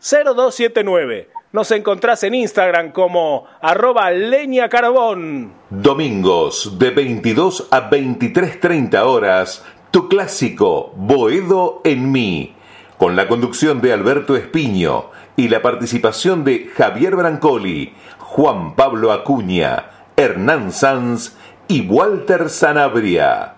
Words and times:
115-332-0279. 0.00 1.26
Nos 1.52 1.70
encontrás 1.72 2.22
en 2.22 2.34
Instagram 2.34 2.92
como 2.92 3.44
arroba 3.60 4.12
leña 4.12 4.68
carbón. 4.68 5.52
Domingos 5.70 6.78
de 6.78 6.90
22 6.90 7.66
a 7.72 7.90
23.30 7.90 9.04
horas 9.04 9.64
tu 9.90 10.08
clásico 10.08 10.92
Boedo 10.94 11.80
en 11.82 12.12
mí, 12.12 12.54
con 12.96 13.16
la 13.16 13.26
conducción 13.26 13.80
de 13.80 13.92
Alberto 13.92 14.36
Espiño 14.36 15.06
y 15.36 15.48
la 15.48 15.62
participación 15.62 16.44
de 16.44 16.70
Javier 16.76 17.16
Brancoli, 17.16 17.92
Juan 18.18 18.76
Pablo 18.76 19.10
Acuña, 19.10 19.90
Hernán 20.16 20.70
Sanz 20.70 21.36
y 21.66 21.88
Walter 21.88 22.50
Sanabria. 22.50 23.56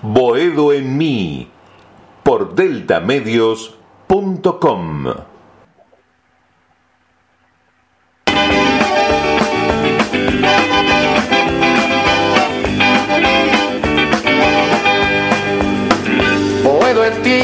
Boedo 0.00 0.72
en 0.72 0.96
mí, 0.96 1.50
por 2.22 2.54
deltamedios.com. 2.54 5.33
ti, 17.24 17.40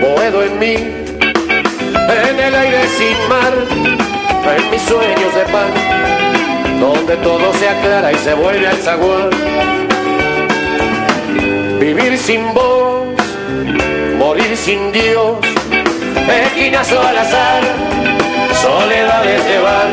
puedo 0.00 0.44
en 0.44 0.58
mí, 0.58 0.74
en 0.74 2.40
el 2.40 2.54
aire 2.54 2.86
sin 2.96 3.28
mar, 3.28 3.52
en 4.56 4.70
mis 4.70 4.82
sueños 4.82 5.34
de 5.34 5.44
pan, 5.52 5.72
donde 6.80 7.16
todo 7.16 7.52
se 7.54 7.68
aclara 7.68 8.12
y 8.12 8.16
se 8.16 8.34
vuelve 8.34 8.68
al 8.68 8.76
zaguán. 8.76 9.30
Vivir 11.80 12.16
sin 12.16 12.54
voz, 12.54 13.08
morir 14.18 14.56
sin 14.56 14.92
Dios, 14.92 15.38
esquinazo 16.46 17.00
al 17.00 17.18
azar, 17.18 17.62
soledades 18.62 19.40
llevar, 19.48 19.88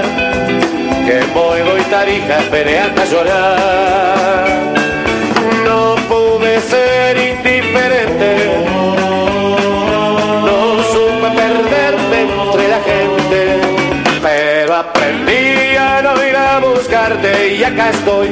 que 1.06 1.20
Boedo 1.34 1.78
y 1.80 1.82
Tarija 1.90 2.40
esperé 2.40 2.80
hasta 2.80 3.06
llorar. 3.06 4.69
Acá 17.80 17.90
estoy. 17.92 18.28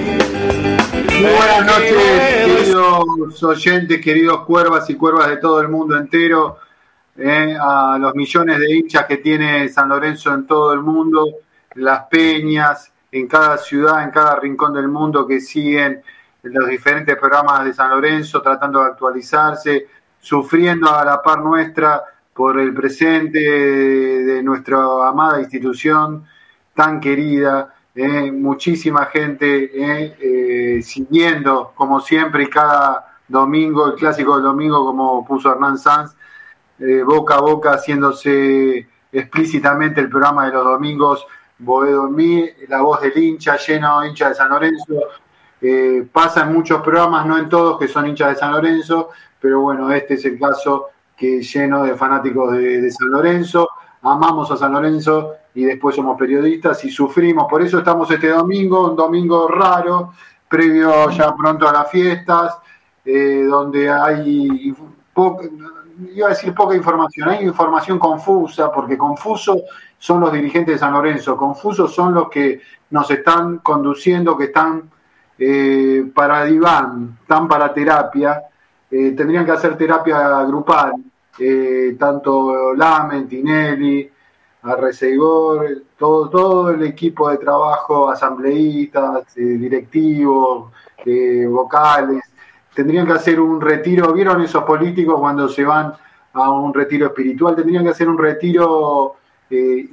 Buenas 1.21 1.65
noches, 1.65 1.93
queridos 2.45 3.43
oyentes, 3.43 4.01
queridos 4.01 4.45
cuervas 4.45 4.89
y 4.89 4.95
cuervas 4.95 5.29
de 5.29 5.37
todo 5.37 5.61
el 5.61 5.69
mundo 5.69 5.95
entero, 5.95 6.57
eh, 7.17 7.55
a 7.59 7.97
los 7.97 8.13
millones 8.13 8.59
de 8.59 8.75
hinchas 8.75 9.05
que 9.05 9.17
tiene 9.17 9.69
San 9.69 9.87
Lorenzo 9.87 10.33
en 10.33 10.45
todo 10.45 10.73
el 10.73 10.81
mundo, 10.81 11.25
las 11.75 12.07
peñas, 12.07 12.91
en 13.09 13.27
cada 13.27 13.57
ciudad, 13.57 14.03
en 14.03 14.11
cada 14.11 14.37
rincón 14.37 14.73
del 14.73 14.89
mundo 14.89 15.25
que 15.25 15.39
siguen 15.39 16.01
los 16.43 16.67
diferentes 16.67 17.15
programas 17.15 17.63
de 17.63 17.73
San 17.73 17.89
Lorenzo, 17.89 18.41
tratando 18.41 18.81
de 18.81 18.87
actualizarse, 18.87 19.87
sufriendo 20.19 20.93
a 20.93 21.05
la 21.05 21.21
par 21.21 21.39
nuestra 21.39 22.03
por 22.33 22.59
el 22.59 22.73
presente 22.73 23.39
de 23.39 24.43
nuestra 24.43 25.07
amada 25.07 25.39
institución 25.39 26.25
tan 26.75 26.99
querida, 26.99 27.73
eh, 27.97 28.31
muchísima 28.31 29.05
gente 29.07 29.71
eh, 29.73 30.15
eh, 30.19 30.81
siguiendo, 30.83 31.71
como 31.73 31.99
siempre, 31.99 32.43
y 32.43 32.47
cada 32.47 33.17
domingo, 33.27 33.87
el 33.87 33.95
clásico 33.95 34.35
del 34.35 34.43
domingo, 34.43 34.85
como 34.85 35.25
puso 35.25 35.51
Hernán 35.51 35.79
Sanz, 35.79 36.15
boca 37.05 37.35
a 37.35 37.41
boca, 37.41 37.71
haciéndose 37.71 38.87
explícitamente 39.11 39.99
el 39.99 40.09
programa 40.09 40.45
de 40.45 40.53
los 40.53 40.63
domingos, 40.63 41.25
Boedo 41.57 42.07
en 42.07 42.15
mí, 42.15 42.49
la 42.67 42.81
voz 42.83 43.01
del 43.01 43.17
hincha, 43.17 43.57
lleno 43.57 44.05
hincha 44.05 44.29
de 44.29 44.35
San 44.35 44.49
Lorenzo, 44.49 44.93
pasa 46.11 46.43
en 46.43 46.53
muchos 46.53 46.81
programas, 46.83 47.25
no 47.25 47.35
en 47.35 47.49
todos, 47.49 47.79
que 47.79 47.87
son 47.87 48.05
hinchas 48.05 48.29
de 48.29 48.35
San 48.35 48.51
Lorenzo, 48.51 49.09
pero 49.41 49.61
bueno, 49.61 49.91
este 49.91 50.13
es 50.13 50.25
el 50.25 50.39
caso 50.39 50.89
que 51.17 51.41
lleno 51.41 51.83
de 51.83 51.95
fanáticos 51.95 52.53
de, 52.53 52.91
San 52.91 53.09
Lorenzo. 53.09 53.67
Amamos 54.11 54.49
a 54.51 54.57
San 54.57 54.73
Lorenzo 54.73 55.33
y 55.53 55.65
después 55.65 55.95
somos 55.95 56.17
periodistas 56.17 56.83
y 56.85 56.89
sufrimos. 56.89 57.47
Por 57.49 57.61
eso 57.61 57.79
estamos 57.79 58.09
este 58.11 58.29
domingo, 58.29 58.89
un 58.89 58.95
domingo 58.95 59.47
raro, 59.47 60.13
previo 60.47 61.09
ya 61.09 61.35
pronto 61.35 61.67
a 61.67 61.73
las 61.73 61.89
fiestas, 61.89 62.57
eh, 63.05 63.45
donde 63.49 63.89
hay 63.89 64.73
iba 66.13 66.27
a 66.27 66.29
decir 66.29 66.53
poca 66.53 66.75
información, 66.75 67.29
hay 67.29 67.43
información 67.43 67.97
confusa, 67.97 68.71
porque 68.71 68.97
confuso 68.97 69.61
son 69.97 70.21
los 70.21 70.31
dirigentes 70.31 70.75
de 70.75 70.79
San 70.79 70.93
Lorenzo, 70.93 71.35
confusos 71.35 71.93
son 71.93 72.13
los 72.13 72.29
que 72.29 72.61
nos 72.91 73.09
están 73.09 73.59
conduciendo, 73.59 74.37
que 74.37 74.45
están 74.45 74.89
eh, 75.39 76.05
para 76.13 76.45
diván, 76.45 77.19
tan 77.27 77.47
para 77.47 77.73
terapia, 77.73 78.43
eh, 78.89 79.11
tendrían 79.11 79.45
que 79.45 79.51
hacer 79.51 79.77
terapia 79.77 80.43
grupal, 80.43 80.93
eh, 81.39 81.95
tanto 81.99 82.73
Lamen, 82.73 83.27
Tinelli, 83.27 84.09
Arreceigor, 84.63 85.83
todo, 85.97 86.29
todo 86.29 86.69
el 86.71 86.83
equipo 86.83 87.29
de 87.29 87.37
trabajo, 87.37 88.09
asambleístas, 88.09 89.33
directivos, 89.35 90.71
vocales, 91.49 92.23
tendrían 92.73 93.05
que 93.05 93.13
hacer 93.13 93.39
un 93.39 93.61
retiro, 93.61 94.11
¿vieron 94.11 94.41
esos 94.41 94.63
políticos 94.63 95.19
cuando 95.19 95.47
se 95.47 95.63
van 95.63 95.93
a 96.33 96.51
un 96.51 96.73
retiro 96.73 97.07
espiritual? 97.07 97.55
Tendrían 97.55 97.83
que 97.83 97.91
hacer 97.91 98.09
un 98.09 98.17
retiro 98.17 99.15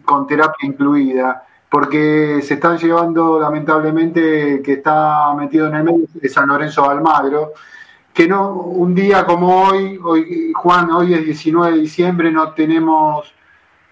con 0.05 0.27
terapia 0.27 0.69
incluida 0.69 1.45
porque 1.75 2.41
se 2.41 2.55
están 2.55 2.79
llevando 2.79 3.41
lamentablemente 3.41 4.63
que 4.63 4.75
está 4.75 5.35
metido 5.35 5.67
en 5.67 5.75
el 5.75 5.83
medio 5.83 6.07
de 6.15 6.29
San 6.29 6.47
Lorenzo 6.47 6.89
Almagro, 6.89 7.53
que 8.15 8.29
no 8.29 8.53
un 8.53 8.95
día 8.95 9.27
como 9.27 9.67
hoy, 9.67 9.99
hoy 10.03 10.53
Juan, 10.55 10.91
hoy 10.93 11.15
es 11.15 11.25
19 11.25 11.73
de 11.73 11.81
diciembre, 11.81 12.31
no 12.31 12.53
tenemos, 12.53 13.35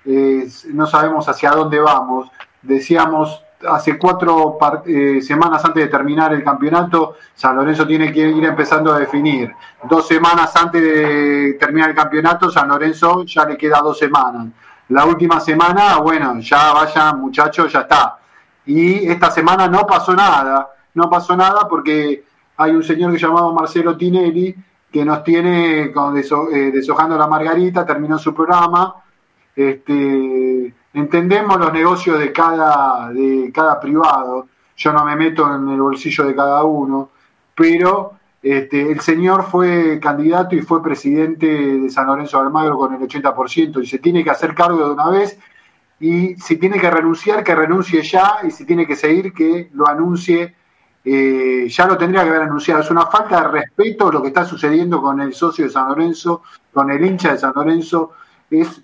eh, 0.04 0.48
no 0.72 0.86
sabemos 0.86 1.28
hacia 1.28 1.50
dónde 1.50 1.80
vamos. 1.80 2.30
Decíamos 2.62 3.42
hace 3.68 3.98
cuatro 3.98 4.58
eh, 4.86 5.20
semanas 5.20 5.64
antes 5.64 5.84
de 5.84 5.90
terminar 5.90 6.32
el 6.32 6.42
campeonato, 6.42 7.16
San 7.34 7.56
Lorenzo 7.56 7.86
tiene 7.86 8.12
que 8.12 8.20
ir 8.20 8.44
empezando 8.44 8.92
a 8.92 8.98
definir. 8.98 9.52
Dos 9.88 10.06
semanas 10.06 10.54
antes 10.56 10.80
de 10.80 11.56
terminar 11.60 11.90
el 11.90 11.96
campeonato, 11.96 12.50
San 12.50 12.68
Lorenzo 12.68 13.24
ya 13.24 13.44
le 13.44 13.56
queda 13.56 13.80
dos 13.80 13.98
semanas 13.98 14.46
la 14.92 15.06
última 15.06 15.40
semana, 15.40 15.98
bueno, 15.98 16.38
ya 16.40 16.72
vaya 16.72 17.12
muchachos, 17.14 17.72
ya 17.72 17.80
está. 17.80 18.18
Y 18.66 19.08
esta 19.08 19.30
semana 19.30 19.66
no 19.66 19.86
pasó 19.86 20.14
nada, 20.14 20.68
no 20.94 21.08
pasó 21.08 21.36
nada 21.36 21.66
porque 21.68 22.24
hay 22.56 22.72
un 22.72 22.82
señor 22.82 23.12
que 23.12 23.18
llamado 23.18 23.52
Marcelo 23.52 23.96
Tinelli 23.96 24.54
que 24.92 25.04
nos 25.04 25.24
tiene 25.24 25.90
con 25.90 26.16
eh, 26.16 26.70
deshojando 26.70 27.16
la 27.16 27.26
margarita, 27.26 27.86
terminó 27.86 28.18
su 28.18 28.34
programa. 28.34 28.94
Este, 29.56 30.74
entendemos 30.92 31.58
los 31.58 31.72
negocios 31.72 32.18
de 32.18 32.30
cada, 32.30 33.10
de 33.10 33.50
cada 33.54 33.80
privado, 33.80 34.48
yo 34.76 34.92
no 34.92 35.04
me 35.04 35.16
meto 35.16 35.54
en 35.54 35.68
el 35.68 35.80
bolsillo 35.80 36.24
de 36.24 36.34
cada 36.34 36.62
uno, 36.64 37.10
pero 37.54 38.12
este, 38.42 38.92
el 38.92 39.00
señor 39.00 39.44
fue 39.44 39.98
candidato 40.00 40.54
y 40.54 40.60
fue 40.60 40.82
presidente 40.82 41.46
de 41.46 41.90
San 41.90 42.06
Lorenzo 42.06 42.38
de 42.38 42.44
Almagro 42.44 42.76
con 42.76 42.94
el 42.94 43.00
80% 43.00 43.82
y 43.82 43.86
se 43.86 43.98
tiene 43.98 44.22
que 44.22 44.30
hacer 44.30 44.54
cargo 44.54 44.86
de 44.88 44.92
una 44.92 45.08
vez. 45.08 45.38
y 46.00 46.34
si 46.36 46.56
tiene 46.56 46.78
que 46.80 46.90
renunciar, 46.90 47.44
que 47.44 47.54
renuncie 47.54 48.02
ya, 48.02 48.40
y 48.46 48.50
si 48.50 48.66
tiene 48.66 48.86
que 48.86 48.96
seguir, 48.96 49.32
que 49.32 49.70
lo 49.72 49.88
anuncie. 49.88 50.54
Eh, 51.04 51.66
ya 51.68 51.86
lo 51.86 51.96
tendría 51.96 52.22
que 52.22 52.30
haber 52.30 52.42
anunciado. 52.42 52.80
Es 52.80 52.90
una 52.90 53.06
falta 53.06 53.40
de 53.40 53.48
respeto 53.48 54.10
lo 54.10 54.22
que 54.22 54.28
está 54.28 54.44
sucediendo 54.44 55.00
con 55.02 55.20
el 55.20 55.34
socio 55.34 55.64
de 55.64 55.70
San 55.70 55.88
Lorenzo, 55.88 56.42
con 56.72 56.90
el 56.90 57.04
hincha 57.04 57.32
de 57.32 57.38
San 57.38 57.52
Lorenzo. 57.54 58.12
Es, 58.50 58.80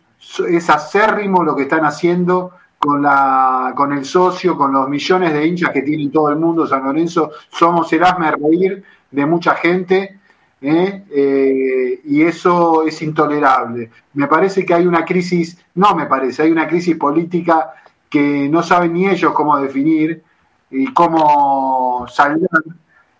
es 0.49 0.71
acérrimo 0.71 1.45
lo 1.45 1.55
que 1.55 1.63
están 1.63 1.85
haciendo 1.85 2.53
con, 2.79 3.03
la, 3.03 3.73
con 3.77 3.93
el 3.93 4.05
socio, 4.05 4.57
con 4.57 4.73
los 4.73 4.89
millones 4.89 5.33
de 5.33 5.47
hinchas 5.47 5.71
que 5.71 5.83
tiene 5.83 6.11
todo 6.11 6.31
el 6.31 6.37
mundo 6.37 6.67
San 6.67 6.85
Lorenzo. 6.85 7.31
Somos 7.51 7.93
el 7.93 8.05
asme 8.05 8.31
reír 8.33 8.83
de 9.11 9.27
mucha 9.27 9.55
gente 9.55 10.19
¿eh? 10.61 11.05
Eh, 11.11 12.01
y 12.05 12.23
eso 12.23 12.87
es 12.87 13.01
intolerable. 13.03 13.91
Me 14.15 14.27
parece 14.27 14.65
que 14.65 14.75
hay 14.75 14.87
una 14.87 15.05
crisis, 15.05 15.59
no 15.75 15.95
me 15.95 16.07
parece, 16.07 16.43
hay 16.43 16.51
una 16.51 16.67
crisis 16.67 16.97
política 16.97 17.75
que 18.09 18.49
no 18.49 18.63
saben 18.63 18.95
ni 18.95 19.09
ellos 19.09 19.33
cómo 19.33 19.59
definir 19.59 20.23
y 20.71 20.93
cómo 20.93 21.78
salir. 22.07 22.49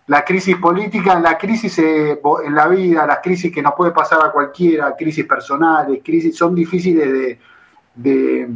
La 0.07 0.23
crisis 0.23 0.55
política, 0.55 1.19
la 1.19 1.37
crisis 1.37 1.77
eh, 1.79 2.19
en 2.45 2.55
la 2.55 2.67
vida, 2.67 3.05
las 3.05 3.19
crisis 3.19 3.51
que 3.51 3.61
nos 3.61 3.73
puede 3.73 3.91
pasar 3.91 4.19
a 4.25 4.31
cualquiera, 4.31 4.95
crisis 4.95 5.25
personales, 5.25 6.01
crisis, 6.03 6.35
son 6.35 6.55
difíciles 6.55 7.37
de, 7.95 8.49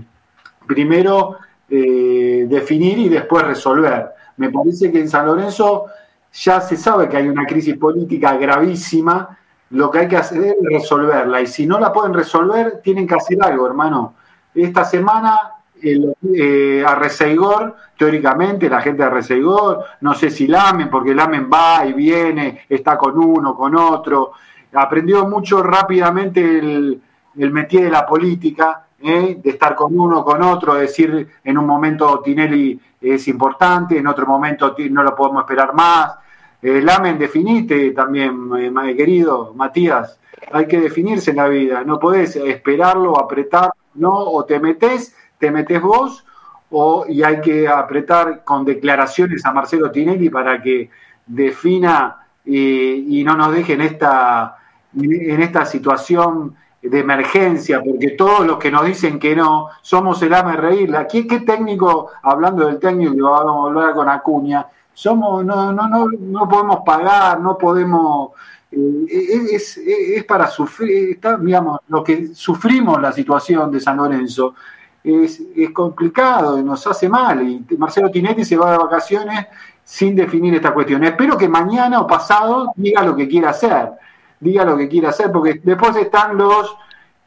primero 0.65 1.37
definir 1.67 2.99
y 2.99 3.09
después 3.09 3.43
resolver. 3.43 4.09
Me 4.37 4.49
parece 4.49 4.91
que 4.91 4.99
en 4.99 5.09
San 5.09 5.25
Lorenzo 5.25 5.85
ya 6.33 6.59
se 6.61 6.75
sabe 6.75 7.07
que 7.07 7.17
hay 7.17 7.27
una 7.27 7.45
crisis 7.45 7.77
política 7.77 8.35
gravísima, 8.35 9.37
lo 9.69 9.89
que 9.89 9.99
hay 9.99 10.07
que 10.07 10.17
hacer 10.17 10.43
es 10.43 10.55
resolverla. 10.61 11.41
Y 11.41 11.47
si 11.47 11.65
no 11.65 11.79
la 11.79 11.91
pueden 11.91 12.13
resolver, 12.13 12.81
tienen 12.83 13.07
que 13.07 13.15
hacer 13.15 13.37
algo, 13.41 13.67
hermano. 13.67 14.15
Esta 14.53 14.85
semana 14.85 15.52
eh, 15.83 16.83
a 16.85 16.95
Reseigor, 16.95 17.75
teóricamente, 17.97 18.69
la 18.69 18.81
gente 18.81 19.03
de 19.03 19.09
Reseigor, 19.09 19.83
no 20.01 20.13
sé 20.13 20.30
si 20.30 20.47
Lamen, 20.47 20.89
porque 20.89 21.13
Lamen 21.13 21.50
va 21.51 21.85
y 21.85 21.94
viene, 21.94 22.65
está 22.69 22.97
con 22.97 23.18
uno, 23.18 23.56
con 23.56 23.75
otro, 23.75 24.31
aprendió 24.74 25.27
mucho 25.27 25.62
rápidamente 25.62 26.41
el, 26.41 27.01
el 27.38 27.51
métier 27.51 27.83
de 27.83 27.91
la 27.91 28.06
política, 28.06 28.85
¿eh? 29.01 29.39
de 29.41 29.50
estar 29.50 29.75
con 29.75 29.97
uno, 29.97 30.24
con 30.24 30.41
otro, 30.41 30.75
decir 30.75 31.27
en 31.44 31.57
un 31.57 31.65
momento 31.65 32.21
Tinelli 32.24 32.79
es 33.01 33.27
importante, 33.27 33.97
en 33.97 34.07
otro 34.07 34.25
momento 34.25 34.75
no 34.89 35.03
lo 35.03 35.15
podemos 35.15 35.44
esperar 35.44 35.74
más, 35.74 36.15
eh, 36.62 36.81
Lamen, 36.81 37.19
definite 37.19 37.91
también, 37.91 38.50
eh, 38.57 38.95
querido 38.95 39.53
Matías. 39.53 40.18
Hay 40.51 40.65
que 40.65 40.79
definirse 40.79 41.31
en 41.31 41.38
la 41.38 41.50
vida. 41.50 41.83
No 41.83 42.00
podés 42.00 42.38
esperarlo, 42.38 43.19
apretar, 43.19 43.71
¿no? 43.95 44.13
O 44.13 44.45
te 44.45 44.62
metes, 44.62 45.13
te 45.43 45.51
metes 45.51 45.81
vos, 45.81 46.23
o, 46.71 47.05
y 47.05 47.21
hay 47.21 47.41
que 47.41 47.67
apretar 47.67 48.45
con 48.45 48.63
declaraciones 48.63 49.45
a 49.45 49.51
Marcelo 49.51 49.91
Tinelli 49.91 50.29
para 50.29 50.61
que 50.61 50.89
defina 51.25 52.27
y 52.45 53.21
no 53.25 53.35
nos 53.35 53.51
deje 53.51 53.73
en 53.73 53.81
esta, 53.81 54.55
en 54.95 55.41
esta 55.41 55.65
situación 55.65 56.55
de 56.81 56.97
emergencia, 56.97 57.81
porque 57.81 58.11
todos 58.11 58.47
los 58.47 58.57
que 58.57 58.71
nos 58.71 58.85
dicen 58.85 59.19
que 59.19 59.35
no, 59.35 59.67
somos 59.81 60.21
el 60.21 60.33
AME 60.33 60.55
reír. 60.55 60.95
¿Qué, 61.11 61.27
¿Qué 61.27 61.41
técnico, 61.41 62.11
hablando 62.21 62.67
del 62.67 62.79
técnico, 62.79 63.13
que 63.13 63.21
vamos 63.21 63.65
a 63.65 63.69
hablar 63.69 63.93
con 63.93 64.07
Acuña, 64.07 64.65
somos, 64.93 65.43
no, 65.43 65.73
no, 65.73 65.89
no, 65.89 66.07
no 66.07 66.47
podemos 66.47 66.79
pagar, 66.85 67.41
no 67.41 67.57
podemos, 67.57 68.31
eh, 68.71 69.07
es, 69.51 69.77
es, 69.77 70.23
para 70.23 70.47
sufrir, 70.47 71.11
está, 71.11 71.35
digamos, 71.35 71.81
lo 71.89 72.01
que 72.01 72.33
sufrimos 72.33 73.01
la 73.01 73.11
situación 73.11 73.69
de 73.71 73.81
San 73.81 73.97
Lorenzo 73.97 74.55
es, 75.03 75.41
es 75.55 75.71
complicado 75.71 76.61
nos 76.61 76.85
hace 76.88 77.09
mal. 77.09 77.41
Y 77.47 77.65
Marcelo 77.77 78.09
Tinetti 78.09 78.45
se 78.45 78.57
va 78.57 78.71
de 78.71 78.77
vacaciones 78.77 79.47
sin 79.83 80.15
definir 80.15 80.55
esta 80.55 80.73
cuestión. 80.73 81.03
Espero 81.03 81.38
que 81.38 81.50
mañana 81.50 82.01
o 82.01 82.07
pasado 82.07 82.71
diga 82.75 83.03
lo 83.03 83.15
que 83.15 83.27
quiera 83.27 83.50
hacer, 83.50 83.91
diga 84.39 84.63
lo 84.63 84.77
que 84.77 84.88
quiera 84.88 85.09
hacer, 85.09 85.31
porque 85.31 85.59
después 85.63 85.95
están 85.97 86.38
los 86.38 86.75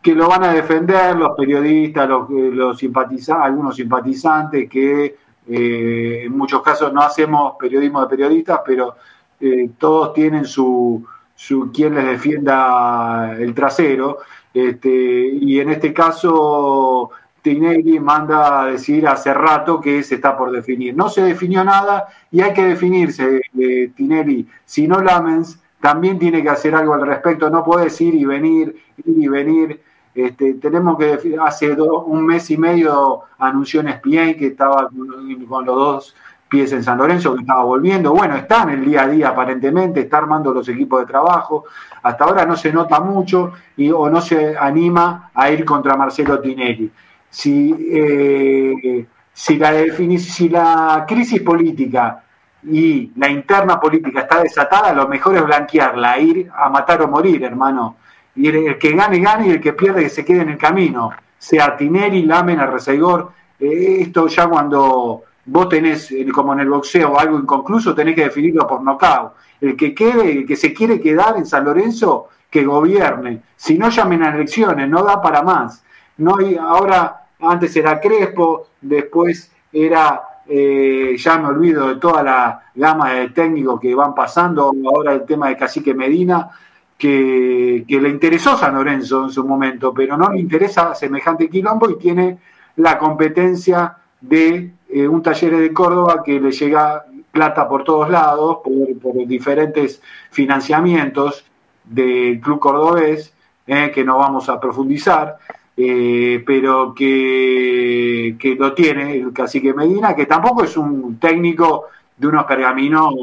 que 0.01 0.15
lo 0.15 0.29
van 0.29 0.45
a 0.45 0.53
defender, 0.53 1.17
los 1.17 1.37
periodistas, 1.37 2.09
los, 2.09 2.31
los 2.31 2.79
simpatizantes, 2.79 3.45
algunos 3.45 3.75
simpatizantes 3.75 4.71
que 4.71 5.17
eh, 5.49 6.23
en 6.25 6.37
muchos 6.37 6.63
casos 6.63 6.93
no 6.93 7.03
hacemos 7.03 7.57
periodismo 7.59 8.01
de 8.01 8.09
periodistas, 8.09 8.61
pero 8.65 8.95
eh, 9.41 9.71
todos 9.79 10.13
tienen 10.13 10.45
su, 10.45 11.05
su 11.35 11.71
quien 11.73 11.95
les 11.95 12.07
defienda 12.07 13.37
el 13.39 13.53
trasero. 13.55 14.19
Este, 14.55 14.89
y 14.89 15.61
en 15.61 15.71
este 15.71 15.93
caso, 15.93 17.11
Tinelli 17.47 18.01
manda 18.01 18.63
a 18.63 18.67
decir 18.67 19.07
hace 19.07 19.33
rato 19.33 19.81
que 19.81 20.03
se 20.03 20.17
está 20.17 20.37
por 20.37 20.51
definir. 20.51 20.97
No 20.97 21.09
se 21.09 21.23
definió 21.23 21.63
nada 21.63 22.09
y 22.33 22.41
hay 22.41 22.53
que 22.53 22.65
definirse, 22.65 23.41
eh, 23.57 23.93
Tinelli. 23.95 24.49
Si 24.65 24.89
no 24.89 25.01
Lamens, 25.01 25.61
también 25.81 26.19
tiene 26.19 26.43
que 26.43 26.49
hacer 26.49 26.75
algo 26.75 26.95
al 26.95 27.07
respecto. 27.07 27.49
No 27.49 27.63
puede 27.63 27.87
ir 28.01 28.17
y 28.17 28.25
venir, 28.25 28.77
ir 28.97 29.19
y 29.23 29.29
venir. 29.29 29.81
Este, 30.13 30.55
tenemos 30.55 30.99
que, 30.99 31.37
hace 31.41 31.71
un 31.71 32.27
mes 32.27 32.51
y 32.51 32.57
medio 32.57 33.21
anunció 33.39 33.81
en 33.81 34.01
que 34.01 34.47
estaba 34.49 34.89
con, 34.89 35.65
los 35.65 35.77
dos 35.77 36.17
pies 36.49 36.73
en 36.73 36.83
San 36.83 36.99
Lorenzo, 36.99 37.37
que 37.37 37.43
estaba 37.43 37.63
volviendo. 37.63 38.13
Bueno, 38.13 38.35
está 38.35 38.65
en 38.65 38.71
el 38.71 38.85
día 38.85 39.03
a 39.03 39.09
día 39.09 39.29
aparentemente, 39.29 40.01
está 40.01 40.19
armando 40.19 40.53
los 40.53 40.69
equipos 40.69 40.99
de 40.99 41.07
trabajo. 41.07 41.67
Hasta 42.03 42.25
ahora 42.25 42.45
no 42.45 42.57
se 42.57 42.73
nota 42.73 42.99
mucho 42.99 43.53
y, 43.77 43.89
o 43.93 44.11
no 44.11 44.21
se 44.21 44.59
anima 44.59 45.31
a 45.33 45.49
ir 45.53 45.65
contra 45.65 45.97
Marcelo 45.97 46.41
Tinelli. 46.41 46.91
Si, 47.31 47.75
eh, 47.93 49.07
si, 49.33 49.57
la, 49.57 49.73
si 50.19 50.49
la 50.49 51.05
crisis 51.07 51.43
política 51.43 52.23
y 52.63 53.13
la 53.17 53.29
interna 53.29 53.79
política 53.79 54.23
está 54.23 54.43
desatada, 54.43 54.93
lo 54.93 55.07
mejor 55.09 55.37
es 55.37 55.45
blanquearla, 55.45 56.19
ir 56.19 56.51
a 56.55 56.69
matar 56.69 57.03
o 57.03 57.09
morir, 57.09 57.43
hermano 57.45 57.97
y 58.37 58.49
el, 58.49 58.79
que 58.79 58.93
gane, 58.93 59.19
gane 59.19 59.49
y 59.49 59.51
el 59.53 59.61
que 59.61 59.73
pierde, 59.73 60.03
que 60.03 60.11
se 60.11 60.25
quede 60.25 60.43
en 60.43 60.51
el 60.51 60.59
camino. 60.59 61.11
Sea 61.39 61.77
Tinelli, 61.77 62.23
Lamen, 62.23 62.61
Arreseigor. 62.61 63.33
Eh, 63.59 63.99
esto 64.01 64.29
ya 64.29 64.47
cuando 64.47 65.23
vos 65.47 65.69
tenés, 65.69 66.15
como 66.33 66.53
en 66.53 66.61
el 66.61 66.69
boxeo, 66.69 67.19
algo 67.19 67.39
inconcluso, 67.39 67.95
tenés 67.95 68.15
que 68.15 68.25
definirlo 68.25 68.67
por 68.67 68.83
nocaut. 68.83 69.33
El 69.61 69.75
que 69.75 69.95
quede, 69.95 70.31
el 70.31 70.47
que 70.47 70.57
se 70.57 70.75
quiere 70.75 71.01
quedar 71.01 71.37
en 71.39 71.47
San 71.47 71.65
Lorenzo, 71.65 72.29
que 72.51 72.65
gobierne. 72.65 73.43
Si 73.57 73.79
no 73.79 73.89
llamen 73.89 74.23
a 74.23 74.35
elecciones, 74.35 74.89
no 74.89 75.03
da 75.03 75.21
para 75.21 75.43
más. 75.43 75.83
No 76.19 76.37
hay, 76.39 76.57
ahora, 76.57 77.27
antes 77.41 77.77
era 77.77 78.01
Crespo, 78.01 78.69
después 78.81 79.53
era, 79.73 80.23
eh, 80.49 81.17
ya 81.19 81.39
me 81.39 81.49
olvido 81.49 81.89
de 81.89 81.97
toda 81.97 82.23
la 82.23 82.63
gama 82.75 83.13
de 83.13 83.31
técnicos 83.31 83.81
que 83.81 83.95
van 83.95 84.15
pasando, 84.15 84.73
ahora 84.87 85.13
el 85.13 85.25
tema 85.25 85.49
de 85.49 85.57
Cacique 85.57 85.95
Medina, 85.95 86.51
que, 86.97 87.85
le 87.89 88.09
interesó 88.09 88.57
San 88.57 88.75
Lorenzo 88.75 89.25
en 89.25 89.31
su 89.31 89.47
momento, 89.47 89.93
pero 89.93 90.17
no 90.17 90.31
le 90.31 90.41
interesa 90.41 90.95
semejante 90.95 91.49
quilombo 91.49 91.91
y 91.91 91.99
tiene 91.99 92.39
la 92.77 92.99
competencia 92.99 93.97
de 94.21 94.73
eh, 94.89 95.09
un 95.09 95.23
taller 95.23 95.57
de 95.57 95.73
Córdoba 95.73 96.23
que 96.25 96.41
le 96.41 96.51
llega 96.51 97.05
plata 97.31 97.69
por 97.69 97.85
todos 97.85 98.09
lados, 98.09 98.59
por, 98.65 99.27
diferentes 99.27 100.01
financiamientos 100.31 101.45
del 101.85 102.41
club 102.41 102.59
cordobés, 102.59 103.33
eh, 103.67 103.91
que 103.95 104.05
no 104.05 104.19
vamos 104.19 104.49
a 104.49 104.59
profundizar, 104.59 105.37
eh, 105.77 106.43
pero 106.47 106.95
que, 106.95 108.37
que, 108.39 108.55
lo 108.55 108.73
tiene 108.73 109.17
el 109.17 109.33
cacique 109.33 109.75
Medina, 109.75 110.15
que 110.15 110.27
tampoco 110.27 110.65
es 110.65 110.77
un 110.77 111.19
técnico 111.19 111.87
de 112.17 112.27
unos 112.27 112.45
pergaminos 112.45 113.15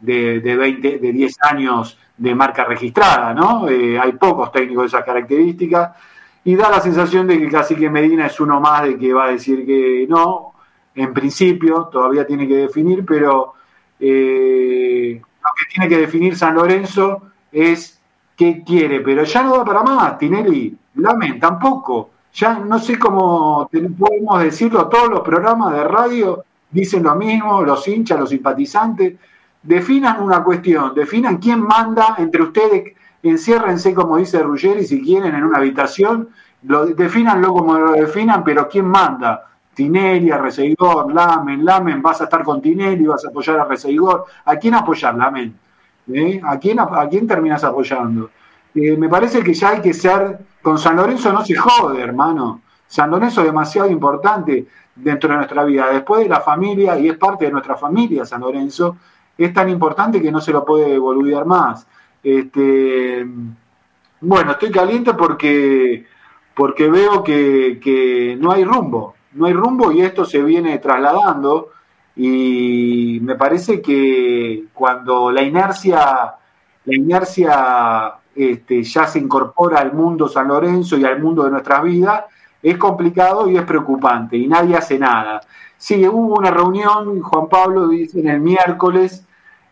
de, 0.00 0.40
de, 0.40 0.56
20, 0.56 0.98
de 0.98 1.12
10 1.12 1.36
años 1.42 1.98
de 2.16 2.34
marca 2.34 2.64
registrada, 2.64 3.32
¿no? 3.32 3.68
Eh, 3.68 3.98
hay 3.98 4.12
pocos 4.12 4.50
técnicos 4.52 4.84
de 4.84 4.88
esas 4.88 5.04
características. 5.04 5.92
Y 6.44 6.56
da 6.56 6.68
la 6.70 6.80
sensación 6.80 7.28
de 7.28 7.38
que 7.38 7.48
casi 7.48 7.76
que 7.76 7.88
Medina 7.88 8.26
es 8.26 8.40
uno 8.40 8.60
más 8.60 8.82
de 8.82 8.98
que 8.98 9.12
va 9.12 9.26
a 9.26 9.30
decir 9.30 9.64
que 9.64 10.06
no, 10.08 10.54
en 10.94 11.14
principio, 11.14 11.88
todavía 11.92 12.26
tiene 12.26 12.48
que 12.48 12.56
definir, 12.56 13.04
pero 13.06 13.54
eh, 14.00 15.20
lo 15.20 15.50
que 15.56 15.72
tiene 15.72 15.88
que 15.88 15.98
definir 15.98 16.36
San 16.36 16.54
Lorenzo 16.54 17.22
es 17.52 18.00
qué 18.36 18.64
quiere, 18.64 19.00
pero 19.00 19.22
ya 19.22 19.42
no 19.44 19.56
da 19.56 19.64
para 19.64 19.82
más, 19.84 20.18
Tinelli, 20.18 20.76
Lamen, 20.94 21.40
tampoco. 21.40 22.10
Ya 22.34 22.58
no 22.58 22.78
sé 22.78 22.98
cómo 22.98 23.68
podemos 23.98 24.42
decirlo, 24.42 24.88
todos 24.88 25.10
los 25.10 25.20
programas 25.20 25.74
de 25.74 25.84
radio 25.84 26.44
dicen 26.70 27.02
lo 27.02 27.14
mismo, 27.14 27.62
los 27.62 27.86
hinchas, 27.86 28.18
los 28.18 28.30
simpatizantes, 28.30 29.14
definan 29.62 30.22
una 30.22 30.42
cuestión, 30.42 30.94
definan 30.94 31.36
quién 31.36 31.60
manda 31.60 32.16
entre 32.18 32.42
ustedes, 32.42 32.96
enciérrense 33.22 33.94
como 33.94 34.16
dice 34.16 34.42
Ruggeri 34.42 34.84
si 34.84 35.02
quieren 35.02 35.34
en 35.34 35.44
una 35.44 35.58
habitación, 35.58 36.30
lo, 36.64 36.86
definanlo 36.86 37.52
como 37.52 37.74
lo 37.74 37.92
definan, 37.92 38.42
pero 38.44 38.68
quién 38.68 38.86
manda. 38.86 39.48
Tinelli, 39.74 40.30
Arreseigor, 40.30 41.12
Lamen, 41.12 41.64
Lamen, 41.64 42.02
vas 42.02 42.20
a 42.20 42.24
estar 42.24 42.44
con 42.44 42.60
Tinelli, 42.60 43.06
vas 43.06 43.24
a 43.24 43.28
apoyar 43.28 43.58
a 43.58 43.62
Arreseigor. 43.62 44.26
¿A 44.44 44.56
quién 44.56 44.74
apoyar, 44.74 45.14
Lamen? 45.14 45.54
¿Eh? 46.12 46.40
¿A, 46.44 46.58
quién, 46.58 46.78
¿A 46.78 47.08
quién 47.08 47.26
terminas 47.26 47.64
apoyando? 47.64 48.30
Me 48.74 49.08
parece 49.08 49.42
que 49.42 49.54
ya 49.54 49.70
hay 49.70 49.80
que 49.80 49.92
ser, 49.92 50.38
con 50.62 50.78
San 50.78 50.96
Lorenzo 50.96 51.32
no 51.32 51.44
se 51.44 51.54
jode, 51.54 52.00
hermano. 52.00 52.62
San 52.86 53.10
Lorenzo 53.10 53.40
es 53.40 53.46
demasiado 53.46 53.90
importante 53.90 54.66
dentro 54.94 55.30
de 55.30 55.36
nuestra 55.36 55.64
vida. 55.64 55.90
Después 55.90 56.22
de 56.22 56.28
la 56.28 56.40
familia, 56.40 56.98
y 56.98 57.08
es 57.08 57.16
parte 57.16 57.46
de 57.46 57.50
nuestra 57.50 57.76
familia 57.76 58.24
San 58.24 58.40
Lorenzo, 58.40 58.96
es 59.36 59.52
tan 59.52 59.68
importante 59.68 60.20
que 60.20 60.30
no 60.30 60.40
se 60.40 60.52
lo 60.52 60.64
puede 60.64 60.98
boludear 60.98 61.44
más. 61.44 61.86
Este, 62.22 63.26
bueno, 64.20 64.52
estoy 64.52 64.70
caliente 64.70 65.14
porque, 65.14 66.06
porque 66.54 66.88
veo 66.88 67.24
que, 67.24 67.80
que 67.82 68.36
no 68.38 68.52
hay 68.52 68.64
rumbo, 68.64 69.14
no 69.32 69.46
hay 69.46 69.52
rumbo 69.52 69.90
y 69.90 70.02
esto 70.02 70.24
se 70.24 70.42
viene 70.42 70.78
trasladando 70.78 71.70
y 72.14 73.18
me 73.22 73.36
parece 73.36 73.80
que 73.80 74.64
cuando 74.74 75.30
la 75.32 75.42
inercia, 75.42 76.34
la 76.84 76.94
inercia 76.94 78.12
este, 78.34 78.82
ya 78.82 79.06
se 79.06 79.18
incorpora 79.18 79.80
al 79.80 79.92
mundo 79.92 80.28
San 80.28 80.48
Lorenzo 80.48 80.96
y 80.96 81.04
al 81.04 81.20
mundo 81.20 81.44
de 81.44 81.50
nuestras 81.50 81.82
vidas, 81.82 82.24
es 82.62 82.78
complicado 82.78 83.48
y 83.48 83.56
es 83.56 83.64
preocupante 83.64 84.36
y 84.36 84.46
nadie 84.46 84.76
hace 84.76 84.98
nada. 84.98 85.40
Sí, 85.76 86.06
hubo 86.06 86.38
una 86.38 86.50
reunión, 86.50 87.20
Juan 87.20 87.48
Pablo 87.48 87.88
dice, 87.88 88.20
en 88.20 88.28
el 88.28 88.40
miércoles 88.40 89.26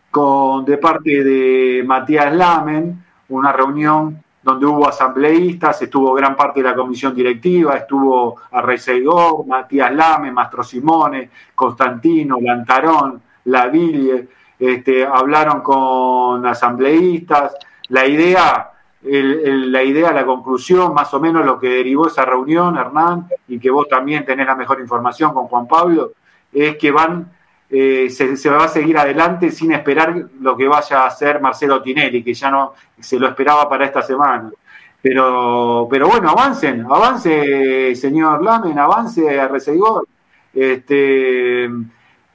con, 0.09 0.65
de 0.65 0.77
parte 0.77 1.23
de 1.23 1.83
Matías 1.85 2.33
Lamen, 2.35 3.01
una 3.29 3.53
reunión 3.53 4.21
donde 4.43 4.65
hubo 4.65 4.87
asambleístas, 4.87 5.81
estuvo 5.83 6.13
gran 6.13 6.35
parte 6.35 6.61
de 6.61 6.69
la 6.69 6.75
comisión 6.75 7.15
directiva, 7.15 7.75
estuvo 7.75 8.37
Arreceidor, 8.51 9.45
Matías 9.45 9.93
Lamen, 9.93 10.33
Mastro 10.33 10.63
Simone, 10.63 11.29
Constantino, 11.55 12.37
Lantarón, 12.41 13.21
Laville, 13.45 14.27
este, 14.59 15.05
hablaron 15.05 15.61
con 15.61 16.45
asambleístas. 16.45 17.53
La 17.91 18.07
idea 18.07 18.71
la 19.03 19.83
idea, 19.83 20.11
la 20.11 20.25
conclusión, 20.25 20.93
más 20.93 21.13
o 21.13 21.19
menos 21.19 21.45
lo 21.45 21.59
que 21.59 21.69
derivó 21.69 22.07
esa 22.07 22.23
reunión, 22.23 22.77
Hernán, 22.77 23.27
y 23.47 23.59
que 23.59 23.71
vos 23.71 23.87
también 23.89 24.25
tenés 24.25 24.45
la 24.45 24.55
mejor 24.55 24.79
información 24.79 25.33
con 25.33 25.47
Juan 25.47 25.67
Pablo, 25.67 26.11
es 26.53 26.77
que 26.77 26.91
van, 26.91 27.31
eh, 27.69 28.09
se, 28.09 28.49
va 28.49 28.65
a 28.65 28.67
seguir 28.67 28.97
adelante 28.97 29.49
sin 29.49 29.71
esperar 29.71 30.15
lo 30.39 30.55
que 30.55 30.67
vaya 30.67 30.99
a 30.99 31.07
hacer 31.07 31.41
Marcelo 31.41 31.81
Tinelli, 31.81 32.23
que 32.23 32.33
ya 32.33 32.51
no 32.51 32.73
se 32.99 33.19
lo 33.19 33.27
esperaba 33.27 33.67
para 33.67 33.85
esta 33.85 34.01
semana. 34.01 34.51
Pero, 35.01 35.87
pero 35.89 36.07
bueno, 36.07 36.29
avancen, 36.29 36.85
avance, 36.85 37.95
señor 37.95 38.43
Lamen, 38.43 38.77
avance 38.77 39.39
a 39.39 39.49
este, 40.53 41.69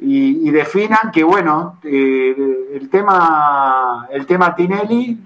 y, 0.00 0.50
definan 0.50 1.12
que, 1.12 1.22
bueno, 1.22 1.78
eh, 1.84 2.34
el, 2.75 2.88
tema, 2.88 4.08
el 4.10 4.26
tema 4.26 4.52
Tinelli 4.56 5.16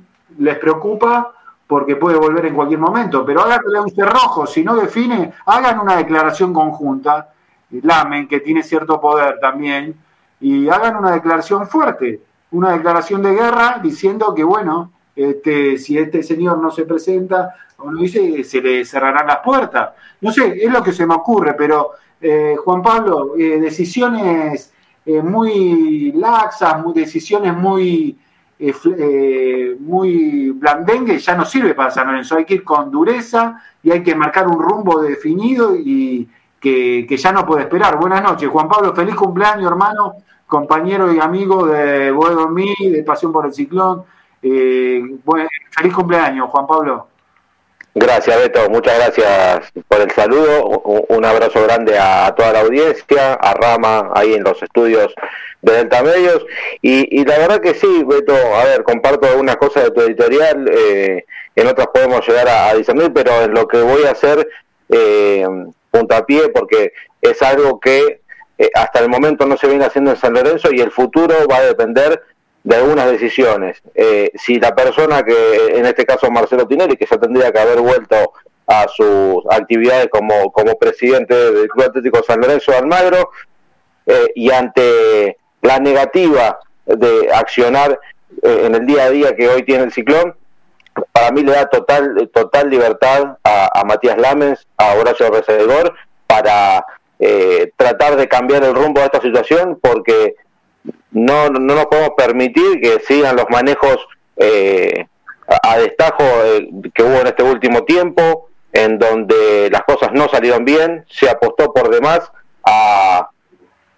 les 0.40 0.58
preocupa 0.58 1.32
porque 1.66 1.96
puede 1.96 2.18
volver 2.18 2.46
en 2.46 2.54
cualquier 2.54 2.80
momento, 2.80 3.24
pero 3.24 3.42
háganle 3.42 3.80
un 3.80 3.90
cerrojo, 3.90 4.46
si 4.46 4.64
no 4.64 4.74
define, 4.74 5.32
hagan 5.46 5.78
una 5.78 5.96
declaración 5.96 6.52
conjunta, 6.52 7.32
Lamen, 7.70 8.26
que 8.26 8.40
tiene 8.40 8.64
cierto 8.64 9.00
poder 9.00 9.38
también, 9.38 9.94
y 10.40 10.68
hagan 10.68 10.96
una 10.96 11.12
declaración 11.12 11.68
fuerte, 11.68 12.22
una 12.50 12.72
declaración 12.72 13.22
de 13.22 13.34
guerra 13.34 13.78
diciendo 13.80 14.34
que, 14.34 14.42
bueno, 14.42 14.90
este, 15.14 15.78
si 15.78 15.96
este 15.96 16.24
señor 16.24 16.58
no 16.58 16.72
se 16.72 16.84
presenta, 16.84 17.54
o 17.76 17.90
no 17.90 18.00
dice, 18.00 18.42
se 18.42 18.60
le 18.60 18.84
cerrarán 18.84 19.26
las 19.26 19.38
puertas. 19.38 19.90
No 20.20 20.32
sé, 20.32 20.64
es 20.64 20.72
lo 20.72 20.82
que 20.82 20.92
se 20.92 21.06
me 21.06 21.14
ocurre, 21.14 21.54
pero 21.54 21.92
eh, 22.20 22.56
Juan 22.64 22.82
Pablo, 22.82 23.34
eh, 23.38 23.60
decisiones 23.60 24.72
eh, 25.06 25.22
muy 25.22 26.12
laxas, 26.12 26.82
muy, 26.82 26.94
decisiones 26.94 27.54
muy 27.54 28.18
eh, 28.62 28.74
eh, 28.98 29.76
muy 29.80 30.50
blandengue 30.50 31.18
ya 31.18 31.34
no 31.34 31.46
sirve 31.46 31.72
para 31.74 31.90
San 31.90 32.06
Lorenzo. 32.06 32.36
Hay 32.36 32.44
que 32.44 32.54
ir 32.54 32.64
con 32.64 32.90
dureza 32.90 33.62
y 33.82 33.90
hay 33.90 34.02
que 34.02 34.14
marcar 34.14 34.46
un 34.46 34.60
rumbo 34.60 35.00
definido 35.00 35.74
y 35.74 36.28
que, 36.60 37.06
ya 37.08 37.32
no 37.32 37.46
puede 37.46 37.62
esperar. 37.62 37.98
Buenas 37.98 38.22
noches, 38.22 38.50
Juan 38.50 38.68
Pablo. 38.68 38.94
Feliz 38.94 39.14
cumpleaños, 39.14 39.70
hermano, 39.70 40.16
compañero 40.46 41.10
y 41.10 41.18
amigo 41.18 41.66
de 41.66 42.10
Boedo 42.10 42.50
Mí, 42.50 42.74
de 42.78 43.02
Pasión 43.02 43.32
por 43.32 43.46
el 43.46 43.54
Ciclón. 43.54 44.04
Eh, 44.42 45.02
feliz 45.70 45.94
cumpleaños, 45.94 46.50
Juan 46.50 46.66
Pablo. 46.66 47.08
Gracias, 47.94 48.38
Beto. 48.38 48.70
Muchas 48.70 48.96
gracias 48.98 49.72
por 49.88 50.00
el 50.00 50.10
saludo. 50.12 50.68
Un 51.08 51.24
abrazo 51.24 51.62
grande 51.64 51.98
a 51.98 52.32
toda 52.36 52.52
la 52.52 52.60
audiencia, 52.60 53.34
a 53.34 53.54
Rama, 53.54 54.10
ahí 54.14 54.34
en 54.34 54.44
los 54.44 54.62
estudios 54.62 55.12
de 55.62 55.72
Delta 55.72 56.02
Medios. 56.02 56.46
Y, 56.82 57.24
la 57.24 57.38
verdad 57.38 57.60
que 57.60 57.74
sí, 57.74 58.04
Beto, 58.06 58.34
a 58.34 58.64
ver, 58.64 58.84
comparto 58.84 59.26
algunas 59.26 59.56
cosas 59.56 59.84
de 59.84 59.90
tu 59.90 60.00
editorial, 60.02 60.70
eh, 60.72 61.24
en 61.56 61.66
otras 61.66 61.88
podemos 61.88 62.26
llegar 62.26 62.48
a, 62.48 62.74
discernir, 62.74 63.12
pero 63.12 63.42
en 63.42 63.54
lo 63.54 63.66
que 63.66 63.82
voy 63.82 64.04
a 64.04 64.12
hacer 64.12 64.48
eh, 64.88 65.44
puntapié, 65.90 66.48
porque 66.50 66.92
es 67.20 67.42
algo 67.42 67.80
que 67.80 68.20
eh, 68.58 68.70
hasta 68.74 69.00
el 69.00 69.08
momento 69.08 69.46
no 69.46 69.56
se 69.56 69.66
viene 69.66 69.84
haciendo 69.84 70.12
en 70.12 70.16
San 70.16 70.34
Lorenzo 70.34 70.68
y 70.72 70.80
el 70.80 70.90
futuro 70.90 71.34
va 71.50 71.56
a 71.56 71.64
depender 71.64 72.22
de 72.62 72.76
algunas 72.76 73.10
decisiones. 73.10 73.80
Eh, 73.94 74.30
si 74.34 74.58
la 74.60 74.74
persona 74.74 75.22
que, 75.22 75.76
en 75.76 75.86
este 75.86 76.04
caso 76.04 76.30
Marcelo 76.30 76.66
Tinelli, 76.66 76.96
que 76.96 77.06
ya 77.06 77.18
tendría 77.18 77.50
que 77.52 77.58
haber 77.58 77.80
vuelto 77.80 78.32
a 78.66 78.86
sus 78.88 79.42
actividades 79.50 80.08
como, 80.08 80.52
como 80.52 80.78
presidente 80.78 81.34
del 81.34 81.68
Club 81.68 81.86
Atlético 81.86 82.22
San 82.22 82.40
Lorenzo 82.40 82.72
de 82.72 82.78
Almagro, 82.78 83.30
y 84.34 84.50
ante 84.50 85.36
la 85.62 85.78
negativa 85.78 86.58
de 86.86 87.32
accionar 87.32 87.98
eh, 88.42 88.62
en 88.64 88.74
el 88.74 88.86
día 88.86 89.04
a 89.04 89.10
día 89.10 89.36
que 89.36 89.48
hoy 89.48 89.62
tiene 89.62 89.84
el 89.84 89.92
ciclón, 89.92 90.34
para 91.12 91.30
mí 91.30 91.42
le 91.42 91.52
da 91.52 91.66
total, 91.66 92.30
total 92.32 92.68
libertad 92.68 93.36
a, 93.44 93.84
Matías 93.84 94.18
Lamens, 94.18 94.66
a 94.76 94.94
Horacio 94.94 95.30
Recedor, 95.30 95.94
para 96.26 96.84
eh, 97.18 97.72
tratar 97.76 98.16
de 98.16 98.28
cambiar 98.28 98.64
el 98.64 98.74
rumbo 98.74 99.00
de 99.00 99.06
esta 99.06 99.20
situación, 99.20 99.78
porque 99.80 100.34
no, 101.10 101.48
no 101.48 101.74
nos 101.74 101.86
podemos 101.86 102.12
permitir 102.16 102.80
que 102.80 103.00
sigan 103.00 103.36
los 103.36 103.46
manejos 103.50 103.98
eh, 104.36 105.06
a, 105.46 105.78
destajo 105.78 106.24
que 106.94 107.02
hubo 107.02 107.20
en 107.20 107.26
este 107.26 107.42
último 107.42 107.84
tiempo, 107.84 108.48
en 108.72 108.98
donde 108.98 109.68
las 109.70 109.82
cosas 109.82 110.10
no 110.12 110.28
salieron 110.28 110.64
bien, 110.64 111.04
se 111.08 111.28
apostó 111.28 111.72
por 111.72 111.90
demás 111.90 112.30
a, 112.64 113.28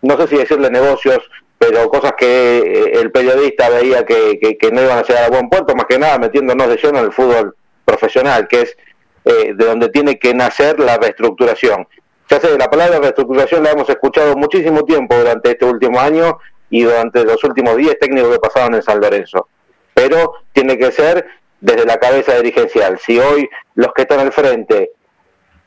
no 0.00 0.16
sé 0.16 0.28
si 0.28 0.36
decirle 0.36 0.70
negocios 0.70 1.20
pero 1.62 1.88
cosas 1.88 2.14
que 2.18 2.58
eh, 2.58 3.00
el 3.00 3.12
periodista 3.12 3.68
veía 3.68 4.04
que, 4.04 4.58
no 4.72 4.82
iban 4.82 4.98
a 4.98 5.02
llegar 5.02 5.24
a 5.24 5.30
buen 5.30 5.48
puerto, 5.48 5.76
más 5.76 5.86
que 5.86 5.96
nada 5.96 6.18
metiéndonos 6.18 6.68
de 6.68 6.76
lleno 6.76 6.98
en 6.98 7.04
el 7.04 7.12
fútbol 7.12 7.54
profesional, 7.84 8.48
que 8.48 8.62
es 8.62 8.76
eh, 9.24 9.54
de 9.54 9.64
donde 9.64 9.88
tiene 9.90 10.18
que 10.18 10.34
nacer 10.34 10.80
la 10.80 10.96
reestructuración. 10.96 11.86
Ya 12.28 12.40
sé, 12.40 12.58
la 12.58 12.68
palabra 12.68 12.98
reestructuración 12.98 13.62
la 13.62 13.70
hemos 13.70 13.88
escuchado 13.88 14.34
muchísimo 14.34 14.82
tiempo 14.84 15.14
durante 15.14 15.52
este 15.52 15.64
último 15.64 16.00
año 16.00 16.38
y 16.72 16.82
durante 16.84 17.22
los 17.22 17.44
últimos 17.44 17.76
10 17.76 17.98
técnicos 17.98 18.32
que 18.32 18.38
pasaron 18.40 18.74
en 18.74 18.82
San 18.82 18.98
Lorenzo, 18.98 19.46
pero 19.92 20.36
tiene 20.54 20.78
que 20.78 20.90
ser 20.90 21.26
desde 21.60 21.84
la 21.84 21.98
cabeza 21.98 22.34
dirigencial. 22.36 22.98
Si 22.98 23.18
hoy 23.18 23.46
los 23.74 23.92
que 23.92 24.02
están 24.02 24.20
al 24.20 24.32
frente 24.32 24.92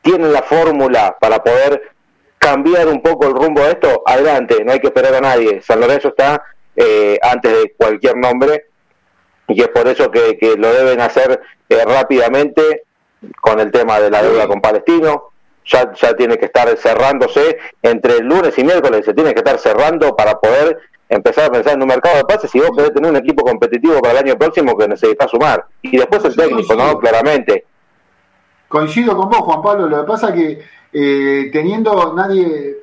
tienen 0.01 0.33
la 0.33 0.41
fórmula 0.41 1.15
para 1.21 1.43
poder 1.43 1.91
cambiar 2.39 2.87
un 2.87 3.03
poco 3.03 3.27
el 3.27 3.35
rumbo 3.35 3.61
de 3.61 3.73
esto, 3.73 4.01
adelante, 4.03 4.63
no 4.65 4.71
hay 4.71 4.79
que 4.79 4.87
esperar 4.87 5.13
a 5.13 5.21
nadie. 5.21 5.61
San 5.61 5.79
Lorenzo 5.79 6.07
está 6.07 6.43
eh, 6.75 7.19
antes 7.21 7.53
de 7.53 7.75
cualquier 7.77 8.17
nombre 8.17 8.65
y 9.47 9.61
es 9.61 9.67
por 9.67 9.87
eso 9.87 10.09
que, 10.09 10.55
lo 10.57 10.73
deben 10.73 11.01
hacer 11.01 11.39
eh, 11.69 11.85
rápidamente 11.85 12.81
con 13.41 13.59
el 13.59 13.71
tema 13.71 13.99
de 13.99 14.09
la 14.09 14.23
deuda 14.23 14.47
con 14.47 14.59
Palestino. 14.59 15.29
Ya, 15.67 15.93
ya 15.93 16.15
tiene 16.15 16.37
que 16.37 16.45
estar 16.45 16.67
cerrándose 16.77 17.57
entre 17.83 18.17
el 18.17 18.25
lunes 18.25 18.57
y 18.57 18.63
miércoles, 18.63 19.05
se 19.05 19.13
tiene 19.13 19.33
que 19.33 19.39
estar 19.39 19.59
cerrando 19.59 20.15
para 20.15 20.39
poder 20.39 20.79
empezar 21.09 21.45
a 21.45 21.51
pensar 21.51 21.73
en 21.73 21.81
un 21.81 21.87
mercado 21.87 22.17
de 22.17 22.25
pases 22.25 22.53
y 22.55 22.59
vos 22.59 22.71
querés 22.75 22.93
tener 22.93 23.11
un 23.11 23.17
equipo 23.17 23.43
competitivo 23.43 23.99
para 24.01 24.19
el 24.19 24.25
año 24.25 24.37
próximo 24.37 24.77
que 24.77 24.87
necesitas 24.87 25.29
sumar. 25.29 25.65
Y 25.81 25.97
después 25.97 26.23
el 26.25 26.35
técnico, 26.35 26.75
¿no? 26.75 26.97
Claramente. 26.99 27.65
Coincido 28.67 29.15
con 29.15 29.29
vos, 29.29 29.39
Juan 29.39 29.61
Pablo. 29.61 29.87
Lo 29.87 30.01
que 30.01 30.07
pasa 30.07 30.33
que 30.33 30.59
eh, 30.91 31.49
teniendo 31.51 32.13
nadie, 32.15 32.77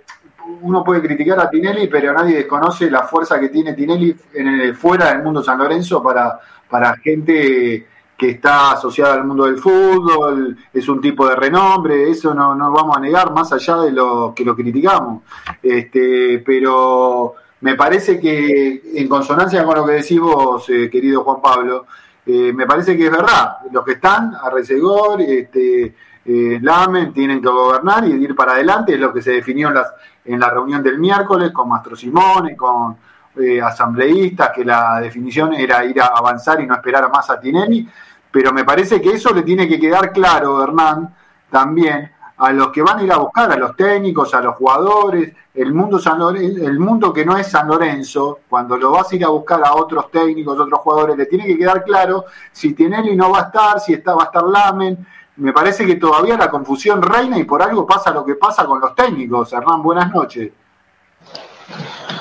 uno 0.63 0.85
puede 0.85 1.03
criticar 1.03 1.41
a 1.41 1.51
Tinelli, 1.51 1.89
pero 1.89 2.13
nadie 2.13 2.37
desconoce 2.37 2.91
la 2.91 3.03
fuerza 3.03 3.41
que 3.41 3.49
tiene 3.49 3.75
Tinelli 3.75 4.15
en 4.35 4.75
fuera 4.77 5.13
del 5.13 5.23
mundo 5.23 5.43
San 5.43 5.59
Lorenzo 5.59 6.03
para, 6.03 6.39
para 6.69 6.97
gente 6.97 7.87
que 8.17 8.31
está 8.31 8.73
asociada 8.73 9.15
al 9.15 9.25
mundo 9.25 9.47
del 9.47 9.59
fútbol, 9.59 10.57
es 10.73 10.89
un 10.89 11.01
tipo 11.01 11.27
de 11.27 11.35
renombre, 11.35 12.09
eso 12.09 12.33
no, 12.33 12.55
no 12.55 12.71
vamos 12.71 12.97
a 12.97 13.01
negar 13.01 13.33
más 13.33 13.53
allá 13.53 13.79
de 13.79 13.91
lo 13.91 14.33
que 14.33 14.45
lo 14.45 14.55
criticamos. 14.55 15.23
Este, 15.61 16.39
pero 16.47 17.35
me 17.63 17.75
parece 17.75 18.21
que 18.21 18.83
en 18.95 19.09
consonancia 19.09 19.65
con 19.65 19.77
lo 19.77 19.87
que 19.87 19.93
decís 19.93 20.21
vos, 20.21 20.69
eh, 20.69 20.91
querido 20.91 21.25
Juan 21.25 21.41
Pablo, 21.41 21.87
eh, 22.27 22.53
me 22.53 22.67
parece 22.67 22.97
que 22.97 23.07
es 23.07 23.11
verdad. 23.11 23.59
Los 23.71 23.85
que 23.85 23.93
están, 23.93 24.35
Arrecegor, 24.35 25.21
este, 25.23 25.95
eh, 26.25 26.59
Lamen, 26.61 27.13
tienen 27.13 27.41
que 27.41 27.49
gobernar 27.49 28.05
y 28.07 28.13
ir 28.13 28.35
para 28.37 28.53
adelante, 28.53 28.95
es 28.95 29.01
lo 29.01 29.13
que 29.13 29.23
se 29.23 29.33
definió 29.33 29.69
en, 29.69 29.75
las, 29.75 29.93
en 30.25 30.39
la 30.39 30.51
reunión 30.51 30.83
del 30.83 30.99
miércoles 30.99 31.51
con 31.53 31.69
Mastro 31.69 31.97
Simone, 31.97 32.57
con 32.57 32.97
eh, 33.37 33.61
asambleístas, 33.61 34.51
que 34.55 34.65
la 34.65 35.01
definición 35.01 35.55
era 35.55 35.85
ir 35.85 36.01
a 36.01 36.07
avanzar 36.07 36.61
y 36.61 36.67
no 36.67 36.75
esperar 36.75 37.11
más 37.11 37.29
a 37.31 37.41
Tinelli, 37.41 37.89
pero 38.31 38.53
me 38.53 38.65
parece 38.65 39.01
que 39.01 39.11
eso 39.11 39.33
le 39.33 39.43
tiene 39.43 39.69
que 39.69 39.81
quedar 39.81 40.13
claro, 40.13 40.63
Hernán, 40.63 41.15
también 41.51 42.11
a 42.37 42.53
los 42.53 42.69
que 42.69 42.83
van 42.83 42.99
a 42.99 43.03
ir 43.03 43.13
a 43.13 43.19
buscar, 43.19 43.53
a 43.53 43.57
los 43.57 43.77
técnicos, 43.77 44.35
a 44.35 44.41
los 44.41 44.57
jugadores, 44.57 45.33
el 45.55 45.73
mundo, 45.73 45.99
San 45.99 46.19
Lorenzo, 46.19 46.65
el 46.65 46.79
mundo 46.79 47.13
que 47.13 47.25
no 47.25 47.37
es 47.37 47.49
San 47.49 47.69
Lorenzo, 47.69 48.41
cuando 48.49 48.77
lo 48.77 48.93
vas 48.93 49.13
a 49.13 49.17
ir 49.17 49.25
a 49.25 49.29
buscar 49.29 49.61
a 49.65 49.75
otros 49.75 50.11
técnicos, 50.11 50.59
otros 50.59 50.81
jugadores, 50.81 51.17
le 51.17 51.27
tiene 51.27 51.47
que 51.47 51.59
quedar 51.59 51.85
claro 51.85 52.25
si 52.51 52.73
Tinelli 52.73 53.15
no 53.15 53.31
va 53.31 53.41
a 53.41 53.43
estar, 53.43 53.81
si 53.81 53.93
está, 53.93 54.15
va 54.15 54.25
a 54.25 54.27
estar 54.27 54.45
Lamen. 54.45 55.07
Me 55.37 55.53
parece 55.53 55.87
que 55.87 55.97
todavía 55.97 56.37
la 56.37 56.51
confusión 56.51 57.03
reina 57.03 57.39
y 57.39 57.45
por 57.45 57.63
algo 57.63 57.87
pasa 57.87 58.11
lo 58.11 58.25
que 58.25 58.35
pasa 58.35 58.65
con 58.67 58.81
los 58.81 58.95
técnicos. 58.95 59.53
Hernán, 59.53 59.83
buenas 59.83 60.13
noches. 60.13 60.51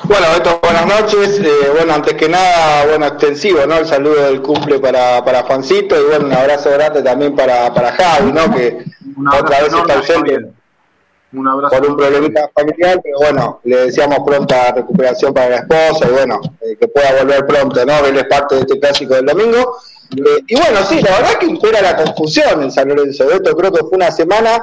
Bueno, 0.04 0.28
Beto, 0.34 0.60
buenas 0.62 0.86
noches. 0.86 1.40
Eh, 1.40 1.72
bueno, 1.74 1.94
antes 1.94 2.14
que 2.14 2.28
nada, 2.28 2.86
bueno, 2.86 3.06
extensivo, 3.06 3.66
¿no? 3.66 3.76
El 3.76 3.86
saludo 3.86 4.24
del 4.24 4.42
cumple 4.42 4.80
para, 4.80 5.24
para 5.24 5.44
Juancito 5.44 5.96
y 6.00 6.06
bueno, 6.06 6.26
un 6.26 6.34
abrazo 6.34 6.72
grande 6.72 7.04
también 7.04 7.36
para, 7.36 7.74
para 7.74 7.92
Javi, 7.92 8.32
¿no? 8.32 8.52
Que 8.54 8.86
otra 9.18 9.62
vez 9.62 9.74
está 9.74 9.94
ausente 9.96 10.54
un 11.34 11.48
abrazo 11.48 11.78
por 11.78 11.88
un 11.88 11.98
problemita 11.98 12.50
familiar, 12.54 13.00
pero 13.02 13.20
bueno, 13.20 13.62
le 13.64 13.86
deseamos 13.86 14.20
pronta 14.26 14.74
recuperación 14.74 15.34
para 15.34 15.50
la 15.50 15.56
esposa 15.58 16.08
y 16.10 16.12
bueno, 16.12 16.42
eh, 16.60 16.76
que 16.78 16.88
pueda 16.90 17.24
volver 17.24 17.46
pronto, 17.46 17.86
¿no? 17.86 18.06
Él 18.06 18.18
es 18.18 18.26
parte 18.26 18.56
de 18.56 18.62
este 18.62 18.80
clásico 18.80 19.16
del 19.16 19.26
domingo. 19.26 19.78
Eh, 20.12 20.44
y 20.48 20.56
bueno, 20.56 20.84
sí, 20.84 21.02
la 21.02 21.12
verdad 21.12 21.40
que 21.40 21.46
impera 21.46 21.82
la 21.82 21.96
confusión 21.96 22.64
en 22.64 22.72
San 22.72 22.90
Lorenzo. 22.90 23.32
Esto 23.32 23.56
creo 23.56 23.72
que 23.72 23.80
fue 23.80 23.92
una 23.94 24.12
semana 24.12 24.62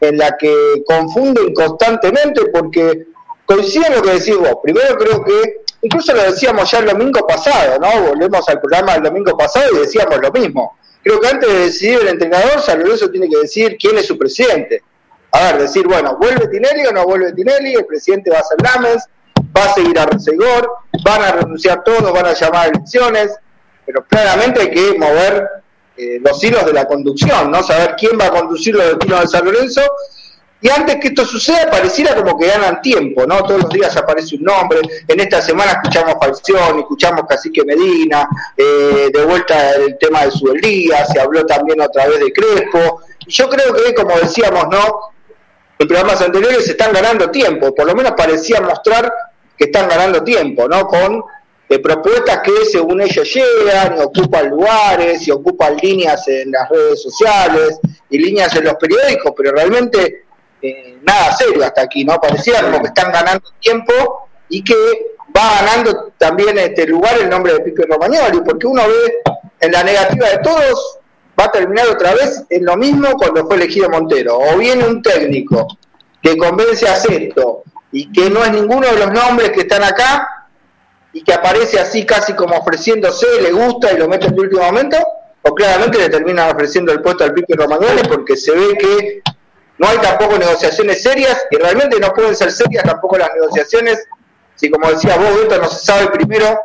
en 0.00 0.18
la 0.18 0.36
que 0.36 0.84
confunden 0.86 1.52
constantemente 1.52 2.46
porque 2.52 3.08
coincide 3.44 3.90
lo 3.90 4.02
que 4.02 4.12
decís 4.12 4.38
vos. 4.38 4.58
Primero 4.62 4.96
creo 4.96 5.24
que, 5.24 5.64
incluso 5.82 6.14
lo 6.14 6.22
decíamos 6.22 6.70
ya 6.70 6.78
el 6.78 6.86
domingo 6.86 7.26
pasado, 7.26 7.80
¿no? 7.80 8.10
Volvemos 8.10 8.48
al 8.48 8.60
programa 8.60 8.94
del 8.94 9.02
domingo 9.02 9.36
pasado 9.36 9.74
y 9.74 9.78
decíamos 9.78 10.18
lo 10.20 10.30
mismo. 10.30 10.76
Creo 11.06 11.20
que 11.20 11.28
antes 11.28 11.48
de 11.48 11.60
decidir 11.60 12.00
el 12.00 12.08
entrenador, 12.08 12.60
San 12.60 12.80
Lorenzo 12.80 13.08
tiene 13.08 13.28
que 13.28 13.38
decir 13.38 13.76
quién 13.78 13.96
es 13.96 14.06
su 14.08 14.18
presidente. 14.18 14.82
A 15.30 15.52
ver, 15.52 15.62
decir, 15.62 15.86
bueno, 15.86 16.16
¿vuelve 16.20 16.48
Tinelli 16.48 16.84
o 16.84 16.90
no 16.90 17.04
vuelve 17.04 17.32
Tinelli? 17.32 17.74
El 17.74 17.86
presidente 17.86 18.28
va 18.28 18.40
a 18.40 18.42
ser 18.42 18.58
Lames, 18.60 19.04
va 19.56 19.66
a 19.66 19.72
seguir 19.72 19.96
a 20.00 20.06
Resegor, 20.06 20.68
van 21.04 21.22
a 21.22 21.30
renunciar 21.30 21.84
todos, 21.84 22.12
van 22.12 22.26
a 22.26 22.32
llamar 22.32 22.64
a 22.64 22.68
elecciones, 22.70 23.36
pero 23.84 24.04
claramente 24.04 24.62
hay 24.62 24.70
que 24.72 24.98
mover 24.98 25.48
eh, 25.96 26.18
los 26.20 26.42
hilos 26.42 26.66
de 26.66 26.72
la 26.72 26.86
conducción, 26.86 27.52
¿no? 27.52 27.62
Saber 27.62 27.94
quién 27.96 28.18
va 28.20 28.26
a 28.26 28.30
conducir 28.30 28.74
los 28.74 28.88
destinos 28.88 29.20
de 29.20 29.26
San 29.28 29.44
Lorenzo 29.44 29.82
y 30.60 30.70
antes 30.70 30.96
que 30.96 31.08
esto 31.08 31.24
suceda, 31.24 31.70
pareciera 31.70 32.14
como 32.14 32.38
que 32.38 32.46
ganan 32.46 32.80
tiempo, 32.80 33.26
¿no? 33.26 33.42
Todos 33.42 33.64
los 33.64 33.70
días 33.70 33.94
aparece 33.96 34.36
un 34.36 34.44
nombre. 34.44 34.80
En 35.06 35.20
esta 35.20 35.42
semana 35.42 35.72
escuchamos 35.72 36.14
Falción, 36.18 36.78
escuchamos 36.78 37.26
Cacique 37.28 37.62
Medina, 37.64 38.26
eh, 38.56 39.10
de 39.12 39.24
vuelta 39.24 39.72
el 39.74 39.98
tema 39.98 40.24
de 40.24 40.30
Subeldía, 40.30 41.04
se 41.06 41.20
habló 41.20 41.44
también 41.44 41.80
otra 41.80 42.06
vez 42.06 42.20
de 42.20 42.32
Crespo. 42.32 43.02
Yo 43.26 43.50
creo 43.50 43.74
que, 43.74 43.94
como 43.94 44.16
decíamos, 44.18 44.66
¿no? 44.70 45.00
En 45.78 45.86
programas 45.86 46.22
anteriores 46.22 46.64
se 46.64 46.70
están 46.70 46.92
ganando 46.92 47.30
tiempo, 47.30 47.74
por 47.74 47.86
lo 47.86 47.94
menos 47.94 48.12
parecía 48.16 48.60
mostrar 48.62 49.12
que 49.58 49.66
están 49.66 49.88
ganando 49.88 50.24
tiempo, 50.24 50.66
¿no? 50.66 50.86
Con 50.86 51.22
eh, 51.68 51.78
propuestas 51.80 52.40
que 52.42 52.64
según 52.64 53.02
ellos 53.02 53.28
llegan 53.34 53.98
y 53.98 54.00
ocupan 54.00 54.48
lugares 54.48 55.26
y 55.28 55.32
ocupan 55.32 55.76
líneas 55.76 56.26
en 56.28 56.50
las 56.50 56.68
redes 56.70 57.02
sociales 57.02 57.78
y 58.08 58.18
líneas 58.18 58.54
en 58.56 58.64
los 58.64 58.74
periódicos, 58.74 59.32
pero 59.36 59.52
realmente 59.52 60.25
eh, 60.62 60.98
nada 61.02 61.36
serio 61.36 61.64
hasta 61.64 61.82
aquí, 61.82 62.04
¿no? 62.04 62.18
Parecía 62.20 62.62
como 62.62 62.80
que 62.80 62.88
están 62.88 63.12
ganando 63.12 63.48
tiempo 63.60 63.92
y 64.48 64.62
que 64.62 64.74
va 65.36 65.60
ganando 65.60 66.12
también 66.18 66.58
este 66.58 66.86
lugar 66.86 67.18
el 67.20 67.28
nombre 67.28 67.54
de 67.54 67.60
Pipe 67.60 67.84
Romagnoli, 67.88 68.40
porque 68.40 68.66
uno 68.66 68.82
ve 68.86 69.32
en 69.60 69.72
la 69.72 69.82
negativa 69.82 70.28
de 70.28 70.38
todos, 70.38 70.98
va 71.38 71.44
a 71.44 71.52
terminar 71.52 71.88
otra 71.88 72.14
vez 72.14 72.44
en 72.48 72.64
lo 72.64 72.76
mismo 72.76 73.12
cuando 73.16 73.46
fue 73.46 73.56
elegido 73.56 73.90
Montero. 73.90 74.38
O 74.38 74.56
viene 74.56 74.86
un 74.86 75.02
técnico 75.02 75.66
que 76.22 76.36
convence 76.36 76.88
a 76.88 76.96
Seto 76.96 77.62
y 77.92 78.10
que 78.12 78.30
no 78.30 78.44
es 78.44 78.52
ninguno 78.52 78.86
de 78.86 78.98
los 78.98 79.12
nombres 79.12 79.50
que 79.50 79.60
están 79.60 79.84
acá 79.84 80.28
y 81.12 81.22
que 81.22 81.32
aparece 81.32 81.80
así 81.80 82.04
casi 82.04 82.34
como 82.34 82.56
ofreciéndose, 82.56 83.26
le 83.40 83.52
gusta 83.52 83.92
y 83.92 83.98
lo 83.98 84.08
mete 84.08 84.26
en 84.26 84.34
el 84.34 84.40
último 84.40 84.62
momento, 84.64 84.98
o 85.42 85.54
claramente 85.54 85.98
le 85.98 86.10
terminan 86.10 86.54
ofreciendo 86.54 86.92
el 86.92 87.00
puesto 87.00 87.24
al 87.24 87.32
Pipe 87.32 87.54
Romagnoli 87.56 88.02
porque 88.08 88.36
se 88.36 88.52
ve 88.52 88.76
que 88.76 89.22
no 89.78 89.88
hay 89.88 89.98
tampoco 89.98 90.38
negociaciones 90.38 91.02
serias 91.02 91.46
y 91.50 91.56
realmente 91.56 92.00
no 92.00 92.12
pueden 92.12 92.34
ser 92.34 92.50
serias 92.50 92.84
tampoco 92.84 93.18
las 93.18 93.30
negociaciones 93.34 94.06
si 94.56 94.70
como 94.70 94.90
decía 94.90 95.16
vos, 95.16 95.42
Beto, 95.42 95.60
no 95.60 95.68
se 95.68 95.84
sabe 95.84 96.08
primero 96.08 96.58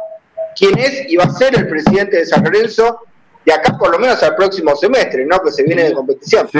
quién 0.55 0.77
es 0.79 1.09
y 1.09 1.17
va 1.17 1.25
a 1.25 1.29
ser 1.29 1.55
el 1.55 1.67
presidente 1.67 2.17
de 2.17 2.25
San 2.25 2.43
Lorenzo 2.43 3.01
de 3.45 3.53
acá 3.53 3.77
por 3.77 3.91
lo 3.91 3.99
menos 3.99 4.21
al 4.21 4.35
próximo 4.35 4.75
semestre, 4.75 5.25
¿no? 5.25 5.39
Que 5.39 5.51
se 5.51 5.63
viene 5.63 5.83
de 5.83 5.93
competición. 5.93 6.47
Sí, 6.47 6.59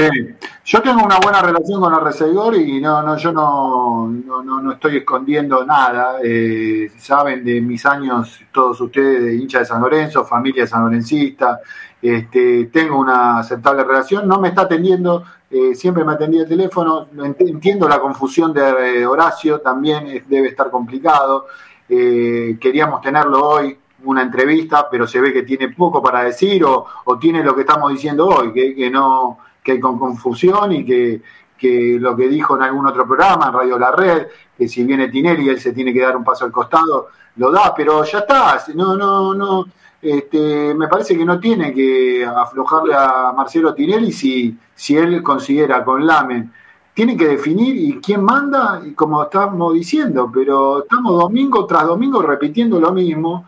yo 0.66 0.82
tengo 0.82 1.04
una 1.04 1.20
buena 1.20 1.42
relación 1.42 1.80
con 1.80 1.94
el 1.94 2.02
Reseguor 2.02 2.56
y 2.56 2.82
no, 2.82 3.04
no, 3.04 3.18
yo 3.18 3.32
no, 3.32 4.08
no, 4.08 4.62
no 4.62 4.72
estoy 4.72 4.98
escondiendo 4.98 5.64
nada. 5.64 6.16
Eh, 6.24 6.92
saben 6.98 7.46
de 7.46 7.62
mis 7.62 7.86
años, 7.86 8.40
todos 8.52 8.82
ustedes, 8.82 9.24
de 9.24 9.36
hincha 9.36 9.60
de 9.60 9.66
San 9.66 9.80
Lorenzo, 9.80 10.26
familia 10.26 10.66
sanlorencista, 10.66 11.60
este, 12.02 12.66
tengo 12.66 12.98
una 12.98 13.40
aceptable 13.40 13.84
relación, 13.84 14.28
no 14.28 14.40
me 14.40 14.50
está 14.50 14.64
atendiendo, 14.64 15.24
eh, 15.50 15.76
siempre 15.76 16.04
me 16.04 16.14
atendía 16.14 16.44
el 16.44 16.48
teléfono, 16.48 17.08
entiendo 17.40 17.88
la 17.88 18.00
confusión 18.00 18.54
de 18.54 19.06
Horacio, 19.06 19.60
también 19.60 20.24
debe 20.28 20.48
estar 20.48 20.72
complicado, 20.72 21.48
eh, 21.88 22.58
queríamos 22.60 23.02
tenerlo 23.02 23.46
hoy, 23.46 23.78
una 24.04 24.22
entrevista, 24.22 24.88
pero 24.90 25.06
se 25.06 25.20
ve 25.20 25.34
que 25.34 25.44
tiene 25.44 25.70
poco 25.70 26.02
para 26.02 26.24
decir 26.24 26.64
o, 26.66 26.88
tiene 27.20 27.44
lo 27.44 27.54
que 27.54 27.62
estamos 27.62 27.92
diciendo 27.92 28.28
hoy, 28.28 28.52
que, 28.52 28.90
no 28.90 29.38
que 29.62 29.74
hay 29.74 29.80
con 29.80 30.00
confusión 30.00 30.72
y 30.72 30.86
que, 30.86 31.22
que, 31.58 31.98
lo 32.00 32.16
que 32.16 32.28
dijo 32.28 32.56
en 32.56 32.64
algún 32.64 32.88
otro 32.88 33.06
programa, 33.06 33.48
en 33.48 33.54
Radio 33.54 33.78
La 33.78 33.92
Red, 33.92 34.28
que 34.58 34.68
si 34.68 34.84
viene 34.84 35.10
Tinelli 35.10 35.50
él 35.50 35.60
se 35.60 35.74
tiene 35.74 35.94
que 35.94 36.02
dar 36.02 36.16
un 36.18 36.24
paso 36.24 36.46
al 36.46 36.52
costado, 36.52 37.10
lo 37.36 37.52
da, 37.52 37.74
pero 37.76 38.04
ya 38.04 38.20
está, 38.20 38.64
no, 38.74 38.96
no, 38.96 39.34
no, 39.34 39.66
este, 40.02 40.74
me 40.74 40.88
parece 40.88 41.16
que 41.16 41.26
no 41.26 41.40
tiene 41.40 41.74
que 41.74 42.26
aflojarle 42.26 42.94
a 42.96 43.34
Marcelo 43.36 43.74
Tinelli 43.74 44.12
si, 44.12 44.58
si 44.74 44.98
él 44.98 45.22
considera 45.22 45.84
con 45.84 46.06
Lamen. 46.06 46.52
Tiene 46.94 47.16
que 47.16 47.28
definir 47.28 47.76
y 47.76 48.02
quién 48.02 48.24
manda, 48.24 48.82
y 48.86 48.94
como 48.94 49.24
estamos 49.24 49.74
diciendo, 49.74 50.30
pero 50.34 50.84
estamos 50.84 51.18
domingo 51.20 51.66
tras 51.66 51.86
domingo 51.86 52.22
repitiendo 52.22 52.80
lo 52.80 52.92
mismo 52.92 53.46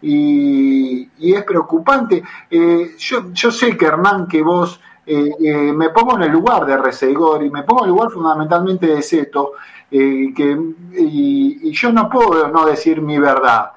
y, 0.00 1.34
es 1.34 1.44
preocupante. 1.44 2.22
Eh, 2.50 2.94
yo, 2.98 3.32
yo 3.32 3.50
sé 3.50 3.76
que 3.76 3.86
Hernán, 3.86 4.26
que 4.28 4.42
vos 4.42 4.80
eh, 5.04 5.30
eh, 5.40 5.72
me 5.72 5.90
pongo 5.90 6.16
en 6.16 6.22
el 6.22 6.32
lugar 6.32 6.66
de 6.66 6.76
Resegor 6.76 7.44
y 7.44 7.50
me 7.50 7.64
pongo 7.64 7.82
en 7.82 7.90
el 7.90 7.94
lugar 7.94 8.10
fundamentalmente 8.10 8.86
de 8.86 9.02
Seto, 9.02 9.52
que, 9.90 10.58
y, 10.98 11.70
yo 11.72 11.92
no 11.92 12.08
puedo 12.08 12.48
no 12.48 12.64
decir 12.66 13.02
mi 13.02 13.18
verdad. 13.18 13.72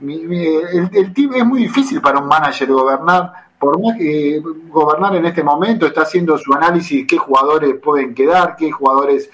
El, 0.00 0.90
el 0.92 1.14
team 1.14 1.34
es 1.34 1.46
muy 1.46 1.62
difícil 1.62 2.00
para 2.00 2.18
un 2.18 2.28
manager 2.28 2.68
gobernar, 2.68 3.32
por 3.58 3.80
más 3.80 3.96
que 3.96 4.42
gobernar 4.68 5.16
en 5.16 5.26
este 5.26 5.42
momento 5.42 5.86
está 5.86 6.02
haciendo 6.02 6.36
su 6.36 6.52
análisis 6.52 7.06
qué 7.06 7.16
jugadores 7.16 7.74
pueden 7.82 8.14
quedar, 8.14 8.56
qué 8.56 8.70
jugadores 8.70 9.30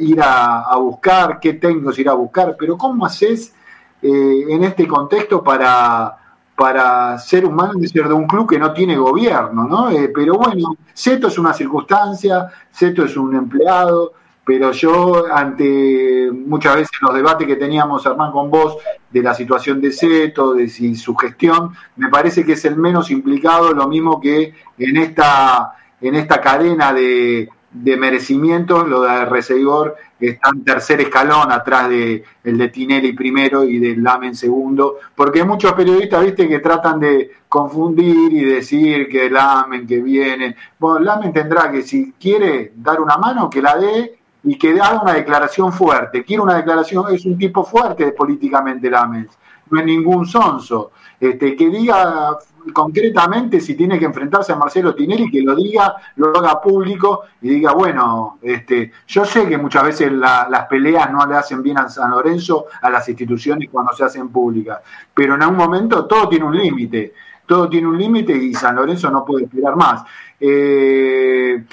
ir 0.00 0.20
a, 0.20 0.62
a 0.62 0.76
buscar, 0.76 1.38
qué 1.40 1.54
técnicos 1.54 1.98
ir 1.98 2.08
a 2.08 2.14
buscar, 2.14 2.56
pero 2.58 2.76
¿cómo 2.76 3.06
haces 3.06 3.54
eh, 4.02 4.44
en 4.48 4.64
este 4.64 4.86
contexto 4.86 5.42
para, 5.42 6.16
para 6.56 7.18
ser 7.18 7.44
un 7.44 7.54
manager 7.54 8.08
de 8.08 8.14
un 8.14 8.26
club 8.26 8.48
que 8.48 8.58
no 8.58 8.72
tiene 8.72 8.96
gobierno, 8.96 9.64
¿no? 9.64 9.90
Eh, 9.90 10.10
pero 10.14 10.34
bueno, 10.34 10.76
Seto 10.92 11.28
es 11.28 11.38
una 11.38 11.52
circunstancia, 11.52 12.48
Seto 12.70 13.04
es 13.04 13.16
un 13.16 13.34
empleado, 13.36 14.14
pero 14.50 14.72
yo 14.72 15.32
ante 15.32 16.28
muchas 16.32 16.74
veces 16.74 16.90
los 17.02 17.14
debates 17.14 17.46
que 17.46 17.54
teníamos, 17.54 18.04
Hermán, 18.04 18.32
con 18.32 18.50
vos, 18.50 18.78
de 19.08 19.22
la 19.22 19.32
situación 19.32 19.80
de 19.80 19.92
Seto, 19.92 20.54
de 20.54 20.68
su 20.68 21.14
gestión, 21.14 21.72
me 21.94 22.08
parece 22.08 22.44
que 22.44 22.54
es 22.54 22.64
el 22.64 22.74
menos 22.74 23.12
implicado, 23.12 23.72
lo 23.72 23.86
mismo 23.86 24.20
que 24.20 24.52
en 24.76 24.96
esta, 24.96 25.74
en 26.00 26.16
esta 26.16 26.40
cadena 26.40 26.92
de, 26.92 27.48
merecimientos, 27.72 28.88
lo 28.88 29.02
de 29.02 29.24
Resegor 29.26 29.94
está 30.18 30.50
en 30.52 30.64
tercer 30.64 31.00
escalón 31.00 31.52
atrás 31.52 31.88
de 31.88 32.24
el 32.42 32.58
de 32.58 32.68
Tinelli 32.70 33.12
primero 33.12 33.62
y 33.62 33.78
del 33.78 34.02
Lamen 34.02 34.34
segundo, 34.34 34.96
porque 35.14 35.44
muchos 35.44 35.74
periodistas, 35.74 36.24
viste, 36.24 36.48
que 36.48 36.58
tratan 36.58 36.98
de 36.98 37.30
confundir 37.48 38.32
y 38.32 38.44
decir 38.44 39.08
que 39.08 39.30
Lamen, 39.30 39.86
que 39.86 40.00
viene. 40.00 40.56
Bueno, 40.76 40.98
Lamen 40.98 41.32
tendrá 41.32 41.70
que, 41.70 41.82
si 41.82 42.14
quiere 42.20 42.72
dar 42.74 43.00
una 43.00 43.16
mano, 43.16 43.48
que 43.48 43.62
la 43.62 43.76
dé 43.76 44.19
y 44.42 44.56
que 44.56 44.70
haga 44.80 45.02
una 45.02 45.14
declaración 45.14 45.72
fuerte. 45.72 46.24
Quiere 46.24 46.42
una 46.42 46.56
declaración, 46.56 47.12
es 47.14 47.24
un 47.24 47.36
tipo 47.38 47.64
fuerte 47.64 48.12
políticamente 48.12 48.90
Lamen, 48.90 49.28
no 49.70 49.80
es 49.80 49.86
ningún 49.86 50.26
sonso. 50.26 50.92
Este, 51.20 51.54
que 51.54 51.68
diga 51.68 52.38
concretamente 52.72 53.60
si 53.60 53.74
tiene 53.74 53.98
que 53.98 54.04
enfrentarse 54.04 54.52
a 54.52 54.56
Marcelo 54.56 54.94
Tinelli, 54.94 55.30
que 55.30 55.42
lo 55.42 55.54
diga, 55.54 55.94
lo 56.16 56.36
haga 56.36 56.60
público 56.60 57.24
y 57.42 57.50
diga, 57.50 57.72
bueno, 57.72 58.38
este, 58.42 58.92
yo 59.06 59.24
sé 59.24 59.46
que 59.46 59.58
muchas 59.58 59.84
veces 59.84 60.12
las 60.12 60.66
peleas 60.66 61.10
no 61.10 61.26
le 61.26 61.36
hacen 61.36 61.62
bien 61.62 61.78
a 61.78 61.88
San 61.88 62.10
Lorenzo, 62.10 62.66
a 62.80 62.90
las 62.90 63.08
instituciones 63.08 63.68
cuando 63.70 63.92
se 63.92 64.04
hacen 64.04 64.28
públicas, 64.30 64.80
pero 65.12 65.34
en 65.34 65.42
algún 65.42 65.58
momento 65.58 66.06
todo 66.06 66.28
tiene 66.28 66.44
un 66.46 66.56
límite, 66.56 67.14
todo 67.46 67.68
tiene 67.68 67.88
un 67.88 67.98
límite 67.98 68.32
y 68.32 68.54
San 68.54 68.76
Lorenzo 68.76 69.10
no 69.10 69.24
puede 69.24 69.44
esperar 69.44 69.76
más. 69.76 70.02
Eh, 70.38 71.64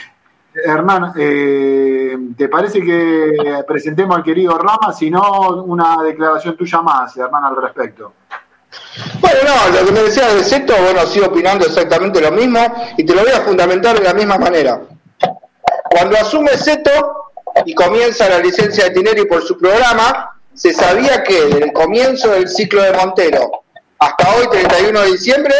Hernán, 0.65 1.13
eh, 1.17 2.17
¿te 2.37 2.49
parece 2.49 2.81
que 2.81 3.63
presentemos 3.67 4.17
al 4.17 4.23
querido 4.23 4.57
Rama? 4.57 4.93
Si 4.93 5.09
no, 5.09 5.63
una 5.63 5.97
declaración 6.03 6.57
tuya 6.57 6.81
más, 6.81 7.15
Hernán, 7.17 7.45
al 7.45 7.61
respecto. 7.61 8.13
Bueno, 9.19 9.39
no, 9.45 9.79
lo 9.79 9.85
que 9.85 9.91
me 9.91 10.03
decías 10.03 10.33
de 10.33 10.43
Seto, 10.43 10.73
bueno, 10.81 11.05
sigo 11.05 11.27
opinando 11.27 11.65
exactamente 11.65 12.21
lo 12.21 12.31
mismo 12.31 12.59
y 12.97 13.05
te 13.05 13.15
lo 13.15 13.21
voy 13.21 13.31
a 13.31 13.41
fundamentar 13.41 13.97
de 13.97 14.03
la 14.03 14.13
misma 14.13 14.37
manera. 14.37 14.81
Cuando 15.89 16.17
asume 16.17 16.51
Seto 16.57 16.91
y 17.65 17.73
comienza 17.73 18.29
la 18.29 18.39
licencia 18.39 18.85
de 18.85 18.91
Tineri 18.91 19.25
por 19.25 19.41
su 19.43 19.57
programa, 19.57 20.31
se 20.53 20.73
sabía 20.73 21.23
que 21.23 21.45
desde 21.45 21.65
el 21.65 21.73
comienzo 21.73 22.31
del 22.31 22.47
ciclo 22.47 22.81
de 22.81 22.93
Montero 22.93 23.63
hasta 23.99 24.35
hoy, 24.35 24.47
31 24.49 24.99
de 25.01 25.11
diciembre, 25.11 25.53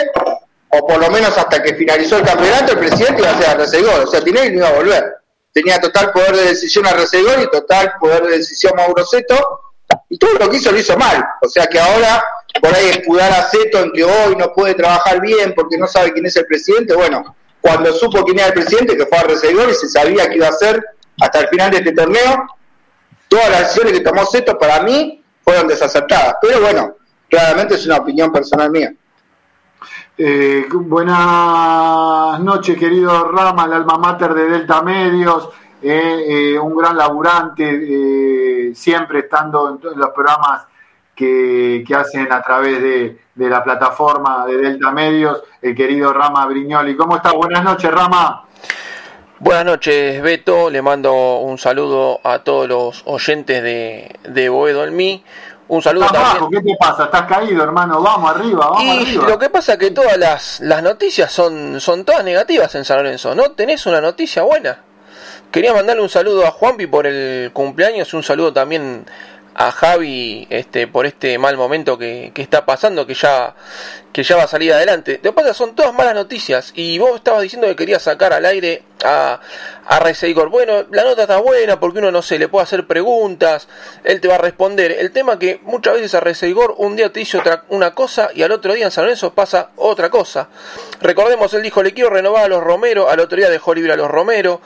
o 0.70 0.86
por 0.86 1.00
lo 1.00 1.10
menos 1.10 1.38
hasta 1.38 1.62
que 1.62 1.76
finalizó 1.76 2.18
el 2.18 2.24
campeonato, 2.24 2.74
el 2.74 2.80
presidente 2.80 3.22
iba 3.22 3.32
a 3.32 3.38
ser 3.38 3.50
a 3.50 3.54
Resegor, 3.56 4.00
o 4.02 4.08
sea, 4.08 4.22
Tinelli 4.22 4.52
no 4.52 4.58
iba 4.58 4.70
a 4.70 4.74
volver. 4.74 5.16
Tenía 5.54 5.80
total 5.80 6.12
poder 6.12 6.36
de 6.36 6.44
decisión 6.44 6.86
a 6.86 6.94
Resegor 6.94 7.42
y 7.42 7.50
total 7.50 7.94
poder 8.00 8.24
de 8.24 8.38
decisión 8.38 8.74
Mauro 8.76 9.06
Seto, 9.06 9.62
y 10.10 10.18
todo 10.18 10.34
lo 10.34 10.50
que 10.50 10.58
hizo 10.58 10.72
lo 10.72 10.78
hizo 10.78 10.98
mal. 10.98 11.26
O 11.42 11.48
sea 11.48 11.68
que 11.68 11.80
ahora, 11.80 12.24
por 12.62 12.74
ahí 12.74 12.90
escudar 12.90 13.32
a 13.32 13.50
Seto 13.50 13.80
en 13.80 13.92
que 13.92 14.04
hoy 14.04 14.36
no 14.36 14.54
puede 14.54 14.74
trabajar 14.76 15.22
bien 15.22 15.54
porque 15.56 15.78
no 15.78 15.88
sabe 15.88 16.12
quién 16.14 16.26
es 16.26 16.36
el 16.36 16.46
presidente, 16.46 16.96
bueno, 16.96 17.36
cuando 17.62 17.92
supo 17.94 18.24
quién 18.24 18.40
era 18.40 18.48
el 18.48 18.54
presidente, 18.54 18.98
que 18.98 19.06
fue 19.06 19.18
a 19.18 19.24
Resegor 19.24 19.70
y 19.70 19.74
se 19.74 19.90
sabía 19.90 20.30
que 20.30 20.36
iba 20.36 20.48
a 20.48 20.54
ser 20.54 20.84
hasta 21.20 21.40
el 21.40 21.48
final 21.48 21.72
de 21.72 21.78
este 21.78 21.92
torneo, 21.94 22.48
todas 23.28 23.50
las 23.50 23.60
decisiones 23.62 23.94
que 23.94 24.02
tomó 24.02 24.26
Seto 24.26 24.58
para 24.60 24.82
mí 24.82 25.24
fueron 25.44 25.68
desacertadas. 25.68 26.36
Pero 26.42 26.62
bueno, 26.62 26.98
claramente 27.30 27.76
es 27.76 27.86
una 27.86 27.98
opinión 27.98 28.32
personal 28.32 28.70
mía. 28.70 28.94
Eh, 30.20 30.66
buenas 30.72 32.40
noches, 32.40 32.76
querido 32.76 33.26
Rama, 33.26 33.66
el 33.66 33.74
alma 33.74 34.00
mater 34.00 34.34
de 34.34 34.50
Delta 34.50 34.82
Medios, 34.82 35.50
eh, 35.80 36.26
eh, 36.28 36.60
un 36.60 36.76
gran 36.76 36.98
laburante, 36.98 38.74
siempre 38.74 39.20
estando 39.20 39.70
en 39.70 40.00
los 40.00 40.10
programas 40.10 40.66
que, 41.14 41.86
hacen 41.96 42.32
a 42.32 42.42
través 42.42 42.82
de, 42.82 43.20
la 43.48 43.64
plataforma 43.64 44.48
de 44.48 44.58
Delta 44.58 44.92
Medios, 44.92 45.44
el 45.62 45.76
querido 45.76 46.12
Rama 46.12 46.48
Brignoli. 46.48 46.96
¿Cómo 46.96 47.18
está? 47.18 47.34
Buenas 47.34 47.64
noches, 47.64 47.92
Rama. 47.92 48.44
Buenas 49.38 49.66
noches, 49.66 50.20
Beto. 50.24 50.72
Le 50.72 50.82
mando 50.82 51.42
un 51.42 51.60
saludo 51.60 52.22
a 52.24 52.40
todos 52.40 52.68
los 52.68 53.04
oyentes 53.06 53.62
de, 53.62 54.16
de 54.28 54.50
Boedo 54.50 54.84
en 54.84 54.96
mí. 54.96 55.24
Un 55.70 55.82
saludo 55.82 56.08
también. 56.08 56.50
¿qué 56.50 56.72
te 56.72 56.78
pasa? 56.78 57.06
¿Estás 57.06 57.24
caído, 57.24 57.64
hermano? 57.64 58.02
Vamos 58.02 58.32
arriba, 58.32 58.70
vamos 58.70 59.08
y 59.08 59.16
Lo 59.16 59.38
que 59.38 59.50
pasa 59.50 59.74
es 59.74 59.80
que 59.80 59.92
todas 59.92 60.18
las, 60.18 60.60
las 60.62 60.82
noticias 60.82 61.32
son, 61.32 61.82
son 61.82 62.06
todas 62.06 62.24
negativas 62.24 62.74
en 62.76 62.86
San 62.86 62.98
Lorenzo. 62.98 63.36
¿No 63.36 63.52
tenés 63.52 63.86
una 63.86 64.00
noticia 64.00 64.44
buena? 64.44 64.80
Quería 65.52 65.74
mandarle 65.74 66.02
un 66.02 66.10
saludo 66.10 66.46
a 66.46 66.52
Juanpi 66.52 66.88
por 66.88 67.08
el 67.08 67.52
cumpleaños, 67.52 68.14
un 68.14 68.24
saludo 68.24 68.54
también 68.54 69.06
a 69.58 69.72
Javi 69.72 70.46
este, 70.52 70.86
por 70.88 71.08
este 71.08 71.40
mal 71.40 71.58
momento 71.58 71.98
que, 71.98 72.32
está 72.36 72.64
pasando, 72.64 73.08
que 73.08 73.16
ya, 73.16 73.56
que 74.14 74.22
ya 74.22 74.38
va 74.38 74.44
a 74.44 74.48
salir 74.48 74.72
adelante. 74.72 75.20
Que 75.20 75.34
pasa 75.34 75.56
son 75.56 75.76
todas 75.76 75.94
malas 75.96 76.14
noticias. 76.14 76.72
Y 76.76 77.00
vos 77.00 77.16
estabas 77.16 77.42
diciendo 77.42 77.68
que 77.68 77.76
querías 77.76 78.04
sacar 78.04 78.34
al 78.34 78.46
aire 78.46 78.84
a, 79.04 79.40
a 79.88 80.00
Reseigor. 80.00 80.50
Bueno, 80.50 80.86
la 80.92 81.04
nota 81.04 81.24
está 81.24 81.38
buena 81.38 81.80
porque 81.80 81.98
uno 81.98 82.12
no 82.12 82.22
sé, 82.22 82.38
le 82.38 82.48
puede 82.48 82.64
hacer 82.64 82.86
preguntas, 82.86 83.68
él 84.04 84.22
te 84.22 84.28
va 84.28 84.36
a 84.36 84.40
responder. 84.40 84.92
El 84.92 85.12
tema 85.12 85.40
que 85.40 85.60
muchas 85.64 85.96
veces 85.96 86.14
a 86.14 86.20
Reseigor 86.20 86.76
un 86.78 86.96
día 86.96 87.12
te 87.12 87.20
dice 87.20 87.40
otra, 87.40 87.64
una 87.70 87.96
cosa 87.96 88.30
y 88.36 88.44
al 88.44 88.52
otro 88.52 88.76
día 88.76 88.86
en 88.86 88.92
San 88.92 89.06
Lorenzo 89.06 89.34
pasa 89.34 89.72
otra 89.76 90.12
cosa. 90.12 90.50
Recordemos, 91.02 91.52
él 91.56 91.64
dijo, 91.64 91.82
le 91.82 91.96
quiero 91.96 92.12
renovar 92.12 92.46
a 92.46 92.48
los 92.48 92.64
Romero, 92.64 93.10
al 93.10 93.20
otro 93.20 93.38
día 93.40 93.50
dejó 93.50 93.74
libre 93.74 93.94
a 93.94 93.98
los 93.98 94.10
Romero, 94.10 94.62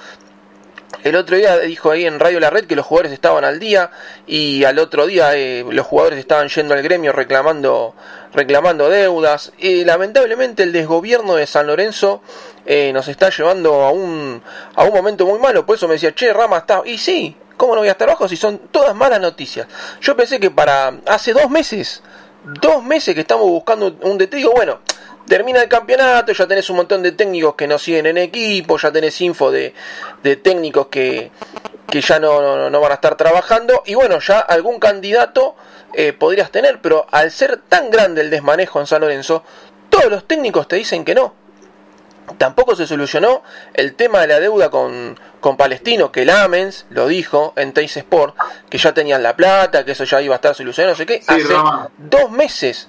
el 1.03 1.15
otro 1.15 1.35
día 1.35 1.57
dijo 1.59 1.89
ahí 1.89 2.05
en 2.05 2.19
Radio 2.19 2.39
La 2.39 2.49
Red 2.49 2.65
que 2.65 2.75
los 2.75 2.85
jugadores 2.85 3.11
estaban 3.11 3.43
al 3.43 3.59
día 3.59 3.89
y 4.27 4.63
al 4.65 4.77
otro 4.77 5.07
día 5.07 5.35
eh, 5.35 5.65
los 5.67 5.85
jugadores 5.87 6.19
estaban 6.19 6.47
yendo 6.49 6.75
al 6.75 6.83
gremio 6.83 7.11
reclamando, 7.11 7.95
reclamando 8.33 8.87
deudas. 8.89 9.51
Y 9.57 9.83
lamentablemente 9.83 10.63
el 10.63 10.71
desgobierno 10.71 11.35
de 11.35 11.47
San 11.47 11.67
Lorenzo 11.67 12.21
eh, 12.65 12.91
nos 12.93 13.07
está 13.07 13.29
llevando 13.29 13.81
a 13.81 13.91
un, 13.91 14.43
a 14.75 14.83
un 14.83 14.93
momento 14.93 15.25
muy 15.25 15.39
malo. 15.39 15.65
Por 15.65 15.75
eso 15.75 15.87
me 15.87 15.95
decía, 15.95 16.13
che, 16.13 16.31
Rama 16.33 16.59
está... 16.59 16.81
Y 16.85 16.99
sí, 16.99 17.35
¿cómo 17.57 17.73
no 17.73 17.81
voy 17.81 17.89
a 17.89 17.93
estar 17.93 18.07
bajo 18.07 18.27
si 18.27 18.35
son 18.35 18.59
todas 18.69 18.93
malas 18.93 19.19
noticias? 19.19 19.67
Yo 20.01 20.15
pensé 20.15 20.39
que 20.39 20.51
para 20.51 20.99
hace 21.07 21.33
dos 21.33 21.49
meses, 21.49 22.03
dos 22.43 22.83
meses 22.83 23.15
que 23.15 23.21
estamos 23.21 23.47
buscando 23.47 23.95
un 24.01 24.17
detalle, 24.19 24.45
bueno 24.45 24.79
termina 25.27 25.61
el 25.61 25.69
campeonato, 25.69 26.33
ya 26.33 26.47
tenés 26.47 26.69
un 26.69 26.77
montón 26.77 27.01
de 27.01 27.11
técnicos 27.13 27.55
que 27.55 27.67
no 27.67 27.77
siguen 27.77 28.05
en 28.05 28.17
equipo, 28.17 28.77
ya 28.77 28.91
tenés 28.91 29.19
info 29.21 29.51
de, 29.51 29.73
de 30.23 30.35
técnicos 30.35 30.87
que, 30.87 31.31
que 31.87 32.01
ya 32.01 32.19
no, 32.19 32.69
no, 32.69 32.81
van 32.81 32.91
a 32.91 32.95
estar 32.95 33.15
trabajando, 33.15 33.83
y 33.85 33.95
bueno, 33.95 34.19
ya 34.19 34.39
algún 34.39 34.79
candidato 34.79 35.55
eh, 35.93 36.13
podrías 36.13 36.51
tener, 36.51 36.79
pero 36.81 37.05
al 37.11 37.31
ser 37.31 37.57
tan 37.57 37.89
grande 37.91 38.21
el 38.21 38.29
desmanejo 38.29 38.79
en 38.79 38.87
San 38.87 39.01
Lorenzo, 39.01 39.43
todos 39.89 40.09
los 40.09 40.25
técnicos 40.25 40.67
te 40.67 40.77
dicen 40.77 41.05
que 41.05 41.15
no. 41.15 41.35
Tampoco 42.37 42.75
se 42.77 42.87
solucionó 42.87 43.43
el 43.73 43.95
tema 43.95 44.21
de 44.21 44.27
la 44.27 44.39
deuda 44.39 44.69
con, 44.69 45.19
con 45.41 45.57
Palestino, 45.57 46.13
que 46.13 46.21
el 46.21 46.29
Amens 46.29 46.85
lo 46.89 47.07
dijo 47.07 47.51
en 47.57 47.73
Teis 47.73 47.97
Sport, 47.97 48.35
que 48.69 48.77
ya 48.77 48.93
tenían 48.93 49.21
la 49.21 49.35
plata, 49.35 49.83
que 49.83 49.91
eso 49.91 50.05
ya 50.05 50.21
iba 50.21 50.35
a 50.35 50.37
estar 50.37 50.55
solucionado, 50.55 50.93
no 50.93 50.97
sé 50.97 51.05
qué. 51.05 51.21
Hace 51.27 51.53
dos 51.97 52.31
meses 52.31 52.87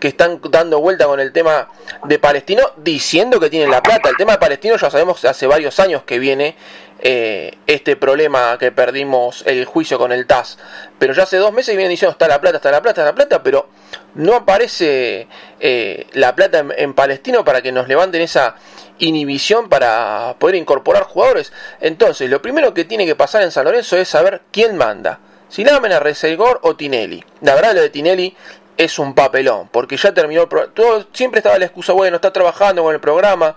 que 0.00 0.08
están 0.08 0.40
dando 0.50 0.80
vuelta 0.80 1.06
con 1.06 1.20
el 1.20 1.32
tema 1.32 1.68
de 2.04 2.18
Palestino 2.18 2.72
diciendo 2.78 3.38
que 3.38 3.50
tienen 3.50 3.70
la 3.70 3.82
plata. 3.82 4.08
El 4.08 4.16
tema 4.16 4.32
de 4.32 4.38
Palestino 4.38 4.76
ya 4.76 4.90
sabemos 4.90 5.24
hace 5.24 5.46
varios 5.46 5.78
años 5.78 6.02
que 6.04 6.18
viene 6.18 6.56
eh, 7.02 7.56
este 7.66 7.96
problema 7.96 8.58
que 8.58 8.72
perdimos 8.72 9.42
el 9.46 9.64
juicio 9.64 9.98
con 9.98 10.12
el 10.12 10.26
TAS. 10.26 10.58
Pero 10.98 11.12
ya 11.12 11.22
hace 11.22 11.36
dos 11.36 11.52
meses 11.52 11.76
vienen 11.76 11.90
diciendo 11.90 12.12
está 12.12 12.26
la 12.26 12.40
plata, 12.40 12.56
está 12.56 12.70
la 12.70 12.82
plata, 12.82 13.02
está 13.02 13.10
la 13.10 13.14
plata, 13.14 13.42
pero 13.42 13.68
no 14.14 14.34
aparece 14.34 15.28
eh, 15.60 16.06
la 16.14 16.34
plata 16.34 16.64
en, 16.76 16.94
Palestino 16.94 17.44
para 17.44 17.62
que 17.62 17.70
nos 17.70 17.86
levanten 17.86 18.22
esa 18.22 18.56
inhibición 18.98 19.68
para 19.68 20.34
poder 20.38 20.56
incorporar 20.56 21.04
jugadores. 21.04 21.52
Entonces, 21.80 22.28
lo 22.28 22.42
primero 22.42 22.74
que 22.74 22.84
tiene 22.84 23.06
que 23.06 23.14
pasar 23.14 23.42
en 23.42 23.50
San 23.50 23.64
Lorenzo 23.64 23.96
es 23.96 24.08
saber 24.08 24.42
quién 24.50 24.76
manda. 24.76 25.20
Si 25.50 25.64
la 25.64 25.76
a 25.76 26.00
Resegor 26.00 26.60
o 26.62 26.76
Tinelli. 26.76 27.24
La 27.40 27.56
verdad 27.56 27.74
lo 27.74 27.80
de 27.80 27.90
Tinelli 27.90 28.36
es 28.80 28.98
un 28.98 29.14
papelón, 29.14 29.68
porque 29.70 29.98
ya 29.98 30.14
terminó, 30.14 30.48
todo, 30.48 31.06
siempre 31.12 31.40
estaba 31.40 31.58
la 31.58 31.66
excusa, 31.66 31.92
bueno, 31.92 32.16
está 32.16 32.32
trabajando 32.32 32.82
con 32.82 32.94
el 32.94 33.00
programa, 33.00 33.54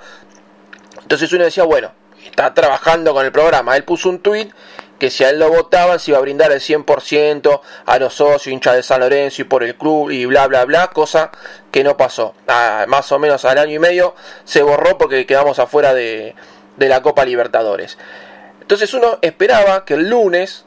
entonces 1.01 1.31
uno 1.31 1.45
decía, 1.45 1.63
bueno, 1.63 1.93
está 2.25 2.53
trabajando 2.53 3.13
con 3.13 3.25
el 3.25 3.31
programa, 3.31 3.77
él 3.77 3.85
puso 3.85 4.09
un 4.09 4.19
tweet 4.19 4.49
que 4.99 5.09
si 5.09 5.23
a 5.23 5.29
él 5.29 5.39
lo 5.39 5.49
votaban 5.49 5.97
se 5.99 6.11
iba 6.11 6.17
a 6.17 6.21
brindar 6.21 6.51
el 6.51 6.59
100% 6.59 7.61
a 7.85 7.99
los 7.99 8.13
socios, 8.15 8.47
hinchas 8.47 8.75
de 8.75 8.83
San 8.83 8.99
Lorenzo 8.99 9.41
y 9.41 9.45
por 9.45 9.63
el 9.63 9.75
club 9.75 10.11
y 10.11 10.25
bla 10.25 10.47
bla 10.47 10.65
bla, 10.65 10.87
cosa 10.87 11.31
que 11.71 11.85
no 11.85 11.95
pasó. 11.95 12.35
más 12.87 13.11
o 13.11 13.19
menos 13.19 13.45
al 13.45 13.57
año 13.57 13.75
y 13.75 13.79
medio 13.79 14.15
se 14.43 14.61
borró 14.61 14.97
porque 14.97 15.25
quedamos 15.25 15.57
afuera 15.59 15.93
de, 15.93 16.35
de 16.75 16.89
la 16.89 17.01
Copa 17.01 17.23
Libertadores. 17.23 17.97
Entonces 18.59 18.93
uno 18.93 19.19
esperaba 19.21 19.85
que 19.85 19.93
el 19.93 20.09
lunes 20.09 20.65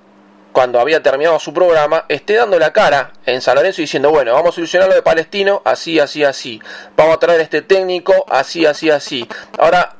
cuando 0.57 0.81
había 0.81 1.03
terminado 1.03 1.39
su 1.39 1.53
programa, 1.53 2.07
esté 2.09 2.33
dando 2.33 2.59
la 2.59 2.73
cara 2.73 3.13
en 3.27 3.43
San 3.43 3.57
Lorenzo 3.57 3.83
diciendo, 3.83 4.11
bueno, 4.11 4.33
vamos 4.33 4.53
a 4.53 4.55
solucionar 4.55 4.89
lo 4.89 4.95
de 4.95 5.03
Palestino, 5.03 5.61
así, 5.67 6.01
así, 6.01 6.25
así. 6.25 6.63
Vamos 6.97 7.17
a 7.17 7.19
traer 7.19 7.43
este 7.43 7.61
técnico, 7.61 8.25
así, 8.27 8.65
así, 8.65 8.89
así. 8.89 9.29
Ahora, 9.59 9.97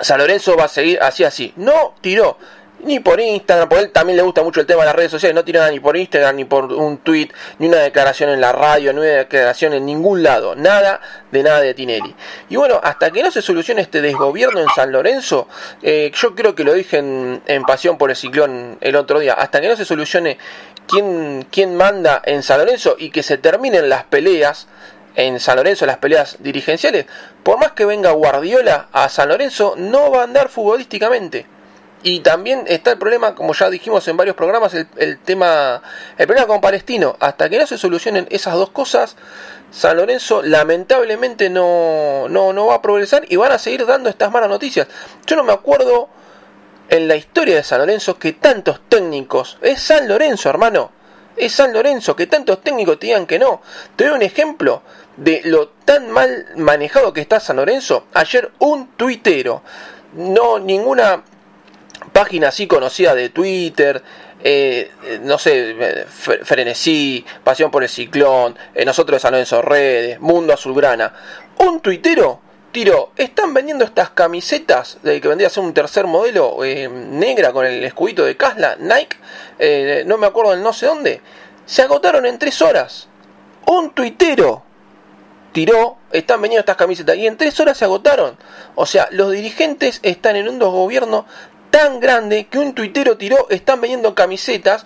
San 0.00 0.16
Lorenzo 0.16 0.56
va 0.56 0.64
a 0.64 0.68
seguir 0.68 0.98
así, 1.02 1.24
así. 1.24 1.52
No 1.56 1.92
tiró 2.00 2.38
ni 2.80 3.00
por 3.00 3.20
Instagram, 3.20 3.68
porque 3.68 3.84
él 3.84 3.90
también 3.90 4.16
le 4.16 4.22
gusta 4.22 4.42
mucho 4.42 4.60
el 4.60 4.66
tema 4.66 4.80
de 4.82 4.86
las 4.86 4.96
redes 4.96 5.10
sociales, 5.10 5.34
no 5.34 5.44
tiene 5.44 5.58
nada 5.58 5.70
ni 5.70 5.80
por 5.80 5.96
Instagram, 5.96 6.36
ni 6.36 6.44
por 6.44 6.72
un 6.72 6.98
tweet, 6.98 7.28
ni 7.58 7.68
una 7.68 7.78
declaración 7.78 8.30
en 8.30 8.40
la 8.40 8.52
radio, 8.52 8.92
ni 8.92 9.00
una 9.00 9.08
declaración 9.08 9.72
en 9.72 9.86
ningún 9.86 10.22
lado, 10.22 10.54
nada 10.54 11.00
de 11.32 11.42
nada 11.42 11.60
de 11.60 11.74
Tinelli. 11.74 12.14
Y 12.48 12.56
bueno, 12.56 12.80
hasta 12.82 13.10
que 13.10 13.22
no 13.22 13.30
se 13.30 13.42
solucione 13.42 13.82
este 13.82 14.00
desgobierno 14.00 14.60
en 14.60 14.68
San 14.74 14.92
Lorenzo, 14.92 15.48
eh, 15.82 16.12
yo 16.14 16.34
creo 16.34 16.54
que 16.54 16.64
lo 16.64 16.74
dije 16.74 16.98
en, 16.98 17.62
Pasión 17.66 17.98
por 17.98 18.10
el 18.10 18.16
Ciclón 18.16 18.78
el 18.80 18.94
otro 18.94 19.18
día, 19.18 19.32
hasta 19.32 19.60
que 19.60 19.68
no 19.68 19.74
se 19.74 19.84
solucione 19.84 20.38
quién, 20.86 21.46
quién 21.50 21.76
manda 21.76 22.22
en 22.24 22.44
San 22.44 22.58
Lorenzo 22.58 22.94
y 22.98 23.10
que 23.10 23.24
se 23.24 23.38
terminen 23.38 23.88
las 23.88 24.04
peleas, 24.04 24.68
en 25.16 25.40
San 25.40 25.56
Lorenzo 25.56 25.86
las 25.86 25.96
peleas 25.96 26.36
dirigenciales, 26.40 27.06
por 27.42 27.58
más 27.58 27.72
que 27.72 27.84
venga 27.84 28.12
Guardiola 28.12 28.88
a 28.92 29.08
San 29.08 29.30
Lorenzo, 29.30 29.74
no 29.76 30.10
va 30.10 30.20
a 30.20 30.24
andar 30.24 30.48
futbolísticamente. 30.48 31.55
Y 32.06 32.20
también 32.20 32.66
está 32.68 32.92
el 32.92 32.98
problema, 32.98 33.34
como 33.34 33.52
ya 33.52 33.68
dijimos 33.68 34.06
en 34.06 34.16
varios 34.16 34.36
programas, 34.36 34.72
el, 34.74 35.18
tema, 35.18 35.82
el 36.16 36.26
problema 36.28 36.46
con 36.46 36.60
Palestino. 36.60 37.16
Hasta 37.18 37.48
que 37.48 37.58
no 37.58 37.66
se 37.66 37.76
solucionen 37.76 38.28
esas 38.30 38.54
dos 38.54 38.70
cosas, 38.70 39.16
San 39.72 39.96
Lorenzo 39.96 40.40
lamentablemente 40.40 41.50
no, 41.50 42.28
no, 42.28 42.52
no 42.52 42.66
va 42.66 42.76
a 42.76 42.80
progresar 42.80 43.24
y 43.28 43.34
van 43.34 43.50
a 43.50 43.58
seguir 43.58 43.84
dando 43.86 44.08
estas 44.08 44.30
malas 44.30 44.48
noticias. 44.48 44.86
Yo 45.26 45.34
no 45.34 45.42
me 45.42 45.52
acuerdo 45.52 46.08
en 46.90 47.08
la 47.08 47.16
historia 47.16 47.56
de 47.56 47.64
San 47.64 47.80
Lorenzo 47.80 48.16
que 48.20 48.34
tantos 48.34 48.82
técnicos, 48.88 49.58
es 49.60 49.82
San 49.82 50.06
Lorenzo 50.06 50.48
hermano, 50.48 50.92
es 51.36 51.54
San 51.54 51.72
Lorenzo, 51.72 52.14
que 52.14 52.28
tantos 52.28 52.62
técnicos 52.62 53.00
te 53.00 53.08
digan 53.08 53.26
que 53.26 53.40
no. 53.40 53.62
Te 53.96 54.04
doy 54.04 54.14
un 54.14 54.22
ejemplo 54.22 54.82
de 55.16 55.40
lo 55.44 55.70
tan 55.84 56.08
mal 56.12 56.46
manejado 56.54 57.12
que 57.12 57.20
está 57.20 57.40
San 57.40 57.56
Lorenzo. 57.56 58.06
Ayer 58.14 58.52
un 58.60 58.92
tuitero, 58.92 59.62
no 60.14 60.60
ninguna 60.60 61.24
páginas 62.16 62.54
así 62.54 62.66
conocidas 62.66 63.14
de 63.14 63.28
Twitter, 63.28 64.02
eh, 64.42 64.90
no 65.20 65.38
sé, 65.38 66.06
Frenesí, 66.44 67.22
Pasión 67.44 67.70
por 67.70 67.82
el 67.82 67.90
Ciclón, 67.90 68.56
nosotros 68.86 69.16
de 69.16 69.20
San 69.20 69.32
Lorenzo 69.32 69.60
Redes, 69.60 70.18
Mundo 70.18 70.54
Azulgrana, 70.54 71.12
un 71.58 71.80
tuitero 71.80 72.40
tiró, 72.72 73.10
están 73.16 73.52
vendiendo 73.52 73.84
estas 73.84 74.10
camisetas 74.10 74.96
de 75.02 75.20
que 75.20 75.28
vendría 75.28 75.48
a 75.48 75.50
ser 75.50 75.62
un 75.62 75.74
tercer 75.74 76.06
modelo 76.06 76.56
negra 76.62 77.52
con 77.52 77.66
el 77.66 77.84
escudito 77.84 78.24
de 78.24 78.34
Casla, 78.34 78.76
Nike, 78.78 80.04
no 80.06 80.16
me 80.16 80.26
acuerdo 80.26 80.52
del 80.52 80.62
no 80.62 80.72
sé 80.72 80.86
dónde, 80.86 81.20
se 81.66 81.82
agotaron 81.82 82.24
en 82.24 82.38
tres 82.38 82.62
horas. 82.62 83.08
Un 83.66 83.90
tuitero 83.90 84.62
tiró, 85.52 85.98
están 86.12 86.40
vendiendo 86.40 86.60
estas 86.60 86.76
camisetas 86.76 87.16
y 87.16 87.26
en 87.26 87.36
tres 87.36 87.58
horas 87.60 87.76
se 87.76 87.84
agotaron. 87.84 88.38
O 88.74 88.86
sea, 88.86 89.08
los 89.10 89.32
dirigentes 89.32 90.00
están 90.02 90.36
en 90.36 90.48
un 90.48 90.58
gobierno 90.58 91.26
tan 91.70 92.00
grande 92.00 92.46
que 92.46 92.58
un 92.58 92.74
tuitero 92.74 93.16
tiró, 93.16 93.48
están 93.50 93.80
vendiendo 93.80 94.14
camisetas 94.14 94.84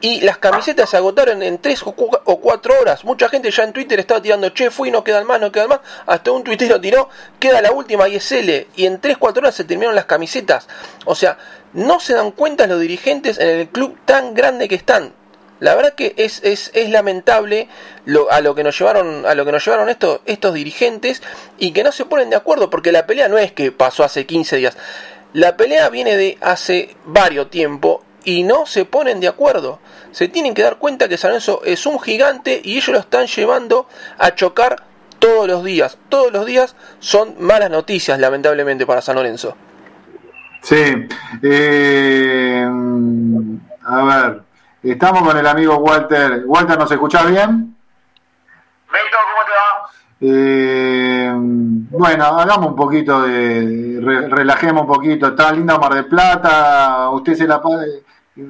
y 0.00 0.20
las 0.20 0.38
camisetas 0.38 0.90
se 0.90 0.98
agotaron 0.98 1.42
en 1.42 1.58
tres 1.58 1.82
o 1.82 1.92
cuatro 1.92 2.74
horas. 2.80 3.04
Mucha 3.04 3.28
gente 3.28 3.50
ya 3.50 3.64
en 3.64 3.72
Twitter 3.72 3.98
estaba 3.98 4.20
tirando, 4.20 4.50
che, 4.50 4.70
fui, 4.70 4.90
no 4.90 5.02
quedan 5.02 5.26
más, 5.26 5.40
no 5.40 5.50
quedan 5.50 5.68
más. 5.68 5.80
Hasta 6.06 6.30
un 6.32 6.44
tuitero 6.44 6.80
tiró, 6.80 7.08
queda 7.40 7.62
la 7.62 7.72
última 7.72 8.06
y 8.08 8.16
es 8.16 8.30
L. 8.30 8.68
Y 8.76 8.86
en 8.86 9.00
tres, 9.00 9.16
cuatro 9.16 9.40
horas 9.40 9.54
se 9.54 9.64
terminaron 9.64 9.94
las 9.94 10.04
camisetas. 10.04 10.68
O 11.06 11.14
sea, 11.14 11.38
no 11.72 11.98
se 11.98 12.14
dan 12.14 12.30
cuenta 12.32 12.66
los 12.66 12.80
dirigentes 12.80 13.38
en 13.38 13.48
el 13.48 13.68
club 13.68 13.98
tan 14.04 14.34
grande 14.34 14.68
que 14.68 14.74
están. 14.74 15.12
La 15.58 15.74
verdad 15.74 15.94
que 15.94 16.14
es, 16.18 16.42
es, 16.44 16.70
es 16.74 16.90
lamentable 16.90 17.68
lo, 18.04 18.30
a 18.30 18.42
lo 18.42 18.54
que 18.54 18.62
nos 18.62 18.78
llevaron, 18.78 19.24
a 19.24 19.34
lo 19.34 19.46
que 19.46 19.52
nos 19.52 19.64
llevaron 19.64 19.88
estos, 19.88 20.20
estos 20.26 20.52
dirigentes 20.52 21.22
y 21.58 21.72
que 21.72 21.82
no 21.82 21.92
se 21.92 22.04
ponen 22.04 22.28
de 22.28 22.36
acuerdo, 22.36 22.68
porque 22.68 22.92
la 22.92 23.06
pelea 23.06 23.28
no 23.28 23.38
es 23.38 23.52
que 23.52 23.72
pasó 23.72 24.04
hace 24.04 24.26
15 24.26 24.56
días. 24.56 24.76
La 25.36 25.54
pelea 25.54 25.90
viene 25.90 26.16
de 26.16 26.38
hace 26.40 26.96
varios 27.04 27.50
tiempo 27.50 28.02
y 28.24 28.42
no 28.42 28.64
se 28.64 28.86
ponen 28.86 29.20
de 29.20 29.28
acuerdo. 29.28 29.80
Se 30.10 30.28
tienen 30.28 30.54
que 30.54 30.62
dar 30.62 30.78
cuenta 30.78 31.10
que 31.10 31.18
San 31.18 31.32
Lorenzo 31.32 31.60
es 31.62 31.84
un 31.84 32.00
gigante 32.00 32.58
y 32.64 32.78
ellos 32.78 32.88
lo 32.88 32.98
están 33.00 33.26
llevando 33.26 33.86
a 34.16 34.34
chocar 34.34 34.84
todos 35.18 35.46
los 35.46 35.62
días. 35.62 35.98
Todos 36.08 36.32
los 36.32 36.46
días 36.46 36.74
son 37.00 37.34
malas 37.38 37.68
noticias, 37.68 38.18
lamentablemente, 38.18 38.86
para 38.86 39.02
San 39.02 39.16
Lorenzo. 39.16 39.54
Sí. 40.62 41.06
Eh, 41.42 42.66
a 43.84 44.04
ver, 44.04 44.42
Estamos 44.82 45.22
con 45.22 45.36
el 45.36 45.46
amigo 45.46 45.76
Walter. 45.76 46.44
Walter, 46.46 46.78
¿nos 46.78 46.90
escuchás 46.90 47.28
bien? 47.28 47.76
Eh, 50.20 51.30
bueno, 51.34 52.24
hagamos 52.24 52.68
un 52.68 52.76
poquito 52.76 53.22
de. 53.22 54.00
relajemos 54.30 54.82
un 54.82 54.88
poquito. 54.88 55.28
Está 55.28 55.52
lindo 55.52 55.78
Mar 55.78 55.94
del 55.94 56.06
Plata. 56.06 57.10
Usted 57.10 57.34
se 57.34 57.46
la, 57.46 57.60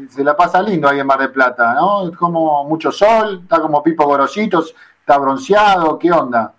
se 0.09 0.25
la 0.25 0.37
pasa 0.37 0.63
lindo 0.63 0.89
ahí 0.89 1.01
en 1.01 1.07
Mar 1.07 1.19
del 1.19 1.33
Plata, 1.33 1.75
¿no? 1.75 2.09
Es 2.09 2.17
como 2.17 2.65
mucho 2.65 2.93
sol, 2.93 3.41
está 3.43 3.61
como 3.61 3.83
Pipo 3.83 4.05
Gorositos, 4.05 4.75
está 5.01 5.19
bronceado. 5.19 5.99
¿Qué 5.99 6.13
onda? 6.13 6.53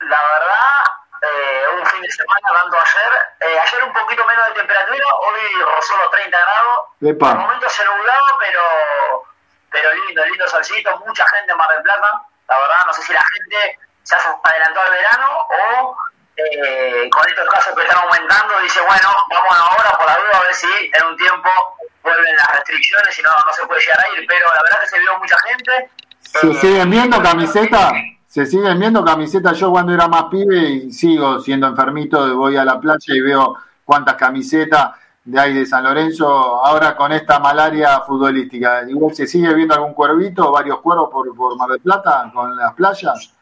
La 0.00 0.06
verdad, 0.06 0.82
eh, 1.22 1.62
un 1.80 1.86
fin 1.86 2.02
de 2.02 2.10
semana 2.10 2.48
dando 2.62 2.76
ayer. 2.76 3.52
Eh, 3.52 3.58
ayer 3.58 3.84
un 3.84 3.92
poquito 3.92 4.24
menos 4.26 4.46
de 4.48 4.54
temperatura, 4.54 5.04
hoy 5.20 5.74
rozó 5.76 5.96
los 5.96 6.10
30 6.10 6.36
grados 6.36 6.88
de 7.00 7.14
momento 7.14 7.70
se 7.70 7.84
nublaba, 7.84 8.28
pero, 8.40 9.24
pero 9.70 9.88
lindo, 10.06 10.24
lindo 10.24 10.48
solcito, 10.48 10.98
mucha 11.06 11.24
gente 11.30 11.52
en 11.52 11.58
Mar 11.58 11.68
del 11.70 11.82
Plata. 11.82 12.26
La 12.48 12.58
verdad, 12.58 12.86
no 12.86 12.92
sé 12.92 13.02
si 13.02 13.12
la 13.12 13.22
gente 13.22 13.78
se 14.16 14.16
adelantó 14.16 14.80
al 14.80 14.90
verano 14.90 15.26
o 15.48 15.96
eh, 16.36 17.10
con 17.10 17.28
estos 17.28 17.46
casos 17.48 17.74
que 17.74 17.82
están 17.82 17.98
aumentando 17.98 18.60
dice, 18.62 18.80
bueno, 18.80 19.08
vamos 19.28 19.56
ahora 19.58 19.90
por 19.98 20.06
la 20.06 20.16
duda 20.16 20.38
a 20.38 20.42
ver 20.44 20.54
si 20.54 20.66
en 20.66 21.06
un 21.10 21.16
tiempo 21.16 21.48
vuelven 22.02 22.36
las 22.36 22.48
restricciones 22.56 23.18
y 23.18 23.22
no, 23.22 23.30
no 23.44 23.52
se 23.52 23.66
puede 23.66 23.80
llegar 23.80 23.98
a 23.98 24.16
ir. 24.16 24.26
Pero 24.26 24.46
la 24.46 24.62
verdad 24.62 24.80
que 24.80 24.88
se 24.88 24.98
vio 25.00 25.18
mucha 25.18 25.36
gente. 25.48 25.90
¿Se 26.20 26.54
siguen 26.54 26.90
viendo 26.90 27.22
camisetas? 27.22 27.92
Se 28.26 28.46
siguen 28.46 28.78
viendo 28.78 29.04
camisetas. 29.04 29.58
Yo 29.58 29.70
cuando 29.70 29.92
era 29.92 30.06
más 30.06 30.24
pibe 30.24 30.58
y 30.58 30.92
sigo 30.92 31.40
siendo 31.40 31.66
enfermito, 31.66 32.34
voy 32.36 32.56
a 32.56 32.64
la 32.64 32.78
playa 32.78 33.14
y 33.14 33.20
veo 33.20 33.56
cuántas 33.84 34.14
camisetas 34.14 34.92
de 35.24 35.38
ahí 35.38 35.52
de 35.52 35.66
San 35.66 35.84
Lorenzo, 35.84 36.26
ahora 36.64 36.96
con 36.96 37.12
esta 37.12 37.38
malaria 37.38 38.00
futbolística, 38.00 38.88
igual 38.88 39.14
se 39.14 39.26
sigue 39.26 39.52
viendo 39.52 39.74
algún 39.74 39.92
cuervito, 39.92 40.50
varios 40.50 40.80
cuervos 40.80 41.10
por, 41.10 41.36
por 41.36 41.54
Mar 41.58 41.68
del 41.68 41.80
Plata, 41.80 42.30
con 42.32 42.56
las 42.56 42.72
playas. 42.72 43.37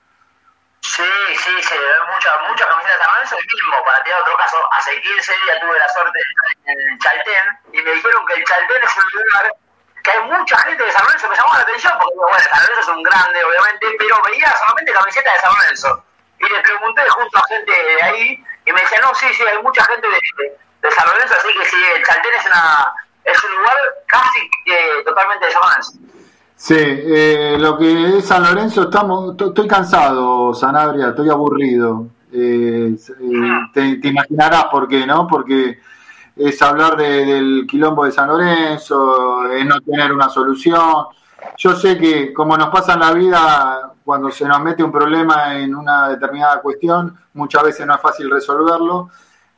Sí, 0.87 1.03
sí, 1.37 1.63
se 1.63 1.79
ven 1.79 2.07
muchas 2.07 2.33
muchas 2.49 2.67
camisetas 2.69 2.99
San 3.03 3.13
Lorenzo, 3.13 3.37
el 3.37 3.47
mismo, 3.47 3.85
para 3.85 4.05
tirar 4.05 4.21
otro 4.23 4.37
caso, 4.37 4.57
hace 4.73 5.01
15 5.01 5.33
días 5.33 5.61
tuve 5.61 5.79
la 5.79 5.89
suerte 5.89 6.19
de 6.19 6.23
estar 6.23 6.73
en 6.73 6.81
el 6.81 6.99
Chaltén 6.99 7.59
y 7.73 7.83
me 7.83 7.91
dijeron 7.91 8.27
que 8.27 8.35
el 8.35 8.45
Chaltén 8.45 8.83
es 8.83 8.97
un 8.97 9.05
lugar 9.21 9.53
que 10.05 10.11
hay 10.13 10.21
mucha 10.31 10.59
gente 10.59 10.85
de 10.85 10.93
San 10.93 11.05
Lorenzo, 11.05 11.29
me 11.29 11.37
llamó 11.37 11.55
la 11.55 11.61
atención, 11.61 11.93
porque 12.01 12.15
bueno, 12.15 12.39
San 12.39 12.61
Lorenzo 12.63 12.81
es 12.81 12.89
un 12.97 13.03
grande, 13.03 13.45
obviamente, 13.45 13.87
pero 13.99 14.17
veía 14.31 14.55
solamente 14.57 14.93
camisetas 14.93 15.35
de 15.35 15.41
San 15.41 15.55
Lorenzo. 15.57 16.05
Y 16.39 16.49
le 16.49 16.61
pregunté 16.61 17.09
junto 17.09 17.39
a 17.39 17.47
gente 17.49 17.73
de 17.73 18.03
ahí, 18.03 18.45
y 18.65 18.73
me 18.73 18.81
decía, 18.81 19.01
no, 19.03 19.13
sí, 19.17 19.35
sí, 19.35 19.43
hay 19.43 19.61
mucha 19.63 19.85
gente 19.87 20.07
de, 20.07 20.59
de 20.83 20.91
San 20.93 21.07
Lorenzo, 21.09 21.35
así 21.35 21.53
que 21.53 21.65
sí, 21.65 21.85
el 21.97 22.05
Chaltén 22.05 22.35
es, 22.35 22.47
una, 22.47 22.95
es 23.25 23.45
un 23.45 23.57
lugar 23.57 23.77
casi 24.07 24.51
eh, 24.67 25.03
totalmente 25.05 25.47
de 25.47 25.51
San 25.51 25.63
Lorenzo. 25.63 25.93
Sí, 26.59 26.75
eh, 26.79 27.57
lo 27.59 27.77
que 27.77 28.17
es 28.17 28.25
San 28.25 28.43
Lorenzo, 28.43 28.85
estamos, 28.85 29.37
estoy 29.39 29.69
cansado, 29.69 30.55
Sanabria, 30.55 31.09
estoy 31.09 31.29
aburrido. 31.29 32.09
Eh, 32.33 32.97
te, 33.75 34.09
imaginarás 34.09 34.65
por 34.65 34.89
qué, 34.89 35.07
¿no? 35.07 35.27
Porque 35.27 35.79
es 36.35 36.63
hablar 36.63 36.97
del 36.97 37.67
quilombo 37.69 38.05
de 38.07 38.13
San 38.13 38.29
Lorenzo, 38.29 39.51
es 39.53 39.67
no 39.67 39.81
tener 39.83 40.13
una 40.13 40.31
solución. 40.31 41.07
Yo 41.59 41.77
sé 41.77 41.99
que 41.99 42.33
como 42.33 42.57
nos 42.57 42.71
pasa 42.71 42.95
en 42.95 43.01
la 43.01 43.13
vida, 43.13 43.93
cuando 44.03 44.31
se 44.31 44.47
nos 44.47 44.61
mete 44.63 44.83
un 44.83 44.93
problema 44.93 45.59
en 45.59 45.75
una 45.75 46.09
determinada 46.09 46.63
cuestión, 46.63 47.17
muchas 47.35 47.65
veces 47.65 47.87
no 47.87 47.95
es 47.95 48.01
fácil 48.01 48.31
resolverlo 48.31 49.11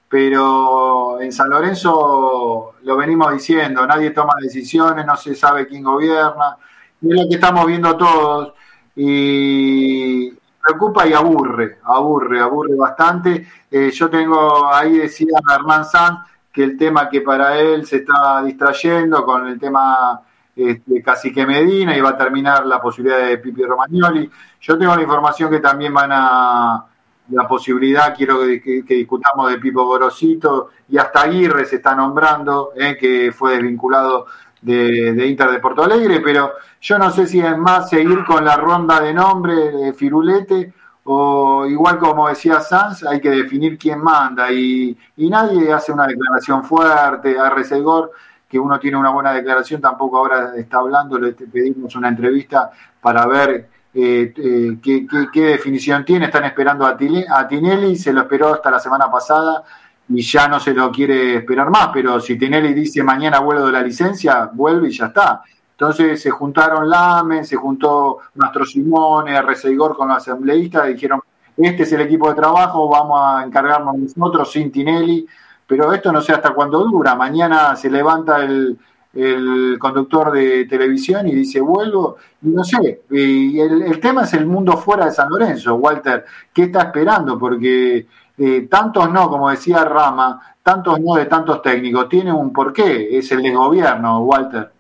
pero 0.09 1.21
en 1.21 1.31
San 1.33 1.51
Lorenzo 1.51 2.77
lo 2.83 2.97
venimos 2.97 3.31
diciendo, 3.33 3.87
nadie 3.87 4.11
toma 4.11 4.33
decisiones, 4.41 5.05
no 5.05 5.17
se 5.17 5.35
sabe 5.35 5.67
quién 5.67 5.83
gobierna, 5.83 6.57
es 7.03 7.15
lo 7.15 7.29
que 7.29 7.35
estamos 7.35 7.67
viendo 7.67 7.97
todos, 7.97 8.55
y 8.97 10.31
preocupa 10.63 11.07
y 11.07 11.13
aburre, 11.13 11.79
aburre, 11.85 12.41
aburre 12.41 12.75
bastante. 12.75 13.47
Eh, 13.71 13.91
yo 13.93 14.11
tengo, 14.11 14.73
ahí 14.73 14.99
decía 14.99 15.39
Hernán 15.51 15.85
Sanz, 15.85 16.21
que 16.53 16.65
el 16.65 16.77
tema 16.77 17.09
que 17.09 17.21
para 17.21 17.59
él 17.59 17.87
se 17.87 17.99
está 17.99 18.43
distrayendo 18.43 19.25
con 19.25 19.47
el 19.47 19.59
tema 19.59 20.21
este, 20.57 21.01
Cacique 21.03 21.47
Medina 21.47 21.97
y 21.97 22.01
va 22.01 22.11
a 22.11 22.19
terminar 22.19 22.67
la 22.67 22.81
posibilidad 22.81 23.21
de 23.21 23.39
Pipi 23.39 23.63
Romagnoli. 23.63 24.29
Yo 24.61 24.77
tengo 24.77 24.97
la 24.97 25.03
información 25.03 25.51
que 25.51 25.61
también 25.61 25.95
van 25.95 26.11
a 26.13 26.85
la 27.31 27.47
posibilidad, 27.47 28.17
quiero 28.17 28.41
que, 28.41 28.83
discutamos 28.89 29.51
de 29.51 29.59
Pipo 29.59 29.85
Gorosito 29.85 30.71
y 30.89 30.97
hasta 30.99 31.23
Aguirre 31.23 31.67
se 31.67 31.77
está 31.77 31.95
nombrando, 31.95 32.73
eh, 32.75 32.97
que 32.99 33.31
fue 33.33 33.53
desvinculado 33.53 34.27
de, 34.61 35.27
Inter 35.27 35.51
de 35.51 35.59
Porto 35.59 35.83
Alegre, 35.83 36.21
pero 36.21 36.53
yo 36.81 36.99
no 36.99 37.11
sé 37.11 37.27
si 37.27 37.40
es 37.40 37.57
más 37.57 37.88
seguir 37.88 38.25
con 38.25 38.44
la 38.44 38.57
ronda 38.57 39.01
de 39.01 39.14
nombre 39.14 39.55
de 39.55 39.92
Firulete 39.92 40.73
o 41.05 41.66
igual 41.66 41.99
como 41.99 42.29
decía 42.29 42.61
Sanz, 42.61 43.03
hay 43.05 43.21
que 43.21 43.31
definir 43.31 43.79
quién 43.79 44.01
manda 44.01 44.53
y, 44.53 44.97
nadie 45.16 45.73
hace 45.73 45.92
una 45.92 46.07
declaración 46.07 46.64
fuerte, 46.64 47.38
a 47.38 47.49
Resegor, 47.51 48.12
que 48.49 48.59
uno 48.59 48.79
tiene 48.79 48.97
una 48.97 49.11
buena 49.11 49.33
declaración, 49.33 49.81
tampoco 49.81 50.18
ahora 50.18 50.53
está 50.57 50.79
hablando, 50.79 51.18
le 51.18 51.33
pedimos 51.33 51.94
una 51.97 52.09
entrevista 52.09 52.71
para 53.01 53.27
ver 53.27 53.68
eh, 53.94 54.33
eh, 54.37 54.79
qué, 54.83 55.40
definición 55.40 56.05
tiene. 56.05 56.27
Están 56.27 56.44
esperando 56.44 56.87
a, 56.87 56.97
Tinelli, 56.97 57.97
se 57.97 58.12
lo 58.12 58.21
esperó 58.23 58.55
hasta 58.55 58.71
la 58.71 58.79
semana 58.79 59.11
pasada 59.11 59.64
y 60.09 60.23
ya 60.23 60.49
no 60.49 60.59
se 60.59 60.73
lo 60.73 60.90
quiere 60.90 61.37
esperar 61.37 61.71
más, 61.71 61.90
pero 61.92 62.21
si 62.21 62.38
Tinelli 62.38 62.73
dice 62.73 63.03
mañana 63.03 63.40
vuelvo 63.40 63.66
de 63.66 63.73
la 63.73 63.83
licencia, 63.83 64.51
vuelve 64.53 64.88
y 64.88 64.92
ya 64.92 65.07
está. 65.07 65.42
Entonces 65.73 66.21
se 66.21 66.31
juntaron 66.31 66.88
Lamen, 66.88 67.44
se 67.44 67.57
juntó 67.57 68.18
Mastro 68.35 68.64
Simone, 68.64 69.40
Reseigor 69.42 69.97
con 69.97 70.09
los 70.09 70.16
asambleístas 70.16 70.88
dijeron, 70.88 71.21
este 71.57 71.83
es 71.83 71.92
el 71.92 72.01
equipo 72.01 72.29
de 72.29 72.35
trabajo, 72.35 72.88
vamos 72.88 73.21
a 73.23 73.44
encargarnos 73.44 73.97
nosotros 74.16 74.51
sin 74.51 74.73
Tinelli, 74.73 75.27
pero 75.66 75.92
esto 75.92 76.11
no 76.11 76.21
sé 76.21 76.33
hasta 76.33 76.55
cuándo 76.55 76.85
dura. 76.85 77.14
Mañana 77.14 77.77
se 77.77 77.90
levanta 77.90 78.42
el, 78.42 78.79
el 79.14 79.77
conductor 79.79 80.31
de 80.33 80.66
televisión 80.66 81.27
y 81.29 81.35
dice 81.35 81.61
vuelvo, 81.61 82.16
y 82.42 82.49
no 82.49 82.62
sé, 82.62 83.03
y 83.11 83.59
el, 83.59 83.99
tema 84.01 84.23
es 84.23 84.35
el 84.35 84.47
mundo 84.47 84.77
fuera 84.77 85.07
de 85.07 85.12
San 85.12 85.29
Lorenzo, 85.31 85.75
Walter, 85.77 86.25
¿qué 86.53 86.64
está 86.64 86.83
esperando? 86.83 87.38
Porque 87.38 88.07
eh, 88.38 88.68
tantos 88.70 89.11
no, 89.11 89.29
como 89.29 89.51
decía 89.51 89.85
Rama, 89.85 90.55
tantos 90.62 91.01
no 91.01 91.14
de 91.14 91.27
tantos 91.27 91.62
técnicos, 91.62 92.09
tiene 92.09 92.33
un 92.33 92.53
porqué, 92.53 93.18
es 93.18 93.31
el 93.33 93.42
desgobierno, 93.42 94.20
Walter. 94.20 94.70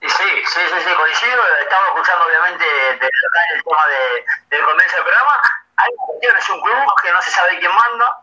Sí, 0.00 0.08
sí, 0.08 0.60
sí, 0.66 0.76
sí, 0.80 0.94
coincido, 0.94 1.42
estamos 1.62 1.88
escuchando 1.94 2.24
obviamente 2.26 2.64
de 2.64 3.06
el 3.54 3.62
tema 3.62 3.86
de, 3.86 4.56
del 4.56 4.64
comienzo 4.64 4.96
del 4.96 5.04
programa, 5.04 5.40
hay 5.76 5.90
cuestiones, 5.96 6.50
un 6.50 6.60
club 6.62 6.86
que 7.02 7.12
no 7.12 7.22
se 7.22 7.30
sabe 7.30 7.58
quién 7.60 7.70
manda, 7.70 8.18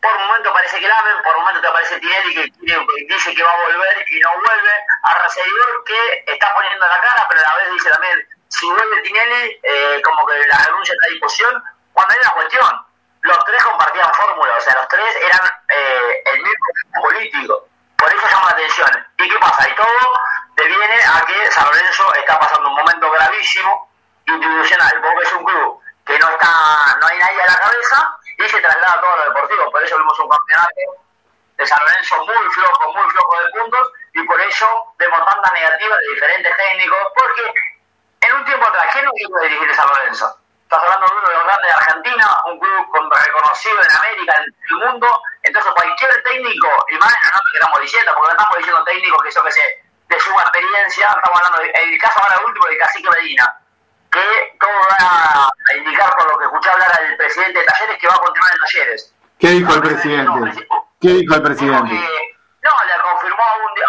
por 0.00 0.12
un 0.16 0.26
momento 0.26 0.52
parece 0.52 0.80
que 0.80 0.88
Lamen, 0.88 1.22
por 1.22 1.36
un 1.36 1.42
momento 1.42 1.60
te 1.60 1.68
aparece 1.68 2.00
Tinelli 2.00 2.34
que, 2.34 2.44
dice 3.08 3.34
que 3.34 3.42
va 3.42 3.52
a 3.52 3.64
volver 3.64 4.04
y 4.08 4.20
no 4.20 4.30
vuelve, 4.36 4.74
a 5.02 5.28
seguidor 5.28 5.84
que 5.84 6.24
está 6.32 6.54
poniendo 6.54 6.86
la 6.88 7.00
cara, 7.00 7.26
pero 7.28 7.40
a 7.40 7.48
la 7.48 7.56
vez 7.62 7.72
dice 7.72 7.90
también, 7.90 8.28
si 8.48 8.66
vuelve 8.66 9.02
Tinelli, 9.02 9.60
eh, 9.62 10.02
como 10.02 10.26
que 10.26 10.46
la 10.46 10.58
renuncia 10.66 10.94
está 10.94 11.06
a 11.06 11.10
disposición, 11.10 11.64
cuando 11.92 12.12
hay 12.12 12.18
una 12.22 12.32
cuestión, 12.32 12.89
los 13.22 13.44
tres 13.44 13.64
compartían 13.64 14.14
fórmula, 14.14 14.54
o 14.56 14.60
sea, 14.60 14.74
los 14.74 14.88
tres 14.88 15.16
eran 15.16 15.50
eh, 15.68 16.22
el 16.26 16.42
mismo 16.42 17.02
político, 17.02 17.68
por 17.96 18.14
eso 18.14 18.28
llama 18.28 18.46
la 18.46 18.52
atención. 18.52 19.06
¿Y 19.18 19.28
qué 19.28 19.38
pasa? 19.38 19.68
Y 19.68 19.74
todo 19.74 20.20
deviene 20.56 21.04
a 21.04 21.20
que 21.26 21.50
San 21.50 21.66
Lorenzo 21.66 22.14
está 22.14 22.38
pasando 22.38 22.68
un 22.68 22.76
momento 22.76 23.10
gravísimo, 23.10 23.90
institucional, 24.26 25.00
vos 25.00 25.14
ves 25.18 25.32
un 25.32 25.44
club 25.44 25.80
que 26.06 26.18
no 26.18 26.28
está, 26.28 26.98
no 27.00 27.06
hay 27.06 27.18
nadie 27.18 27.42
a 27.42 27.52
la 27.52 27.58
cabeza, 27.58 28.18
y 28.38 28.48
se 28.48 28.60
traslada 28.60 28.94
a 28.94 29.00
todo 29.00 29.16
lo 29.16 29.24
deportivo. 29.24 29.70
Por 29.70 29.82
eso 29.84 29.98
vimos 29.98 30.18
un 30.18 30.28
campeonato 30.28 30.80
de 31.56 31.66
San 31.66 31.78
Lorenzo 31.86 32.24
muy 32.24 32.52
flojo, 32.52 32.92
muy 32.94 33.10
flojo 33.10 33.36
de 33.44 33.50
puntos, 33.50 33.92
y 34.14 34.22
por 34.24 34.40
eso 34.40 34.66
vemos 34.98 35.20
tantas 35.28 35.52
negativas 35.52 35.98
de 36.00 36.14
diferentes 36.14 36.56
técnicos, 36.56 36.98
porque 37.14 37.54
en 38.22 38.34
un 38.34 38.44
tiempo 38.44 38.66
atrás, 38.66 38.86
¿quién 38.92 39.04
no 39.04 39.10
quiere 39.12 39.48
dirigir 39.48 39.74
San 39.74 39.88
Lorenzo? 39.88 40.39
Estás 40.70 40.86
hablando 40.86 41.06
de 41.06 41.18
uno 41.18 41.26
de 41.26 41.34
los 41.34 41.44
grandes 41.50 41.66
de 41.66 41.74
Argentina, 41.74 42.26
un 42.46 42.60
club 42.60 43.10
reconocido 43.10 43.74
en 43.82 43.90
América, 43.90 44.34
en 44.38 44.54
el 44.54 44.86
mundo, 44.86 45.22
entonces 45.42 45.72
cualquier 45.74 46.22
técnico, 46.22 46.68
y 46.86 46.94
más 46.94 47.10
no 47.10 47.38
que 47.50 47.58
estamos 47.58 47.80
diciendo, 47.80 48.12
porque 48.14 48.30
no 48.30 48.36
estamos 48.38 48.56
diciendo 48.56 48.84
técnicos 48.84 49.20
que 49.20 49.28
eso 49.30 49.42
que 49.42 49.50
sé, 49.50 49.66
de 50.06 50.20
su 50.20 50.30
experiencia, 50.30 51.08
estamos 51.10 51.40
hablando 51.42 51.58
del 51.58 51.72
el 51.74 51.98
caso 51.98 52.22
ahora 52.22 52.46
último 52.46 52.66
de 52.68 52.78
Cacique 52.78 53.10
Medina, 53.10 53.58
que 54.12 54.56
todo 54.60 54.70
va 54.70 55.50
a 55.50 55.76
indicar 55.76 56.14
por 56.14 56.30
lo 56.30 56.38
que 56.38 56.44
escuché 56.44 56.70
hablar 56.70 56.92
al 57.00 57.16
presidente 57.16 57.58
de 57.58 57.66
Talleres 57.66 57.98
que 57.98 58.06
va 58.06 58.14
a 58.14 58.18
continuar 58.18 58.52
en 58.52 58.58
Talleres. 58.60 59.14
¿Qué 59.40 59.48
dijo 59.48 59.74
el 59.74 59.80
presidente? 59.82 60.68
¿Qué 61.00 61.08
dijo 61.08 61.34
el 61.34 61.42
presidente? 61.42 61.94
no, 62.62 62.70
le 62.86 63.02
confirmó 63.02 63.42
a 63.42 63.56
un, 63.56 63.74
de 63.74 63.82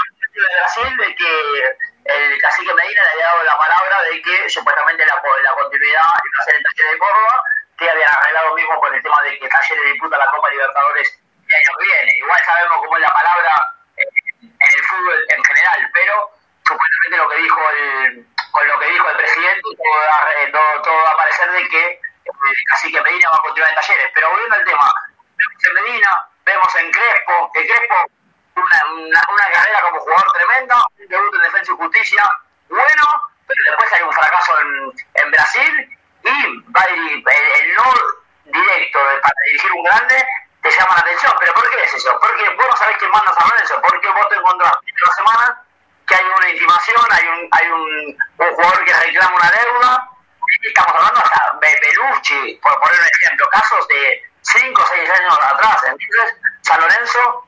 Brasil 0.58 0.98
de 0.98 1.16
que 1.16 1.78
el 2.12 2.42
cacique 2.42 2.74
Medina 2.74 3.04
le 3.04 3.10
había 3.12 3.26
dado 3.26 3.44
la 3.44 3.58
palabra 3.58 4.02
de 4.04 4.22
que 4.22 4.50
supuestamente 4.50 5.06
la, 5.06 5.16
la 5.16 5.54
continuidad 5.54 6.02
iba 6.02 6.40
a 6.40 6.46
ser 6.46 6.56
en 6.56 6.64
Talleres 6.64 6.92
de 6.94 6.98
Córdoba, 7.00 7.44
que 7.78 7.90
habían 7.90 8.12
arreglado 8.12 8.56
mismo 8.56 8.80
con 8.80 8.94
el 8.94 9.02
tema 9.02 9.18
de 9.24 9.40
que 9.40 9.48
Talleres 9.48 9.86
disputa 9.94 10.18
la 10.18 10.32
Copa 10.32 10.50
Libertadores 10.50 11.20
el 11.48 11.56
año 11.56 11.78
que 11.78 11.86
viene. 11.86 12.12
Igual 12.18 12.44
sabemos 12.46 12.78
cómo 12.78 12.96
es 12.98 13.02
la 13.02 13.10
palabra 13.10 13.54
en 13.98 14.72
el 14.78 14.84
fútbol 14.86 15.26
en 15.36 15.44
general, 15.44 15.90
pero 15.94 16.32
supuestamente 16.66 17.18
lo 17.18 17.30
que 17.30 17.38
dijo 17.38 17.70
el, 17.72 18.26
con 18.52 18.68
lo 18.68 18.80
que 18.80 18.86
dijo 18.88 19.10
el 19.10 19.18
presidente, 19.18 19.62
todo, 20.52 20.82
todo, 20.82 21.04
va 21.04 21.12
a 21.12 21.18
parecer 21.18 21.52
de 21.52 21.68
que 21.68 21.88
eh, 21.90 22.92
que 22.92 23.02
Medina 23.02 23.30
va 23.34 23.40
a 23.40 23.42
continuar 23.42 23.70
en 23.70 23.76
talleres. 23.76 24.12
Pero 24.14 24.30
volviendo 24.30 24.56
al 24.56 24.66
tema, 24.66 24.94
vemos 25.38 25.64
en 25.68 25.74
Medina, 25.74 26.28
vemos 26.46 26.76
en 26.76 26.92
Crespo, 26.92 27.52
que 27.54 27.68
Crespo 27.68 27.96
una, 28.56 29.22
una, 29.30 29.52
carrera 29.54 29.82
como 29.82 30.00
jugador 30.00 30.32
tremenda, 30.34 30.84
un 31.00 31.08
debut 31.08 31.36
en 31.36 31.42
defensa 31.42 31.72
y 31.72 31.76
justicia 31.76 32.24
bueno, 32.72 33.04
pero 33.48 33.60
después 33.66 33.94
hay 33.94 34.02
un 34.04 34.14
fracaso 34.14 34.54
en, 34.62 34.94
en 35.14 35.32
Brasil 35.32 35.98
y 36.24 36.72
va 36.72 36.84
el, 36.84 37.18
el, 37.18 37.74
no 37.76 37.94
directo 38.46 39.00
para 39.22 39.36
dirigir 39.46 39.72
un 39.74 39.84
grande 39.84 40.26
te 40.62 40.72
llama 40.72 40.96
la 40.96 41.02
atención. 41.02 41.34
¿Pero 41.40 41.54
por 41.54 41.70
qué 41.70 41.84
es 41.84 41.94
eso? 41.94 42.18
Porque 42.22 42.50
vos 42.56 42.66
no 42.70 42.78
sabés 42.78 42.98
quién 42.98 43.12
manda 43.12 43.32
a 43.32 43.36
San 43.36 43.50
Lorenzo, 43.50 43.82
porque 43.82 44.08
vos 44.10 44.30
te 44.30 44.36
encontrás 44.36 44.74
en 44.86 44.96
la 45.04 45.14
semana 45.16 45.64
que 46.08 46.16
hay 46.16 46.26
una 46.26 46.50
intimación, 46.50 47.06
hay 47.10 47.28
un, 47.28 47.50
hay 47.52 47.68
un, 47.72 48.18
un 48.38 48.56
jugador 48.56 48.86
que 48.86 48.94
reclama 48.94 49.36
una 49.36 49.52
deuda, 49.52 50.10
estamos 50.64 50.96
hablando 50.96 51.20
hasta 51.20 51.60
Belucci, 51.60 52.60
por 52.62 52.80
poner 52.80 53.00
un 53.00 53.08
ejemplo, 53.08 53.50
casos 53.50 53.88
de 53.88 54.24
5 54.42 54.82
o 54.82 54.86
6 54.88 55.10
años 55.10 55.40
atrás. 55.42 55.84
Entonces, 55.84 56.38
San 56.62 56.80
Lorenzo 56.80 57.48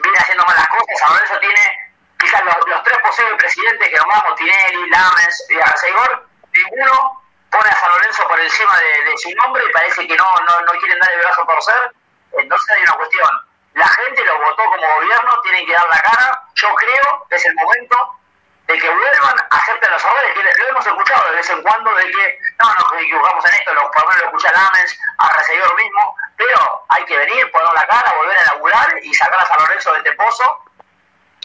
viene 0.00 0.18
haciendo 0.18 0.44
malas 0.44 0.68
cosas, 0.68 0.98
San 0.98 1.12
Lorenzo 1.12 1.38
tiene 1.40 1.92
quizás 2.18 2.42
los, 2.44 2.82
tres 2.84 2.98
posibles 2.98 3.34
presidentes 3.36 3.88
que 3.88 3.96
nombramos, 3.96 4.36
Tinelli, 4.36 4.90
Lames 4.90 5.46
y 5.50 5.60
Arcegor, 5.60 6.28
ninguno 6.52 7.22
pone 7.50 7.68
a 7.68 7.74
San 7.74 7.90
Lorenzo 7.90 8.26
por 8.28 8.40
encima 8.40 8.72
de, 8.78 9.18
su 9.18 9.30
nombre 9.36 9.64
y 9.68 9.72
parece 9.72 10.06
que 10.06 10.16
no, 10.16 10.26
no, 10.46 10.60
no 10.60 10.72
quieren 10.78 10.98
dar 10.98 11.12
el 11.12 11.20
brazo 11.20 11.44
por 11.44 11.62
ser. 11.62 11.92
Entonces 12.32 12.70
hay 12.70 12.82
una 12.82 12.92
cuestión 12.92 13.28
la 13.74 13.88
gente 13.88 14.24
lo 14.24 14.38
votó 14.38 14.64
como 14.64 14.94
gobierno, 14.96 15.40
tienen 15.42 15.66
que 15.66 15.72
dar 15.72 15.88
la 15.88 16.00
cara. 16.00 16.42
Yo 16.54 16.74
creo 16.74 17.26
que 17.28 17.36
es 17.36 17.44
el 17.46 17.54
momento 17.54 18.18
de 18.66 18.78
que 18.78 18.88
vuelvan 18.88 19.38
a 19.50 19.56
hacerte 19.56 19.90
los 19.90 20.04
errores. 20.04 20.58
Lo 20.58 20.68
hemos 20.68 20.86
escuchado 20.86 21.30
de 21.30 21.36
vez 21.36 21.50
en 21.50 21.62
cuando 21.62 21.94
de 21.94 22.10
que 22.10 22.38
no 22.62 22.74
nos 22.74 23.02
equivocamos 23.02 23.44
en 23.46 23.54
esto, 23.54 23.74
lo, 23.74 23.90
por 23.90 24.02
lo 24.02 24.08
menos 24.08 24.20
lo 24.20 24.26
escuché 24.26 24.48
a 24.48 24.52
Lamens, 24.52 25.00
a 25.18 25.28
Recibidor 25.36 25.74
mismo, 25.76 26.16
pero 26.36 26.84
hay 26.88 27.04
que 27.04 27.16
venir, 27.16 27.50
poner 27.50 27.72
la 27.74 27.86
cara, 27.86 28.12
volver 28.16 28.38
a 28.38 28.44
laburar 28.44 28.88
y 29.02 29.14
sacar 29.14 29.42
a 29.42 29.46
San 29.46 29.58
Lorenzo 29.58 29.92
de 29.92 29.98
este 29.98 30.12
pozo, 30.12 30.64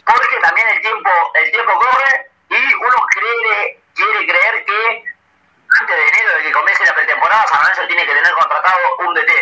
porque 0.04 0.36
también 0.40 0.68
el 0.68 0.80
tiempo, 0.80 1.10
el 1.34 1.50
tiempo 1.50 1.72
corre 1.78 2.30
y 2.50 2.74
uno 2.74 2.96
quiere, 3.12 3.80
quiere 3.94 4.26
creer 4.26 4.64
que 4.64 5.04
antes 5.80 5.96
de 5.96 6.06
enero 6.06 6.36
de 6.36 6.42
que 6.42 6.52
comience 6.52 6.84
la 6.84 6.94
pretemporada, 6.94 7.46
San 7.46 7.60
Lorenzo 7.60 7.86
tiene 7.86 8.06
que 8.06 8.14
tener 8.14 8.32
contratado 8.32 8.78
un 9.00 9.14
DT. 9.14 9.32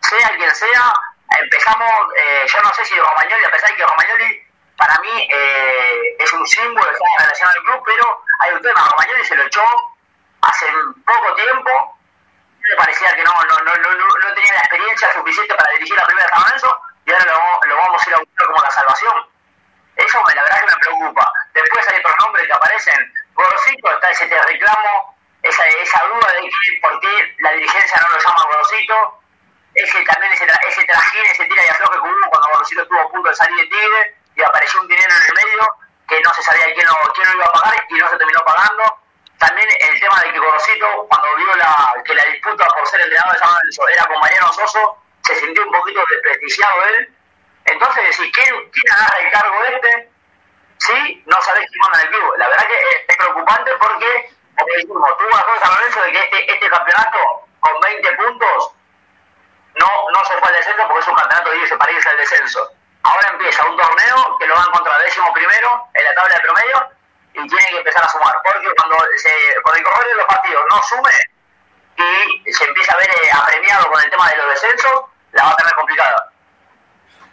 Sea 0.00 0.28
quien 0.36 0.54
sea, 0.54 0.92
empezamos, 1.38 1.90
eh, 2.16 2.46
yo 2.46 2.58
no 2.60 2.70
sé 2.74 2.84
si 2.84 2.98
Romagnoli, 2.98 3.44
a 3.44 3.50
pesar 3.50 3.70
de 3.70 3.76
que 3.76 3.86
Romagnoli 3.86 4.42
para 4.76 4.98
mí 5.00 5.28
eh, 5.30 6.16
es 6.18 6.32
un 6.32 6.46
símbolo 6.46 6.86
de 6.86 6.96
en 6.96 7.24
relación 7.24 7.48
al 7.48 7.62
club, 7.62 7.82
pero 7.84 8.24
hay 8.40 8.52
un 8.54 8.62
tema, 8.62 8.88
Romagnoli 8.90 9.24
se 9.24 9.36
lo 9.36 9.42
echó 9.44 9.64
hace 10.42 10.66
poco 11.06 11.34
tiempo, 11.34 11.97
me 12.68 12.76
parecía 12.76 13.14
que 13.16 13.24
no, 13.24 13.32
no, 13.48 13.58
no, 13.58 13.72
no, 13.74 14.06
no 14.06 14.34
tenía 14.34 14.52
la 14.52 14.60
experiencia 14.60 15.12
suficiente 15.12 15.54
para 15.54 15.72
dirigir 15.72 15.96
la 15.96 16.04
primera 16.04 16.28
San 16.28 16.42
Lorenzo 16.42 16.80
y 17.06 17.12
ahora 17.12 17.24
lo, 17.24 17.68
lo 17.68 17.76
vamos 17.76 18.06
a 18.06 18.10
ir 18.10 18.16
a 18.16 18.18
buscar 18.18 18.46
como 18.46 18.62
la 18.62 18.70
salvación. 18.70 19.26
Eso 19.96 20.18
la 20.34 20.42
verdad 20.42 20.60
que 20.60 20.66
me 20.66 20.76
preocupa. 20.76 21.32
Después 21.54 21.88
hay 21.88 21.98
otros 21.98 22.16
nombres 22.18 22.46
que 22.46 22.52
aparecen. 22.52 23.12
Gorosito, 23.34 23.92
está 23.92 24.10
ese 24.10 24.26
reclamo, 24.26 25.16
esa, 25.42 25.64
esa 25.64 26.04
duda 26.06 26.32
de 26.32 26.50
por 26.80 27.00
qué 27.00 27.34
la 27.38 27.52
dirigencia 27.52 28.00
no 28.02 28.14
lo 28.14 28.20
llama 28.20 28.44
Gorosito 28.52 29.18
ese 29.74 30.02
también 30.04 30.32
ese, 30.32 30.46
ese 30.68 30.84
trajín, 30.84 31.26
ese 31.26 31.44
tira 31.44 31.64
y 31.64 31.68
afloje 31.68 32.00
que 32.02 32.08
hubo 32.08 32.30
cuando 32.30 32.48
Gorosito 32.52 32.82
estuvo 32.82 33.00
a 33.00 33.10
punto 33.10 33.28
de 33.28 33.36
salir 33.36 33.56
de 33.56 33.66
Tigre 33.66 34.14
y 34.34 34.42
apareció 34.42 34.80
un 34.80 34.88
dinero 34.88 35.14
en 35.14 35.22
el 35.22 35.34
medio 35.34 35.76
que 36.08 36.20
no 36.20 36.34
se 36.34 36.42
sabía 36.42 36.74
quién 36.74 36.86
lo, 36.86 37.12
quién 37.12 37.28
lo 37.28 37.34
iba 37.36 37.44
a 37.44 37.52
pagar 37.52 37.74
y 37.88 37.94
no 37.94 38.08
se 38.08 38.16
terminó 38.16 38.40
pagando. 38.44 38.82
También 39.38 39.68
el 39.68 40.00
tema 40.00 40.20
de 40.22 40.32
que 40.32 40.40
Cuando 41.08 41.36
vio 41.36 41.54
la, 41.54 42.02
que 42.04 42.14
la 42.14 42.24
disputa 42.24 42.66
por 42.66 42.86
ser 42.88 43.00
entrenador 43.00 43.32
de 43.32 43.38
San 43.38 43.54
Lorenzo 43.54 43.88
era 43.88 44.06
con 44.06 44.20
Mariano 44.20 44.52
Soso, 44.52 44.98
se 45.22 45.36
sintió 45.36 45.64
un 45.64 45.72
poquito 45.72 46.02
desprestigiado 46.10 46.84
él. 46.84 47.14
Entonces, 47.66 48.04
decir, 48.04 48.32
¿quién, 48.32 48.70
¿quién 48.70 48.94
agarra 48.94 49.18
el 49.20 49.30
cargo 49.30 49.64
este? 49.64 50.10
Sí, 50.78 51.22
no 51.26 51.40
sabés 51.42 51.68
quién 51.70 51.80
manda 51.80 52.02
el 52.02 52.08
club. 52.08 52.34
La 52.38 52.48
verdad 52.48 52.66
que 52.66 53.04
es 53.08 53.16
preocupante 53.16 53.70
porque, 53.80 54.30
como 54.56 54.74
dijimos, 54.74 55.18
tuvo 55.18 55.30
cosa 55.30 55.60
San 55.62 55.74
Lorenzo 55.74 56.02
de 56.02 56.12
que 56.12 56.24
este, 56.24 56.52
este 56.52 56.70
campeonato 56.70 57.18
con 57.60 57.80
20 57.80 58.12
puntos 58.16 58.72
no, 59.76 59.88
no 60.12 60.24
se 60.24 60.34
fue 60.38 60.48
al 60.48 60.54
descenso 60.54 60.82
porque 60.86 61.00
es 61.00 61.08
un 61.08 61.14
campeonato 61.14 61.50
de 61.50 61.56
irse 61.58 61.76
para 61.76 61.92
irse 61.92 62.08
al 62.08 62.16
descenso. 62.16 62.72
Ahora 63.04 63.28
empieza 63.30 63.64
un 63.64 63.76
torneo 63.76 64.36
que 64.38 64.46
lo 64.46 64.54
van 64.54 64.70
contra 64.70 64.98
décimo 64.98 65.32
primero 65.32 65.88
en 65.94 66.04
la 66.04 66.14
tabla 66.14 66.34
de 66.34 66.40
promedio 66.40 66.97
y 67.34 67.46
tiene 67.46 67.66
que 67.70 67.78
empezar 67.78 68.04
a 68.04 68.08
sumar. 68.08 68.34
Porque 68.42 68.68
cuando 68.76 68.96
se, 69.16 69.30
por 69.64 69.76
el 69.76 69.84
correr 69.84 70.08
de 70.08 70.16
los 70.16 70.26
partidos 70.26 70.62
no 70.70 70.82
sume 70.82 71.10
y 72.44 72.52
se 72.52 72.64
empieza 72.64 72.94
a 72.94 72.98
ver 72.98 73.08
eh, 73.08 73.30
apremiado 73.32 73.90
con 73.90 74.02
el 74.02 74.10
tema 74.10 74.28
de 74.28 74.36
los 74.36 74.48
descensos, 74.50 74.92
la 75.32 75.44
va 75.44 75.50
a 75.50 75.56
tener 75.56 75.74
complicada. 75.74 76.32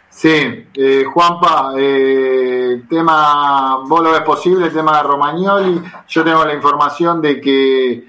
Sí, 0.08 0.70
eh, 0.74 1.04
Juanpa, 1.04 1.72
eh, 1.76 2.82
tema, 2.88 3.78
vos 3.84 4.00
lo 4.00 4.12
ves 4.12 4.22
posible, 4.22 4.66
el 4.66 4.72
tema 4.72 4.96
de 4.96 5.02
Romagnoli. 5.02 5.82
Yo 6.08 6.24
tengo 6.24 6.44
la 6.44 6.54
información 6.54 7.20
de 7.20 7.40
que, 7.40 8.04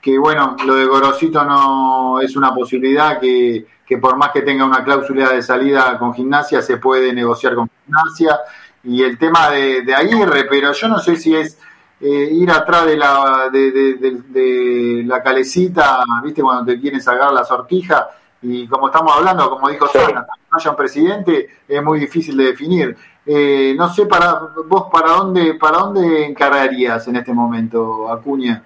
que, 0.00 0.18
bueno, 0.18 0.56
lo 0.64 0.74
de 0.74 0.86
Gorosito 0.86 1.44
no 1.44 2.20
es 2.20 2.34
una 2.34 2.54
posibilidad, 2.54 3.20
que 3.20 3.66
que 3.90 3.98
por 3.98 4.16
más 4.16 4.30
que 4.30 4.42
tenga 4.42 4.64
una 4.64 4.84
cláusula 4.84 5.30
de 5.30 5.42
salida 5.42 5.98
con 5.98 6.14
gimnasia, 6.14 6.62
se 6.62 6.76
puede 6.76 7.12
negociar 7.12 7.56
con 7.56 7.68
gimnasia. 7.84 8.38
Y 8.84 9.02
el 9.02 9.18
tema 9.18 9.50
de, 9.50 9.94
Aguirre, 9.94 10.44
pero 10.44 10.72
yo 10.72 10.88
no 10.88 10.98
sé 10.98 11.16
si 11.16 11.34
es 11.34 11.58
eh, 12.00 12.28
ir 12.32 12.50
atrás 12.50 12.86
de 12.86 12.96
la, 12.96 13.50
de, 13.52 15.02
la 15.06 15.22
calecita, 15.22 16.02
¿viste? 16.24 16.42
Cuando 16.42 16.72
te 16.72 16.80
quieren 16.80 17.00
sacar 17.00 17.32
la 17.32 17.44
sortija. 17.44 18.08
Y 18.42 18.66
como 18.66 18.88
estamos 18.88 19.14
hablando, 19.14 19.50
como 19.50 19.68
dijo 19.68 19.86
Sana, 19.86 20.26
no 20.50 20.58
haya 20.58 20.70
un 20.70 20.76
presidente, 20.76 21.48
es 21.68 21.82
muy 21.82 22.00
difícil 22.00 22.36
de 22.38 22.44
definir. 22.44 22.96
Eh, 23.26 23.74
no 23.76 23.92
sé 23.92 24.06
para 24.06 24.40
vos 24.66 24.86
para 24.90 25.10
dónde 25.10 25.54
para 25.54 25.78
dónde 25.78 26.24
encararías 26.24 27.06
en 27.06 27.16
este 27.16 27.34
momento, 27.34 28.10
Acuña. 28.10 28.64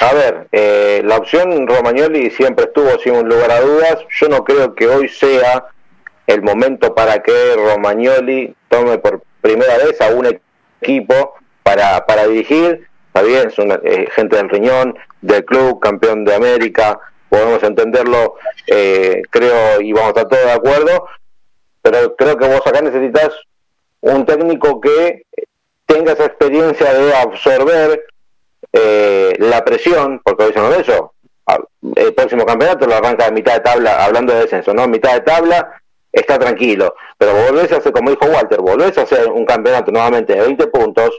A 0.00 0.12
ver, 0.12 0.48
eh, 0.52 1.02
la 1.04 1.16
opción 1.16 1.66
Romagnoli 1.66 2.30
siempre 2.30 2.66
estuvo 2.66 2.90
sin 2.98 3.26
lugar 3.26 3.50
a 3.50 3.60
dudas. 3.60 3.98
Yo 4.10 4.28
no 4.28 4.44
creo 4.44 4.74
que 4.74 4.86
hoy 4.86 5.08
sea 5.08 5.64
el 6.28 6.42
momento 6.42 6.94
para 6.94 7.22
que 7.22 7.54
Romagnoli 7.56 8.54
tome 8.68 8.98
por 8.98 9.22
primera 9.40 9.78
vez 9.78 10.00
a 10.00 10.10
un 10.10 10.38
equipo 10.80 11.34
para, 11.62 12.06
para 12.06 12.26
dirigir. 12.26 12.86
Está 13.08 13.22
bien, 13.22 13.50
son 13.50 13.72
eh, 13.82 14.06
gente 14.14 14.36
del 14.36 14.50
riñón, 14.50 14.96
del 15.22 15.44
club, 15.44 15.80
campeón 15.80 16.24
de 16.24 16.34
América, 16.34 17.00
podemos 17.28 17.62
entenderlo, 17.62 18.34
eh, 18.66 19.22
creo, 19.30 19.80
y 19.80 19.92
vamos 19.92 20.08
a 20.08 20.20
estar 20.20 20.28
todos 20.28 20.44
de 20.44 20.52
acuerdo, 20.52 21.08
pero 21.82 22.14
creo 22.14 22.36
que 22.36 22.46
vos 22.46 22.66
acá 22.66 22.82
necesitas 22.82 23.30
un 24.00 24.24
técnico 24.26 24.80
que 24.80 25.22
tenga 25.86 26.12
esa 26.12 26.26
experiencia 26.26 26.92
de 26.92 27.14
absorber 27.14 28.04
eh, 28.72 29.34
la 29.38 29.64
presión, 29.64 30.20
porque 30.22 30.44
hoy 30.44 30.52
son 30.52 30.72
eso, 30.78 31.14
el 31.96 32.12
próximo 32.12 32.44
campeonato 32.44 32.86
lo 32.86 32.96
arranca 32.96 33.26
a 33.26 33.30
mitad 33.30 33.54
de 33.54 33.60
tabla, 33.60 34.04
hablando 34.04 34.34
de 34.34 34.40
descenso, 34.40 34.74
¿no? 34.74 34.86
Mitad 34.86 35.14
de 35.14 35.20
tabla, 35.22 35.80
está 36.12 36.38
tranquilo, 36.38 36.94
pero 37.16 37.34
volvés 37.34 37.72
a 37.72 37.76
hacer, 37.76 37.92
como 37.92 38.10
dijo 38.10 38.26
Walter, 38.26 38.60
volvés 38.60 38.96
a 38.98 39.02
hacer 39.02 39.28
un 39.28 39.44
campeonato 39.44 39.92
nuevamente 39.92 40.34
de 40.34 40.40
20 40.42 40.66
puntos 40.68 41.10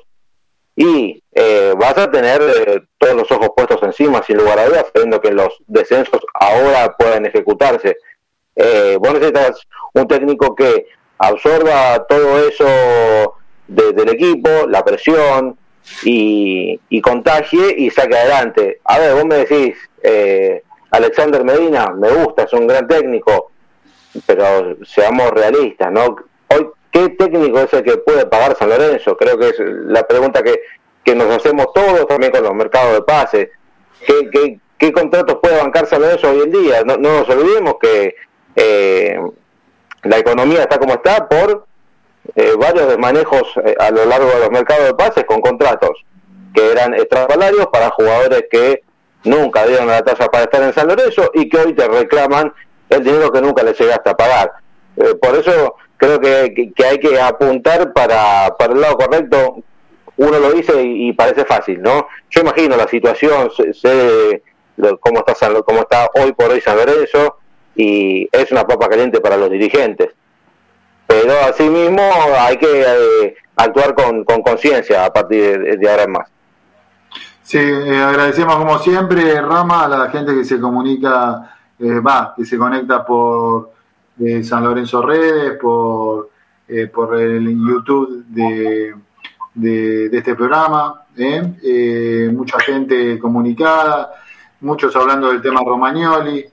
y 0.76 1.22
eh, 1.34 1.74
vas 1.78 1.98
a 1.98 2.10
tener 2.10 2.42
eh, 2.42 2.82
todos 2.98 3.16
los 3.16 3.32
ojos 3.32 3.50
puestos 3.56 3.84
encima, 3.84 4.24
sin 4.24 4.38
lugar 4.38 4.60
a 4.60 4.66
dudas, 4.66 4.86
sabiendo 4.94 5.20
que 5.20 5.32
los 5.32 5.62
descensos 5.68 6.22
ahora 6.34 6.96
pueden 6.98 7.26
ejecutarse. 7.26 7.98
Eh, 8.56 8.98
vos 9.00 9.14
necesitas 9.14 9.62
un 9.94 10.08
técnico 10.08 10.56
que 10.56 10.88
absorba 11.18 12.06
todo 12.08 12.40
eso 12.48 13.36
del 13.68 14.10
equipo, 14.10 14.50
la 14.68 14.84
presión 14.84 15.58
y, 16.04 16.80
y, 16.90 17.02
contagie 17.02 17.76
y 17.78 17.90
saque 17.90 18.18
adelante. 18.18 18.80
A 18.84 19.00
ver, 19.00 19.14
vos 19.14 19.26
me 19.26 19.46
decís, 19.46 19.78
eh, 20.02 20.64
Alexander 20.92 21.44
Medina, 21.44 21.94
me 21.96 22.10
gusta, 22.10 22.44
es 22.44 22.54
un 22.54 22.68
gran 22.68 22.88
técnico, 22.88 23.49
pero 24.26 24.78
seamos 24.86 25.32
realistas, 25.32 25.92
¿no? 25.92 26.16
Hoy, 26.48 26.70
¿qué 26.92 27.10
técnico 27.10 27.60
es 27.60 27.74
el 27.74 27.84
que 27.84 27.98
puede 27.98 28.26
pagar 28.26 28.56
San 28.58 28.70
Lorenzo? 28.70 29.16
Creo 29.18 29.38
que 29.38 29.50
es 29.50 29.60
la 29.60 30.08
pregunta 30.08 30.42
que, 30.42 30.62
que 31.04 31.16
nos 31.16 31.30
hacemos 31.30 31.74
todos 31.74 32.08
también 32.08 32.32
con 32.32 32.44
los 32.44 32.54
mercados 32.54 32.94
de 32.94 33.02
pases. 33.02 33.50
¿Qué, 34.78 34.94
contratos 34.94 35.40
puede 35.42 35.58
bancar 35.58 35.86
San 35.88 36.02
Lorenzo 36.02 36.32
hoy 36.32 36.42
en 36.42 36.52
día? 36.52 36.84
No, 36.84 36.98
no 36.98 37.20
nos 37.20 37.30
olvidemos 37.30 37.76
que 37.82 38.16
eh, 38.56 39.20
la 40.04 40.18
economía 40.18 40.62
está 40.62 40.80
como 40.80 40.94
está 40.94 41.28
por 41.28 41.68
eh, 42.36 42.54
varios 42.58 42.88
desmanejos 42.88 43.54
eh, 43.64 43.76
a 43.80 43.92
lo 43.92 44.06
largo 44.06 44.30
de 44.30 44.40
los 44.40 44.52
mercados 44.52 44.86
de 44.86 44.94
pases 44.94 45.26
con 45.26 45.42
contratos 45.42 45.92
que 46.54 46.72
eran 46.72 46.94
extrasalarios 46.94 47.68
para 47.68 47.90
jugadores 47.90 48.46
que 48.50 48.84
nunca 49.24 49.66
dieron 49.66 49.88
la 49.88 50.02
talla 50.04 50.28
para 50.28 50.44
estar 50.46 50.62
en 50.64 50.74
San 50.74 50.88
Lorenzo 50.88 51.32
y 51.34 51.50
que 51.50 51.58
hoy 51.58 51.74
te 51.74 51.88
reclaman 51.88 52.54
el 52.90 53.04
dinero 53.04 53.32
que 53.32 53.42
nunca 53.42 53.64
les 53.64 53.80
llegaste 53.80 54.10
a 54.10 54.18
pagar. 54.18 54.52
Eh, 54.98 55.16
por 55.22 55.36
eso 55.36 55.76
creo 55.98 56.20
que, 56.20 56.74
que, 56.76 56.86
hay 56.86 57.00
que 57.00 57.20
apuntar 57.20 57.94
para, 57.94 58.56
para 58.58 58.74
el 58.74 58.82
lado 58.82 58.98
correcto. 58.98 59.64
Uno 60.18 60.40
lo 60.40 60.52
dice 60.52 60.82
y, 60.84 61.14
parece 61.14 61.46
fácil, 61.46 61.82
¿no? 61.82 62.08
Yo 62.30 62.42
imagino 62.42 62.76
la 62.76 62.88
situación, 62.88 63.50
sé, 63.74 64.44
cómo, 65.00 65.24
está 65.26 65.64
cómo 65.64 65.80
está 65.80 66.10
hoy 66.16 66.34
por 66.34 66.52
hoy 66.52 66.60
San 66.60 66.76
Lorenzo 66.76 67.38
y 67.76 68.28
es 68.32 68.52
una 68.52 68.68
papa 68.68 68.90
caliente 68.90 69.22
para 69.22 69.38
los 69.38 69.50
dirigentes. 69.50 70.10
Pero 71.08 71.34
asimismo 71.48 72.02
hay 72.38 72.58
que 72.58 72.82
eh, 72.82 73.36
actuar 73.56 73.96
con 73.96 74.26
conciencia 74.26 75.06
a 75.06 75.14
partir 75.14 75.80
de 75.80 75.90
ahora 75.90 76.04
en 76.04 76.12
más. 76.12 76.30
Sí, 77.50 77.58
eh, 77.58 77.98
agradecemos 77.98 78.58
como 78.58 78.78
siempre, 78.78 79.42
Rama, 79.42 79.86
a 79.86 79.88
la 79.88 80.10
gente 80.12 80.36
que 80.36 80.44
se 80.44 80.60
comunica, 80.60 81.58
va, 81.80 82.34
que 82.36 82.46
se 82.46 82.58
conecta 82.58 83.06
por 83.06 83.72
eh, 84.20 84.44
San 84.44 84.64
Lorenzo 84.64 85.02
Redes, 85.02 85.58
por, 85.60 86.30
por 86.94 87.20
el 87.20 87.48
YouTube 87.50 88.26
de, 88.28 88.94
de, 89.54 90.18
este 90.18 90.36
programa. 90.36 91.06
mucha 92.32 92.60
gente 92.60 93.18
comunicada, 93.18 94.12
muchos 94.62 94.96
hablando 94.96 95.30
del 95.30 95.42
tema 95.42 95.62
Romagnoli. 95.66 96.46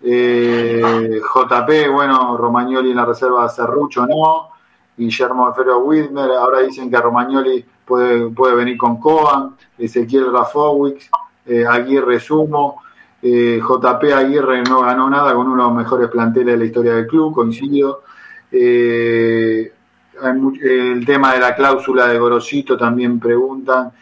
JP, 0.00 1.90
bueno, 1.90 2.36
Romagnoli 2.36 2.90
en 2.90 2.96
la 2.96 3.04
reserva 3.04 3.48
Cerrucho 3.48 4.06
no. 4.06 4.58
Guillermo 4.98 5.46
Alfredo 5.46 5.78
Widmer, 5.78 6.32
ahora 6.32 6.58
dicen 6.60 6.90
que 6.90 7.00
Romagnoli 7.00 7.64
puede, 7.84 8.28
puede 8.30 8.56
venir 8.56 8.76
con 8.76 8.98
Coan, 8.98 9.56
Ezequiel 9.78 10.32
Rafowicz, 10.32 11.08
eh, 11.46 11.64
Aguirre 11.64 12.18
Sumo, 12.18 12.82
eh, 13.22 13.60
JP 13.60 14.12
Aguirre 14.12 14.62
no 14.62 14.80
ganó 14.80 15.10
nada 15.10 15.34
con 15.34 15.48
uno 15.48 15.62
de 15.62 15.68
los 15.68 15.76
mejores 15.76 16.08
planteles 16.08 16.54
de 16.54 16.58
la 16.58 16.64
historia 16.64 16.94
del 16.94 17.06
club, 17.06 17.34
coincido. 17.34 18.02
Eh, 18.50 19.72
el 20.22 21.06
tema 21.06 21.34
de 21.34 21.40
la 21.40 21.54
cláusula 21.54 22.08
de 22.08 22.18
Gorosito 22.18 22.76
también 22.76 23.20
preguntan. 23.20 23.92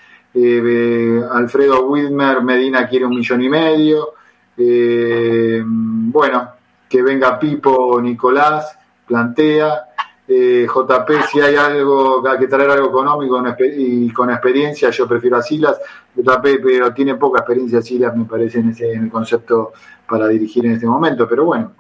Alfredo 1.33 1.87
Widmer, 1.87 2.43
Medina 2.43 2.87
quiere 2.87 3.07
un 3.07 3.17
millón 3.17 3.43
y 3.43 3.49
medio. 3.49 4.15
bueno, 4.57 6.49
que 6.89 7.03
venga 7.03 7.39
Pipo 7.39 8.01
Nicolás, 8.01 8.79
plantea 9.07 9.87
eh, 10.29 10.67
JP, 10.67 11.11
si 11.31 11.41
hay 11.41 11.55
algo, 11.55 12.27
hay 12.29 12.39
que 12.39 12.49
traer 12.49 12.71
algo 12.71 12.89
económico 12.89 13.41
y 13.65 14.13
con 14.13 14.31
experiencia, 14.31 14.91
yo 14.91 15.07
prefiero 15.07 15.37
a 15.37 15.43
Silas. 15.43 15.79
JP, 16.17 16.43
pero 16.63 16.93
tiene 16.93 17.15
poca 17.15 17.41
experiencia 17.41 17.81
Silas, 17.81 18.17
me 18.17 18.25
parece, 18.25 18.59
en, 18.59 18.71
ese, 18.71 18.93
el 18.93 19.09
concepto 19.11 19.73
para 20.09 20.27
dirigir 20.29 20.67
en 20.67 20.73
este 20.73 20.87
momento. 20.87 21.29
Pero 21.29 21.45
bueno, 21.45 21.75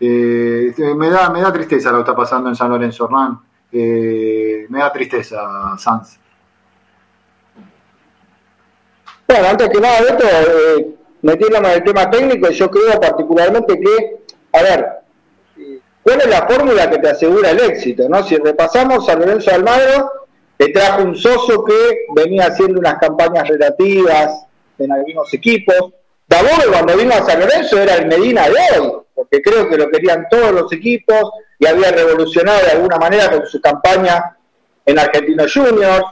eh, 0.00 0.66
este, 0.70 0.94
me, 0.94 1.10
da, 1.10 1.30
me 1.30 1.40
da 1.40 1.52
tristeza 1.52 1.90
lo 1.90 1.98
que 1.98 2.02
está 2.02 2.16
pasando 2.16 2.48
en 2.48 2.56
San 2.56 2.70
Lorenzo 2.70 3.04
Hernán. 3.04 3.38
Eh, 3.70 4.66
me 4.68 4.80
da 4.80 4.92
tristeza, 4.92 5.76
Sanz. 5.78 6.18
Bueno, 9.28 9.48
antes 9.48 9.68
que 9.68 9.80
nada, 9.80 9.98
esto, 10.00 10.24
eh, 10.26 10.94
metiéndome 11.22 11.68
en 11.68 11.74
el 11.74 11.84
tema 11.84 12.10
técnico, 12.10 12.50
yo 12.50 12.70
creo 12.70 13.00
particularmente 13.00 13.80
que, 13.80 14.24
a 14.52 14.62
ver, 14.62 15.01
¿Cuál 16.02 16.20
es 16.20 16.26
la 16.26 16.46
fórmula 16.48 16.90
que 16.90 16.98
te 16.98 17.08
asegura 17.10 17.50
el 17.50 17.60
éxito? 17.60 18.08
¿no? 18.08 18.22
Si 18.24 18.36
repasamos 18.36 19.08
a 19.08 19.14
Lorenzo 19.14 19.54
Almagro, 19.54 20.10
te 20.56 20.68
trajo 20.68 21.02
un 21.02 21.16
soso 21.16 21.64
que 21.64 22.06
venía 22.14 22.46
haciendo 22.46 22.80
unas 22.80 22.98
campañas 22.98 23.48
relativas 23.48 24.46
en 24.78 24.92
algunos 24.92 25.32
equipos. 25.32 25.92
Dabove 26.26 26.66
cuando 26.70 26.96
vino 26.96 27.12
a 27.14 27.24
San 27.24 27.40
Lorenzo 27.40 27.78
era 27.78 27.96
el 27.96 28.06
Medina 28.06 28.48
de 28.48 28.80
hoy, 28.80 28.92
porque 29.14 29.42
creo 29.42 29.68
que 29.68 29.76
lo 29.76 29.90
querían 29.90 30.26
todos 30.30 30.52
los 30.52 30.72
equipos 30.72 31.30
y 31.58 31.66
había 31.66 31.92
revolucionado 31.92 32.64
de 32.64 32.72
alguna 32.72 32.96
manera 32.96 33.30
con 33.30 33.46
su 33.46 33.60
campaña 33.60 34.36
en 34.84 34.98
Argentino 34.98 35.44
Juniors. 35.52 36.04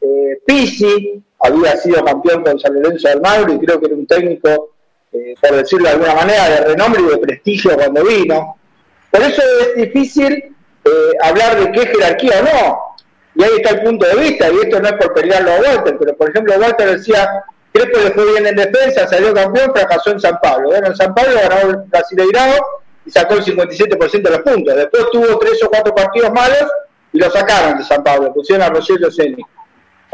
Eh, 0.00 0.40
Pisi 0.44 1.22
había 1.40 1.76
sido 1.76 2.04
campeón 2.04 2.42
con 2.42 2.58
San 2.58 2.74
Lorenzo 2.74 3.08
de 3.08 3.14
Almagro 3.14 3.52
y 3.52 3.58
creo 3.58 3.78
que 3.78 3.86
era 3.86 3.94
un 3.94 4.06
técnico, 4.06 4.70
eh, 5.12 5.34
por 5.40 5.52
decirlo 5.52 5.88
de 5.88 5.94
alguna 5.94 6.14
manera, 6.14 6.48
de 6.48 6.60
renombre 6.60 7.02
y 7.02 7.10
de 7.10 7.18
prestigio 7.18 7.76
cuando 7.76 8.04
vino. 8.04 8.56
Por 9.10 9.22
eso 9.22 9.42
es 9.60 9.76
difícil 9.76 10.56
eh, 10.84 11.12
hablar 11.22 11.58
de 11.58 11.72
qué 11.72 11.86
jerarquía 11.86 12.40
o 12.40 12.42
no. 12.42 12.78
Y 13.34 13.44
ahí 13.44 13.50
está 13.56 13.74
el 13.74 13.82
punto 13.82 14.06
de 14.06 14.16
vista, 14.16 14.48
y 14.50 14.56
esto 14.56 14.80
no 14.80 14.88
es 14.88 14.94
por 14.94 15.12
pelearlo 15.12 15.52
a 15.52 15.60
Walter, 15.60 15.96
pero 15.98 16.16
por 16.16 16.30
ejemplo 16.30 16.54
Walter 16.58 16.96
decía, 16.96 17.44
Crespo 17.70 17.98
le 17.98 18.10
fue 18.12 18.32
bien 18.32 18.46
en 18.46 18.56
defensa, 18.56 19.06
salió 19.06 19.34
campeón, 19.34 19.72
fracasó 19.74 20.12
en 20.12 20.20
San 20.20 20.38
Pablo. 20.42 20.70
Bueno, 20.70 20.86
en 20.86 20.96
San 20.96 21.14
Pablo 21.14 21.34
ganó 21.34 21.70
el 21.70 21.76
Brasileirado 21.88 22.54
y 23.04 23.10
sacó 23.10 23.34
el 23.34 23.44
57% 23.44 24.22
de 24.22 24.30
los 24.30 24.40
puntos. 24.40 24.74
Después 24.74 25.06
tuvo 25.12 25.38
tres 25.38 25.62
o 25.62 25.68
cuatro 25.68 25.94
partidos 25.94 26.32
malos 26.32 26.66
y 27.12 27.18
lo 27.18 27.30
sacaron 27.30 27.76
de 27.76 27.84
San 27.84 28.02
Pablo, 28.02 28.32
pusieron 28.32 28.64
a 28.64 28.70
Rogelio 28.70 29.10
Ceni. 29.10 29.42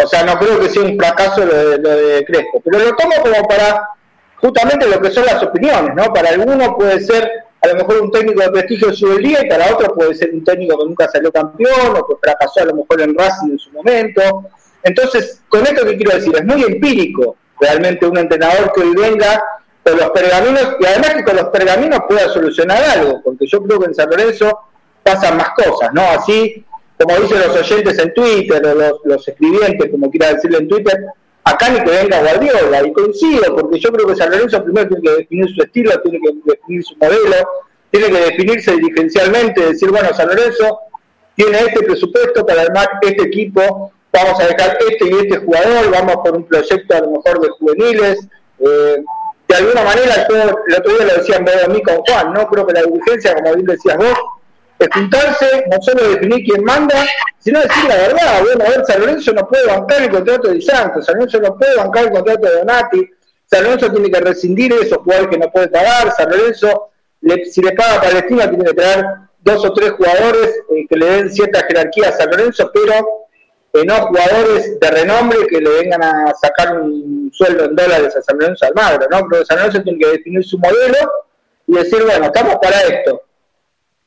O 0.02 0.06
sea, 0.08 0.24
no 0.24 0.36
creo 0.38 0.58
que 0.58 0.68
sea 0.68 0.82
un 0.82 0.98
fracaso 0.98 1.44
lo 1.44 1.54
de, 1.54 1.78
lo 1.78 1.90
de 1.90 2.24
Crespo, 2.24 2.60
pero 2.64 2.78
lo 2.78 2.96
tomo 2.96 3.14
como 3.22 3.46
para 3.46 3.88
justamente 4.36 4.88
lo 4.88 5.00
que 5.00 5.10
son 5.10 5.24
las 5.24 5.40
opiniones, 5.42 5.94
¿no? 5.94 6.12
Para 6.12 6.30
algunos 6.30 6.74
puede 6.74 7.00
ser 7.00 7.30
a 7.62 7.68
lo 7.68 7.74
mejor 7.76 8.00
un 8.02 8.10
técnico 8.10 8.42
de 8.42 8.50
prestigio 8.50 8.92
sube 8.92 9.16
el 9.16 9.22
día 9.22 9.44
y 9.44 9.48
para 9.48 9.72
otro 9.72 9.94
puede 9.94 10.14
ser 10.14 10.32
un 10.32 10.42
técnico 10.42 10.76
que 10.78 10.84
nunca 10.84 11.08
salió 11.08 11.30
campeón 11.30 11.96
o 11.96 12.06
que 12.06 12.16
fracasó 12.20 12.60
a 12.60 12.64
lo 12.64 12.74
mejor 12.74 13.00
en 13.00 13.16
Racing 13.16 13.52
en 13.52 13.58
su 13.58 13.70
momento. 13.70 14.50
Entonces, 14.82 15.40
con 15.48 15.62
esto 15.62 15.86
que 15.86 15.96
quiero 15.96 16.16
decir, 16.16 16.34
es 16.34 16.44
muy 16.44 16.64
empírico 16.64 17.36
realmente 17.60 18.04
un 18.04 18.18
entrenador 18.18 18.72
que 18.72 18.80
hoy 18.80 18.94
venga 18.96 19.40
con 19.84 19.96
los 19.96 20.10
pergaminos 20.10 20.76
y 20.80 20.86
además 20.86 21.14
que 21.14 21.24
con 21.24 21.36
los 21.36 21.46
pergaminos 21.46 22.00
pueda 22.08 22.28
solucionar 22.30 22.82
algo, 22.82 23.22
porque 23.22 23.46
yo 23.46 23.62
creo 23.62 23.78
que 23.78 23.86
en 23.86 23.94
San 23.94 24.10
Lorenzo 24.10 24.58
pasan 25.04 25.36
más 25.36 25.50
cosas, 25.50 25.92
¿no? 25.92 26.02
Así 26.02 26.64
como 26.98 27.16
dicen 27.16 27.38
los 27.40 27.56
oyentes 27.56 27.98
en 27.98 28.12
Twitter 28.12 28.66
o 28.66 28.74
los, 28.74 28.92
los 29.04 29.28
escribientes, 29.28 29.90
como 29.90 30.10
quiera 30.10 30.32
decirle 30.32 30.58
en 30.58 30.68
Twitter, 30.68 30.98
acá 31.44 31.68
ni 31.70 31.82
que 31.82 31.90
venga 31.90 32.20
Guardiola, 32.20 32.86
y 32.86 32.92
coincido, 32.92 33.56
porque 33.56 33.78
yo 33.78 33.90
creo 33.90 34.06
que 34.06 34.16
San 34.16 34.30
Lorenzo 34.30 34.62
primero 34.64 34.88
tiene 34.88 35.02
que 35.02 35.16
definir 35.16 35.54
su 35.54 35.62
estilo, 35.62 36.00
tiene 36.02 36.20
que 36.20 36.50
definir 36.52 36.84
su 36.84 36.96
modelo, 36.96 37.36
tiene 37.90 38.06
que 38.08 38.20
definirse 38.20 38.72
dirigencialmente, 38.72 39.66
decir, 39.66 39.90
bueno, 39.90 40.08
San 40.14 40.28
Lorenzo 40.28 40.78
tiene 41.34 41.58
este 41.58 41.82
presupuesto 41.82 42.46
para 42.46 42.62
armar 42.62 42.88
este 43.02 43.24
equipo, 43.24 43.92
vamos 44.12 44.40
a 44.40 44.46
dejar 44.46 44.78
este 44.88 45.06
y 45.06 45.12
este 45.14 45.38
jugador, 45.38 45.90
vamos 45.90 46.16
por 46.16 46.36
un 46.36 46.46
proyecto 46.46 46.96
a 46.96 47.00
lo 47.00 47.10
mejor 47.10 47.40
de 47.40 47.48
juveniles. 47.50 48.28
Eh, 48.58 49.02
de 49.48 49.54
alguna 49.56 49.82
manera, 49.82 50.26
yo 50.28 50.36
el 50.36 50.74
otro 50.74 50.96
día 50.96 51.06
lo 51.06 51.14
decían 51.14 51.46
a 51.48 51.68
mí 51.68 51.82
con 51.82 51.96
Juan, 51.96 52.32
¿no? 52.32 52.46
Creo 52.48 52.66
que 52.66 52.72
la 52.72 52.82
dirigencia, 52.82 53.34
como 53.34 53.54
bien 53.54 53.66
decías 53.66 53.96
vos, 53.96 54.18
es 54.78 54.88
juntarse, 54.92 55.64
no 55.70 55.80
solo 55.80 56.08
definir 56.10 56.44
quién 56.44 56.64
manda, 56.64 57.06
sino 57.38 57.60
decir 57.60 57.84
la 57.88 57.96
verdad. 57.96 58.42
Bueno, 58.42 58.64
a 58.64 58.68
ver, 58.70 58.84
San 58.86 59.00
Lorenzo 59.00 59.32
no 59.32 59.48
puede 59.48 59.66
bancar 59.66 60.02
el 60.02 60.10
contrato 60.10 60.48
de 60.48 60.60
Santos, 60.60 61.06
San 61.06 61.16
Lorenzo 61.16 61.40
no 61.40 61.56
puede 61.56 61.76
bancar 61.76 62.04
el 62.04 62.12
contrato 62.12 62.46
de 62.46 62.56
Donati, 62.56 63.10
San 63.46 63.64
Lorenzo 63.64 63.92
tiene 63.92 64.10
que 64.10 64.20
rescindir 64.20 64.72
esos 64.72 64.98
jugadores 64.98 65.30
que 65.30 65.38
no 65.38 65.50
puede 65.50 65.68
pagar, 65.68 66.12
San 66.16 66.30
Lorenzo, 66.30 66.90
si 67.50 67.62
le 67.62 67.72
paga 67.72 67.96
a 67.96 68.02
Palestina, 68.02 68.48
tiene 68.48 68.64
que 68.64 68.74
traer 68.74 69.04
dos 69.40 69.64
o 69.64 69.72
tres 69.72 69.92
jugadores 69.92 70.62
eh, 70.70 70.86
que 70.88 70.96
le 70.96 71.06
den 71.06 71.30
cierta 71.30 71.64
jerarquía 71.64 72.08
a 72.08 72.12
San 72.12 72.30
Lorenzo, 72.30 72.70
pero 72.72 73.26
eh, 73.74 73.84
no 73.84 74.06
jugadores 74.06 74.78
de 74.78 74.90
renombre 74.90 75.46
que 75.48 75.60
le 75.60 75.70
vengan 75.70 76.02
a 76.02 76.34
sacar 76.34 76.80
un 76.80 77.30
sueldo 77.32 77.64
en 77.64 77.76
dólares 77.76 78.14
a 78.16 78.22
San 78.22 78.38
Lorenzo 78.38 78.66
Almagro, 78.66 79.06
¿no? 79.10 79.26
Pero 79.30 79.44
San 79.44 79.58
Lorenzo 79.58 79.82
tiene 79.82 79.98
que 79.98 80.10
definir 80.10 80.44
su 80.44 80.58
modelo 80.58 80.98
y 81.66 81.74
decir, 81.74 82.02
bueno, 82.04 82.26
estamos 82.26 82.56
para 82.56 82.80
esto. 82.82 83.22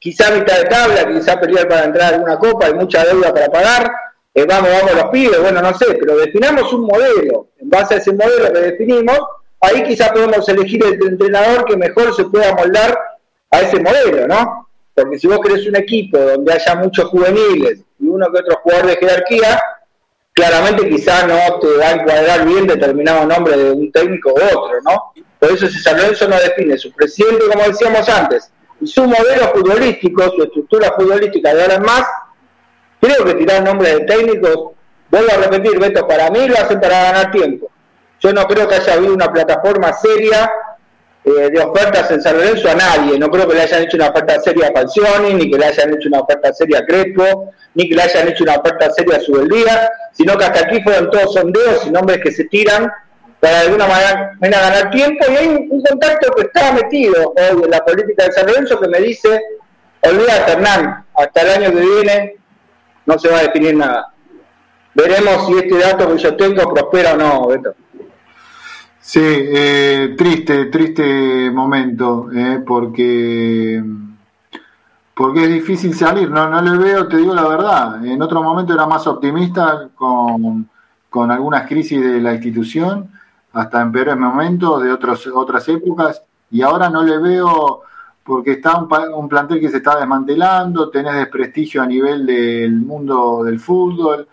Quizá 0.05 0.29
mitad 0.29 0.59
de 0.59 0.65
tabla, 0.65 1.07
quizá 1.07 1.39
pelear 1.39 1.67
para 1.67 1.85
entrar 1.85 2.13
a 2.13 2.15
alguna 2.17 2.37
copa, 2.37 2.67
hay 2.67 2.75
mucha 2.75 3.03
deuda 3.03 3.33
para 3.33 3.47
pagar, 3.47 3.91
eh, 4.35 4.45
vamos, 4.47 4.69
vamos 4.69 4.93
los 4.93 5.05
pibes, 5.05 5.41
bueno, 5.41 5.63
no 5.63 5.75
sé, 5.75 5.97
pero 5.99 6.15
definamos 6.17 6.71
un 6.73 6.81
modelo. 6.81 7.47
En 7.57 7.71
base 7.71 7.95
a 7.95 7.97
ese 7.97 8.13
modelo 8.13 8.53
que 8.53 8.59
definimos, 8.59 9.17
ahí 9.61 9.81
quizá 9.81 10.13
podemos 10.13 10.47
elegir 10.47 10.85
el 10.85 11.03
entrenador 11.07 11.65
que 11.65 11.75
mejor 11.75 12.15
se 12.15 12.25
pueda 12.25 12.53
moldar 12.53 12.95
a 13.49 13.61
ese 13.61 13.79
modelo, 13.79 14.27
¿no? 14.27 14.69
Porque 14.93 15.17
si 15.17 15.25
vos 15.25 15.39
querés 15.39 15.65
un 15.65 15.75
equipo 15.75 16.19
donde 16.19 16.53
haya 16.53 16.75
muchos 16.75 17.05
juveniles 17.05 17.79
y 17.99 18.05
uno 18.05 18.31
que 18.31 18.41
otro 18.41 18.59
jugador 18.61 18.85
de 18.85 18.97
jerarquía, 18.97 19.59
claramente 20.33 20.87
quizá 20.87 21.25
no 21.25 21.57
te 21.57 21.77
va 21.77 21.87
a 21.87 21.91
encuadrar 21.93 22.45
bien 22.45 22.67
determinado 22.67 23.25
nombre 23.25 23.57
de 23.57 23.71
un 23.71 23.91
técnico 23.91 24.29
u 24.29 24.35
otro, 24.35 24.81
¿no? 24.83 25.13
Por 25.39 25.51
eso 25.51 25.65
si 25.65 25.79
San 25.79 25.97
Lorenzo 25.97 26.27
no 26.27 26.35
define 26.37 26.77
su 26.77 26.91
presidente, 26.91 27.45
como 27.51 27.63
decíamos 27.63 28.07
antes, 28.07 28.51
su 28.85 29.03
modelo 29.03 29.49
futbolístico, 29.53 30.23
su 30.35 30.43
estructura 30.43 30.93
futbolística 30.97 31.53
de 31.53 31.61
ahora 31.61 31.75
en 31.75 31.83
más, 31.83 32.03
creo 32.99 33.25
que 33.25 33.35
tirar 33.35 33.63
nombres 33.63 33.93
de 33.93 34.05
técnicos, 34.05 34.71
vuelvo 35.09 35.31
a 35.31 35.37
repetir, 35.37 35.79
Beto, 35.79 36.07
para 36.07 36.29
mí 36.29 36.47
lo 36.47 36.55
hacen 36.55 36.79
para 36.79 37.03
ganar 37.03 37.31
tiempo. 37.31 37.69
Yo 38.19 38.33
no 38.33 38.45
creo 38.45 38.67
que 38.67 38.75
haya 38.75 38.93
habido 38.93 39.13
una 39.13 39.31
plataforma 39.31 39.93
seria 39.93 40.51
eh, 41.23 41.49
de 41.49 41.59
ofertas 41.59 42.09
en 42.11 42.21
San 42.21 42.37
Lorenzo 42.37 42.69
a 42.69 42.75
nadie. 42.75 43.17
No 43.17 43.29
creo 43.29 43.47
que 43.47 43.55
le 43.55 43.61
hayan 43.61 43.83
hecho 43.83 43.97
una 43.97 44.09
oferta 44.09 44.39
seria 44.39 44.67
a 44.67 44.71
Falcioni, 44.71 45.33
ni 45.33 45.49
que 45.49 45.57
le 45.57 45.65
hayan 45.65 45.93
hecho 45.93 46.07
una 46.07 46.19
oferta 46.19 46.53
seria 46.53 46.79
a 46.79 46.85
Crespo, 46.85 47.51
ni 47.73 47.89
que 47.89 47.95
le 47.95 48.01
hayan 48.03 48.27
hecho 48.27 48.43
una 48.43 48.55
oferta 48.55 48.91
seria 48.91 49.17
a 49.17 49.19
Subeldía, 49.19 49.89
sino 50.11 50.37
que 50.37 50.45
hasta 50.45 50.59
aquí 50.61 50.81
fueron 50.83 51.09
todos 51.09 51.33
sondeos 51.33 51.85
y 51.85 51.91
nombres 51.91 52.19
que 52.19 52.31
se 52.31 52.45
tiran 52.45 52.91
para 53.45 53.59
de 53.59 53.65
alguna 53.67 53.87
manera, 53.87 54.37
ganar 54.39 54.89
tiempo. 54.89 55.23
Y 55.29 55.35
hay 55.35 55.47
un, 55.69 55.83
contacto 55.83 56.33
que 56.35 56.41
está 56.43 56.73
metido 56.73 57.33
hoy 57.37 57.63
en 57.63 57.69
la 57.69 57.85
política 57.85 58.25
de 58.25 58.31
San 58.31 58.47
Lorenzo 58.47 58.79
que 58.79 58.87
me 58.87 58.99
dice, 58.99 59.39
olvídate 60.01 60.53
Hernán, 60.53 61.05
hasta 61.15 61.41
el 61.41 61.63
año 61.63 61.71
que 61.71 61.85
viene 61.85 62.35
no 63.05 63.19
se 63.19 63.29
va 63.29 63.39
a 63.39 63.43
definir 63.43 63.75
nada. 63.75 64.11
Veremos 64.95 65.45
si 65.45 65.53
este 65.53 65.77
dato 65.77 66.11
que 66.11 66.17
yo 66.17 66.35
tengo 66.35 66.73
prospera 66.73 67.13
o 67.13 67.17
no, 67.17 67.47
Beto. 67.47 67.75
Sí, 68.99 69.21
eh, 69.23 70.15
triste, 70.17 70.65
triste 70.65 71.51
momento, 71.51 72.29
eh, 72.35 72.63
porque 72.65 73.83
porque 75.13 75.43
es 75.43 75.49
difícil 75.49 75.93
salir. 75.93 76.31
No, 76.31 76.49
no 76.49 76.61
le 76.61 76.77
veo, 76.77 77.07
te 77.07 77.17
digo 77.17 77.35
la 77.35 77.47
verdad. 77.47 78.03
En 78.03 78.19
otro 78.23 78.41
momento 78.41 78.73
era 78.73 78.87
más 78.87 79.05
optimista 79.05 79.89
con, 79.93 80.67
con 81.11 81.29
algunas 81.29 81.67
crisis 81.67 82.01
de 82.01 82.19
la 82.19 82.33
institución, 82.33 83.11
hasta 83.55 83.81
en 83.81 83.91
peores 83.91 84.17
momentos 84.17 84.83
de 84.83 84.91
otros, 84.91 85.27
otras 85.33 85.67
épocas, 85.67 86.21
y 86.51 86.61
ahora 86.61 86.89
no 86.89 87.03
le 87.03 87.17
veo 87.17 87.81
porque 88.23 88.53
está 88.53 88.77
un, 88.77 89.29
plantel 89.29 89.59
que 89.59 89.69
se 89.69 89.77
está 89.77 89.99
desmantelando, 89.99 90.89
tenés 90.89 91.15
desprestigio 91.15 91.81
a 91.81 91.85
nivel 91.85 92.25
del 92.25 92.73
mundo 92.73 93.43
del 93.43 93.59
fútbol, 93.59 94.27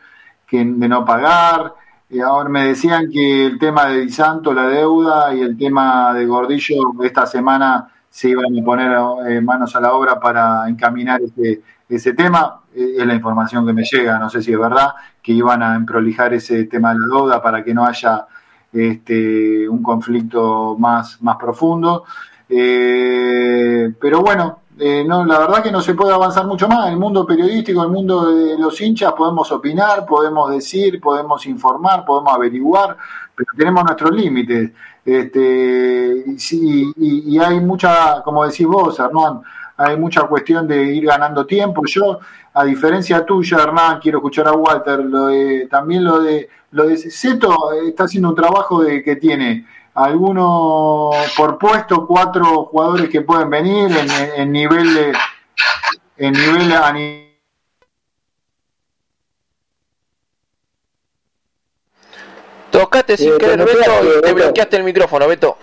que 0.47 0.65
de 0.65 0.89
no 0.89 1.05
pagar 1.05 1.75
ahora 2.21 2.49
me 2.49 2.67
decían 2.67 3.11
que 3.11 3.47
el 3.47 3.59
tema 3.59 3.87
de 3.87 4.01
Di 4.01 4.11
Santo, 4.11 4.53
la 4.53 4.67
deuda 4.67 5.35
y 5.35 5.41
el 5.41 5.57
tema 5.57 6.13
de 6.13 6.27
Gordillo 6.27 6.93
esta 7.03 7.27
semana 7.27 7.89
se 8.11 8.29
iban 8.29 8.59
a 8.59 8.65
poner 8.65 8.93
eh, 9.29 9.41
manos 9.41 9.75
a 9.75 9.81
la 9.81 9.95
obra 9.95 10.21
para 10.21 10.69
encaminar 10.69 11.23
ese, 11.23 11.63
ese 11.89 12.13
tema. 12.13 12.61
Eh, 12.75 12.97
es 12.99 13.07
la 13.07 13.15
información 13.15 13.65
que 13.65 13.73
me 13.73 13.85
llega, 13.85 14.19
no 14.19 14.29
sé 14.29 14.43
si 14.43 14.53
es 14.53 14.59
verdad, 14.59 14.91
que 15.23 15.33
iban 15.33 15.63
a 15.63 15.83
prolijar 15.87 16.35
ese 16.35 16.65
tema 16.65 16.93
de 16.93 17.01
la 17.01 17.07
deuda 17.07 17.43
para 17.43 17.65
que 17.65 17.73
no 17.73 17.87
haya 17.87 18.27
este, 18.73 19.69
un 19.69 19.83
conflicto 19.83 20.77
más, 20.79 21.21
más 21.23 21.37
profundo. 21.37 22.05
Eh, 22.49 23.93
pero 24.01 24.21
bueno, 24.21 24.61
eh, 24.79 25.05
no, 25.07 25.25
la 25.25 25.39
verdad 25.39 25.63
que 25.63 25.71
no 25.71 25.81
se 25.81 25.95
puede 25.95 26.13
avanzar 26.13 26.47
mucho 26.47 26.69
más. 26.69 26.89
El 26.89 26.97
mundo 26.97 27.27
periodístico, 27.27 27.83
el 27.83 27.91
mundo 27.91 28.35
de 28.35 28.59
los 28.59 28.81
hinchas, 28.81 29.13
podemos 29.13 29.51
opinar, 29.53 30.07
podemos 30.07 30.51
decir, 30.51 31.01
podemos 31.01 31.45
informar, 31.47 32.05
podemos 32.05 32.35
averiguar, 32.35 32.97
pero 33.35 33.51
tenemos 33.57 33.85
nuestros 33.85 34.13
límites. 34.13 34.71
Este, 35.05 36.25
y, 36.51 37.35
y, 37.35 37.39
hay 37.39 37.61
mucha, 37.61 38.23
como 38.23 38.45
decís 38.47 38.67
vos, 38.67 38.99
Hernán, 39.01 39.43
hay 39.77 39.97
mucha 39.97 40.23
cuestión 40.23 40.67
de 40.67 40.95
ir 40.95 41.07
ganando 41.07 41.45
tiempo. 41.45 41.83
Yo, 41.87 42.21
a 42.55 42.65
diferencia 42.65 43.25
tuya, 43.25 43.59
Hernán, 43.59 43.99
quiero 44.01 44.19
escuchar 44.19 44.49
a 44.49 44.53
Walter, 44.53 45.01
lo 45.01 45.29
también 45.69 46.05
lo 46.05 46.21
de, 46.21 46.49
lo 46.73 46.87
de 46.87 46.97
Seto 46.97 47.73
está 47.73 48.05
haciendo 48.05 48.31
un 48.31 48.35
trabajo 48.35 48.83
de 48.83 49.03
que 49.03 49.17
tiene 49.17 49.67
algunos 49.95 51.15
por 51.37 51.59
puesto, 51.59 52.07
cuatro 52.07 52.65
jugadores 52.65 53.09
que 53.09 53.23
pueden 53.23 53.51
venir 53.51 53.91
en, 54.37 54.53
nivel 54.53 54.95
de 54.95 55.13
en 56.19 56.33
nivel 56.33 56.73
a 56.73 56.93
Tocaste 62.71 63.19
sin 63.19 63.35
eh, 63.35 63.39
querer, 63.39 63.59
Beto, 63.67 64.21
te 64.23 64.33
bloqueaste 64.33 64.77
el 64.79 64.85
micrófono, 64.85 65.29
Beto. 65.29 65.59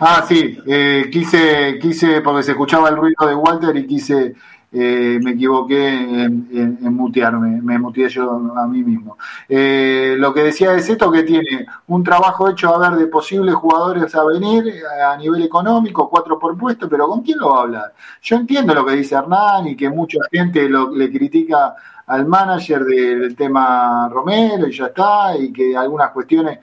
Ah, 0.00 0.24
sí, 0.26 0.58
eh, 0.66 1.08
quise, 1.10 1.78
quise, 1.80 2.20
porque 2.20 2.42
se 2.42 2.52
escuchaba 2.52 2.88
el 2.88 2.96
ruido 2.96 3.26
de 3.28 3.34
Walter 3.34 3.76
y 3.76 3.86
quise 3.86 4.34
eh, 4.72 5.18
me 5.20 5.32
equivoqué 5.32 5.88
en, 5.88 6.78
mutearme, 6.94 7.60
me 7.60 7.78
muteé 7.78 8.08
yo 8.08 8.30
a 8.56 8.66
mí 8.68 8.84
mismo. 8.84 9.18
Eh, 9.48 10.14
lo 10.16 10.32
que 10.32 10.44
decía 10.44 10.74
es 10.74 10.88
esto 10.88 11.10
que 11.10 11.24
tiene 11.24 11.66
un 11.88 12.04
trabajo 12.04 12.48
hecho 12.48 12.72
a 12.72 12.78
ver 12.78 12.98
de 12.98 13.08
posibles 13.08 13.54
jugadores 13.56 14.14
a 14.14 14.24
venir 14.24 14.68
eh, 14.68 14.82
a 15.02 15.16
nivel 15.16 15.42
económico, 15.42 16.08
cuatro 16.08 16.38
por 16.38 16.56
puesto, 16.56 16.88
pero 16.88 17.08
¿con 17.08 17.22
quién 17.22 17.38
lo 17.38 17.50
va 17.50 17.58
a 17.58 17.62
hablar? 17.62 17.94
Yo 18.22 18.36
entiendo 18.36 18.72
lo 18.72 18.86
que 18.86 18.94
dice 18.94 19.16
Hernán 19.16 19.66
y 19.66 19.76
que 19.76 19.90
mucha 19.90 20.18
gente 20.30 20.68
lo, 20.68 20.94
le 20.94 21.10
critica 21.10 21.74
al 22.06 22.26
manager 22.26 22.84
del 22.84 23.34
tema 23.34 24.08
Romero 24.08 24.68
y 24.68 24.72
ya 24.72 24.86
está, 24.86 25.36
y 25.36 25.52
que 25.52 25.76
algunas 25.76 26.10
cuestiones 26.10 26.58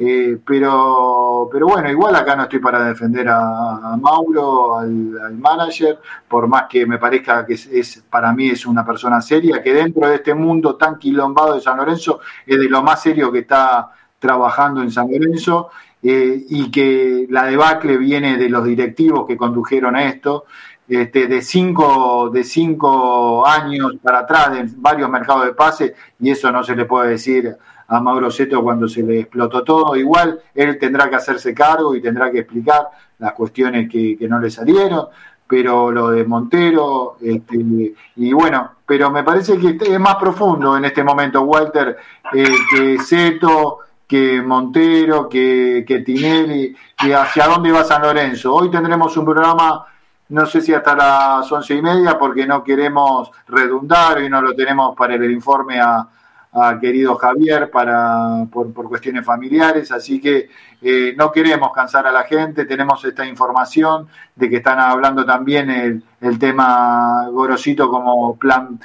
eh, 0.00 0.38
pero, 0.46 1.48
pero 1.50 1.66
bueno, 1.66 1.90
igual 1.90 2.14
acá 2.14 2.36
no 2.36 2.44
estoy 2.44 2.60
para 2.60 2.84
defender 2.84 3.28
a, 3.28 3.96
Mauro, 4.00 4.76
al, 4.76 5.36
manager, 5.36 5.98
por 6.28 6.46
más 6.46 6.66
que 6.68 6.86
me 6.86 6.98
parezca 6.98 7.44
que 7.44 7.54
es, 7.54 8.04
para 8.08 8.32
mí 8.32 8.48
es 8.48 8.64
una 8.64 8.84
persona 8.84 9.20
seria, 9.20 9.60
que 9.60 9.74
dentro 9.74 10.08
de 10.08 10.16
este 10.16 10.34
mundo 10.34 10.76
tan 10.76 10.98
quilombado 10.98 11.54
de 11.54 11.60
San 11.60 11.78
Lorenzo 11.78 12.20
es 12.46 12.60
de 12.60 12.68
lo 12.68 12.80
más 12.80 13.02
serio 13.02 13.32
que 13.32 13.40
está 13.40 13.90
trabajando 14.20 14.82
en 14.82 14.92
San 14.92 15.10
Lorenzo 15.10 15.70
eh, 16.00 16.44
y 16.48 16.70
que 16.70 17.26
la 17.28 17.46
debacle 17.46 17.96
viene 17.96 18.36
de 18.38 18.48
los 18.48 18.64
directivos 18.64 19.26
que 19.26 19.36
condujeron 19.36 19.96
esto. 19.96 20.44
Este, 20.88 21.26
de 21.26 21.42
cinco, 21.42 22.30
de 22.32 22.42
cinco 22.44 23.46
años 23.46 23.96
para 24.02 24.20
atrás 24.20 24.52
de 24.52 24.64
varios 24.78 25.10
mercados 25.10 25.44
de 25.44 25.52
pase 25.52 25.94
y 26.18 26.30
eso 26.30 26.50
no 26.50 26.64
se 26.64 26.74
le 26.74 26.86
puede 26.86 27.10
decir 27.10 27.58
a 27.88 28.00
Mauro 28.00 28.30
Seto 28.30 28.62
cuando 28.62 28.86
se 28.88 29.02
le 29.02 29.20
explotó 29.20 29.64
todo. 29.64 29.96
Igual 29.96 30.40
él 30.54 30.78
tendrá 30.78 31.08
que 31.08 31.16
hacerse 31.16 31.54
cargo 31.54 31.94
y 31.94 32.02
tendrá 32.02 32.30
que 32.30 32.40
explicar 32.40 32.88
las 33.18 33.32
cuestiones 33.32 33.90
que, 33.90 34.16
no 34.28 34.38
le 34.38 34.50
salieron, 34.50 35.06
pero 35.46 35.90
lo 35.90 36.10
de 36.10 36.24
Montero, 36.24 37.16
este, 37.20 37.94
y 38.16 38.32
bueno, 38.32 38.72
pero 38.86 39.10
me 39.10 39.24
parece 39.24 39.58
que 39.58 39.78
es 39.80 40.00
más 40.00 40.16
profundo 40.16 40.76
en 40.76 40.84
este 40.84 41.02
momento, 41.02 41.42
Walter, 41.42 41.96
eh, 42.32 42.44
que 42.70 42.98
Seto, 42.98 43.78
que 44.06 44.42
Montero, 44.42 45.28
que, 45.28 45.84
que 45.86 46.00
Tinelli, 46.00 46.76
y 47.04 47.12
hacia 47.12 47.46
dónde 47.46 47.72
va 47.72 47.84
San 47.84 48.02
Lorenzo. 48.02 48.54
Hoy 48.54 48.70
tendremos 48.70 49.16
un 49.16 49.24
programa 49.24 49.86
no 50.30 50.44
sé 50.44 50.60
si 50.60 50.74
hasta 50.74 50.94
las 50.94 51.50
once 51.50 51.74
y 51.74 51.80
media, 51.80 52.18
porque 52.18 52.46
no 52.46 52.62
queremos 52.62 53.30
redundar 53.46 54.20
y 54.22 54.28
no 54.28 54.42
lo 54.42 54.54
tenemos 54.54 54.94
para 54.94 55.14
el 55.14 55.30
informe 55.30 55.80
a, 55.80 56.06
a 56.52 56.78
querido 56.80 57.16
Javier 57.16 57.70
para, 57.70 58.46
por, 58.50 58.72
cuestiones 58.72 59.24
familiares, 59.24 59.92
así 59.92 60.20
que 60.20 60.48
eh, 60.80 61.14
no 61.16 61.30
queremos 61.30 61.72
cansar 61.72 62.06
a 62.06 62.12
la 62.12 62.24
gente, 62.24 62.64
tenemos 62.64 63.04
esta 63.04 63.26
información 63.26 64.08
de 64.34 64.48
que 64.48 64.56
están 64.56 64.78
hablando 64.80 65.24
también 65.24 65.70
el, 65.70 66.02
el 66.20 66.38
tema 66.38 67.28
Gorosito 67.30 67.90
como 67.90 68.36
plan 68.36 68.80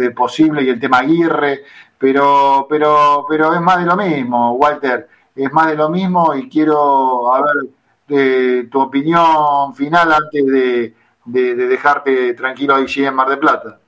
eh, 0.00 0.10
posible 0.10 0.62
y 0.62 0.68
el 0.68 0.78
tema 0.78 0.98
Aguirre, 0.98 1.64
pero, 1.98 2.66
pero, 2.68 3.26
pero 3.28 3.54
es 3.54 3.60
más 3.60 3.78
de 3.78 3.86
lo 3.86 3.96
mismo, 3.96 4.52
Walter, 4.52 5.08
es 5.34 5.52
más 5.52 5.68
de 5.68 5.76
lo 5.76 5.88
mismo 5.88 6.34
y 6.34 6.48
quiero 6.48 7.34
a 7.34 7.40
ver 7.42 7.54
eh, 8.08 8.68
tu 8.70 8.80
opinión 8.80 9.74
final 9.74 10.12
antes 10.12 10.46
de, 10.46 10.94
de, 11.24 11.54
dejarte 11.54 12.34
tranquilo 12.34 12.74
allí 12.74 13.04
en 13.04 13.14
Mar 13.14 13.28
de 13.28 13.36
Plata. 13.36 13.78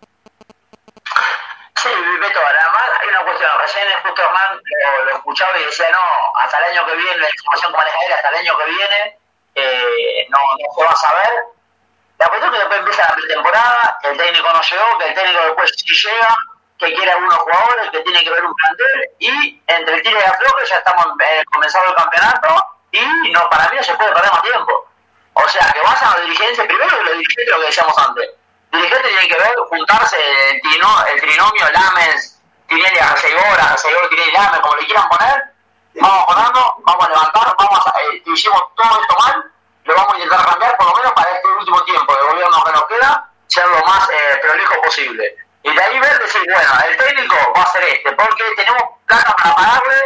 Sí, 1.75 1.89
Beto, 2.21 2.39
además 2.39 2.80
cuestión. 3.41 3.61
Recién 3.61 4.03
justo 4.03 4.23
Hernán 4.23 4.61
lo, 5.05 5.17
escuchaba 5.17 5.59
y 5.59 5.65
decía, 5.65 5.87
no, 5.91 6.43
hasta 6.43 6.59
el 6.59 6.65
año 6.77 6.87
que 6.87 6.97
viene, 6.97 7.17
la 7.19 7.29
información 7.29 7.73
que 7.73 7.79
maneja 7.79 7.99
él, 8.07 8.13
hasta 8.13 8.29
el 8.29 8.35
año 8.37 8.59
que 8.59 8.65
viene, 8.67 9.19
eh, 9.55 10.27
no, 10.29 10.39
no 10.39 10.75
se 10.75 10.85
va 10.85 10.91
a 10.91 10.97
saber. 10.97 11.45
La 12.19 12.29
cuestión 12.29 12.53
es 12.53 12.59
que 12.59 12.65
después 12.65 12.81
empieza 12.81 13.07
la 13.09 13.15
pretemporada, 13.17 13.99
el 14.03 14.17
técnico 14.17 14.49
no 14.53 14.61
llegó, 14.61 14.99
que 14.99 15.09
el 15.09 15.15
técnico 15.15 15.45
después 15.45 15.73
sí 15.75 16.09
llega, 16.09 16.37
que 16.79 16.95
quiere 16.95 17.11
algunos 17.13 17.39
jugadores, 17.39 17.91
que 17.91 18.01
tiene 18.01 18.23
que 18.23 18.31
ver 18.31 18.45
un 18.45 18.55
plantel, 18.55 19.11
y 19.19 19.63
entre 19.67 19.95
el 19.95 20.03
tiro 20.03 20.19
y 20.19 20.23
la 20.23 20.37
floja 20.37 20.65
ya 20.65 20.77
estamos 20.77 21.07
eh, 21.21 21.43
comenzando 21.51 21.89
el 21.89 21.97
campeonato, 21.97 22.67
y 22.93 23.31
no 23.31 23.49
para 23.49 23.69
mí 23.71 23.77
no 23.77 23.83
se 23.83 23.95
puede 23.95 24.13
perder 24.13 24.33
más 24.33 24.43
tiempo. 24.43 24.87
O 25.33 25.49
sea, 25.49 25.71
que 25.73 25.81
vayan 25.81 26.13
a 26.13 26.19
la 26.19 26.25
dirigencia, 26.25 26.67
primero 26.67 26.89
que 26.89 27.05
los 27.05 27.19
dirigentes, 27.19 27.49
lo 27.49 27.61
que 27.61 27.67
decíamos 27.67 27.99
antes. 27.99 28.31
Dirigente 28.73 29.09
tiene 29.09 29.29
que 29.29 29.39
ver, 29.39 29.55
juntarse 29.69 30.17
el, 30.51 30.61
trino, 30.61 31.07
el 31.07 31.21
trinomio 31.21 31.71
Lames, 31.73 32.40
Tinelli, 32.71 32.99
Arcegora, 33.01 33.73
Arcegora, 33.73 34.09
Tinelli, 34.09 34.31
Lames, 34.31 34.61
como 34.61 34.77
le 34.77 34.87
quieran 34.87 35.09
poner. 35.09 35.43
Vamos 35.95 36.25
jugando, 36.25 36.75
vamos 36.87 37.05
a 37.05 37.09
levantar, 37.09 37.55
vamos 37.59 37.87
a, 37.87 38.01
eh, 38.01 38.23
hicimos 38.25 38.63
todo 38.77 39.01
esto 39.01 39.17
mal, 39.19 39.45
lo 39.85 39.95
vamos 39.97 40.15
a 40.15 40.17
intentar 40.19 40.47
cambiar, 40.47 40.77
por 40.77 40.87
lo 40.87 40.95
menos 40.95 41.13
para 41.13 41.31
este 41.33 41.49
último 41.49 41.83
tiempo 41.83 42.15
de 42.15 42.23
gobierno 42.31 42.65
que 42.65 42.73
nos 42.73 42.85
queda, 42.85 43.29
ser 43.49 43.67
lo 43.67 43.85
más 43.85 44.09
eh, 44.11 44.39
prolijo 44.41 44.81
posible. 44.83 45.37
Y 45.65 45.75
de 45.75 45.83
ahí 45.83 45.99
ver, 45.99 46.19
decir, 46.21 46.43
bueno, 46.47 46.71
el 46.89 46.97
técnico 46.97 47.37
va 47.57 47.63
a 47.63 47.67
ser 47.67 47.83
este, 47.83 48.13
porque 48.13 48.45
tenemos 48.55 48.83
plata 49.05 49.35
para 49.35 49.55
pagarle, 49.57 50.01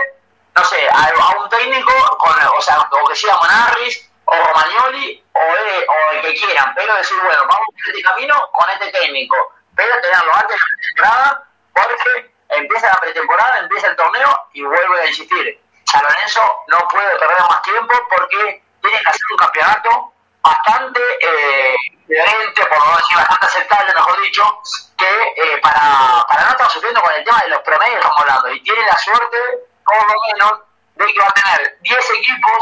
no 0.57 0.65
sé, 0.65 0.89
a, 0.91 1.39
un 1.39 1.49
técnico, 1.51 1.93
con, 2.17 2.33
o 2.33 2.63
sea, 2.63 2.81
o 2.81 3.07
que 3.07 3.15
sea 3.15 3.37
Monarris, 3.37 4.11
o 4.25 4.35
Romagnoli 4.35 5.23
o, 5.33 5.39
o, 5.39 6.13
el 6.13 6.23
que 6.23 6.35
quieran, 6.35 6.73
pero 6.75 6.95
decir, 6.97 7.19
bueno, 7.23 7.43
vamos 7.47 7.69
a 7.77 7.91
este 7.91 8.03
camino 8.03 8.51
con 8.53 8.71
este 8.71 8.91
técnico, 8.91 9.37
pero 9.77 10.01
tenerlo 10.01 10.33
antes 10.35 10.57
de 10.97 11.03
la 11.03 11.45
porque 11.75 12.34
empieza 12.49 12.89
la 12.89 13.01
pretemporada, 13.01 13.59
empieza 13.59 13.89
el 13.89 13.97
torneo 13.97 14.49
y 14.53 14.63
vuelve 14.63 15.01
a 15.01 15.07
insistir. 15.07 15.61
San 15.85 16.03
Lorenzo 16.03 16.41
no 16.69 16.79
puede 16.89 17.19
perder 17.19 17.39
más 17.49 17.63
tiempo 17.63 17.95
porque 18.09 18.63
tiene 18.83 19.01
que 19.01 19.09
hacer 19.09 19.23
un 19.31 19.37
campeonato 19.37 20.13
bastante 20.43 21.01
eh, 21.21 21.75
diferente, 22.07 22.67
por 22.67 22.79
no 22.87 22.97
decir 22.97 23.17
bastante 23.17 23.47
aceptable, 23.47 23.95
mejor 23.95 24.21
dicho, 24.23 24.63
que 24.99 25.35
eh, 25.37 25.59
para, 25.63 26.25
para 26.29 26.43
no 26.43 26.51
estar 26.51 26.71
sufriendo 26.71 27.01
con 27.01 27.15
el 27.15 27.25
tema 27.25 27.41
de 27.41 27.49
los 27.49 27.59
promedios 27.61 27.97
estamos 27.97 28.19
hablando. 28.21 28.51
Y 28.51 28.63
tiene 28.63 28.85
la 28.85 28.99
suerte, 28.99 29.39
por 29.85 29.97
lo 29.97 30.21
menos, 30.27 30.53
de 30.97 31.07
que 31.07 31.21
va 31.21 31.29
a 31.29 31.33
tener 31.33 31.79
10 31.81 32.11
equipos 32.11 32.59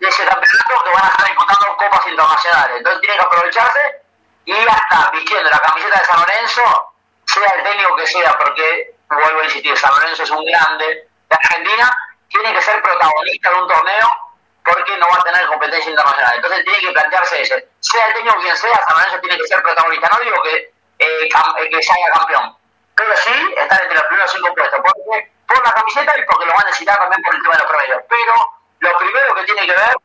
de 0.00 0.08
ese 0.08 0.24
campeonato 0.24 0.84
que 0.84 0.90
van 0.90 1.04
a 1.04 1.08
estar 1.08 1.26
disputando 1.26 1.76
copas 1.76 2.06
internacionales. 2.06 2.76
Entonces 2.78 3.00
tiene 3.00 3.16
que 3.16 3.24
aprovecharse 3.24 4.02
y 4.46 4.52
hasta 4.52 5.10
vistiendo 5.10 5.50
la 5.50 5.58
camiseta 5.58 5.98
de 5.98 6.04
San 6.06 6.20
Lorenzo, 6.20 6.92
sea 7.40 7.52
el 7.56 7.62
técnico 7.62 7.96
que 7.96 8.06
sea, 8.06 8.38
porque, 8.38 8.94
vuelvo 9.08 9.40
a 9.40 9.44
insistir, 9.44 9.76
San 9.76 9.94
Lorenzo 9.94 10.22
es 10.22 10.30
un 10.30 10.44
grande 10.44 10.86
de 10.86 11.36
Argentina, 11.36 11.90
tiene 12.28 12.52
que 12.54 12.62
ser 12.62 12.82
protagonista 12.82 13.50
de 13.50 13.56
un 13.56 13.68
torneo 13.68 14.10
porque 14.64 14.96
no 14.96 15.06
va 15.08 15.20
a 15.20 15.24
tener 15.24 15.46
competencia 15.46 15.90
internacional. 15.90 16.32
Entonces 16.34 16.64
tiene 16.64 16.78
que 16.80 16.92
plantearse 16.92 17.40
ese. 17.40 17.68
Sea 17.80 18.06
el 18.06 18.14
técnico 18.14 18.40
quien 18.40 18.56
sea, 18.56 18.80
San 18.88 18.98
Lorenzo 18.98 19.20
tiene 19.20 19.38
que 19.38 19.46
ser 19.46 19.62
protagonista. 19.62 20.08
No 20.10 20.24
digo 20.24 20.42
que, 20.42 20.56
eh, 20.98 21.28
eh 21.28 21.68
que 21.70 21.82
salga 21.82 22.08
campeón, 22.14 22.56
pero 22.94 23.16
sí 23.16 23.54
estar 23.56 23.82
entre 23.82 23.98
los 23.98 24.06
primeros 24.06 24.32
cinco 24.32 24.54
puestos, 24.54 24.80
porque 24.82 25.32
por 25.46 25.64
la 25.64 25.72
camiseta 25.72 26.18
y 26.18 26.24
porque 26.24 26.46
lo 26.46 26.52
van 26.52 26.62
a 26.62 26.66
necesitar 26.66 26.98
también 26.98 27.22
por 27.22 27.34
el 27.34 27.42
tema 27.42 27.54
de 27.54 27.62
los 27.62 27.70
promedios. 27.70 28.02
Pero 28.08 28.34
lo 28.80 28.98
primero 28.98 29.34
que 29.34 29.44
tiene 29.44 29.66
que 29.66 29.72
ver, 29.72 29.96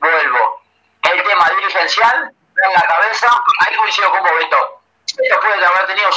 vuelvo, 0.00 0.62
el 1.02 1.22
tema 1.22 1.50
dirigencial, 1.50 2.32
en 2.56 2.72
la 2.72 2.82
cabeza, 2.82 3.28
ahí 3.60 3.76
coincido 3.76 4.10
con 4.10 4.22
Bobeto. 4.22 4.80
Esto 5.06 5.40
puede 5.40 5.64
haber 5.64 5.86
tenido 5.86 6.10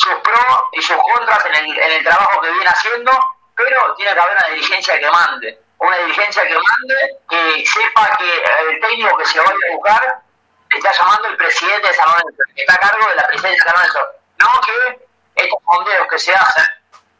sus 0.00 0.14
pros 0.20 0.62
y 0.72 0.82
sus 0.82 0.96
contras 0.96 1.44
en 1.46 1.54
el, 1.56 1.78
en 1.78 1.92
el 1.92 2.04
trabajo 2.04 2.40
que 2.40 2.50
viene 2.50 2.70
haciendo, 2.70 3.12
pero 3.54 3.94
tiene 3.94 4.14
que 4.14 4.20
haber 4.20 4.36
una 4.36 4.54
dirigencia 4.54 4.98
que 4.98 5.10
mande. 5.10 5.60
Una 5.78 5.96
dirigencia 5.98 6.42
que 6.46 6.54
mande, 6.54 7.18
que 7.28 7.64
sepa 7.66 8.08
que 8.18 8.44
el 8.68 8.80
técnico 8.80 9.16
que 9.18 9.26
se 9.26 9.38
vaya 9.38 9.52
a 9.52 9.72
buscar 9.74 10.22
está 10.70 10.92
llamando 10.92 11.28
el 11.28 11.36
presidente 11.36 11.88
de 11.88 11.94
San 11.94 12.06
Lorenzo, 12.06 12.42
que 12.54 12.60
está 12.62 12.74
a 12.74 12.78
cargo 12.78 13.08
de 13.08 13.14
la 13.14 13.26
presidencia 13.26 13.64
de 13.64 13.70
San 13.70 13.74
Lorenzo. 13.76 14.00
No 14.38 14.60
que 14.60 15.06
estos 15.42 15.58
fondeos 15.64 16.06
que 16.08 16.18
se 16.18 16.34
hacen, 16.34 16.64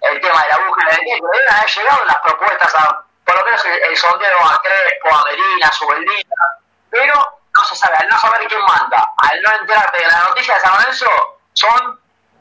el 0.00 0.20
tema 0.20 0.42
de 0.42 0.48
la 0.48 0.58
búsqueda 0.58 0.90
de 0.90 0.96
técnico, 0.96 1.28
deben 1.32 1.54
haber 1.54 1.70
llegado 1.70 2.04
las 2.04 2.16
propuestas 2.18 2.74
a 2.74 3.04
por 3.24 3.38
lo 3.38 3.44
menos 3.44 3.64
el, 3.64 3.96
sondeo 3.96 4.38
a 4.40 4.60
Crespo, 4.62 5.14
a 5.14 5.24
Medina, 5.26 5.68
a 5.68 6.60
pero 6.90 7.14
no 7.54 7.64
se 7.64 7.76
sabe, 7.76 7.94
al 8.00 8.08
no 8.08 8.18
saber 8.18 8.48
quién 8.48 8.60
manda, 8.62 9.12
al 9.18 9.42
no 9.42 9.52
enterarte 9.52 10.02
de 10.02 10.08
la 10.08 10.24
noticia 10.24 10.54
de 10.54 10.60
San 10.60 10.74
Lorenzo, 10.74 11.38
son 11.52 11.99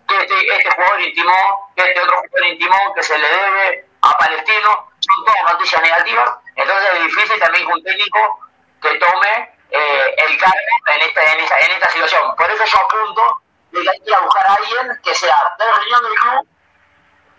que 0.10 0.18
este, 0.18 0.57
este 0.57 0.72
jugador 0.72 1.01
intimó, 1.01 1.72
que 1.76 1.84
este 1.84 2.01
otro 2.01 2.18
jugador 2.18 2.47
intimó, 2.47 2.93
que 2.95 3.03
se 3.03 3.18
le 3.18 3.28
debe 3.28 3.86
a 4.01 4.18
Palestino, 4.18 4.91
son 4.99 5.26
todas 5.26 5.53
noticias 5.53 5.82
negativas, 5.82 6.30
entonces 6.55 6.89
es 6.93 7.03
difícil 7.03 7.39
también 7.39 7.66
que 7.68 7.74
un 7.74 7.84
técnico 7.84 8.39
que 8.82 8.95
tome 8.95 9.60
eh, 9.72 10.16
el 10.18 10.38
cargo 10.38 10.55
en 10.93 11.01
esta, 11.01 11.22
en, 11.34 11.39
esta, 11.39 11.60
en 11.60 11.72
esta 11.72 11.89
situación. 11.91 12.36
Por 12.36 12.49
eso 12.49 12.66
yo 12.66 12.78
apunto 12.80 13.41
de 13.72 13.84
que 13.84 13.89
hay 13.89 13.99
que 13.99 14.10
ir 14.10 14.16
a 14.16 14.22
buscar 14.22 14.47
a 14.47 14.53
alguien 14.55 14.99
que 15.03 15.14
sea 15.14 15.55
de 15.57 15.72
reunión 15.72 16.03
del 16.03 16.14
club 16.16 16.47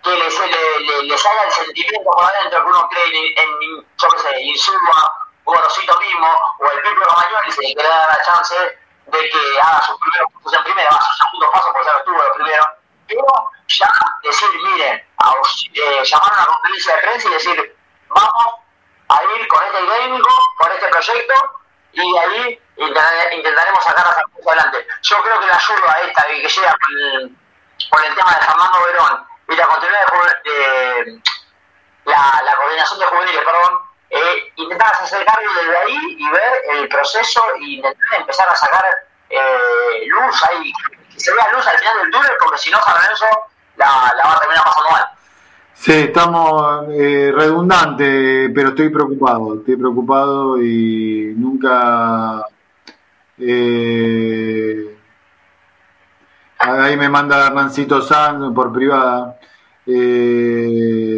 que 0.03 0.11
les, 0.17 0.39
le, 0.41 1.03
le, 1.03 1.19
salga 1.19 1.43
el 1.45 1.53
sentimiento 1.53 2.11
por 2.11 2.25
adentro 2.25 2.63
que 2.63 2.71
uno 2.71 2.89
cree 2.89 3.35
en, 3.37 3.87
yo 3.99 4.09
qué 4.09 4.19
sé, 4.19 4.41
Insúa, 4.41 5.29
o 5.45 5.55
Rosito 5.55 5.99
mismo, 6.01 6.29
o 6.59 6.71
el 6.71 6.81
Pipe 6.81 7.05
Romagnoli, 7.05 7.53
se 7.53 7.63
le 7.63 7.75
quiere 7.75 7.89
dar 7.89 8.09
la 8.09 8.25
chance 8.25 8.79
de 9.11 9.31
que 9.31 9.61
haga 9.63 9.81
sus 9.83 9.99
primeros 9.99 10.33
pasos 10.35 10.55
en 10.55 10.65
primera, 10.65 10.89
sus 10.91 11.19
segundos 11.19 11.51
pasos, 11.53 11.71
porque 11.73 11.89
ya 11.89 11.95
lo 11.95 12.05
tuvo 12.05 12.19
los 12.19 12.37
primeros, 12.37 12.67
pero 13.07 13.27
ya 13.69 13.91
decir, 14.23 14.49
miren, 14.63 15.09
a, 15.19 15.33
eh, 15.75 16.05
llamar 16.05 16.31
a 16.31 16.35
una 16.35 16.47
conferencia 16.47 16.97
de 16.97 17.03
prensa 17.03 17.29
y 17.29 17.33
decir, 17.33 17.77
vamos 18.09 18.55
a 19.09 19.23
ir 19.37 19.49
con 19.49 19.65
este 19.65 19.87
técnico, 19.87 20.31
con 20.59 20.73
este 20.73 20.89
proyecto, 20.89 21.35
y 21.93 22.17
ahí 22.17 22.63
intentaremos 22.77 23.85
sacar 23.85 24.07
las 24.07 24.15
cosas 24.15 24.47
adelante. 24.47 24.87
Yo 25.03 25.23
creo 25.23 25.41
que 25.41 25.47
la 25.47 25.57
ayuda 25.57 25.99
esta 26.05 26.27
que 26.27 26.49
llega 26.49 26.77
con 26.79 27.41
con 27.89 28.05
el 28.05 28.15
tema 28.15 28.35
de 28.35 28.47
Fernando 28.47 28.79
Verón 28.85 29.27
y 29.49 29.57
la 29.57 29.67
continuidad 29.67 30.01
de, 30.45 31.23
la, 32.05 32.43
la, 32.45 32.57
coordinación 32.57 33.01
de 33.01 33.07
juveniles, 33.07 33.45
perdón, 33.45 33.81
eh, 34.11 34.53
intentar 34.57 34.93
hacerse 34.93 35.25
cargo 35.25 35.51
desde 35.61 35.77
ahí 35.79 36.17
y 36.19 36.31
ver 36.31 36.79
el 36.79 36.89
proceso 36.89 37.41
y 37.61 37.77
intentar 37.77 38.21
empezar 38.21 38.49
a 38.49 38.57
sacar 38.57 38.85
eh, 39.31 40.07
luz 40.07 40.43
ahí, 40.51 40.73
que 41.13 41.21
se 41.21 41.33
vea 41.33 41.49
luz 41.53 41.67
al 41.67 41.79
final 41.79 41.99
del 42.03 42.11
túnel, 42.11 42.33
porque 42.43 42.59
si 42.59 42.71
no, 42.71 42.79
San 42.83 42.95
Lorenzo 42.95 43.27
la, 43.77 44.13
la 44.17 44.29
va 44.29 44.35
a 44.35 44.41
terminar 44.41 44.65
pasando 44.65 44.91
mal. 44.91 45.07
Sí, 45.73 45.93
estamos 45.93 46.89
eh, 46.91 47.33
redundantes, 47.35 48.51
pero 48.55 48.69
estoy 48.71 48.91
preocupado, 48.91 49.55
estoy 49.55 49.77
preocupado 49.77 50.63
y 50.63 51.33
nunca... 51.37 52.45
Eh, 53.39 54.99
ahí 56.59 56.97
me 56.99 57.09
manda 57.09 57.47
Hernancito 57.47 58.03
Sanz 58.03 58.55
por 58.55 58.71
privada 58.71 59.39
eh, 59.87 61.10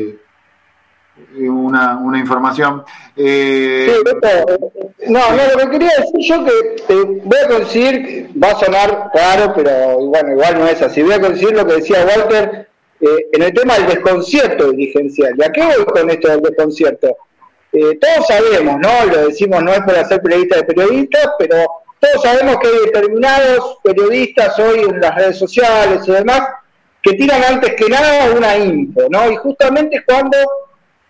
una, 1.40 1.98
una 1.98 2.18
información. 2.18 2.84
Eh, 3.16 3.92
no, 5.08 5.20
no, 5.30 5.42
lo 5.52 5.58
que 5.58 5.70
quería 5.70 5.90
decir 5.98 6.20
yo 6.20 6.44
que 6.44 6.94
voy 7.24 7.38
a 7.44 7.48
conseguir, 7.48 8.30
va 8.42 8.50
a 8.50 8.58
sonar 8.58 9.10
raro, 9.14 9.52
pero 9.54 9.98
bueno, 10.06 10.32
igual 10.32 10.58
no 10.58 10.66
es 10.66 10.80
así. 10.82 11.02
Voy 11.02 11.14
a 11.14 11.20
conseguir 11.20 11.54
lo 11.54 11.66
que 11.66 11.74
decía 11.74 12.06
Walter 12.06 12.68
eh, 13.00 13.26
en 13.32 13.42
el 13.42 13.52
tema 13.52 13.74
del 13.74 13.88
desconcierto 13.88 14.70
dirigencial. 14.70 15.34
¿Y 15.36 15.42
a 15.42 15.52
qué 15.52 15.62
voy 15.62 15.84
con 15.84 16.10
esto 16.10 16.28
del 16.28 16.40
desconcierto? 16.40 17.16
Eh, 17.72 17.98
todos 17.98 18.26
sabemos, 18.26 18.78
¿no? 18.80 19.06
Lo 19.06 19.26
decimos, 19.26 19.62
no 19.62 19.72
es 19.72 19.80
para 19.80 20.04
ser 20.04 20.20
periodista 20.20 20.56
de 20.56 20.64
periodistas, 20.64 21.28
pero 21.38 21.56
todos 21.98 22.22
sabemos 22.22 22.58
que 22.58 22.68
hay 22.68 22.86
determinados 22.86 23.78
periodistas 23.82 24.58
hoy 24.58 24.80
en 24.80 25.00
las 25.00 25.14
redes 25.14 25.38
sociales 25.38 26.06
y 26.06 26.12
demás 26.12 26.42
que 27.02 27.14
tiran 27.14 27.42
antes 27.42 27.74
que 27.74 27.88
nada 27.88 28.30
una 28.36 28.56
info, 28.56 29.02
¿no? 29.10 29.30
Y 29.30 29.36
justamente 29.36 30.02
cuando 30.06 30.36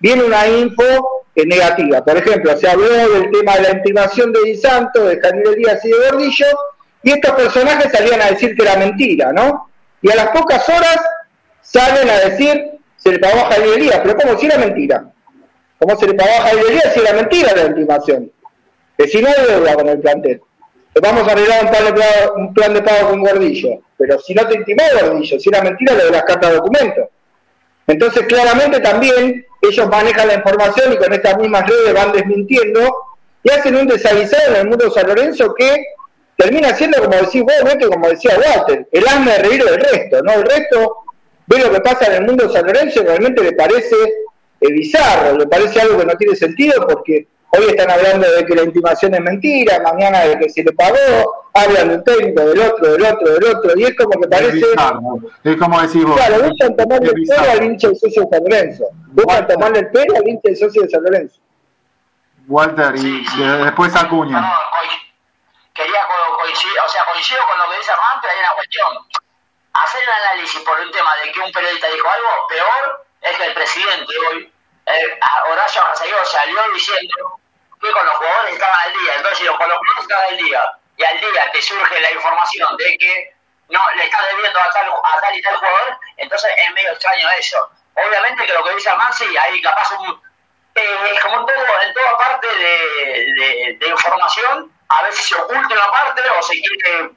viene 0.02 0.24
una 0.24 0.46
info 0.48 1.24
negativa. 1.34 2.04
Por 2.04 2.16
ejemplo, 2.16 2.56
se 2.58 2.68
habló 2.68 2.88
del 2.88 3.30
tema 3.30 3.56
de 3.56 3.62
la 3.62 3.70
intimación 3.70 4.32
de 4.32 4.40
Di 4.44 4.56
Santo, 4.56 5.06
de 5.06 5.18
Canelo 5.18 5.52
Díaz 5.52 5.82
y 5.84 5.90
de 5.90 6.10
Gordillo, 6.10 6.46
y 7.04 7.12
estos 7.12 7.32
personajes 7.32 7.92
salían 7.92 8.20
a 8.20 8.30
decir 8.30 8.54
que 8.54 8.62
era 8.62 8.76
mentira, 8.76 9.32
¿no? 9.32 9.70
Y 10.02 10.10
a 10.10 10.16
las 10.16 10.28
pocas 10.28 10.68
horas 10.68 11.00
salen 11.62 12.10
a 12.10 12.18
decir, 12.18 12.72
se 12.96 13.12
le 13.12 13.18
pagó 13.18 13.38
a 13.38 13.52
Javier 13.52 13.80
Díaz, 13.80 14.00
pero 14.02 14.16
¿cómo 14.16 14.38
si 14.38 14.46
era 14.46 14.58
mentira? 14.58 15.04
¿Cómo 15.78 15.96
se 15.96 16.06
le 16.06 16.14
pagó 16.14 16.30
a 16.30 16.48
Javier 16.48 16.70
Díaz 16.70 16.94
si 16.94 17.00
era 17.00 17.12
mentira 17.14 17.56
la 17.56 17.66
intimación? 17.66 18.30
Que 18.98 19.08
si 19.08 19.22
no 19.22 19.28
hay 19.28 19.46
deuda 19.48 19.74
con 19.74 19.88
el 19.88 20.00
plantel. 20.00 20.40
Vamos 21.00 21.26
a 21.26 21.32
arreglar 21.32 21.64
un 21.64 21.70
plan 21.70 21.84
de 21.84 21.92
pago, 21.92 22.34
un 22.36 22.54
plan 22.54 22.74
de 22.74 22.82
pago 22.82 23.08
con 23.10 23.20
Gordillo 23.20 23.80
pero 24.02 24.18
si 24.18 24.34
no 24.34 24.46
te 24.48 24.56
intimó 24.56 24.82
Gordillo, 25.00 25.38
si 25.38 25.48
era 25.48 25.62
mentira 25.62 25.94
lo 25.94 26.06
de 26.06 26.10
las 26.10 26.24
cartas 26.24 26.50
de 26.50 26.56
documento. 26.56 27.10
Entonces, 27.86 28.26
claramente 28.26 28.80
también 28.80 29.44
ellos 29.60 29.88
manejan 29.88 30.28
la 30.28 30.34
información 30.34 30.92
y 30.92 30.96
con 30.96 31.12
estas 31.12 31.38
mismas 31.38 31.68
redes 31.68 31.94
van 31.94 32.12
desmintiendo 32.12 32.96
y 33.42 33.50
hacen 33.50 33.76
un 33.76 33.86
desaguisado 33.86 34.54
en 34.54 34.56
el 34.56 34.68
mundo 34.68 34.84
de 34.84 34.90
San 34.90 35.06
Lorenzo 35.06 35.54
que 35.54 35.84
termina 36.36 36.74
siendo, 36.74 37.02
como 37.02 37.16
decís 37.16 37.42
vos, 37.42 37.88
como 37.88 38.08
decía 38.08 38.36
Walter, 38.36 38.86
el 38.90 39.08
alma 39.08 39.32
de 39.32 39.38
reír 39.38 39.64
del 39.64 39.76
resto, 39.76 40.22
¿no? 40.22 40.32
El 40.32 40.42
resto 40.42 40.96
ve 41.46 41.58
lo 41.58 41.72
que 41.72 41.80
pasa 41.80 42.06
en 42.06 42.22
el 42.22 42.26
mundo 42.26 42.46
de 42.46 42.52
San 42.52 42.66
Lorenzo 42.66 43.02
y 43.02 43.06
realmente 43.06 43.42
le 43.42 43.52
parece 43.52 43.96
eh, 44.60 44.72
bizarro, 44.72 45.36
le 45.36 45.46
parece 45.46 45.80
algo 45.80 45.98
que 45.98 46.06
no 46.06 46.14
tiene 46.14 46.36
sentido 46.36 46.86
porque 46.86 47.26
hoy 47.54 47.66
están 47.66 47.90
hablando 47.90 48.30
de 48.30 48.46
que 48.46 48.54
la 48.54 48.62
intimación 48.62 49.14
es 49.14 49.20
mentira, 49.20 49.80
mañana 49.80 50.20
de 50.20 50.38
que 50.38 50.48
se 50.48 50.62
le 50.62 50.72
pagó, 50.72 51.46
hablan 51.52 51.88
de 51.88 51.94
un 51.96 52.04
técnico, 52.04 52.40
del 52.46 52.60
otro, 52.60 52.92
del 52.92 53.04
otro, 53.04 53.34
del 53.34 53.44
otro, 53.44 53.72
y 53.76 53.84
es 53.84 53.96
como 53.96 54.20
que 54.20 54.28
parece... 54.28 54.66
Es, 55.44 55.56
como 55.58 55.82
decís 55.82 56.04
vos. 56.04 56.16
Claro, 56.16 56.48
buscan 56.48 56.76
tomarle 56.76 57.10
el 57.14 57.26
pelo 57.26 57.50
al 57.50 57.64
hincha 57.64 57.88
del 57.88 57.96
socio 57.98 58.22
de 58.22 58.28
San 58.30 58.44
Lorenzo. 58.44 58.84
Buscan 59.08 59.46
tomarle 59.46 59.78
el 59.80 59.90
pelo 59.90 60.16
al 60.16 60.28
hincha 60.28 60.48
del 60.48 60.56
socio 60.56 60.82
de 60.82 60.88
San 60.88 61.02
Lorenzo. 61.02 61.40
Walter, 62.48 62.96
y 62.96 63.24
después 63.64 63.94
Acuña. 63.96 64.40
No, 64.40 64.52
quería 65.74 66.00
coincidir, 66.40 66.78
o 66.84 66.88
sea, 66.88 67.04
coincido 67.04 67.40
con 67.48 67.58
lo 67.58 67.70
que 67.70 67.78
dice 67.78 67.92
Armando, 67.92 68.18
pero 68.22 68.32
hay 68.32 68.40
una 68.40 68.54
cuestión. 68.56 68.88
Hacer 69.72 70.02
un 70.02 70.10
análisis 70.10 70.60
por 70.62 70.80
un 70.80 70.90
tema 70.90 71.10
de 71.24 71.32
que 71.32 71.40
un 71.40 71.52
periodista 71.52 71.86
dijo 71.88 72.08
algo, 72.08 72.28
peor 72.48 73.06
es 73.22 73.36
que 73.36 73.44
el 73.44 73.54
presidente 73.54 74.12
hoy, 74.28 74.52
eh, 74.86 75.20
Horacio 75.50 75.82
Arcegui, 75.82 76.12
salió 76.24 76.58
diciendo 76.74 77.40
con 77.90 78.06
los 78.06 78.14
jugadores 78.16 78.52
estaban 78.52 78.78
al 78.84 78.92
día. 78.92 79.14
Entonces, 79.16 79.50
con 79.50 79.68
los 79.68 79.78
jugadores 79.78 80.02
estaban 80.02 80.24
al 80.30 80.36
día 80.36 80.78
y 80.96 81.04
al 81.04 81.20
día 81.20 81.50
te 81.52 81.62
surge 81.62 82.00
la 82.00 82.12
información 82.12 82.76
de 82.76 82.98
que 82.98 83.34
no 83.68 83.80
le 83.96 84.04
estás 84.04 84.20
debiendo 84.30 84.60
a 84.60 84.70
tal, 84.70 84.88
a 84.88 85.20
tal 85.20 85.34
y 85.34 85.42
tal 85.42 85.56
jugador, 85.56 85.98
entonces 86.18 86.52
es 86.56 86.72
medio 86.72 86.90
extraño 86.90 87.28
eso. 87.38 87.70
Obviamente 87.94 88.46
que 88.46 88.52
lo 88.52 88.64
que 88.64 88.74
dice 88.74 88.90
Armando, 88.90 89.16
hay 89.40 89.62
capaz 89.62 89.90
un 89.92 90.20
eh, 90.74 91.18
como 91.20 91.40
en, 91.40 91.46
todo, 91.46 91.82
en 91.82 91.94
toda 91.94 92.18
parte 92.18 92.46
de, 92.46 93.88
información, 93.88 94.72
a 94.88 95.02
veces 95.02 95.26
se 95.26 95.34
oculta 95.34 95.74
una 95.74 95.90
parte 95.90 96.22
o 96.30 96.42
se 96.42 96.54
quiere 96.60 97.10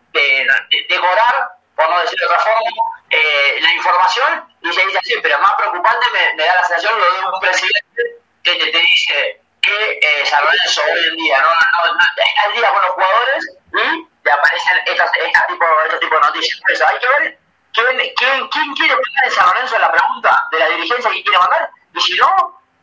decorar, 0.89 1.51
por 1.75 1.89
no 1.89 1.99
decir 2.01 2.19
de 2.19 2.25
otra 2.25 2.39
forma, 2.39 2.69
eh, 3.09 3.57
la 3.61 3.73
información 3.73 4.53
y 4.61 4.73
se 4.73 4.85
dice 4.85 4.97
así, 4.97 5.15
pero 5.21 5.39
más 5.39 5.53
preocupante 5.53 6.05
me, 6.35 6.43
da 6.43 6.55
la 6.55 6.65
sensación 6.65 6.99
lo 6.99 7.13
de 7.13 7.19
un 7.33 7.39
presidente 7.39 8.19
que 8.43 8.55
te, 8.57 8.77
dice 8.77 9.41
que 9.65 9.99
eh, 10.01 10.25
San 10.25 10.43
Lorenzo 10.43 10.81
hoy 10.93 11.03
en 11.09 11.15
día 11.15 11.41
no, 11.41 11.47
no, 11.47 11.99
está 11.99 12.23
al 12.45 12.53
día 12.53 12.69
con 12.71 12.81
los 12.81 12.91
jugadores 12.91 13.57
y 13.73 14.07
le 14.23 14.31
aparecen 14.31 14.77
estas, 14.85 15.11
tipo, 15.11 15.65
este 15.85 15.97
tipo 15.99 16.15
de 16.15 16.21
noticias. 16.21 16.59
Por 16.61 16.71
eso 16.71 16.85
hay 16.87 16.99
que 16.99 17.07
ver 17.07 17.39
quién, 17.73 18.13
quién, 18.15 18.47
quién 18.49 18.73
quiere 18.75 18.95
poner 18.95 19.23
en 19.25 19.31
San 19.31 19.47
Lorenzo 19.47 19.79
la 19.79 19.91
pregunta 19.91 20.47
de 20.51 20.59
la 20.59 20.69
dirigencia 20.69 21.11
que 21.11 21.23
quiere 21.23 21.39
mandar 21.39 21.69
y 21.93 22.01
si 22.01 22.17
no, 22.17 22.27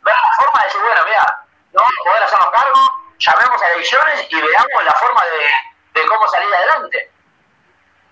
ver 0.03 0.15
la 0.15 0.45
forma 0.45 0.59
de 0.61 0.67
decir, 0.67 0.81
bueno, 0.83 1.03
mira, 1.05 1.45
no 1.73 1.81
vamos 1.81 1.99
a 2.01 2.05
poder 2.05 2.23
hacernos 2.23 2.51
cargo, 2.51 2.81
llamemos 3.19 3.63
a 3.63 3.73
elecciones 3.73 4.27
y 4.29 4.35
veamos 4.35 4.85
la 4.85 4.93
forma 4.93 5.23
de, 5.25 6.01
de 6.01 6.07
cómo 6.07 6.29
salir 6.29 6.55
adelante. 6.55 7.11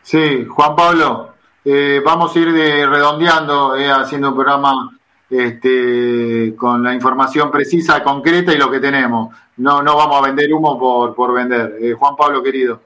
Sí, 0.02 0.46
Juan 0.46 0.76
Pablo, 0.76 1.34
eh, 1.64 2.00
vamos 2.04 2.34
a 2.34 2.38
ir 2.38 2.52
de, 2.52 2.86
redondeando, 2.86 3.76
eh, 3.76 3.90
haciendo 3.90 4.28
un 4.28 4.34
programa 4.34 4.99
este, 5.30 6.54
con 6.56 6.82
la 6.82 6.92
información 6.92 7.50
precisa, 7.50 8.02
concreta 8.02 8.52
y 8.52 8.58
lo 8.58 8.70
que 8.70 8.80
tenemos. 8.80 9.34
No, 9.56 9.82
no 9.82 9.96
vamos 9.96 10.18
a 10.18 10.26
vender 10.26 10.52
humo 10.52 10.78
por, 10.78 11.14
por 11.14 11.32
vender. 11.32 11.76
Eh, 11.80 11.92
Juan 11.92 12.16
Pablo, 12.16 12.42
querido. 12.42 12.80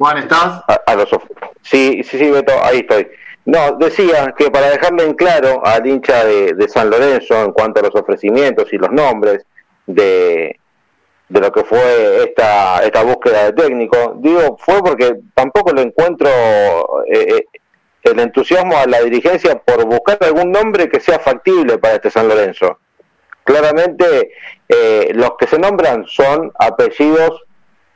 Juan, 0.00 0.16
¿estás? 0.16 0.64
A, 0.86 0.94
los, 0.94 1.10
sí, 1.60 2.02
sí, 2.04 2.18
sí, 2.18 2.30
Beto, 2.30 2.52
ahí 2.62 2.78
estoy. 2.78 3.06
No, 3.44 3.72
decía 3.72 4.34
que 4.36 4.50
para 4.50 4.70
dejarle 4.70 5.04
en 5.04 5.14
claro 5.14 5.60
al 5.64 5.86
hincha 5.86 6.24
de, 6.24 6.68
San 6.68 6.88
Lorenzo 6.88 7.42
en 7.44 7.52
cuanto 7.52 7.80
a 7.80 7.82
los 7.82 7.94
ofrecimientos 7.94 8.72
y 8.72 8.78
los 8.78 8.90
nombres 8.90 9.44
de, 9.86 10.58
de 11.30 11.40
lo 11.40 11.50
que 11.50 11.64
fue 11.64 12.24
esta, 12.24 12.84
esta 12.84 13.02
búsqueda 13.02 13.44
de 13.44 13.52
técnico, 13.54 14.14
digo, 14.18 14.58
fue 14.58 14.82
porque 14.82 15.16
tampoco 15.34 15.72
le 15.72 15.82
encuentro 15.82 16.28
eh, 17.06 17.26
eh, 17.36 17.46
el 18.02 18.18
entusiasmo 18.20 18.76
a 18.76 18.86
la 18.86 19.00
dirigencia 19.00 19.58
por 19.58 19.86
buscar 19.86 20.18
algún 20.20 20.52
nombre 20.52 20.88
que 20.88 21.00
sea 21.00 21.18
factible 21.18 21.78
para 21.78 21.94
este 21.94 22.10
San 22.10 22.28
Lorenzo. 22.28 22.78
Claramente 23.44 24.32
eh, 24.68 25.10
los 25.14 25.32
que 25.38 25.46
se 25.46 25.58
nombran 25.58 26.04
son 26.06 26.52
apellidos 26.58 27.42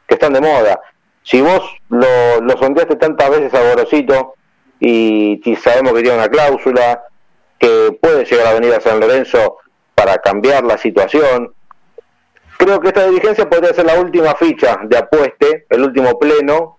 que 0.06 0.14
están 0.14 0.32
de 0.32 0.40
moda 0.40 0.80
si 1.24 1.40
vos 1.40 1.62
lo, 1.88 2.40
lo 2.42 2.54
tantas 2.54 3.30
veces 3.30 3.54
a 3.54 3.68
Gorosito 3.70 4.34
y, 4.78 5.40
sabemos 5.62 5.94
que 5.94 6.02
tiene 6.02 6.18
una 6.18 6.28
cláusula 6.28 7.02
que 7.58 7.96
puede 8.00 8.26
llegar 8.26 8.48
a 8.48 8.54
venir 8.54 8.74
a 8.74 8.80
San 8.80 9.00
Lorenzo 9.00 9.56
para 9.94 10.18
cambiar 10.18 10.64
la 10.64 10.76
situación, 10.76 11.53
creo 12.56 12.80
que 12.80 12.88
esta 12.88 13.06
dirigencia 13.06 13.48
podría 13.48 13.74
ser 13.74 13.86
la 13.86 13.98
última 13.98 14.34
ficha 14.34 14.78
de 14.84 14.98
apueste, 14.98 15.66
el 15.70 15.82
último 15.82 16.18
pleno, 16.18 16.78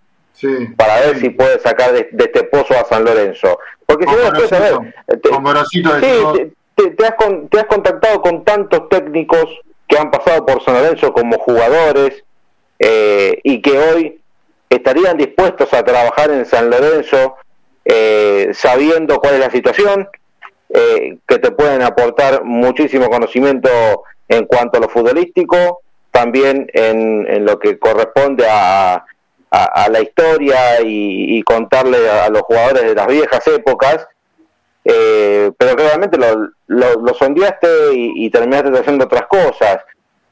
para 0.76 1.00
ver 1.02 1.20
si 1.20 1.30
puede 1.30 1.60
sacar 1.60 1.94
de, 1.94 2.10
este 2.12 2.44
pozo 2.44 2.74
a 2.74 2.86
San 2.86 3.06
Lorenzo. 3.06 3.60
Porque 3.86 4.06
si 4.06 4.14
vos 4.14 4.24
después, 4.24 4.54
a 4.54 4.60
ver, 4.60 4.96
te, 5.08 6.90
te, 6.92 7.06
has 7.06 7.16
te 7.50 7.60
has 7.60 7.66
contactado 7.66 8.22
con 8.22 8.44
tantos 8.44 8.90
técnicos 8.90 9.46
que 9.88 9.98
han 9.98 10.12
pasado 10.12 10.46
por 10.46 10.64
San 10.64 10.76
Lorenzo 10.76 11.14
como 11.14 11.38
jugadores 11.38 12.24
eh, 12.80 13.40
y 13.44 13.62
que 13.62 13.78
hoy 13.78 14.22
estarían 14.70 15.18
dispuestos 15.18 15.74
a 15.74 15.84
trabajar 15.84 16.32
en 16.32 16.46
San 16.46 16.70
Lorenzo 16.70 17.36
eh, 17.86 18.50
sabiendo 18.54 19.20
cuál 19.20 19.36
es 19.36 19.40
la 19.40 19.52
situación, 19.52 20.10
eh, 20.70 21.18
que 21.28 21.38
te 21.38 21.52
pueden 21.52 21.84
aportar 21.84 22.44
muchísimo 22.44 23.10
conocimiento 23.10 23.70
en 24.28 24.46
cuanto 24.46 24.78
a 24.78 24.82
lo 24.82 24.90
futbolístico, 24.90 25.82
también 26.12 26.70
en, 26.74 27.46
lo 27.46 27.60
que 27.60 27.78
corresponde 27.78 28.48
a, 28.50 29.06
a, 29.52 29.90
la 29.90 30.02
historia 30.02 30.82
y, 30.82 31.42
contarle 31.44 32.10
a, 32.10 32.30
los 32.30 32.44
jugadores 32.44 32.84
de 32.84 32.96
las 32.96 33.08
viejas 33.08 33.48
épocas, 33.48 34.08
eh, 34.84 35.52
pero 35.58 35.76
realmente 35.76 36.18
lo, 36.18 36.50
lo, 36.68 37.14
sondeaste 37.14 37.94
y, 37.94 38.26
y, 38.26 38.30
terminaste 38.30 38.78
haciendo 38.78 39.06
otras 39.06 39.28
cosas. 39.28 39.80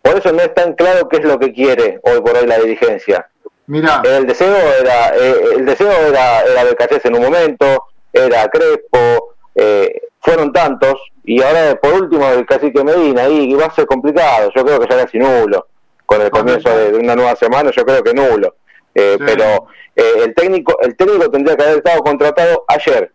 Por 0.02 0.18
eso 0.18 0.32
no 0.32 0.42
es 0.42 0.54
tan 0.54 0.74
claro 0.74 1.08
qué 1.10 1.18
es 1.18 1.26
lo 1.26 1.40
que 1.40 1.54
quiere 1.54 2.00
hoy 2.04 2.22
por 2.22 2.36
hoy 2.36 2.46
la 2.46 2.60
dirigencia. 2.60 3.28
Mira. 3.68 4.02
El 4.04 4.28
deseo 4.28 4.56
era, 4.80 5.16
eh, 5.16 5.36
el 5.56 5.66
deseo 5.66 5.92
era, 5.92 6.42
era 6.42 6.62
en 7.04 7.16
un 7.16 7.22
momento, 7.22 7.86
era 8.12 8.48
Crespo, 8.50 9.36
eh, 9.56 10.02
fueron 10.20 10.52
tantos, 10.52 11.00
y 11.24 11.42
ahora 11.42 11.76
por 11.82 11.94
último 11.94 12.28
el 12.30 12.46
cacique 12.46 12.84
Medina, 12.84 13.28
y 13.28 13.54
va 13.54 13.66
a 13.66 13.74
ser 13.74 13.86
complicado, 13.86 14.52
yo 14.56 14.66
creo 14.66 14.80
que 14.80 14.88
ya 14.90 15.04
casi 15.04 15.18
nulo, 15.18 15.68
con 16.06 16.22
el 16.22 16.30
comienzo 16.30 16.70
de, 16.70 16.98
una 16.98 17.16
nueva 17.16 17.36
semana, 17.36 17.72
yo 17.72 17.86
creo 17.86 18.04
que 18.04 18.14
nulo. 18.14 18.56
Eh, 18.96 19.18
pero 19.18 19.68
el 19.96 20.36
técnico 20.36 20.78
el 20.82 20.96
técnico 20.96 21.30
tendría 21.32 21.56
que 21.56 21.64
haber 21.64 21.78
estado 21.78 22.04
contratado 22.04 22.64
ayer 22.68 23.12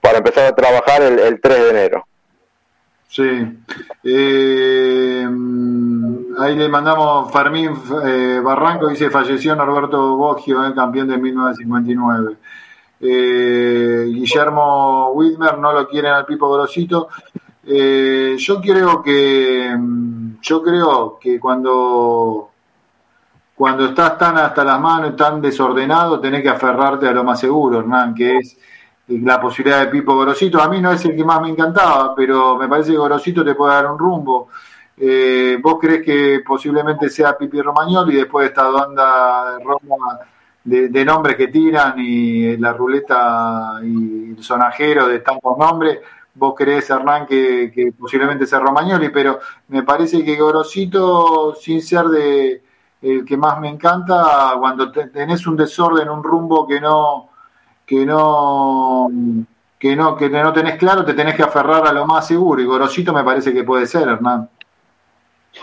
para 0.00 0.18
empezar 0.18 0.46
a 0.46 0.54
trabajar 0.54 1.02
el, 1.02 1.18
el 1.18 1.40
3 1.40 1.58
de 1.58 1.70
enero. 1.70 2.06
Sí. 3.10 3.28
Eh, 4.04 5.28
ahí 6.38 6.56
le 6.56 6.68
mandamos 6.68 7.32
Fermín 7.32 7.72
eh, 8.06 8.40
Barranco, 8.42 8.86
dice 8.86 9.10
falleció 9.10 9.56
Norberto 9.56 10.16
Boggio, 10.16 10.64
el 10.64 10.74
campeón 10.74 11.08
de 11.08 11.18
1959. 11.18 12.36
Eh, 13.00 14.04
Guillermo 14.06 15.10
Widmer 15.10 15.58
no 15.58 15.72
lo 15.72 15.88
quieren 15.88 16.12
al 16.12 16.24
Pipo 16.24 16.52
Grosito. 16.52 17.08
Yo 17.64 18.60
creo 18.60 19.02
que 19.02 19.76
yo 20.42 20.62
creo 20.62 21.18
que 21.20 21.38
cuando 21.38 22.50
cuando 23.60 23.84
estás 23.84 24.16
tan 24.16 24.38
hasta 24.38 24.64
las 24.64 24.80
manos, 24.80 25.14
tan 25.14 25.38
desordenado, 25.42 26.18
tenés 26.18 26.42
que 26.42 26.48
aferrarte 26.48 27.06
a 27.06 27.12
lo 27.12 27.22
más 27.22 27.38
seguro, 27.38 27.80
Hernán, 27.80 28.14
que 28.14 28.38
es 28.38 28.56
la 29.08 29.38
posibilidad 29.38 29.80
de 29.80 29.88
Pipo 29.88 30.14
Gorosito. 30.14 30.62
A 30.62 30.68
mí 30.70 30.80
no 30.80 30.90
es 30.90 31.04
el 31.04 31.14
que 31.14 31.24
más 31.24 31.42
me 31.42 31.50
encantaba, 31.50 32.14
pero 32.14 32.56
me 32.56 32.68
parece 32.68 32.92
que 32.92 32.96
Gorosito 32.96 33.44
te 33.44 33.54
puede 33.54 33.74
dar 33.74 33.90
un 33.90 33.98
rumbo. 33.98 34.48
Eh, 34.96 35.58
¿Vos 35.62 35.78
crees 35.78 36.02
que 36.02 36.40
posiblemente 36.46 37.10
sea 37.10 37.36
Pipi 37.36 37.60
Romagnoli 37.60 38.16
después 38.16 38.44
de 38.44 38.48
esta 38.48 38.64
de 38.64 39.64
Roma 39.64 40.18
de, 40.64 41.04
nombres 41.04 41.36
que 41.36 41.48
tiran 41.48 41.94
y 41.98 42.56
la 42.56 42.72
ruleta 42.72 43.80
y 43.82 44.30
el 44.36 44.42
sonajero 44.42 45.06
de 45.06 45.18
tantos 45.20 45.58
nombres? 45.58 45.98
Vos 46.34 46.54
crees, 46.56 46.88
Hernán, 46.90 47.26
que, 47.26 47.72
que 47.74 47.92
posiblemente 47.92 48.46
sea 48.46 48.60
Romagnoli, 48.60 49.08
pero 49.08 49.40
me 49.68 49.82
parece 49.82 50.24
que 50.24 50.36
Gorosito, 50.36 51.54
sin 51.54 51.82
ser 51.82 52.06
de 52.06 52.62
el 53.02 53.24
que 53.24 53.36
más 53.36 53.58
me 53.60 53.68
encanta, 53.68 54.54
cuando 54.58 54.92
tenés 54.92 55.46
un 55.46 55.56
desorden, 55.56 56.08
un 56.08 56.22
rumbo 56.22 56.66
que 56.66 56.80
no 56.80 57.30
que 57.86 58.04
no 58.04 59.08
que 59.78 59.96
no 59.96 60.16
que 60.16 60.28
no 60.28 60.52
tenés 60.52 60.76
claro, 60.76 61.04
te 61.04 61.14
tenés 61.14 61.34
que 61.34 61.42
aferrar 61.42 61.86
a 61.86 61.92
lo 61.92 62.06
más 62.06 62.26
seguro 62.26 62.60
y 62.60 62.66
Gorosito 62.66 63.12
me 63.12 63.24
parece 63.24 63.52
que 63.52 63.64
puede 63.64 63.86
ser, 63.86 64.06
Hernán. 64.08 64.48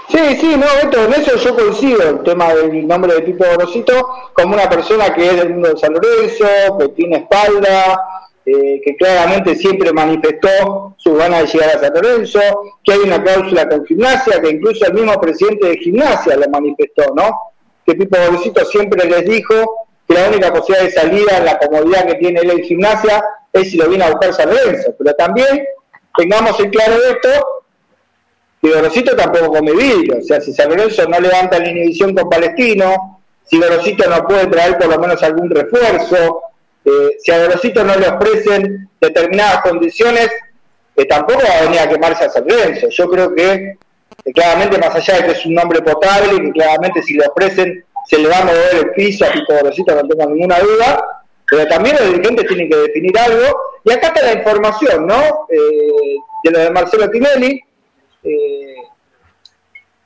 Sí, 0.10 0.36
sí, 0.38 0.56
no, 0.58 0.66
esto, 0.66 1.06
en 1.06 1.14
eso 1.14 1.38
yo 1.38 1.56
coincido, 1.56 2.10
el 2.10 2.24
tema 2.24 2.54
del 2.54 2.86
nombre 2.86 3.14
de 3.14 3.22
Tito 3.22 3.46
Gorosito, 3.50 4.10
como 4.34 4.56
una 4.56 4.68
persona 4.68 5.14
que 5.14 5.30
es 5.30 5.36
del 5.38 5.54
mundo 5.54 5.70
de 5.70 5.78
San 5.78 5.94
Lorenzo, 5.94 6.78
que 6.78 6.90
tiene 6.90 7.18
espalda, 7.18 8.02
eh, 8.50 8.80
que 8.82 8.96
claramente 8.96 9.58
siempre 9.58 9.92
manifestó 9.92 10.96
su 10.96 11.14
ganas 11.16 11.42
de 11.42 11.48
llegar 11.48 11.76
a 11.76 11.80
San 11.82 11.94
Lorenzo, 11.94 12.40
que 12.82 12.94
hay 12.94 13.00
una 13.00 13.22
cláusula 13.22 13.68
con 13.68 13.86
gimnasia, 13.86 14.40
que 14.40 14.52
incluso 14.52 14.86
el 14.86 14.94
mismo 14.94 15.20
presidente 15.20 15.68
de 15.68 15.78
gimnasia 15.80 16.38
lo 16.38 16.48
manifestó, 16.48 17.14
¿no? 17.14 17.30
Que 17.86 17.96
Pipo 17.96 18.18
Gorosito 18.18 18.64
siempre 18.64 19.06
les 19.06 19.26
dijo 19.26 19.54
que 20.08 20.14
la 20.14 20.30
única 20.30 20.54
posibilidad 20.54 20.86
de 20.86 20.92
salida 20.92 21.38
en 21.40 21.44
la 21.44 21.60
comodidad 21.60 22.06
que 22.08 22.16
tiene 22.16 22.40
él 22.40 22.52
en 22.52 22.64
gimnasia 22.64 23.22
es 23.52 23.70
si 23.70 23.76
lo 23.76 23.90
viene 23.90 24.06
a 24.06 24.12
buscar 24.12 24.34
San 24.34 24.50
Lorenzo. 24.50 24.96
Pero 24.98 25.14
también 25.16 25.66
tengamos 26.16 26.58
en 26.62 26.70
claro 26.70 26.94
esto, 27.04 27.30
que 28.62 28.72
Gorosito 28.72 29.14
tampoco 29.14 29.52
come 29.52 29.74
vidrio. 29.74 30.20
O 30.20 30.22
sea, 30.22 30.40
si 30.40 30.54
San 30.54 30.70
Lorenzo 30.70 31.06
no 31.10 31.20
levanta 31.20 31.60
la 31.60 31.68
inhibición 31.68 32.16
con 32.16 32.30
Palestino, 32.30 33.24
si 33.44 33.60
Gorosito 33.60 34.10
no 34.10 34.26
puede 34.26 34.48
traer 34.48 34.78
por 34.78 34.88
lo 34.88 35.00
menos 35.00 35.22
algún 35.22 35.50
refuerzo, 35.50 36.44
eh, 36.88 37.18
si 37.20 37.32
a 37.32 37.40
Gorosito 37.40 37.84
no 37.84 37.96
le 37.98 38.08
ofrecen 38.08 38.90
determinadas 39.02 39.62
condiciones, 39.62 40.30
que 40.96 41.04
tampoco 41.06 41.42
va 41.44 41.60
a 41.60 41.64
venir 41.64 41.80
a 41.80 41.90
quemarse 41.90 42.24
a 42.24 42.30
San 42.30 42.48
Lorenzo. 42.48 42.88
Yo 42.90 43.10
creo 43.10 43.36
que, 43.36 43.78
claramente, 44.34 44.78
más 44.78 44.96
allá 44.96 45.18
de 45.18 45.26
que 45.26 45.32
es 45.34 45.46
un 45.46 45.54
nombre 45.54 45.82
potable, 45.82 46.42
que 46.42 46.52
claramente 46.52 47.04
si 47.04 47.16
le 47.16 47.28
ofrecen 47.28 47.84
se 48.08 48.18
le 48.18 48.30
va 48.30 48.38
a 48.38 48.46
mover 48.46 48.76
el 48.76 48.92
piso 48.92 49.26
a 49.26 49.32
Pico 49.32 49.54
Gorosito, 49.54 49.94
no 49.94 50.08
tengo 50.08 50.30
ninguna 50.30 50.60
duda, 50.60 51.06
pero 51.50 51.68
también 51.68 51.98
los 51.98 52.10
dirigentes 52.10 52.48
tienen 52.48 52.70
que 52.70 52.78
definir 52.78 53.20
algo. 53.20 53.60
Y 53.84 53.92
acá 53.92 54.08
está 54.08 54.22
la 54.24 54.34
información, 54.34 55.06
¿no? 55.06 55.48
Eh, 55.50 56.16
de 56.44 56.52
lo 56.52 56.60
de 56.60 56.72
Marcelo 56.72 57.10
Tinelli. 57.10 57.62
Eh, 58.24 58.76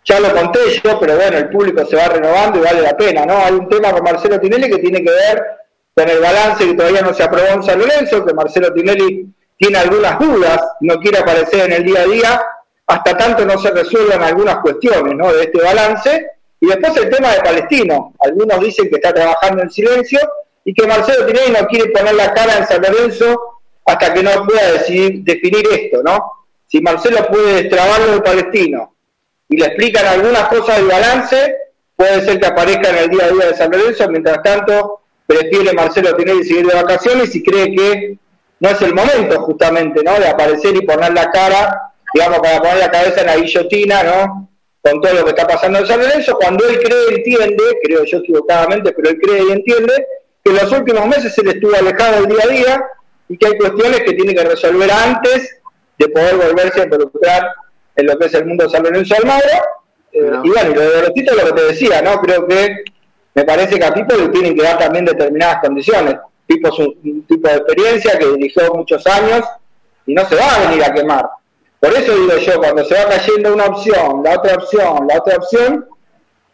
ya 0.03 0.19
lo 0.19 0.33
conté 0.33 0.59
yo, 0.83 0.99
pero 0.99 1.15
bueno, 1.15 1.37
el 1.37 1.49
público 1.49 1.85
se 1.85 1.95
va 1.95 2.07
renovando 2.07 2.57
y 2.57 2.63
vale 2.63 2.81
la 2.81 2.97
pena, 2.97 3.23
¿no? 3.23 3.37
Hay 3.37 3.53
un 3.53 3.69
tema 3.69 3.91
con 3.91 4.03
Marcelo 4.03 4.39
Tinelli 4.39 4.67
que 4.67 4.79
tiene 4.79 5.03
que 5.03 5.11
ver 5.11 5.60
con 6.01 6.09
el 6.09 6.19
balance 6.19 6.65
que 6.65 6.73
todavía 6.73 7.01
no 7.01 7.13
se 7.13 7.21
aprobó 7.21 7.47
en 7.47 7.63
San 7.63 7.77
Lorenzo, 7.77 8.25
que 8.25 8.33
Marcelo 8.33 8.73
Tinelli 8.73 9.27
tiene 9.55 9.77
algunas 9.77 10.17
dudas, 10.17 10.59
no 10.79 10.99
quiere 10.99 11.19
aparecer 11.19 11.67
en 11.67 11.73
el 11.73 11.83
día 11.83 12.01
a 12.01 12.05
día, 12.05 12.41
hasta 12.87 13.15
tanto 13.15 13.45
no 13.45 13.59
se 13.59 13.69
resuelvan 13.69 14.23
algunas 14.23 14.57
cuestiones 14.57 15.15
de 15.37 15.43
este 15.43 15.61
balance. 15.61 16.27
Y 16.59 16.67
después 16.67 16.97
el 16.97 17.09
tema 17.09 17.33
de 17.33 17.41
Palestino. 17.41 18.13
Algunos 18.19 18.59
dicen 18.61 18.89
que 18.89 18.95
está 18.95 19.13
trabajando 19.13 19.61
en 19.61 19.69
silencio 19.69 20.19
y 20.65 20.73
que 20.73 20.87
Marcelo 20.87 21.25
Tinelli 21.27 21.51
no 21.51 21.67
quiere 21.67 21.91
poner 21.91 22.15
la 22.15 22.33
cara 22.33 22.57
en 22.57 22.67
San 22.67 22.81
Lorenzo 22.81 23.61
hasta 23.85 24.11
que 24.11 24.23
no 24.23 24.45
pueda 24.45 24.71
decidir, 24.71 25.23
definir 25.23 25.67
esto, 25.71 26.01
¿no? 26.03 26.31
Si 26.67 26.81
Marcelo 26.81 27.27
puede 27.27 27.63
destrabarlo 27.63 28.13
de 28.13 28.21
Palestino 28.21 28.95
y 29.49 29.57
le 29.57 29.67
explican 29.67 30.07
algunas 30.07 30.47
cosas 30.47 30.77
del 30.77 30.87
balance, 30.87 31.55
puede 31.95 32.21
ser 32.21 32.39
que 32.39 32.47
aparezca 32.47 32.89
en 32.89 32.97
el 32.97 33.09
día 33.09 33.25
a 33.25 33.29
día 33.29 33.45
de 33.47 33.55
San 33.55 33.69
Lorenzo, 33.69 34.09
mientras 34.09 34.41
tanto 34.41 35.00
prefiere 35.31 35.73
Marcelo 35.73 36.15
Tinelli 36.15 36.43
seguir 36.43 36.67
de 36.67 36.75
vacaciones 36.75 37.33
y 37.35 37.43
cree 37.43 37.73
que 37.73 38.17
no 38.59 38.69
es 38.69 38.81
el 38.81 38.93
momento 38.93 39.41
justamente, 39.41 40.03
¿no? 40.03 40.19
De 40.19 40.27
aparecer 40.27 40.75
y 40.75 40.85
poner 40.85 41.13
la 41.13 41.31
cara, 41.31 41.93
digamos, 42.13 42.39
para 42.39 42.59
poner 42.59 42.77
la 42.77 42.91
cabeza 42.91 43.21
en 43.21 43.27
la 43.27 43.37
guillotina, 43.37 44.03
¿no? 44.03 44.49
Con 44.83 44.99
todo 44.99 45.13
lo 45.13 45.23
que 45.23 45.29
está 45.29 45.47
pasando 45.47 45.79
en 45.79 45.87
San 45.87 45.99
Lorenzo, 45.99 46.37
cuando 46.39 46.67
él 46.67 46.79
cree 46.79 47.11
y 47.11 47.15
entiende, 47.15 47.63
creo 47.83 48.03
yo 48.03 48.17
equivocadamente, 48.17 48.91
pero 48.91 49.09
él 49.09 49.19
cree 49.21 49.43
y 49.47 49.51
entiende, 49.51 50.05
que 50.43 50.51
en 50.51 50.57
los 50.57 50.71
últimos 50.71 51.07
meses 51.07 51.37
él 51.37 51.49
estuvo 51.49 51.75
alejado 51.75 52.21
del 52.21 52.27
día 52.27 52.43
a 52.43 52.47
día 52.47 52.85
y 53.29 53.37
que 53.37 53.47
hay 53.47 53.57
cuestiones 53.57 54.01
que 54.01 54.13
tiene 54.13 54.35
que 54.35 54.43
resolver 54.43 54.91
antes 54.91 55.61
de 55.97 56.09
poder 56.09 56.35
volverse 56.35 56.81
a 56.81 56.83
involucrar 56.85 57.47
en 57.95 58.05
lo 58.05 58.17
que 58.17 58.25
es 58.25 58.33
el 58.33 58.45
mundo 58.45 58.65
de 58.65 58.69
San 58.71 58.83
Lorenzo 58.83 59.15
Almagro. 59.15 59.49
Eh, 60.11 60.31
y 60.43 60.49
bueno, 60.49 60.71
y 60.71 60.73
lo 60.73 60.81
de 60.81 61.01
Rotito 61.03 61.35
lo 61.35 61.45
que 61.45 61.53
te 61.53 61.67
decía, 61.67 62.01
¿no? 62.01 62.19
Creo 62.21 62.47
que 62.47 62.83
me 63.33 63.43
parece 63.43 63.79
que 63.79 63.85
a 63.85 63.93
Pipo 63.93 64.15
le 64.15 64.29
tienen 64.29 64.55
que 64.55 64.63
dar 64.63 64.77
también 64.77 65.05
determinadas 65.05 65.59
condiciones. 65.61 66.15
Pipo 66.45 66.67
es 66.67 66.79
un, 66.79 67.25
tipo 67.27 67.47
de 67.47 67.55
experiencia 67.55 68.19
que 68.19 68.27
dirigió 68.27 68.73
muchos 68.73 69.05
años 69.07 69.45
y 70.05 70.13
no 70.13 70.25
se 70.27 70.35
va 70.35 70.55
a 70.55 70.67
venir 70.67 70.83
a 70.83 70.93
quemar. 70.93 71.29
Por 71.79 71.93
eso 71.93 72.13
digo 72.13 72.37
yo, 72.37 72.59
cuando 72.59 72.83
se 72.85 72.93
va 72.93 73.09
cayendo 73.09 73.53
una 73.53 73.65
opción, 73.65 74.21
la 74.23 74.35
otra 74.37 74.55
opción, 74.55 75.07
la 75.07 75.17
otra 75.17 75.37
opción, 75.37 75.85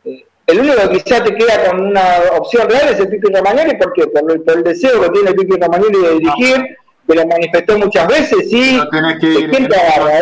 eh, 0.05 0.25
el 0.45 0.59
único 0.59 0.77
que 0.83 1.01
quizá 1.01 1.23
te 1.23 1.35
queda 1.35 1.69
con 1.69 1.81
una 1.81 2.03
opción 2.37 2.69
real 2.69 2.89
es 2.89 2.99
el 2.99 3.09
Pipi 3.09 3.33
Romagnoli, 3.33 3.75
¿por 3.75 3.93
qué? 3.93 4.07
Por, 4.07 4.31
el 4.31 4.63
deseo 4.63 5.01
que 5.01 5.09
tiene 5.09 5.29
el 5.31 5.35
Pipi 5.35 5.59
Romagnoli 5.59 5.99
de 5.99 6.13
dirigir, 6.13 6.77
que 7.07 7.15
lo 7.15 7.25
manifestó 7.25 7.77
muchas 7.77 8.07
veces 8.07 8.53
y... 8.53 8.77
No 8.77 8.89
tenés 8.89 9.19
que 9.19 9.27
ir, 9.27 9.49
¿Quién 9.49 9.67
te 9.67 9.75
agarra? 9.75 10.19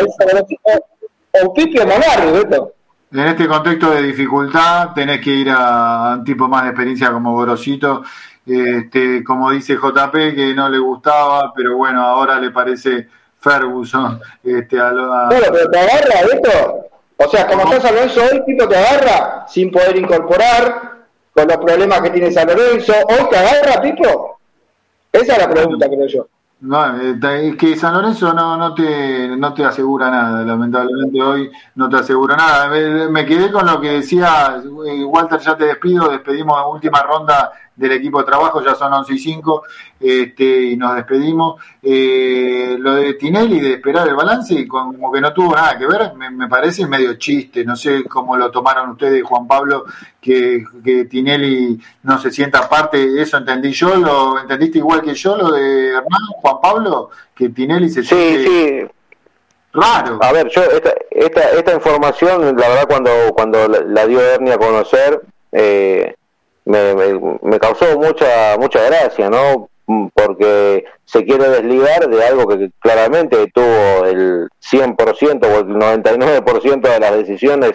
¿O 1.42 1.52
Pipi 1.52 1.78
o 1.78 1.86
Monarri, 1.86 2.32
Beto? 2.32 2.75
En 3.16 3.28
este 3.28 3.48
contexto 3.48 3.92
de 3.92 4.02
dificultad 4.02 4.90
tenés 4.94 5.22
que 5.22 5.30
ir 5.30 5.48
a 5.50 6.16
un 6.18 6.24
tipo 6.24 6.48
más 6.48 6.64
de 6.64 6.68
experiencia 6.68 7.10
como 7.10 7.32
Gorosito, 7.32 8.02
este, 8.44 9.24
como 9.24 9.50
dice 9.52 9.76
JP, 9.76 10.12
que 10.34 10.52
no 10.54 10.68
le 10.68 10.78
gustaba, 10.78 11.50
pero 11.56 11.78
bueno, 11.78 12.02
ahora 12.02 12.38
le 12.38 12.50
parece 12.50 13.08
Ferguson. 13.40 14.20
Este, 14.44 14.78
a, 14.78 14.90
Bueno, 14.90 15.46
pero 15.50 15.70
te 15.70 15.78
agarra 15.78 16.20
esto. 16.30 16.88
O 17.16 17.28
sea, 17.30 17.46
como 17.46 17.62
está 17.62 17.80
San 17.80 17.94
Lorenzo 17.94 18.20
hoy, 18.20 18.44
tipo 18.44 18.68
te 18.68 18.76
agarra 18.76 19.46
sin 19.48 19.70
poder 19.70 19.96
incorporar, 19.96 20.96
con 21.32 21.48
los 21.48 21.56
problemas 21.56 22.02
que 22.02 22.10
tiene 22.10 22.30
San 22.30 22.46
Lorenzo. 22.48 22.92
¿Hoy 23.08 23.30
te 23.30 23.38
agarra, 23.38 23.80
Pipo? 23.80 24.40
Esa 25.10 25.32
es 25.32 25.38
la 25.38 25.48
pregunta, 25.48 25.88
creo 25.88 26.06
yo. 26.06 26.28
No, 26.58 26.98
eh, 26.98 27.18
es 27.50 27.56
que 27.56 27.76
San 27.76 27.92
Lorenzo 27.92 28.32
no, 28.32 28.56
no, 28.56 28.72
te, 28.74 29.28
no 29.36 29.52
te 29.52 29.62
asegura 29.64 30.10
nada, 30.10 30.42
lamentablemente 30.42 31.22
hoy 31.22 31.50
no 31.74 31.88
te 31.88 31.96
asegura 31.96 32.34
nada. 32.34 32.68
Me, 33.10 33.26
quedé 33.26 33.52
con 33.52 33.66
lo 33.66 33.78
que 33.78 33.90
decía 33.92 34.62
eh, 34.86 35.04
Walter, 35.04 35.38
ya 35.38 35.56
te 35.56 35.66
despido, 35.66 36.08
despedimos 36.08 36.58
en 36.58 36.72
última 36.72 37.02
ronda 37.02 37.52
del 37.76 37.92
equipo 37.92 38.18
de 38.18 38.24
trabajo, 38.24 38.64
ya 38.64 38.74
son 38.74 38.92
11 38.92 39.12
y 39.12 39.18
5, 39.18 39.62
este, 40.00 40.62
y 40.62 40.76
nos 40.76 40.96
despedimos. 40.96 41.60
Eh, 41.82 42.76
lo 42.78 42.94
de 42.94 43.14
Tinelli, 43.14 43.60
de 43.60 43.74
esperar 43.74 44.08
el 44.08 44.14
balance, 44.14 44.66
como 44.66 45.12
que 45.12 45.20
no 45.20 45.32
tuvo 45.32 45.54
nada 45.54 45.78
que 45.78 45.86
ver, 45.86 46.14
me, 46.14 46.48
parece 46.48 46.86
medio 46.86 47.14
chiste, 47.14 47.64
no 47.64 47.76
sé 47.76 48.04
cómo 48.04 48.36
lo 48.36 48.50
tomaron 48.50 48.90
ustedes, 48.90 49.22
Juan 49.22 49.46
Pablo, 49.46 49.84
que, 50.20 50.64
que 50.82 51.04
Tinelli 51.04 51.78
no 52.02 52.18
se 52.18 52.30
sienta 52.30 52.68
parte, 52.68 53.20
eso 53.20 53.36
entendí 53.36 53.72
yo, 53.72 53.94
lo 53.96 54.40
entendiste 54.40 54.78
igual 54.78 55.02
que 55.02 55.14
yo, 55.14 55.36
lo 55.36 55.52
de 55.52 55.88
Hernán, 55.88 56.26
Juan 56.40 56.56
Pablo, 56.62 57.10
que 57.34 57.50
Tinelli 57.50 57.90
se 57.90 58.02
sí, 58.02 58.44
Sí. 58.46 58.86
Raro. 59.76 60.18
A 60.22 60.32
ver, 60.32 60.48
yo 60.48 60.62
esta, 60.62 60.94
esta, 61.10 61.50
esta 61.50 61.74
información, 61.74 62.56
la 62.56 62.68
verdad, 62.68 62.86
cuando, 62.88 63.10
cuando 63.34 63.68
la, 63.68 64.06
dio 64.06 64.22
Ernie 64.22 64.54
a 64.54 64.58
conocer, 64.58 65.20
eh, 65.52 66.14
me, 66.66 66.94
me, 67.42 67.58
causó 67.58 67.98
mucha 67.98 68.56
mucha 68.58 68.82
gracia, 68.82 69.30
¿no? 69.30 69.68
Porque 70.14 70.84
se 71.04 71.24
quiere 71.24 71.48
desligar 71.48 72.08
de 72.08 72.24
algo 72.24 72.46
que 72.46 72.70
claramente 72.80 73.46
tuvo 73.54 74.04
el 74.04 74.48
100% 74.60 75.46
o 75.46 75.58
el 75.60 75.66
99% 75.66 76.80
de 76.80 77.00
las 77.00 77.16
decisiones 77.16 77.72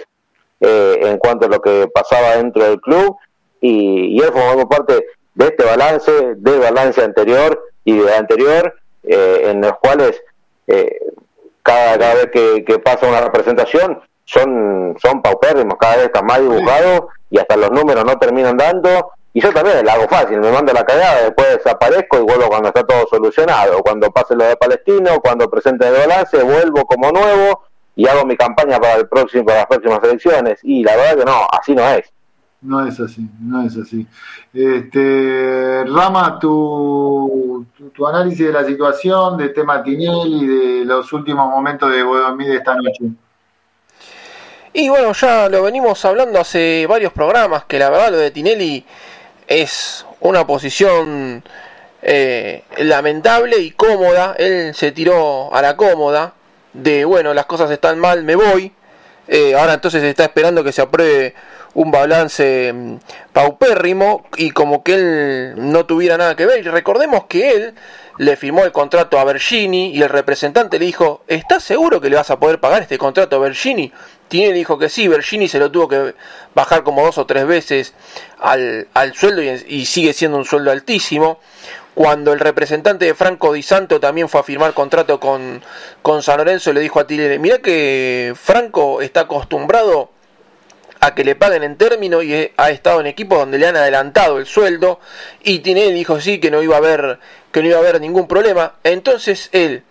eh, 0.59 0.99
en 1.01 1.17
cuanto 1.17 1.47
a 1.47 1.49
lo 1.49 1.61
que 1.61 1.87
pasaba 1.93 2.35
dentro 2.35 2.63
del 2.63 2.79
club 2.79 3.17
y, 3.61 4.17
y 4.17 4.19
él 4.19 4.31
formó 4.33 4.67
parte 4.69 5.05
de 5.33 5.45
este 5.45 5.63
balance, 5.63 6.11
del 6.35 6.59
balance 6.59 7.01
anterior 7.01 7.63
y 7.85 7.97
de 7.97 8.13
anterior, 8.13 8.75
eh, 9.03 9.47
en 9.49 9.61
los 9.61 9.73
cuales 9.81 10.21
eh, 10.67 10.99
cada, 11.63 11.97
cada 11.97 12.13
vez 12.15 12.29
que, 12.31 12.79
pasa 12.79 13.07
una 13.07 13.21
representación 13.21 14.01
son, 14.25 14.97
son 15.01 15.21
paupérrimos, 15.21 15.77
cada 15.79 15.97
vez 15.97 16.05
están 16.05 16.25
más 16.25 16.41
dibujados 16.41 17.05
y 17.31 17.39
hasta 17.39 17.55
los 17.55 17.71
números 17.71 18.05
no 18.05 18.17
terminan 18.19 18.57
dando. 18.57 19.13
Y 19.33 19.41
yo 19.41 19.51
también 19.53 19.83
la 19.85 19.93
hago 19.93 20.07
fácil, 20.09 20.39
me 20.41 20.51
mando 20.51 20.73
la 20.73 20.85
cagada, 20.85 21.23
después 21.23 21.47
desaparezco 21.57 22.17
y 22.19 22.23
vuelvo 22.23 22.49
cuando 22.49 22.67
está 22.67 22.83
todo 22.83 23.07
solucionado. 23.09 23.81
Cuando 23.81 24.11
pase 24.11 24.35
lo 24.35 24.43
de 24.43 24.57
Palestino, 24.57 25.21
cuando 25.21 25.49
presente 25.49 25.87
el 25.87 25.93
balance, 25.93 26.43
vuelvo 26.43 26.85
como 26.85 27.11
nuevo 27.11 27.63
y 27.95 28.07
hago 28.07 28.25
mi 28.25 28.35
campaña 28.35 28.77
para 28.77 28.95
el 28.95 29.07
próximo 29.07 29.45
para 29.45 29.59
las 29.59 29.67
próximas 29.67 30.03
elecciones. 30.03 30.59
Y 30.63 30.83
la 30.83 30.97
verdad 30.97 31.17
que 31.19 31.25
no, 31.25 31.47
así 31.49 31.73
no 31.73 31.87
es. 31.87 32.11
No 32.61 32.85
es 32.85 32.99
así, 32.99 33.27
no 33.39 33.61
es 33.63 33.75
así. 33.77 34.05
Este, 34.53 35.83
Rama, 35.85 36.37
tu, 36.37 37.65
tu, 37.93 38.05
análisis 38.05 38.45
de 38.45 38.53
la 38.53 38.65
situación, 38.65 39.37
de 39.37 39.49
tema 39.49 39.81
Tinelli, 39.81 40.45
de 40.45 40.85
los 40.85 41.11
últimos 41.13 41.49
momentos 41.49 41.89
de 41.89 42.03
Guadomí 42.03 42.45
de 42.45 42.57
esta 42.57 42.75
noche. 42.75 43.05
Y 44.73 44.87
bueno, 44.87 45.11
ya 45.13 45.49
lo 45.49 45.63
venimos 45.63 46.03
hablando 46.05 46.39
hace 46.39 46.85
varios 46.87 47.11
programas, 47.11 47.65
que 47.65 47.77
la 47.77 47.89
verdad 47.89 48.11
lo 48.11 48.17
de 48.17 48.31
Tinelli 48.31 48.85
es 49.45 50.05
una 50.21 50.47
posición 50.47 51.43
eh, 52.01 52.63
lamentable 52.77 53.57
y 53.57 53.71
cómoda. 53.71 54.33
Él 54.37 54.73
se 54.73 54.93
tiró 54.93 55.53
a 55.53 55.61
la 55.61 55.75
cómoda 55.75 56.35
de, 56.71 57.03
bueno, 57.03 57.33
las 57.33 57.47
cosas 57.47 57.69
están 57.69 57.99
mal, 57.99 58.23
me 58.23 58.35
voy. 58.35 58.71
Eh, 59.27 59.55
ahora 59.55 59.73
entonces 59.73 60.03
está 60.03 60.23
esperando 60.23 60.63
que 60.63 60.71
se 60.71 60.81
apruebe 60.81 61.35
un 61.73 61.91
balance 61.91 62.71
mm, 62.73 62.95
paupérrimo 63.33 64.25
y 64.37 64.51
como 64.51 64.83
que 64.83 64.93
él 64.93 65.53
no 65.57 65.85
tuviera 65.85 66.17
nada 66.17 66.35
que 66.35 66.45
ver. 66.45 66.59
Y 66.59 66.69
recordemos 66.69 67.25
que 67.25 67.51
él 67.51 67.73
le 68.17 68.35
firmó 68.35 68.63
el 68.63 68.71
contrato 68.71 69.19
a 69.19 69.23
Bergini 69.23 69.91
y 69.91 70.01
el 70.01 70.09
representante 70.09 70.79
le 70.79 70.85
dijo, 70.85 71.23
¿estás 71.27 71.63
seguro 71.63 72.01
que 72.01 72.09
le 72.09 72.15
vas 72.15 72.29
a 72.29 72.39
poder 72.39 72.59
pagar 72.59 72.81
este 72.81 72.97
contrato 72.97 73.35
a 73.35 73.39
Bergini? 73.39 73.91
Tiene 74.27 74.53
dijo 74.53 74.77
que 74.77 74.89
sí, 74.89 75.07
Bergini 75.07 75.47
se 75.47 75.59
lo 75.59 75.71
tuvo 75.71 75.87
que 75.87 76.15
bajar 76.53 76.83
como 76.83 77.03
dos 77.03 77.17
o 77.17 77.25
tres 77.25 77.45
veces 77.45 77.93
al, 78.39 78.87
al 78.93 79.13
sueldo 79.13 79.41
y, 79.41 79.85
sigue 79.85 80.13
siendo 80.13 80.37
un 80.37 80.45
sueldo 80.45 80.71
altísimo. 80.71 81.39
Cuando 81.93 82.31
el 82.31 82.39
representante 82.39 83.03
de 83.05 83.13
Franco 83.13 83.51
Di 83.51 83.61
Santo 83.61 83.99
también 83.99 84.29
fue 84.29 84.39
a 84.39 84.43
firmar 84.43 84.73
contrato 84.73 85.19
con, 85.19 85.61
con 86.01 86.23
San 86.23 86.37
Lorenzo, 86.37 86.71
le 86.71 86.79
dijo 86.79 87.01
a 87.01 87.07
Tilere, 87.07 87.37
mira 87.37 87.57
que 87.57 88.33
Franco 88.35 89.01
está 89.01 89.21
acostumbrado 89.21 90.09
a 91.01 91.15
que 91.15 91.25
le 91.25 91.35
paguen 91.35 91.63
en 91.63 91.77
término 91.77 92.21
y 92.21 92.51
ha 92.55 92.69
estado 92.69 93.01
en 93.01 93.07
equipos 93.07 93.39
donde 93.39 93.57
le 93.57 93.67
han 93.67 93.75
adelantado 93.75 94.37
el 94.37 94.45
sueldo 94.45 94.99
y 95.43 95.59
Tinelli 95.59 95.93
dijo 95.93 96.21
sí 96.21 96.39
que 96.39 96.51
no 96.51 96.61
iba 96.61 96.75
a 96.75 96.77
haber 96.77 97.19
que 97.51 97.61
no 97.61 97.67
iba 97.67 97.77
a 97.77 97.81
haber 97.81 97.99
ningún 98.01 98.27
problema 98.27 98.73
entonces 98.83 99.49
él 99.51 99.83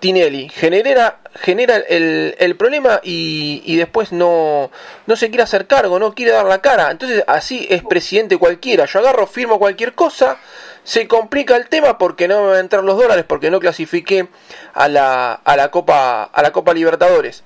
Tinelli 0.00 0.48
genera 0.48 1.18
genera 1.36 1.76
el, 1.76 2.34
el 2.38 2.56
problema 2.56 3.00
y, 3.02 3.62
y, 3.64 3.76
después 3.76 4.12
no, 4.12 4.70
no 5.06 5.16
se 5.16 5.28
quiere 5.28 5.42
hacer 5.42 5.66
cargo, 5.66 5.98
no 5.98 6.14
quiere 6.14 6.32
dar 6.32 6.46
la 6.46 6.60
cara. 6.60 6.90
Entonces 6.90 7.24
así 7.26 7.66
es 7.70 7.82
presidente 7.82 8.38
cualquiera. 8.38 8.86
Yo 8.86 9.00
agarro, 9.00 9.26
firmo 9.26 9.58
cualquier 9.58 9.94
cosa, 9.94 10.38
se 10.84 11.06
complica 11.08 11.56
el 11.56 11.68
tema 11.68 11.98
porque 11.98 12.28
no 12.28 12.42
me 12.42 12.48
van 12.48 12.56
a 12.56 12.60
entrar 12.60 12.84
los 12.84 12.96
dólares, 12.96 13.24
porque 13.26 13.50
no 13.50 13.60
clasifiqué 13.60 14.28
a 14.74 14.88
la, 14.88 15.32
a 15.32 15.56
la 15.56 15.70
Copa, 15.70 16.24
a 16.24 16.42
la 16.42 16.52
Copa 16.52 16.74
Libertadores 16.74 17.42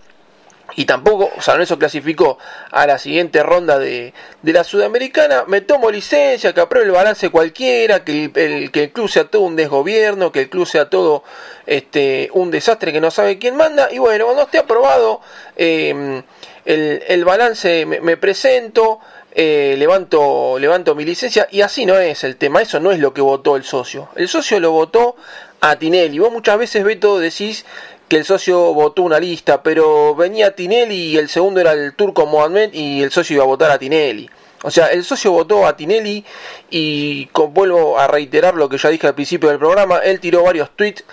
y 0.76 0.84
tampoco 0.84 1.30
San 1.40 1.54
Lorenzo 1.54 1.78
clasificó 1.78 2.38
a 2.70 2.86
la 2.86 2.98
siguiente 2.98 3.42
ronda 3.42 3.78
de, 3.78 4.12
de, 4.42 4.52
la 4.52 4.64
Sudamericana, 4.64 5.44
me 5.46 5.60
tomo 5.60 5.90
licencia, 5.90 6.52
que 6.52 6.60
apruebe 6.60 6.86
el 6.86 6.92
balance 6.92 7.30
cualquiera, 7.30 8.04
que 8.04 8.30
el, 8.34 8.70
que 8.70 8.84
el 8.84 8.92
club 8.92 9.08
sea 9.08 9.24
todo 9.24 9.42
un 9.42 9.56
desgobierno, 9.56 10.32
que 10.32 10.42
el 10.42 10.50
club 10.50 10.66
sea 10.66 10.88
todo 10.88 11.24
este, 11.66 12.30
un 12.32 12.50
desastre 12.50 12.92
que 12.92 13.00
no 13.00 13.10
sabe 13.10 13.38
quién 13.38 13.56
manda, 13.56 13.88
y 13.92 13.98
bueno, 13.98 14.26
cuando 14.26 14.42
esté 14.42 14.58
aprobado 14.58 15.20
eh, 15.56 16.22
el, 16.64 17.02
el, 17.06 17.24
balance 17.24 17.86
me, 17.86 18.16
presento, 18.16 19.00
eh, 19.32 19.74
levanto, 19.78 20.58
levanto 20.58 20.94
mi 20.94 21.04
licencia, 21.04 21.48
y 21.50 21.62
así 21.62 21.86
no 21.86 21.98
es 21.98 22.24
el 22.24 22.36
tema, 22.36 22.62
eso 22.62 22.80
no 22.80 22.92
es 22.92 22.98
lo 22.98 23.12
que 23.12 23.20
votó 23.20 23.56
el 23.56 23.64
socio, 23.64 24.08
el 24.16 24.28
socio 24.28 24.60
lo 24.60 24.70
votó 24.72 25.16
a 25.60 25.76
Tinelli, 25.76 26.18
vos 26.18 26.32
muchas 26.32 26.58
veces 26.58 26.84
Beto 26.84 27.18
decís 27.18 27.64
que 28.10 28.16
el 28.16 28.24
socio 28.24 28.74
votó 28.74 29.02
una 29.02 29.20
lista, 29.20 29.62
pero 29.62 30.16
venía 30.16 30.56
Tinelli 30.56 31.12
y 31.12 31.16
el 31.16 31.28
segundo 31.28 31.60
era 31.60 31.72
el 31.72 31.94
turco 31.94 32.26
Mohamed 32.26 32.74
y 32.74 33.04
el 33.04 33.12
socio 33.12 33.36
iba 33.36 33.44
a 33.44 33.46
votar 33.46 33.70
a 33.70 33.78
Tinelli. 33.78 34.28
O 34.64 34.70
sea, 34.72 34.88
el 34.88 35.04
socio 35.04 35.30
votó 35.30 35.64
a 35.64 35.76
Tinelli 35.76 36.24
y 36.70 37.30
vuelvo 37.32 38.00
a 38.00 38.08
reiterar 38.08 38.54
lo 38.54 38.68
que 38.68 38.78
ya 38.78 38.88
dije 38.88 39.06
al 39.06 39.14
principio 39.14 39.48
del 39.48 39.60
programa, 39.60 39.98
él 39.98 40.18
tiró 40.18 40.42
varios 40.42 40.70
tweets 40.74 41.04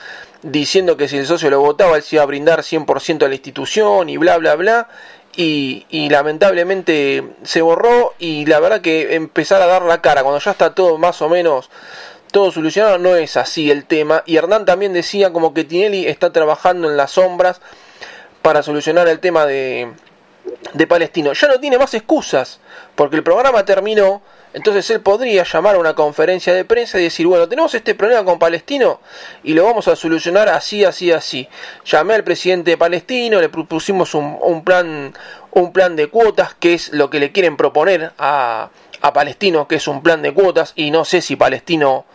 diciendo 0.41 0.97
que 0.97 1.07
si 1.07 1.17
el 1.17 1.27
socio 1.27 1.51
lo 1.51 1.59
votaba 1.59 1.97
él 1.97 2.01
se 2.01 2.15
iba 2.15 2.23
a 2.23 2.25
brindar 2.25 2.61
100% 2.61 3.23
a 3.23 3.27
la 3.27 3.35
institución 3.35 4.09
y 4.09 4.17
bla 4.17 4.37
bla 4.39 4.55
bla 4.55 4.89
y, 5.35 5.85
y, 5.91 6.09
lamentablemente 6.09 7.23
se 7.43 7.61
borró 7.61 8.15
y 8.17 8.47
la 8.47 8.59
verdad 8.59 8.81
que 8.81 9.13
empezar 9.13 9.61
a 9.61 9.67
dar 9.67 9.83
la 9.83 10.01
cara 10.01 10.23
cuando 10.23 10.39
ya 10.39 10.51
está 10.51 10.73
todo 10.73 10.97
más 10.97 11.21
o 11.21 11.29
menos 11.29 11.69
todo 12.31 12.51
solucionado, 12.51 12.97
no 12.97 13.15
es 13.15 13.37
así 13.37 13.71
el 13.71 13.85
tema. 13.85 14.23
Y 14.25 14.37
Hernán 14.37 14.65
también 14.65 14.93
decía 14.93 15.31
como 15.31 15.53
que 15.53 15.63
Tinelli 15.63 16.07
está 16.07 16.31
trabajando 16.31 16.89
en 16.89 16.97
las 16.97 17.11
sombras 17.11 17.61
para 18.41 18.63
solucionar 18.63 19.07
el 19.07 19.19
tema 19.19 19.45
de, 19.45 19.91
de 20.73 20.87
Palestino. 20.87 21.33
Ya 21.33 21.47
no 21.47 21.59
tiene 21.59 21.77
más 21.77 21.93
excusas, 21.93 22.59
porque 22.95 23.15
el 23.15 23.23
programa 23.23 23.65
terminó, 23.65 24.21
entonces 24.53 24.89
él 24.89 25.01
podría 25.01 25.43
llamar 25.43 25.75
a 25.75 25.79
una 25.79 25.93
conferencia 25.93 26.53
de 26.53 26.65
prensa 26.65 26.99
y 26.99 27.03
decir, 27.03 27.27
bueno, 27.27 27.47
tenemos 27.47 27.73
este 27.75 27.95
problema 27.95 28.23
con 28.23 28.39
Palestino 28.39 29.01
y 29.43 29.53
lo 29.53 29.63
vamos 29.65 29.87
a 29.87 29.95
solucionar 29.95 30.49
así, 30.49 30.83
así, 30.85 31.11
así. 31.11 31.47
Llamé 31.85 32.15
al 32.15 32.23
presidente 32.23 32.77
palestino, 32.77 33.41
le 33.41 33.49
propusimos 33.49 34.13
un, 34.15 34.37
un 34.41 34.63
plan, 34.63 35.13
un 35.51 35.73
plan 35.73 35.95
de 35.95 36.07
cuotas, 36.07 36.55
que 36.55 36.73
es 36.73 36.93
lo 36.93 37.09
que 37.09 37.19
le 37.19 37.31
quieren 37.31 37.57
proponer 37.57 38.13
a, 38.17 38.69
a 39.01 39.13
Palestino, 39.13 39.67
que 39.67 39.75
es 39.75 39.87
un 39.87 40.01
plan 40.01 40.21
de 40.21 40.33
cuotas, 40.33 40.73
y 40.75 40.91
no 40.91 41.05
sé 41.05 41.21
si 41.21 41.35
Palestino 41.35 42.05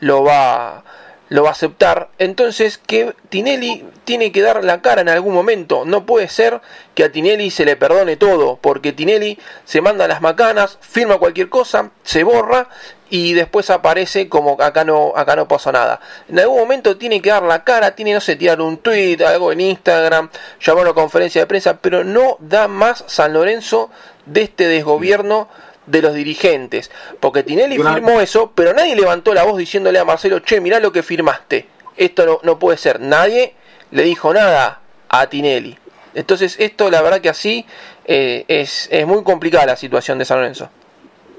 lo 0.00 0.22
va, 0.24 0.84
lo 1.28 1.42
va 1.42 1.50
a 1.50 1.52
aceptar. 1.52 2.08
Entonces 2.18 2.78
que 2.78 3.14
Tinelli 3.28 3.84
tiene 4.04 4.30
que 4.32 4.42
dar 4.42 4.62
la 4.64 4.82
cara 4.82 5.00
en 5.00 5.08
algún 5.08 5.34
momento. 5.34 5.84
No 5.84 6.06
puede 6.06 6.28
ser 6.28 6.60
que 6.94 7.04
a 7.04 7.12
Tinelli 7.12 7.50
se 7.50 7.64
le 7.64 7.76
perdone 7.76 8.16
todo, 8.16 8.56
porque 8.56 8.92
Tinelli 8.92 9.38
se 9.64 9.80
manda 9.80 10.08
las 10.08 10.20
macanas, 10.20 10.78
firma 10.80 11.18
cualquier 11.18 11.48
cosa, 11.48 11.90
se 12.02 12.22
borra 12.22 12.68
y 13.08 13.34
después 13.34 13.70
aparece 13.70 14.28
como 14.28 14.60
acá 14.60 14.84
no, 14.84 15.12
acá 15.16 15.36
no 15.36 15.48
pasa 15.48 15.72
nada. 15.72 16.00
En 16.28 16.38
algún 16.38 16.58
momento 16.58 16.96
tiene 16.96 17.20
que 17.20 17.30
dar 17.30 17.42
la 17.42 17.64
cara, 17.64 17.94
tiene, 17.94 18.14
no 18.14 18.20
sé, 18.20 18.36
tirar 18.36 18.60
un 18.60 18.78
tweet, 18.78 19.22
algo 19.24 19.52
en 19.52 19.60
Instagram, 19.60 20.30
llamar 20.60 20.86
a 20.86 20.90
una 20.90 20.94
conferencia 20.94 21.40
de 21.40 21.46
prensa, 21.46 21.78
pero 21.78 22.04
no 22.04 22.36
da 22.40 22.68
más 22.68 23.04
San 23.06 23.32
Lorenzo 23.32 23.90
de 24.26 24.42
este 24.42 24.66
desgobierno 24.66 25.48
de 25.86 26.02
los 26.02 26.14
dirigentes. 26.14 26.90
Porque 27.20 27.42
Tinelli 27.42 27.76
firmó 27.76 28.20
eso, 28.20 28.52
pero 28.54 28.72
nadie 28.72 28.96
levantó 28.96 29.34
la 29.34 29.44
voz 29.44 29.56
diciéndole 29.58 29.98
a 29.98 30.04
Marcelo, 30.04 30.40
che, 30.40 30.60
mirá 30.60 30.80
lo 30.80 30.92
que 30.92 31.02
firmaste. 31.02 31.68
Esto 31.96 32.26
no, 32.26 32.40
no 32.42 32.58
puede 32.58 32.76
ser. 32.76 33.00
Nadie 33.00 33.54
le 33.90 34.02
dijo 34.02 34.32
nada 34.32 34.80
a 35.08 35.26
Tinelli. 35.26 35.78
Entonces 36.14 36.56
esto 36.58 36.90
la 36.90 37.02
verdad 37.02 37.20
que 37.20 37.28
así 37.28 37.66
eh, 38.06 38.44
es, 38.48 38.88
es 38.90 39.06
muy 39.06 39.22
complicada 39.22 39.66
la 39.66 39.76
situación 39.76 40.18
de 40.18 40.24
San 40.24 40.38
Lorenzo. 40.38 40.68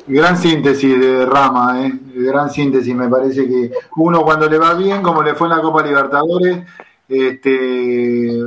Gran 0.06 0.38
síntesis 0.38 1.00
de 1.00 1.26
Rama, 1.26 1.86
¿eh? 1.86 1.92
gran 2.14 2.50
síntesis. 2.50 2.96
Me 2.96 3.10
parece 3.10 3.46
que 3.48 3.72
uno 3.98 4.22
cuando 4.22 4.48
le 4.48 4.58
va 4.58 4.74
bien, 4.76 5.02
como 5.02 5.22
le 5.22 5.34
fue 5.34 5.48
en 5.48 5.56
la 5.56 5.62
Copa 5.62 5.84
Libertadores, 5.84 6.60
este, 7.10 8.40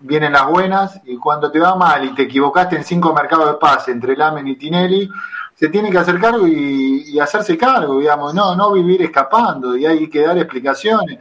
vienen 0.00 0.32
las 0.32 0.46
buenas 0.46 1.00
y 1.04 1.16
cuando 1.16 1.50
te 1.50 1.58
va 1.58 1.74
mal 1.74 2.04
y 2.04 2.14
te 2.14 2.22
equivocaste 2.22 2.76
en 2.76 2.84
cinco 2.84 3.12
mercados 3.12 3.46
de 3.48 3.58
pase 3.58 3.92
entre 3.92 4.16
Lamen 4.16 4.46
y 4.46 4.56
Tinelli, 4.56 5.08
se 5.54 5.68
tiene 5.68 5.90
que 5.90 5.98
hacer 5.98 6.20
cargo 6.20 6.46
y, 6.46 7.18
hacerse 7.18 7.56
cargo, 7.56 7.98
digamos, 7.98 8.34
no, 8.34 8.54
no 8.54 8.72
vivir 8.72 9.02
escapando 9.02 9.76
y 9.76 9.86
hay 9.86 10.08
que 10.08 10.20
dar 10.20 10.36
explicaciones. 10.36 11.18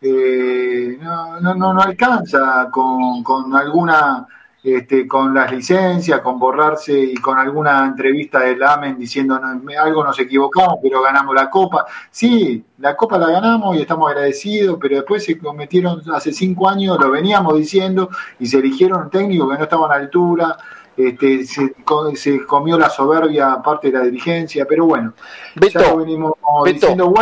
Eh, 0.00 0.98
no, 1.00 1.40
no, 1.40 1.54
no, 1.54 1.80
alcanza 1.80 2.68
con, 2.70 3.22
con 3.22 3.54
alguna 3.54 4.26
este, 4.64 5.06
con 5.06 5.34
las 5.34 5.52
licencias, 5.52 6.22
con 6.22 6.38
borrarse 6.38 6.98
y 6.98 7.16
con 7.16 7.38
alguna 7.38 7.84
entrevista 7.84 8.40
del 8.40 8.62
AMEN 8.62 8.98
diciendo 8.98 9.38
algo 9.78 10.02
nos 10.02 10.18
equivocamos, 10.18 10.78
pero 10.82 11.02
ganamos 11.02 11.34
la 11.34 11.50
copa. 11.50 11.84
Sí, 12.10 12.64
la 12.78 12.96
copa 12.96 13.18
la 13.18 13.28
ganamos 13.28 13.76
y 13.76 13.82
estamos 13.82 14.10
agradecidos, 14.10 14.78
pero 14.80 14.96
después 14.96 15.22
se 15.22 15.36
cometieron, 15.36 16.02
hace 16.14 16.32
cinco 16.32 16.66
años 16.66 16.98
lo 16.98 17.10
veníamos 17.10 17.58
diciendo 17.58 18.08
y 18.38 18.46
se 18.46 18.56
eligieron 18.56 19.10
técnicos 19.10 19.50
que 19.50 19.58
no 19.58 19.64
estaban 19.64 19.92
a 19.92 19.96
la 19.96 20.00
altura. 20.00 20.56
Este, 20.96 21.44
se, 21.44 22.46
comió 22.46 22.78
la 22.78 22.88
soberbia 22.88 23.60
parte 23.62 23.90
de 23.90 23.98
la 23.98 24.04
dirigencia, 24.04 24.64
pero 24.64 24.86
bueno, 24.86 25.12
Beto, 25.56 25.80
ya 25.80 25.94
venimos 25.94 26.32
diciendo, 26.64 27.12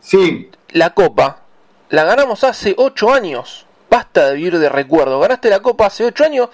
sí. 0.00 0.50
La 0.70 0.94
copa 0.94 1.42
la 1.90 2.04
ganamos 2.04 2.44
hace 2.44 2.74
ocho 2.78 3.12
años 3.12 3.65
basta 3.90 4.28
de 4.28 4.34
vivir 4.34 4.58
de 4.58 4.68
recuerdo. 4.68 5.20
Ganaste 5.20 5.50
la 5.50 5.60
copa 5.60 5.86
hace 5.86 6.04
8 6.04 6.24
años, 6.24 6.48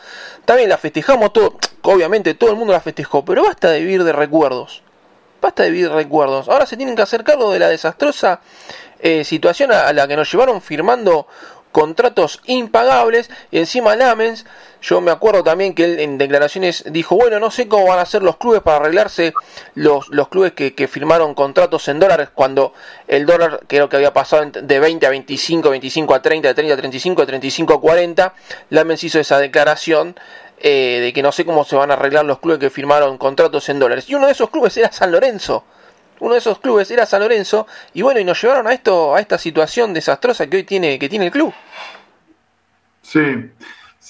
también 0.45 0.69
la 0.69 0.79
festejamos 0.79 1.33
todo, 1.33 1.59
obviamente 1.83 2.35
todo 2.35 2.51
el 2.51 2.57
mundo 2.57 2.73
la 2.73 2.81
festejó, 2.81 3.25
pero 3.25 3.45
basta 3.45 3.71
de 3.71 3.81
vivir 3.81 4.05
de 4.05 4.13
recuerdos. 4.13 4.83
Basta 5.41 5.65
de 5.65 5.71
vivir 5.71 5.89
de 5.89 5.95
recuerdos. 5.95 6.49
Ahora 6.49 6.67
se 6.67 6.77
tienen 6.77 6.95
que 6.95 7.03
hacer 7.03 7.25
cargo 7.25 7.53
de 7.53 7.59
la 7.59 7.69
desastrosa 7.69 8.41
eh, 9.01 9.25
situación 9.25 9.73
a 9.73 9.93
la 9.93 10.07
que 10.07 10.15
nos 10.15 10.31
llevaron 10.31 10.63
firmando 10.63 11.27
contratos 11.73 12.41
impagables 12.45 13.31
y 13.51 13.59
encima 13.59 13.97
Lamens, 13.97 14.45
yo 14.83 15.01
me 15.01 15.11
acuerdo 15.11 15.43
también 15.43 15.75
que 15.75 15.85
él 15.85 16.01
en 16.01 16.19
declaraciones 16.19 16.85
dijo, 16.91 17.17
bueno, 17.17 17.41
no 17.41 17.51
sé 17.51 17.69
cómo 17.69 17.87
van 17.87 17.99
a 17.99 18.07
ser 18.07 18.23
los 18.23 18.37
clubes 18.37 18.63
para 18.63 18.79
arreglarse 18.79 19.33
los, 19.75 20.09
los 20.09 20.29
clubes 20.29 20.53
que, 20.53 20.75
que 20.75 20.89
firmaron 20.89 21.35
contratos 21.35 21.89
en 21.89 21.99
dólares 21.99 22.29
cuando 22.35 22.75
el 23.09 23.27
dólar 23.27 23.61
creo 23.67 23.89
que 23.89 23.97
había 23.97 24.13
pasado 24.13 24.45
de 24.51 24.81
20 24.81 25.07
a 25.07 25.11
25, 25.11 25.71
25 25.71 26.15
a 26.15 26.23
30, 26.23 26.49
de 26.49 26.55
30 26.55 26.75
a 26.75 26.77
35, 26.77 27.23
de 27.23 27.27
35 27.27 27.75
a 27.75 27.81
40, 27.81 28.35
Lamens 28.71 29.05
hizo 29.05 29.19
esa 29.19 29.39
declaración 29.39 30.17
eh, 30.59 31.01
de 31.01 31.13
que 31.13 31.23
no 31.23 31.33
sé 31.33 31.45
cómo 31.45 31.65
se 31.65 31.75
van 31.75 31.91
a 31.91 31.95
arreglar 31.95 32.25
los 32.25 32.39
clubes 32.39 32.61
que 32.61 32.71
firmaron 32.71 33.19
contratos 33.19 33.69
en 33.69 33.79
dólares. 33.79 34.09
Y 34.09 34.15
uno 34.15 34.27
de 34.27 34.33
esos 34.33 34.51
clubes 34.51 34.77
era 34.77 34.93
San 34.93 35.11
Lorenzo 35.11 35.65
uno 36.23 36.35
de 36.35 36.39
esos 36.39 36.59
clubes 36.59 36.91
era 36.91 37.07
San 37.07 37.21
Lorenzo 37.21 37.67
y 37.95 38.03
bueno 38.03 38.21
y 38.21 38.25
nos 38.25 38.41
llevaron 38.41 38.67
a 38.67 38.73
esto 38.73 39.15
a 39.15 39.21
esta 39.21 39.39
situación 39.39 39.93
desastrosa 39.93 40.47
que 40.49 40.59
hoy 40.59 40.65
tiene 40.65 40.99
que 40.99 41.09
tiene 41.09 41.27
el 41.27 41.33
club. 41.33 41.53
Sí 43.03 43.51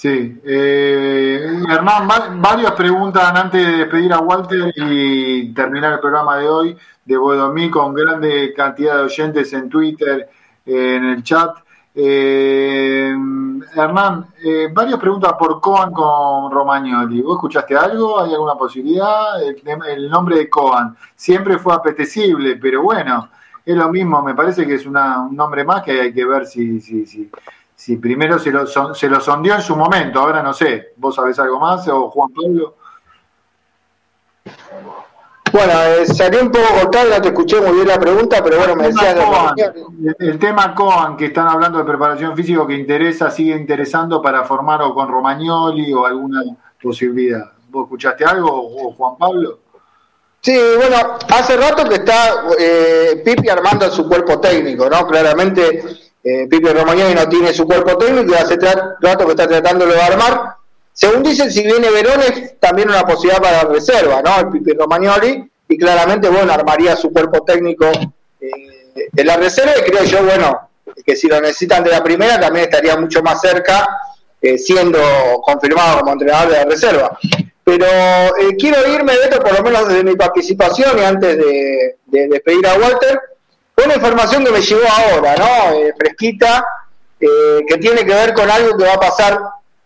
sí. 0.03 0.41
Eh, 0.43 1.61
Hernán 1.69 2.41
varias 2.41 2.73
preguntas 2.73 3.23
antes 3.33 3.65
de 3.65 3.77
despedir 3.77 4.11
a 4.11 4.19
Walter 4.19 4.73
y 4.75 5.53
terminar 5.53 5.93
el 5.93 5.99
programa 5.99 6.37
de 6.37 6.47
hoy. 6.49 6.77
De 7.05 7.17
Boedomí 7.17 7.69
con 7.69 7.93
grande 7.93 8.53
cantidad 8.53 8.97
de 8.97 9.03
oyentes 9.03 9.51
en 9.53 9.69
Twitter 9.69 10.29
en 10.65 11.03
el 11.05 11.23
chat 11.23 11.57
eh, 11.95 13.13
Hernán, 13.75 14.27
eh, 14.43 14.69
varias 14.71 14.99
preguntas 14.99 15.33
por 15.33 15.61
Coan 15.61 15.91
con 15.91 16.51
Romagnoli. 16.51 17.21
¿Vos 17.21 17.35
escuchaste 17.37 17.75
algo? 17.75 18.19
¿Hay 18.21 18.33
alguna 18.33 18.55
posibilidad? 18.55 19.41
El, 19.41 20.09
nombre 20.09 20.37
de 20.37 20.49
Coan 20.49 20.95
siempre 21.15 21.57
fue 21.57 21.73
apetecible, 21.73 22.57
pero 22.57 22.81
bueno, 22.81 23.29
es 23.65 23.75
lo 23.75 23.89
mismo. 23.89 24.21
Me 24.23 24.35
parece 24.35 24.65
que 24.65 24.75
es 24.75 24.85
un 24.85 24.97
nombre 25.31 25.63
más 25.63 25.83
que 25.83 26.01
hay 26.01 26.13
que 26.13 26.25
ver 26.25 26.45
si, 26.45 26.81
si, 26.81 27.05
si, 27.05 27.29
si 27.75 27.97
primero 27.97 28.39
se 28.39 28.51
lo, 28.51 28.65
se 28.65 29.09
lo 29.09 29.19
sondió 29.19 29.55
en 29.55 29.61
su 29.61 29.75
momento. 29.75 30.19
Ahora 30.19 30.41
no 30.41 30.53
sé. 30.53 30.93
¿Vos 30.97 31.15
sabés 31.15 31.37
algo 31.39 31.59
más 31.59 31.87
o 31.87 32.09
Juan 32.09 32.29
Pablo? 32.33 32.75
Bueno, 35.53 35.73
eh, 35.83 36.07
salió 36.07 36.41
un 36.41 36.49
poco 36.51 36.65
cortado, 36.81 37.11
no 37.11 37.21
te 37.21 37.27
escuché 37.27 37.61
muy 37.61 37.73
bien 37.73 37.87
la 37.87 37.99
pregunta, 37.99 38.43
pero 38.43 38.57
bueno, 38.57 38.75
me 38.75 38.87
decías... 38.87 39.15
El 40.17 40.39
tema 40.39 40.73
Coan, 40.73 41.15
que 41.15 41.25
están 41.25 41.47
hablando 41.47 41.77
de 41.77 41.83
preparación 41.83 42.35
física, 42.35 42.65
que 42.65 42.73
interesa, 42.73 43.29
sigue 43.29 43.55
interesando 43.55 44.19
para 44.19 44.43
formar 44.45 44.81
o 44.81 44.95
con 44.95 45.07
Romagnoli 45.07 45.93
o 45.93 46.07
alguna 46.07 46.41
posibilidad. 46.81 47.51
¿Vos 47.69 47.83
escuchaste 47.83 48.25
algo 48.25 48.49
o 48.51 48.93
Juan 48.93 49.15
Pablo? 49.15 49.59
Sí, 50.41 50.59
bueno, 50.75 51.17
hace 51.29 51.55
rato 51.55 51.87
que 51.87 51.95
está 51.95 52.45
eh, 52.59 53.21
Pipi 53.23 53.47
armando 53.47 53.91
su 53.91 54.09
cuerpo 54.09 54.39
técnico, 54.39 54.89
¿no? 54.89 55.05
Claramente 55.05 55.83
eh, 56.23 56.47
Pipi 56.49 56.67
Romagnoli 56.67 57.13
no 57.13 57.29
tiene 57.29 57.53
su 57.53 57.67
cuerpo 57.67 57.95
técnico 57.97 58.31
y 58.31 58.35
hace 58.35 58.57
rato 58.57 59.25
que 59.25 59.31
está 59.31 59.47
tratándolo 59.47 59.93
de 59.93 60.01
armar. 60.01 60.62
Según 60.93 61.23
dicen, 61.23 61.51
si 61.51 61.63
viene 61.63 61.89
Verón 61.89 62.21
es 62.21 62.59
también 62.59 62.89
una 62.89 63.03
posibilidad 63.03 63.41
para 63.41 63.63
la 63.63 63.69
reserva, 63.69 64.21
¿no? 64.21 64.39
El 64.39 64.49
Pipi 64.49 64.73
Romagnoli 64.73 65.51
y 65.67 65.77
claramente, 65.77 66.29
bueno, 66.29 66.53
armaría 66.53 66.95
su 66.95 67.11
cuerpo 67.11 67.43
técnico 67.43 67.87
eh, 68.39 69.09
en 69.15 69.27
la 69.27 69.37
reserva 69.37 69.73
y 69.79 69.89
creo 69.89 70.03
yo, 70.03 70.23
bueno, 70.23 70.69
que 71.05 71.15
si 71.15 71.27
lo 71.27 71.41
necesitan 71.41 71.83
de 71.83 71.89
la 71.89 72.03
primera 72.03 72.39
también 72.39 72.65
estaría 72.65 72.95
mucho 72.95 73.23
más 73.23 73.41
cerca 73.41 73.87
eh, 74.45 74.57
siendo 74.57 74.99
confirmado 75.41 76.01
como 76.01 76.11
entrenador 76.11 76.51
de 76.51 76.57
la 76.57 76.65
reserva. 76.65 77.17
Pero 77.63 77.85
eh, 77.85 78.57
quiero 78.59 78.85
irme, 78.93 79.13
de 79.13 79.23
esto, 79.23 79.39
por 79.39 79.53
lo 79.53 79.63
menos 79.63 79.87
desde 79.87 80.03
mi 80.03 80.15
participación 80.15 80.99
y 80.99 81.01
antes 81.01 81.37
de, 81.37 81.95
despedir 82.27 82.67
a 82.67 82.75
Walter, 82.75 83.21
una 83.83 83.95
información 83.95 84.43
que 84.43 84.51
me 84.51 84.61
llegó 84.61 84.81
ahora, 84.85 85.35
¿no? 85.37 85.77
Eh, 85.77 85.93
fresquita, 85.97 86.65
que 87.17 87.77
tiene 87.77 88.05
que 88.05 88.13
ver 88.13 88.33
con 88.33 88.51
algo 88.51 88.77
que 88.77 88.83
va 88.83 88.95
a 88.95 88.99
pasar 88.99 89.39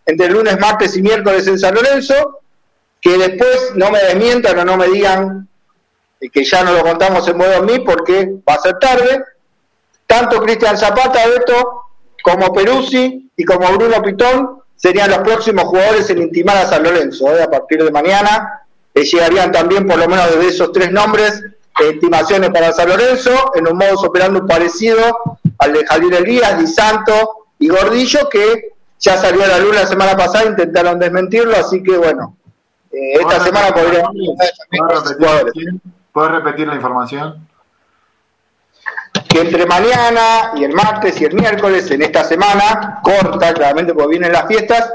entre 0.08 0.30
lunes, 0.30 0.58
martes 0.60 0.95
y 0.97 1.01
miércoles 1.01 1.45
en 1.47 1.60
San 1.60 1.76
Lorenzo, 1.76 2.39
que 2.99 3.18
después 3.18 3.74
no 3.76 3.91
me 3.91 3.99
desmientan 3.99 4.58
o 4.58 4.66
no 4.66 4.78
me 4.78 4.88
digan 4.88 5.47
que 6.32 6.43
ya 6.43 6.64
no 6.64 6.74
lo 6.74 6.82
contamos 6.82 7.28
en 7.28 7.38
modo 7.38 7.58
a 7.58 7.62
mí 7.62 7.80
porque 7.80 8.38
va 8.47 8.55
a 8.55 8.62
ser 8.62 8.80
tarde. 8.80 9.24
Tanto 10.08 10.41
Cristian 10.41 10.78
Zapata, 10.78 11.28
Beto, 11.28 11.82
como 12.24 12.53
Peruzzi 12.53 13.30
y 13.36 13.45
como 13.45 13.70
Bruno 13.74 14.01
Pitón 14.01 14.62
serían 14.76 15.12
los 15.12 15.20
próximos 15.20 15.66
jugadores 15.66 16.10
en 16.10 16.22
intimar 16.22 16.58
a 16.58 16.68
San 16.68 16.84
Lorenzo. 16.84 17.36
¿eh? 17.36 17.43
A 17.43 17.49
partir 17.49 17.84
de 17.84 17.91
mañana 17.91 18.64
eh, 18.93 19.03
llegarían 19.03 19.51
también 19.51 19.86
por 19.86 19.97
lo 19.97 20.08
menos 20.08 20.32
desde 20.32 20.47
esos 20.47 20.72
tres 20.72 20.91
nombres 20.91 21.43
estimaciones 21.80 22.49
para 22.49 22.74
San 22.74 22.89
Lorenzo 22.89 23.51
en 23.53 23.68
un 23.68 23.78
modo 23.78 23.95
operando 24.08 24.45
parecido 24.47 24.99
al 25.60 25.74
de 25.74 25.86
Javier 25.86 26.14
Elías, 26.16 26.58
Di 26.58 26.68
Santo 26.68 27.47
y 27.60 27.68
Gordillo 27.68 28.30
que 28.30 28.76
ya 29.00 29.18
salió 29.18 29.43
a 29.43 29.48
la 29.48 29.60
luz 29.60 29.76
la 29.76 29.88
semana 29.88 30.16
pasada, 30.16 30.45
intentaron 30.45 31.00
desmentirlo, 31.00 31.56
así 31.56 31.84
que 31.84 31.98
bueno, 31.98 32.36
eh, 32.91 33.14
esta 33.20 33.43
semana 33.43 33.74
podríamos... 33.74 34.14
¿Puedes 36.12 36.32
repetir 36.32 36.68
la 36.68 36.76
información? 36.76 37.48
que 39.28 39.41
entre 39.41 39.66
mañana 39.66 40.54
y 40.56 40.64
el 40.64 40.74
martes 40.74 41.20
y 41.20 41.26
el 41.26 41.34
miércoles, 41.34 41.89
en 41.91 42.02
esta 42.02 42.24
semana, 42.24 43.00
corta, 43.04 43.54
claramente 43.54 43.93
porque 43.93 44.10
vienen 44.10 44.32
las 44.32 44.48
fiestas, 44.48 44.91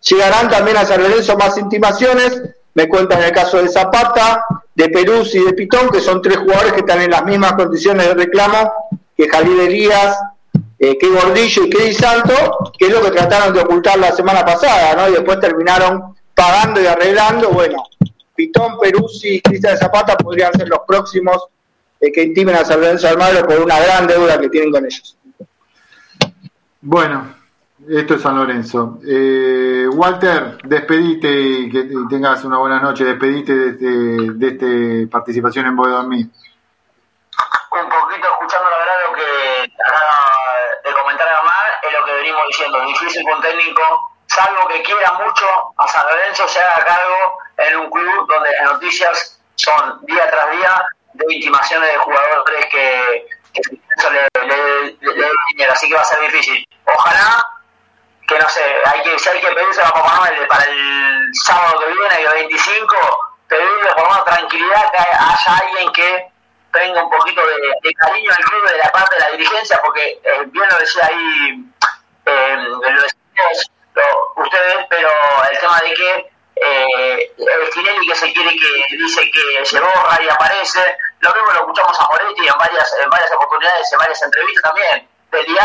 llegarán 0.00 0.48
también 0.48 0.76
a 0.76 0.84
San 0.84 1.02
Lorenzo 1.02 1.36
más 1.36 1.56
intimaciones. 1.58 2.42
Me 2.74 2.88
cuentan 2.88 3.22
el 3.22 3.32
caso 3.32 3.62
de 3.62 3.68
Zapata, 3.68 4.44
de 4.74 4.88
Perú 4.88 5.22
y 5.32 5.44
de 5.44 5.52
Pitón, 5.52 5.88
que 5.90 6.00
son 6.00 6.20
tres 6.20 6.38
jugadores 6.38 6.72
que 6.72 6.80
están 6.80 7.00
en 7.00 7.10
las 7.10 7.24
mismas 7.24 7.54
condiciones 7.54 8.08
de 8.08 8.14
reclamo 8.14 8.72
que 9.16 9.28
Jalil 9.28 9.60
Elías, 9.60 10.18
eh, 10.78 10.98
que 10.98 11.08
Gordillo 11.08 11.64
y 11.64 11.70
Di 11.70 11.94
Santo, 11.94 12.72
que 12.78 12.86
es 12.86 12.92
lo 12.92 13.02
que 13.02 13.10
trataron 13.10 13.52
de 13.54 13.60
ocultar 13.60 13.98
la 13.98 14.12
semana 14.12 14.44
pasada, 14.44 14.94
¿no? 14.94 15.08
Y 15.08 15.12
después 15.12 15.40
terminaron 15.40 16.14
pagando 16.34 16.80
y 16.80 16.86
arreglando. 16.86 17.50
Bueno, 17.50 17.82
Pitón, 18.34 18.78
Peruzzi 18.78 19.36
y 19.36 19.40
Cristian 19.40 19.76
Zapata 19.78 20.16
podrían 20.16 20.52
ser 20.52 20.68
los 20.68 20.80
próximos 20.86 21.48
que 22.12 22.22
intimen 22.22 22.54
a 22.54 22.64
San 22.64 22.80
Lorenzo 22.80 23.08
Almagro 23.08 23.46
por 23.46 23.58
una 23.60 23.80
gran 23.80 24.06
deuda 24.06 24.38
que 24.38 24.48
tienen 24.48 24.70
con 24.70 24.84
ellos. 24.84 25.16
Bueno, 26.80 27.34
esto 27.88 28.14
es 28.14 28.22
San 28.22 28.36
Lorenzo. 28.36 28.98
Eh, 29.06 29.88
Walter, 29.90 30.58
despedite 30.64 31.28
y 31.28 31.70
que 31.70 31.88
tengas 32.08 32.44
una 32.44 32.58
buena 32.58 32.80
noche. 32.80 33.04
Despedite 33.04 33.54
de, 33.54 33.68
este, 33.70 33.86
de 33.86 34.48
esta 34.48 35.10
participación 35.10 35.66
en 35.66 35.76
Dormir. 35.76 36.26
Un 36.26 37.88
poquito 37.90 38.26
escuchando 38.32 38.70
la 38.70 38.78
verdad 38.78 38.94
lo 39.06 39.14
que 39.14 39.72
acaba 39.84 40.16
de 40.84 40.92
comentar 40.94 41.26
Omar 41.42 41.66
es 41.82 41.92
diciendo. 42.48 42.80
Difícil 42.86 43.22
con 43.24 43.40
técnico, 43.40 44.10
salvo 44.26 44.68
que 44.68 44.82
quiera 44.82 45.12
mucho 45.12 45.46
a 45.78 45.88
San 45.88 46.06
Lorenzo, 46.06 46.48
se 46.48 46.60
haga 46.60 46.84
cargo 46.84 47.38
en 47.58 47.76
un 47.78 47.90
club 47.90 48.28
donde 48.28 48.50
las 48.52 48.72
noticias 48.72 49.40
son 49.56 50.04
día 50.06 50.30
tras 50.30 50.50
día 50.50 50.86
de 51.14 51.34
intimaciones 51.34 51.90
de 51.90 51.98
jugadores 51.98 52.66
que, 52.66 53.26
que 53.52 53.76
le, 54.10 54.46
le, 54.46 55.14
le, 55.56 55.66
así 55.66 55.88
que 55.88 55.94
va 55.94 56.02
a 56.02 56.04
ser 56.04 56.20
difícil. 56.20 56.68
Ojalá 56.84 57.44
que 58.26 58.38
no 58.38 58.48
sé, 58.48 58.62
hay 58.84 59.02
que, 59.02 59.18
si 59.18 59.28
hay 59.28 59.40
que 59.40 59.52
pedirse 59.52 59.80
a 59.82 59.90
Papá 59.90 60.16
Noel 60.16 60.46
para 60.48 60.64
el 60.64 61.30
sábado 61.44 61.78
que 61.78 61.92
viene, 61.92 62.14
el 62.24 62.48
25, 62.48 62.96
pedirle 63.48 63.94
por 63.94 64.08
más 64.08 64.24
tranquilidad 64.24 64.90
que 64.90 64.98
haya 64.98 65.58
alguien 65.62 65.92
que 65.92 66.26
tenga 66.72 67.04
un 67.04 67.10
poquito 67.10 67.40
de, 67.46 67.94
cariño 67.94 68.30
al 68.36 68.44
club 68.44 68.70
de 68.70 68.78
la 68.78 68.90
parte 68.90 69.14
de 69.16 69.20
la 69.20 69.30
dirigencia, 69.30 69.80
porque 69.84 70.20
eh, 70.22 70.42
bien 70.46 70.66
lo 70.68 70.78
decía 70.78 71.06
ahí, 71.06 71.64
eh, 72.26 72.56
lo 72.56 72.78
decíamos 72.80 73.70
ustedes, 74.36 74.86
pero 74.90 75.08
el 75.50 75.58
tema 75.58 75.80
de 75.80 75.94
que 75.94 76.30
eh, 76.56 77.34
el 77.38 77.70
Tinelli 77.70 78.06
que 78.06 78.14
se 78.14 78.32
quiere 78.32 78.50
que 78.50 78.96
dice 78.96 79.30
que 79.30 79.64
se 79.64 79.80
borra 79.80 80.18
y 80.22 80.28
aparece, 80.28 80.80
lo 81.20 81.34
mismo 81.34 81.52
lo 81.52 81.60
escuchamos 81.60 82.00
a 82.00 82.06
Moretti 82.06 82.46
en 82.46 82.58
varias, 82.58 82.96
en 83.02 83.10
varias 83.10 83.30
oportunidades, 83.32 83.92
en 83.92 83.98
varias 83.98 84.22
entrevistas 84.22 84.62
también, 84.62 85.08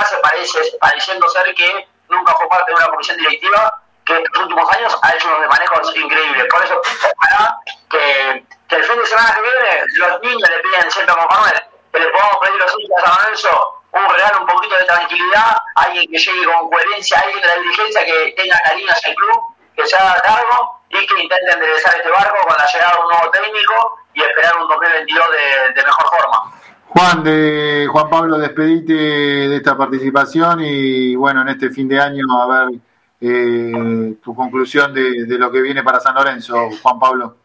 se 0.06 0.18
parece, 0.18 0.60
pareciendo 0.80 1.30
ser 1.30 1.54
que 1.56 1.88
nunca 2.10 2.34
fue 2.34 2.48
parte 2.50 2.72
de 2.72 2.76
una 2.76 2.88
comisión 2.90 3.18
directiva 3.18 3.82
que 4.06 4.16
en 4.16 4.24
los 4.24 4.44
últimos 4.44 4.70
años 4.78 4.98
ha 5.02 5.14
hecho 5.14 5.28
unos 5.28 5.48
manejos 5.48 5.96
increíbles. 5.96 6.46
Por 6.52 6.64
eso, 6.66 6.82
ojalá 7.18 7.58
que, 7.90 8.46
que 8.68 8.76
el 8.76 8.84
fin 8.84 8.98
de 8.98 9.06
semana 9.06 9.34
que 9.34 9.42
viene 9.42 9.84
los 9.96 10.22
niños 10.22 10.50
le 10.50 10.60
piden 10.60 10.92
siempre 10.92 11.16
a 11.16 11.28
Manuel 11.28 11.64
que 11.92 12.00
le 12.00 12.08
podamos 12.08 12.38
pedir 12.42 12.60
los 12.60 12.80
hinchas 12.80 13.04
a 13.04 13.24
Lorenzo 13.24 13.81
un 13.94 14.16
regalo, 14.16 14.42
un 14.42 14.48
poquito 14.48 14.76
de 14.80 14.86
tranquilidad, 14.86 15.58
alguien 15.76 16.10
que 16.10 16.18
llegue 16.18 16.46
con 16.46 16.70
coherencia, 16.70 17.20
alguien 17.20 17.42
de 17.42 17.48
la 17.48 17.56
dirigencia 17.56 18.06
que 18.06 18.34
tenga 18.38 18.58
cariño 18.64 18.92
hacia 18.92 19.10
el 19.10 19.16
club, 19.16 19.42
que 19.76 19.86
se 19.86 19.96
haga 19.98 20.22
cargo 20.22 20.82
y 20.90 21.06
que 21.06 21.24
intente 21.24 21.52
enderezar 21.52 21.96
este 21.98 22.10
barco 22.10 22.38
con 22.48 22.56
la 22.58 22.66
llegada 22.66 22.94
de 22.94 23.02
un 23.02 23.12
nuevo 23.12 23.32
técnico 23.32 23.98
y 24.14 24.22
esperar 24.22 24.54
un 24.62 24.68
2022 24.68 25.26
de, 25.32 25.74
de 25.74 25.86
mejor 25.86 26.06
forma. 26.10 26.62
Juan, 26.88 27.24
de 27.24 27.88
Juan 27.90 28.10
Pablo, 28.10 28.38
despedite 28.38 28.94
de 28.94 29.56
esta 29.56 29.78
participación 29.78 30.60
y 30.62 31.16
bueno, 31.16 31.42
en 31.42 31.50
este 31.50 31.70
fin 31.70 31.88
de 31.88 32.00
año 32.00 32.26
a 32.42 32.48
ver 32.48 32.80
eh, 33.22 34.16
tu 34.22 34.36
conclusión 34.36 34.94
de, 34.94 35.26
de, 35.26 35.38
lo 35.38 35.52
que 35.52 35.62
viene 35.62 35.84
para 35.84 36.00
San 36.00 36.16
Lorenzo, 36.16 36.70
Juan 36.82 37.00
Pablo. 37.00 37.36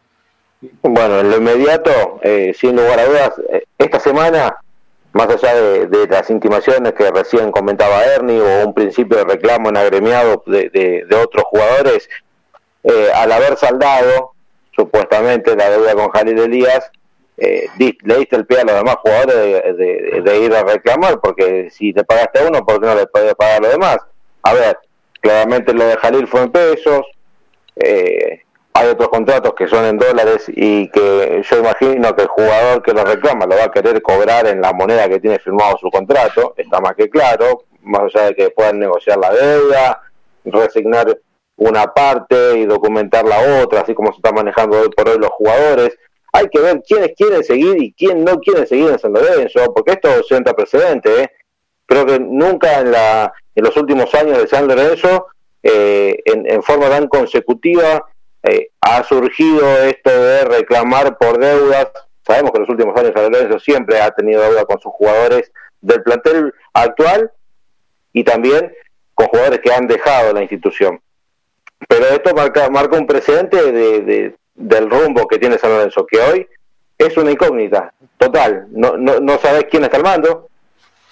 Bueno, 0.83 1.21
en 1.21 1.31
lo 1.31 1.37
inmediato, 1.37 2.19
eh, 2.23 2.55
sin 2.59 2.75
lugar 2.75 2.99
a 2.99 3.05
dudas, 3.05 3.33
eh, 3.51 3.65
esta 3.79 4.01
semana, 4.01 4.57
más 5.17 5.29
allá 5.29 5.55
de, 5.55 6.07
las 6.09 6.31
intimaciones 6.31 6.93
que 6.93 7.11
recién 7.11 7.51
comentaba 7.51 8.05
Ernie 8.05 8.41
o 8.41 8.67
un 8.67 8.75
principio 8.75 9.19
de 9.19 9.25
reclamo 9.25 9.71
en 9.71 9.77
agremiado 9.77 10.43
de, 10.47 10.71
de 10.71 11.17
otros 11.17 11.45
jugadores, 11.51 12.09
eh, 12.85 13.11
al 13.13 13.33
haber 13.33 13.57
saldado 13.57 14.33
supuestamente 14.71 15.57
la 15.57 15.71
deuda 15.71 15.95
con 15.95 16.11
Jalil 16.11 16.39
Elías, 16.39 16.91
eh, 17.37 17.69
le 17.77 18.19
diste 18.19 18.37
el 18.37 18.47
pie 18.47 18.61
a 18.61 18.65
los 18.65 18.77
demás 18.77 18.97
jugadores 19.03 19.77
de, 19.77 20.39
ir 20.39 20.55
a 20.55 20.63
reclamar, 20.63 21.19
porque 21.21 21.69
si 21.71 21.93
te 21.93 22.05
pagaste 22.05 22.39
a 22.39 22.49
uno, 22.49 22.65
¿por 22.65 22.81
qué 22.81 22.87
no 22.87 22.95
le 22.95 23.07
puedes 23.09 23.35
pagar 23.35 23.57
a 23.57 23.61
los 23.61 23.73
demás? 23.73 23.99
A 24.43 24.55
ver, 24.55 24.79
claramente 25.21 25.75
lo 25.75 25.85
de 25.85 25.97
Jalil 25.97 26.29
fue 26.29 26.43
en 26.43 26.53
pesos, 26.53 27.03
eh, 27.75 28.43
hay 28.77 28.89
otros 28.89 29.09
contratos 29.09 29.55
que 29.55 29.67
son 29.67 29.87
en 29.87 29.97
dólares 29.97 30.45
y 30.49 30.89
que 30.91 31.43
yo 31.43 31.59
imagino 31.59 32.15
que 32.15 32.23
el 32.23 32.29
jugador 32.29 32.83
que 32.83 32.93
lo 32.93 33.05
reclama 33.05 33.47
lo 33.47 33.57
va 33.57 33.65
a 33.65 33.71
querer 33.71 34.03
cobrar 34.03 34.47
en 34.47 34.61
la 34.61 34.75
moneda 34.75 35.09
que 35.09 35.19
tiene 35.19 35.39
firmado 35.39 35.79
su 35.79 35.91
contrato, 35.91 36.53
está 36.59 36.79
más 36.81 36.95
que 36.95 37.09
claro, 37.09 37.65
más 37.81 38.03
allá 38.03 38.27
de 38.27 38.35
que 38.35 38.51
puedan 38.51 38.79
negociar 38.79 39.19
la 39.19 39.33
deuda, 39.33 40.03
resignar 40.45 41.19
una 41.57 41.87
parte 41.87 42.59
y 42.59 42.67
documentar 42.67 43.25
la 43.25 43.63
otra, 43.63 43.81
así 43.81 43.95
como 43.95 44.13
se 44.13 44.19
está 44.19 44.31
manejando 44.33 44.79
hoy 44.79 44.91
por 44.91 45.09
hoy 45.09 45.19
los 45.19 45.31
jugadores. 45.31 45.97
Hay 46.35 46.49
que 46.49 46.61
ver 46.61 46.83
quiénes 46.87 47.13
quieren 47.17 47.43
seguir 47.45 47.83
y 47.83 47.95
quién 47.95 48.25
no 48.25 48.39
quiere 48.41 48.67
seguir 48.67 48.91
en 48.91 48.99
San 48.99 49.15
Lorenzo, 49.15 49.73
porque 49.75 49.93
esto 49.93 50.23
sienta 50.25 50.53
precedente. 50.53 51.23
¿eh? 51.23 51.31
Creo 51.87 52.05
que 52.05 52.21
nunca 52.21 52.81
en, 52.81 52.93
la, 52.93 53.33
en 53.55 53.65
los 53.65 53.75
últimos 53.79 54.15
años 54.15 54.37
de 54.37 54.47
San 54.47 54.69
Lorenzo, 54.69 55.29
eh, 55.63 56.23
en, 56.27 56.63
forma 56.63 56.91
tan 56.91 57.09
consecutiva, 57.09 58.05
eh, 58.47 58.71
ha 58.81 59.03
surgido 59.03 59.67
esto 59.83 60.11
de 60.11 60.45
reclamar 60.45 61.19
por 61.19 61.39
deudas. 61.39 61.89
Sabemos 62.27 62.53
que 62.53 62.59
en 62.59 62.63
los 62.63 62.71
últimos 62.71 62.99
años 62.99 63.13
San 63.15 63.31
Lorenzo 63.31 63.59
siempre 63.59 64.01
ha 64.01 64.11
tenido 64.11 64.43
deuda 64.43 64.65
con 64.65 64.81
sus 64.81 64.93
jugadores 64.93 65.53
del 65.81 66.03
plantel 66.03 66.55
actual 66.73 67.31
y 68.13 68.25
también 68.25 68.73
con 69.15 69.29
jugadores 69.29 69.61
que 69.61 69.73
han 69.73 69.87
dejado 69.87 70.33
la 70.33 70.43
institución. 70.43 71.01
Pero 71.89 72.07
esto 72.07 72.35
marca, 72.35 72.69
marca 72.71 72.97
un 72.97 73.07
precedente 73.07 73.73
de, 73.73 74.35
del 74.55 74.91
rumbo 74.91 75.27
que 75.27 75.39
tiene 75.39 75.59
San 75.59 75.71
Lorenzo, 75.71 76.07
que 76.07 76.19
hoy 76.19 76.49
es 76.99 77.17
una 77.17 77.31
incógnita 77.31 77.93
total. 78.17 78.67
No, 78.71 78.97
no, 78.97 79.21
no 79.21 79.39
sabes 79.39 79.67
quién 79.71 79.85
está 79.85 79.99
al 79.99 80.03
mando, 80.03 80.49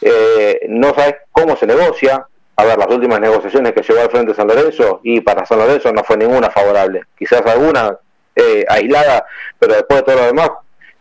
eh, 0.01 0.61
no 0.69 0.94
sabes 0.94 1.16
cómo 1.32 1.56
se 1.56 1.66
negocia. 1.66 2.27
A 2.57 2.65
ver, 2.65 2.79
las 2.79 2.89
últimas 2.89 3.21
negociaciones 3.21 3.73
que 3.73 3.83
llevó 3.83 4.01
al 4.01 4.11
frente 4.11 4.33
de 4.33 4.37
San 4.37 4.47
Lorenzo, 4.47 5.01
y 5.03 5.21
para 5.21 5.45
San 5.45 5.59
Lorenzo 5.59 5.93
no 5.93 6.05
fue 6.05 6.17
ninguna 6.17 6.51
favorable. 6.51 7.03
Quizás 7.19 7.43
alguna 7.47 7.99
eh, 8.37 8.65
aislada, 8.69 9.27
pero 9.59 9.75
después 9.75 10.01
de 10.01 10.03
todo 10.05 10.17
lo 10.17 10.27
demás, 10.27 10.51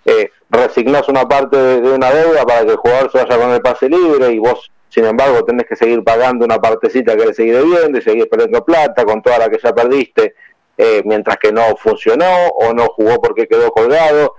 eh, 0.06 0.32
resignás 0.50 1.08
una 1.10 1.28
parte 1.28 1.58
de, 1.58 1.92
una 1.92 2.12
deuda 2.12 2.44
para 2.44 2.66
que 2.66 2.72
el 2.72 2.78
jugador 2.78 3.12
se 3.12 3.24
vaya 3.24 3.38
con 3.38 3.52
el 3.52 3.62
pase 3.62 3.90
libre 3.90 4.32
y 4.32 4.40
vos, 4.40 4.72
sin 4.90 5.06
embargo, 5.06 5.44
tenés 5.46 5.66
que 5.68 5.76
seguir 5.76 6.04
pagando 6.04 6.46
una 6.46 6.60
partecita 6.60 7.16
que 7.16 7.26
le 7.26 7.34
seguir 7.34 7.58
debiendo 7.58 7.98
y 7.98 8.02
seguir 8.02 8.30
perdiendo 8.30 8.64
plata 8.64 9.04
con 9.06 9.22
toda 9.22 9.40
la 9.40 9.50
que 9.50 9.60
ya 9.64 9.74
perdiste, 9.74 10.36
eh, 10.78 11.02
mientras 11.06 11.38
que 11.38 11.52
no 11.52 11.76
funcionó 11.78 12.48
o 12.48 12.74
no 12.74 12.88
jugó 12.88 13.20
porque 13.22 13.48
quedó 13.48 13.72
colgado. 13.72 14.36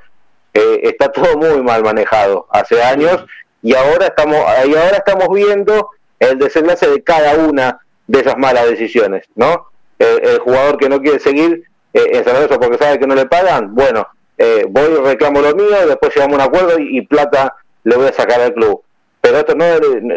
Eh, 0.53 0.81
está 0.85 1.11
todo 1.11 1.36
muy 1.36 1.62
mal 1.62 1.82
manejado 1.82 2.47
hace 2.51 2.81
años 2.81 3.24
y 3.61 3.74
ahora 3.74 4.07
estamos, 4.07 4.39
y 4.66 4.74
ahora 4.77 4.99
estamos 4.99 5.28
viendo 5.31 5.91
el 6.19 6.39
desenlace 6.39 6.89
de 6.89 7.03
cada 7.03 7.35
una 7.35 7.78
de 8.07 8.20
esas 8.20 8.36
malas 8.36 8.69
decisiones, 8.69 9.27
¿no? 9.35 9.69
El, 9.99 10.39
jugador 10.41 10.77
que 10.77 10.89
no 10.89 11.01
quiere 11.01 11.19
seguir 11.19 11.65
eh, 11.95 12.11
en 12.12 12.24
San 12.24 12.35
Lorenzo 12.35 12.61
porque 12.61 12.78
sabe 12.78 12.99
que 12.99 13.07
no 13.07 13.15
le 13.15 13.27
pagan, 13.27 13.74
bueno, 13.74 14.07
eh, 14.36 14.66
voy 14.69 14.89
reclamo 15.05 15.41
lo 15.41 15.55
mío, 15.55 15.86
después 15.86 16.15
llegamos 16.15 16.39
a 16.39 16.43
un 16.43 16.49
acuerdo 16.49 16.78
y, 16.78 17.01
plata 17.07 17.55
le 17.85 17.97
voy 17.97 18.09
a 18.09 18.12
sacar 18.12 18.41
al 18.41 18.53
club. 18.53 18.82
Pero 19.20 19.39
esto 19.39 19.55
no, 19.55 19.65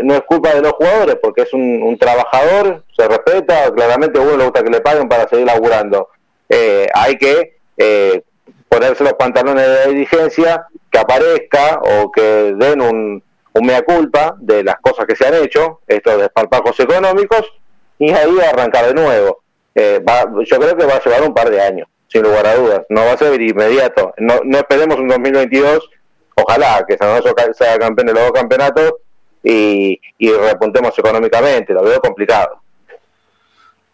no 0.03 0.13
es 0.15 0.21
culpa 0.23 0.53
de 0.53 0.61
los 0.61 0.73
jugadores 0.73 1.17
porque 1.21 1.43
es 1.43 1.53
un, 1.53 1.97
trabajador, 1.97 2.83
se 2.95 3.07
respeta, 3.07 3.71
claramente 3.73 4.19
a 4.19 4.21
uno 4.21 4.37
le 4.37 4.43
gusta 4.43 4.63
que 4.63 4.69
le 4.69 4.81
paguen 4.81 5.07
para 5.07 5.29
seguir 5.29 5.45
laburando. 5.45 6.09
Eh, 6.49 6.87
hay 6.93 7.17
que 7.17 7.57
eh, 7.77 8.23
ponerse 8.67 9.03
los 9.03 9.13
pantalones 9.13 9.65
de 9.65 9.73
la 9.73 9.85
dirigencia, 9.85 10.67
que 10.91 10.99
aparezca 10.99 11.79
o 11.81 12.11
que 12.11 12.53
den 12.57 12.81
un, 12.81 13.23
un 13.57 13.65
mea 13.65 13.81
culpa 13.81 14.35
de 14.39 14.63
las 14.63 14.77
cosas 14.77 15.05
que 15.05 15.15
se 15.15 15.27
han 15.27 15.33
hecho, 15.35 15.81
estos 15.87 16.17
desparpajos 16.19 16.79
económicos, 16.79 17.51
y 17.99 18.11
ahí 18.11 18.39
arrancar 18.39 18.87
de 18.87 18.93
nuevo. 18.93 19.41
Eh, 19.73 20.01
yo 20.45 20.59
creo 20.59 20.75
que 20.75 20.85
va 20.85 20.95
a 20.95 21.03
llevar 21.03 21.23
un 21.23 21.33
par 21.33 21.49
de 21.49 21.61
años, 21.61 21.87
sin 22.07 22.23
lugar 22.23 22.45
a 22.47 22.55
dudas. 22.55 22.81
No 22.89 23.05
va 23.05 23.13
a 23.13 23.17
ser 23.17 23.39
inmediato. 23.41 24.13
No, 24.17 24.39
no 24.43 24.57
esperemos 24.57 24.97
un 24.97 25.07
2022. 25.07 25.89
Ojalá 26.35 26.85
que 26.87 26.97
San 26.97 27.09
Lorenzo 27.09 27.53
sea 27.53 27.77
campeón 27.77 28.07
de 28.07 28.13
los 28.13 28.23
dos 28.23 28.31
campeonatos 28.31 28.93
y, 29.43 29.99
y 30.17 30.31
repuntemos 30.31 30.97
económicamente. 30.97 31.73
Lo 31.73 31.83
veo 31.83 31.99
complicado. 31.99 32.61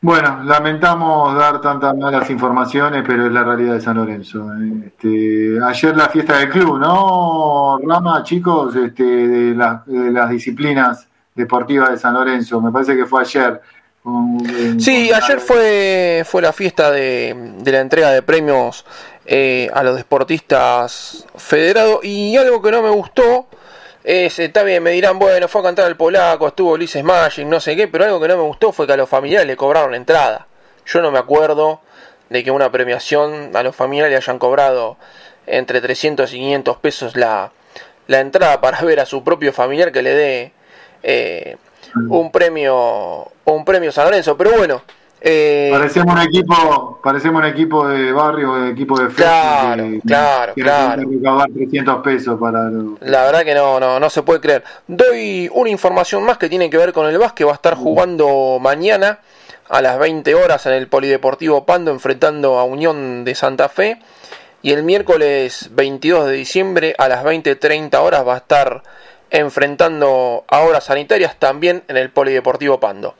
Bueno, 0.03 0.43
lamentamos 0.43 1.33
dar 1.33 1.61
tantas 1.61 1.95
malas 1.95 2.29
informaciones, 2.29 3.05
pero 3.07 3.25
es 3.25 3.31
la 3.31 3.41
realidad 3.41 3.75
de 3.75 3.79
San 3.79 3.95
Lorenzo. 3.95 4.49
Este, 4.85 5.57
ayer 5.63 5.95
la 5.95 6.09
fiesta 6.09 6.39
del 6.39 6.49
club, 6.49 6.77
¿no, 6.77 7.79
Rama, 7.81 8.21
chicos? 8.21 8.75
Este, 8.75 9.01
de, 9.01 9.55
las 9.55 10.29
disciplinas 10.29 11.07
deportivas 11.33 11.91
de 11.91 11.97
San 11.97 12.15
Lorenzo. 12.15 12.59
Me 12.59 12.69
parece 12.69 12.97
que 12.97 13.05
fue 13.05 13.21
ayer. 13.21 13.61
sí, 14.77 15.09
ayer 15.09 15.39
fue, 15.39 16.23
fue 16.25 16.41
la 16.41 16.51
fiesta 16.51 16.91
de, 16.91 17.53
la 17.63 17.79
entrega 17.79 18.11
de 18.11 18.21
premios 18.21 18.85
eh, 19.25 19.69
a 19.73 19.83
los 19.83 19.95
deportistas 19.95 21.25
federados 21.37 22.03
y 22.03 22.35
algo 22.35 22.61
que 22.61 22.71
no 22.71 22.81
me 22.81 22.89
gustó 22.89 23.47
es, 24.03 24.39
está 24.39 24.63
bien, 24.63 24.83
me 24.83 24.91
dirán, 24.91 25.19
bueno, 25.19 25.47
fue 25.47 25.61
a 25.61 25.65
cantar 25.65 25.87
el 25.87 25.95
polaco, 25.95 26.47
estuvo 26.47 26.73
Ulises 26.73 27.03
Magic, 27.03 27.45
no 27.45 27.59
sé 27.59 27.75
qué, 27.75 27.87
pero 27.87 28.05
algo 28.05 28.19
que 28.19 28.27
no 28.27 28.37
me 28.37 28.43
gustó 28.43 28.71
fue 28.71 28.85
que 28.85 28.93
a 28.93 28.97
los 28.97 29.09
familiares 29.09 29.47
le 29.47 29.55
cobraron 29.55 29.91
la 29.91 29.97
entrada. 29.97 30.47
Yo 30.85 31.01
no 31.01 31.11
me 31.11 31.19
acuerdo 31.19 31.81
de 32.29 32.43
que 32.43 32.51
una 32.51 32.71
premiación 32.71 33.55
a 33.55 33.63
los 33.63 33.75
familiares 33.75 34.11
le 34.11 34.17
hayan 34.17 34.39
cobrado 34.39 34.97
entre 35.45 35.81
300 35.81 36.31
y 36.33 36.37
500 36.37 36.77
pesos 36.77 37.15
la, 37.15 37.51
la 38.07 38.19
entrada 38.19 38.59
para 38.59 38.81
ver 38.81 38.99
a 38.99 39.05
su 39.05 39.23
propio 39.23 39.53
familiar 39.53 39.91
que 39.91 40.01
le 40.01 40.13
dé 40.13 40.51
eh, 41.03 41.57
un 42.09 42.31
premio 42.31 43.31
un 43.45 43.65
premio 43.65 43.91
San 43.91 44.05
Lorenzo. 44.05 44.37
Pero 44.37 44.51
bueno, 44.57 44.83
eh, 45.25 45.69
parecemos 45.71 46.15
un 46.15 46.21
equipo, 46.21 46.99
parecemos 47.01 47.41
un 47.41 47.47
equipo 47.47 47.87
de 47.87 48.11
barrio, 48.11 48.55
de 48.55 48.71
equipo 48.71 48.99
de 48.99 49.07
Claro, 49.07 49.85
claro, 50.05 50.53
claro. 50.53 51.03
300 51.53 52.03
pesos 52.03 52.37
para 52.37 52.69
La 52.99 53.23
verdad 53.23 53.45
que 53.45 53.55
no, 53.55 53.79
no, 53.79 54.01
no 54.01 54.09
se 54.09 54.21
puede 54.23 54.41
creer. 54.41 54.65
Doy 54.85 55.49
una 55.53 55.69
información 55.69 56.25
más 56.25 56.37
que 56.37 56.49
tiene 56.49 56.69
que 56.69 56.75
ver 56.75 56.91
con 56.91 57.07
el 57.07 57.17
básquet. 57.17 57.47
Va 57.47 57.51
a 57.51 57.55
estar 57.55 57.75
jugando 57.75 58.59
mañana 58.59 59.19
a 59.69 59.81
las 59.81 59.97
20 59.97 60.35
horas 60.35 60.65
en 60.65 60.73
el 60.73 60.89
Polideportivo 60.89 61.65
Pando 61.65 61.91
enfrentando 61.91 62.59
a 62.59 62.65
Unión 62.65 63.23
de 63.23 63.33
Santa 63.33 63.69
Fe. 63.69 63.99
Y 64.61 64.73
el 64.73 64.83
miércoles 64.83 65.69
22 65.71 66.27
de 66.27 66.33
diciembre 66.33 66.95
a 66.97 67.07
las 67.07 67.23
20.30 67.23 67.97
horas 68.01 68.27
va 68.27 68.33
a 68.33 68.37
estar 68.37 68.83
enfrentando 69.29 70.43
a 70.49 70.59
horas 70.59 70.83
sanitarias 70.83 71.39
también 71.39 71.83
en 71.87 71.95
el 71.95 72.09
Polideportivo 72.09 72.81
Pando. 72.81 73.15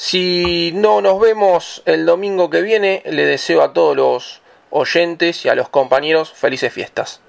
Si 0.00 0.70
no 0.76 1.00
nos 1.00 1.18
vemos 1.18 1.82
el 1.84 2.06
domingo 2.06 2.48
que 2.48 2.62
viene, 2.62 3.02
le 3.04 3.24
deseo 3.24 3.62
a 3.62 3.72
todos 3.72 3.96
los 3.96 4.42
oyentes 4.70 5.44
y 5.44 5.48
a 5.48 5.56
los 5.56 5.70
compañeros 5.70 6.32
felices 6.32 6.72
fiestas. 6.72 7.20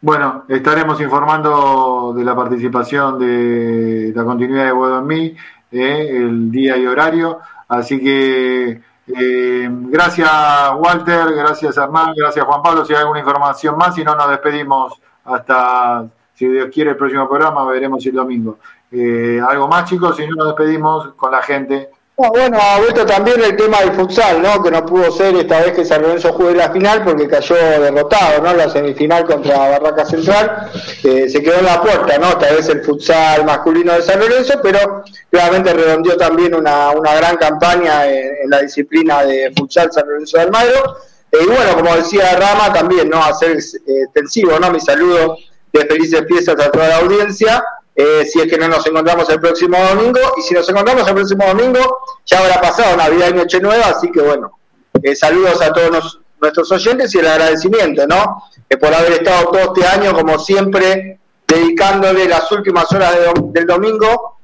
Bueno, 0.00 0.46
estaremos 0.48 1.00
informando 1.00 2.12
de 2.12 2.24
la 2.24 2.34
participación 2.34 3.20
de 3.20 4.12
la 4.12 4.24
continuidad 4.24 4.64
de 4.64 4.72
Bodomí, 4.72 5.36
eh, 5.70 6.08
el 6.10 6.50
día 6.50 6.76
y 6.76 6.88
horario. 6.88 7.38
Así 7.68 8.00
que 8.00 8.80
eh, 9.16 9.68
gracias 9.70 10.28
Walter, 10.76 11.32
gracias 11.36 11.76
Hernán, 11.76 12.14
gracias 12.16 12.44
Juan 12.44 12.62
Pablo. 12.62 12.84
Si 12.84 12.94
hay 12.94 13.02
alguna 13.02 13.20
información 13.20 13.78
más, 13.78 13.94
si 13.94 14.02
no, 14.02 14.16
nos 14.16 14.28
despedimos 14.28 15.00
hasta, 15.24 16.04
si 16.34 16.48
Dios 16.48 16.68
quiere, 16.74 16.90
el 16.90 16.96
próximo 16.96 17.28
programa. 17.28 17.64
Veremos 17.66 18.04
el 18.06 18.14
domingo. 18.14 18.58
Eh, 18.96 19.40
¿Algo 19.46 19.66
más, 19.66 19.90
chicos? 19.90 20.16
Si 20.16 20.24
no, 20.26 20.36
nos 20.36 20.46
despedimos 20.56 21.14
con 21.16 21.32
la 21.32 21.42
gente. 21.42 21.90
bueno, 22.16 22.56
ha 22.60 22.78
vuelto 22.78 23.04
también 23.04 23.42
el 23.42 23.56
tema 23.56 23.80
del 23.80 23.92
futsal, 23.92 24.40
¿no? 24.40 24.62
Que 24.62 24.70
no 24.70 24.86
pudo 24.86 25.10
ser 25.10 25.34
esta 25.34 25.62
vez 25.62 25.72
que 25.72 25.84
San 25.84 26.02
Lorenzo 26.02 26.32
juegue 26.32 26.54
la 26.54 26.70
final 26.70 27.02
porque 27.02 27.26
cayó 27.26 27.56
derrotado, 27.56 28.40
¿no? 28.40 28.54
La 28.54 28.70
semifinal 28.70 29.26
contra 29.26 29.58
Barraca 29.58 30.04
Central 30.04 30.70
eh, 31.02 31.28
se 31.28 31.42
quedó 31.42 31.58
en 31.58 31.64
la 31.64 31.82
puerta, 31.82 32.18
¿no? 32.18 32.28
Esta 32.28 32.52
vez 32.52 32.68
el 32.68 32.84
futsal 32.84 33.44
masculino 33.44 33.94
de 33.94 34.02
San 34.02 34.20
Lorenzo, 34.20 34.60
pero 34.62 35.02
realmente 35.32 35.74
redondeó 35.74 36.16
también 36.16 36.54
una, 36.54 36.90
una 36.90 37.16
gran 37.16 37.36
campaña 37.36 38.06
en, 38.06 38.48
la 38.48 38.60
disciplina 38.60 39.24
de 39.24 39.52
futsal 39.56 39.90
San 39.90 40.06
Lorenzo 40.06 40.36
de 40.36 40.44
Almagro. 40.44 40.98
Eh, 41.32 41.38
y 41.42 41.46
bueno, 41.46 41.74
como 41.74 41.96
decía 41.96 42.36
Rama, 42.38 42.72
también, 42.72 43.10
¿no? 43.10 43.20
Hacer 43.24 43.58
extensivo, 43.58 44.56
¿no? 44.60 44.70
Mi 44.70 44.78
saludo 44.78 45.36
de 45.72 45.84
felices 45.86 46.24
fiestas 46.28 46.64
a 46.64 46.70
toda 46.70 46.86
la 46.86 46.98
audiencia 46.98 47.64
eh, 47.94 48.26
si 48.26 48.40
es 48.40 48.46
que 48.46 48.58
no 48.58 48.68
nos 48.68 48.86
encontramos 48.86 49.28
el 49.30 49.40
próximo 49.40 49.78
domingo. 49.78 50.20
Y 50.36 50.42
si 50.42 50.54
nos 50.54 50.68
encontramos 50.68 51.06
el 51.06 51.14
próximo 51.14 51.46
domingo, 51.46 51.98
ya 52.26 52.38
habrá 52.40 52.60
pasado 52.60 52.96
Navidad 52.96 53.30
y 53.30 53.34
Noche 53.34 53.60
Nueva, 53.60 53.86
así 53.86 54.10
que 54.10 54.20
bueno, 54.20 54.58
eh, 55.02 55.14
saludos 55.14 55.60
a 55.62 55.72
todos 55.72 56.20
nuestros 56.40 56.70
oyentes 56.72 57.14
y 57.14 57.18
el 57.18 57.26
agradecimiento, 57.26 58.06
¿no? 58.06 58.44
Eh, 58.68 58.76
por 58.76 58.92
haber 58.92 59.12
estado 59.12 59.50
todo 59.50 59.74
este 59.74 59.86
año, 59.86 60.12
como 60.12 60.38
siempre, 60.38 61.18
dedicándole 61.46 62.28
las 62.28 62.50
últimas 62.52 62.90
horas 62.92 63.16
del 63.52 63.66
domingo 63.66 64.38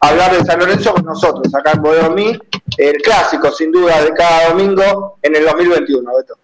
a 0.00 0.08
hablar 0.08 0.36
de 0.36 0.44
San 0.44 0.58
Lorenzo 0.58 0.94
con 0.94 1.04
nosotros, 1.04 1.54
acá 1.54 1.72
en 1.72 1.82
Bodomí, 1.82 2.38
el 2.76 2.96
clásico, 3.02 3.50
sin 3.52 3.72
duda, 3.72 4.02
de 4.02 4.12
cada 4.12 4.50
domingo 4.50 5.18
en 5.22 5.36
el 5.36 5.44
2021, 5.44 6.10
Beto. 6.16 6.34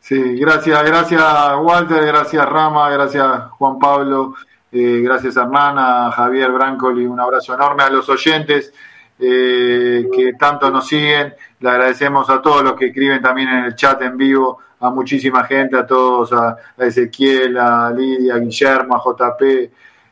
Sí, 0.00 0.36
gracias, 0.36 0.82
gracias 0.82 1.22
Walter, 1.60 2.04
gracias 2.04 2.44
Rama, 2.46 2.90
gracias 2.90 3.26
Juan 3.58 3.78
Pablo. 3.78 4.34
Eh, 4.72 5.00
gracias 5.02 5.36
hermana, 5.36 6.12
Javier 6.12 6.52
Brancoli, 6.52 7.04
un 7.04 7.18
abrazo 7.18 7.54
enorme 7.54 7.82
a 7.82 7.90
los 7.90 8.08
oyentes 8.08 8.72
eh, 9.18 10.08
que 10.14 10.34
tanto 10.34 10.70
nos 10.70 10.86
siguen. 10.86 11.34
Le 11.58 11.70
agradecemos 11.70 12.30
a 12.30 12.40
todos 12.40 12.62
los 12.62 12.74
que 12.74 12.86
escriben 12.86 13.20
también 13.20 13.48
en 13.48 13.64
el 13.64 13.74
chat 13.74 14.00
en 14.02 14.16
vivo, 14.16 14.58
a 14.78 14.90
muchísima 14.90 15.42
gente, 15.44 15.76
a 15.76 15.84
todos, 15.86 16.32
a, 16.32 16.56
Ezequiel, 16.78 17.58
a 17.58 17.90
Lidia, 17.90 18.34
a 18.34 18.38
Guillermo, 18.38 18.94
a 18.94 19.02
JP, 19.02 19.70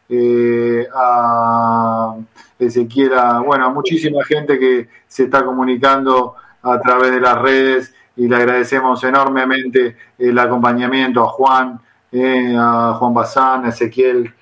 eh, 0.09 0.89
a 0.93 2.17
Ezequiel, 2.59 3.15
a, 3.15 3.39
bueno, 3.39 3.67
a 3.67 3.69
muchísima 3.71 4.25
gente 4.25 4.59
que 4.59 4.89
se 5.07 5.25
está 5.25 5.45
comunicando 5.45 6.35
a 6.63 6.81
través 6.81 7.13
de 7.13 7.21
las 7.21 7.41
redes 7.41 7.95
y 8.17 8.27
le 8.27 8.35
agradecemos 8.35 9.05
enormemente 9.05 9.97
el 10.19 10.37
acompañamiento 10.37 11.23
a 11.23 11.29
Juan, 11.29 11.81
a 12.13 12.97
Juan 12.99 13.15
Bazán, 13.15 13.65
a 13.65 13.69
Ezequiel 13.69 14.35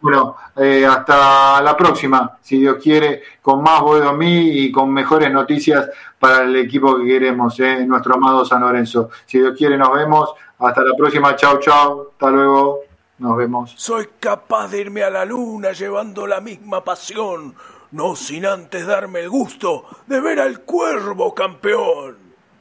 bueno, 0.00 0.36
eh, 0.56 0.86
hasta 0.86 1.60
la 1.60 1.76
próxima, 1.76 2.38
si 2.40 2.60
Dios 2.60 2.76
quiere, 2.82 3.22
con 3.40 3.62
más 3.62 3.80
Bodomí 3.80 4.64
y 4.64 4.72
con 4.72 4.92
mejores 4.92 5.30
noticias 5.30 5.90
para 6.18 6.42
el 6.42 6.56
equipo 6.56 6.96
que 6.98 7.06
queremos, 7.06 7.58
eh, 7.60 7.84
nuestro 7.86 8.14
amado 8.14 8.44
San 8.44 8.62
Lorenzo. 8.62 9.10
Si 9.26 9.38
Dios 9.38 9.54
quiere, 9.56 9.76
nos 9.76 9.92
vemos. 9.92 10.34
Hasta 10.58 10.82
la 10.82 10.94
próxima. 10.96 11.34
Chao, 11.36 11.58
chao. 11.58 12.08
Hasta 12.12 12.30
luego. 12.30 12.80
Nos 13.18 13.36
vemos. 13.36 13.74
Soy 13.76 14.08
capaz 14.18 14.68
de 14.68 14.80
irme 14.80 15.02
a 15.02 15.10
la 15.10 15.24
luna 15.24 15.72
llevando 15.72 16.26
la 16.26 16.40
misma 16.40 16.82
pasión, 16.82 17.54
no 17.92 18.16
sin 18.16 18.46
antes 18.46 18.84
darme 18.84 19.20
el 19.20 19.30
gusto 19.30 19.84
de 20.06 20.20
ver 20.20 20.40
al 20.40 20.60
cuervo 20.60 21.32
campeón. 21.32 22.16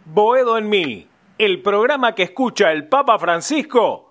Boedo 0.06 0.58
en 0.58 0.70
mí, 0.70 1.08
el 1.38 1.64
programa 1.64 2.14
que 2.14 2.24
escucha 2.24 2.72
el 2.72 2.88
Papa 2.88 3.18
Francisco 3.18 4.11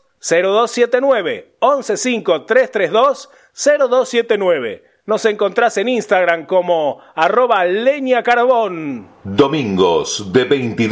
0279 0.21 1.55
115 1.59 2.45
332 2.45 3.29
0279. 3.53 4.83
Nos 5.05 5.25
encontrás 5.25 5.77
en 5.77 5.89
Instagram 5.89 6.45
como 6.45 6.99
arroba 7.15 7.65
leña 7.65 8.21
carbón. 8.21 9.09
Domingos 9.23 10.31
de 10.31 10.43
22 10.45 10.89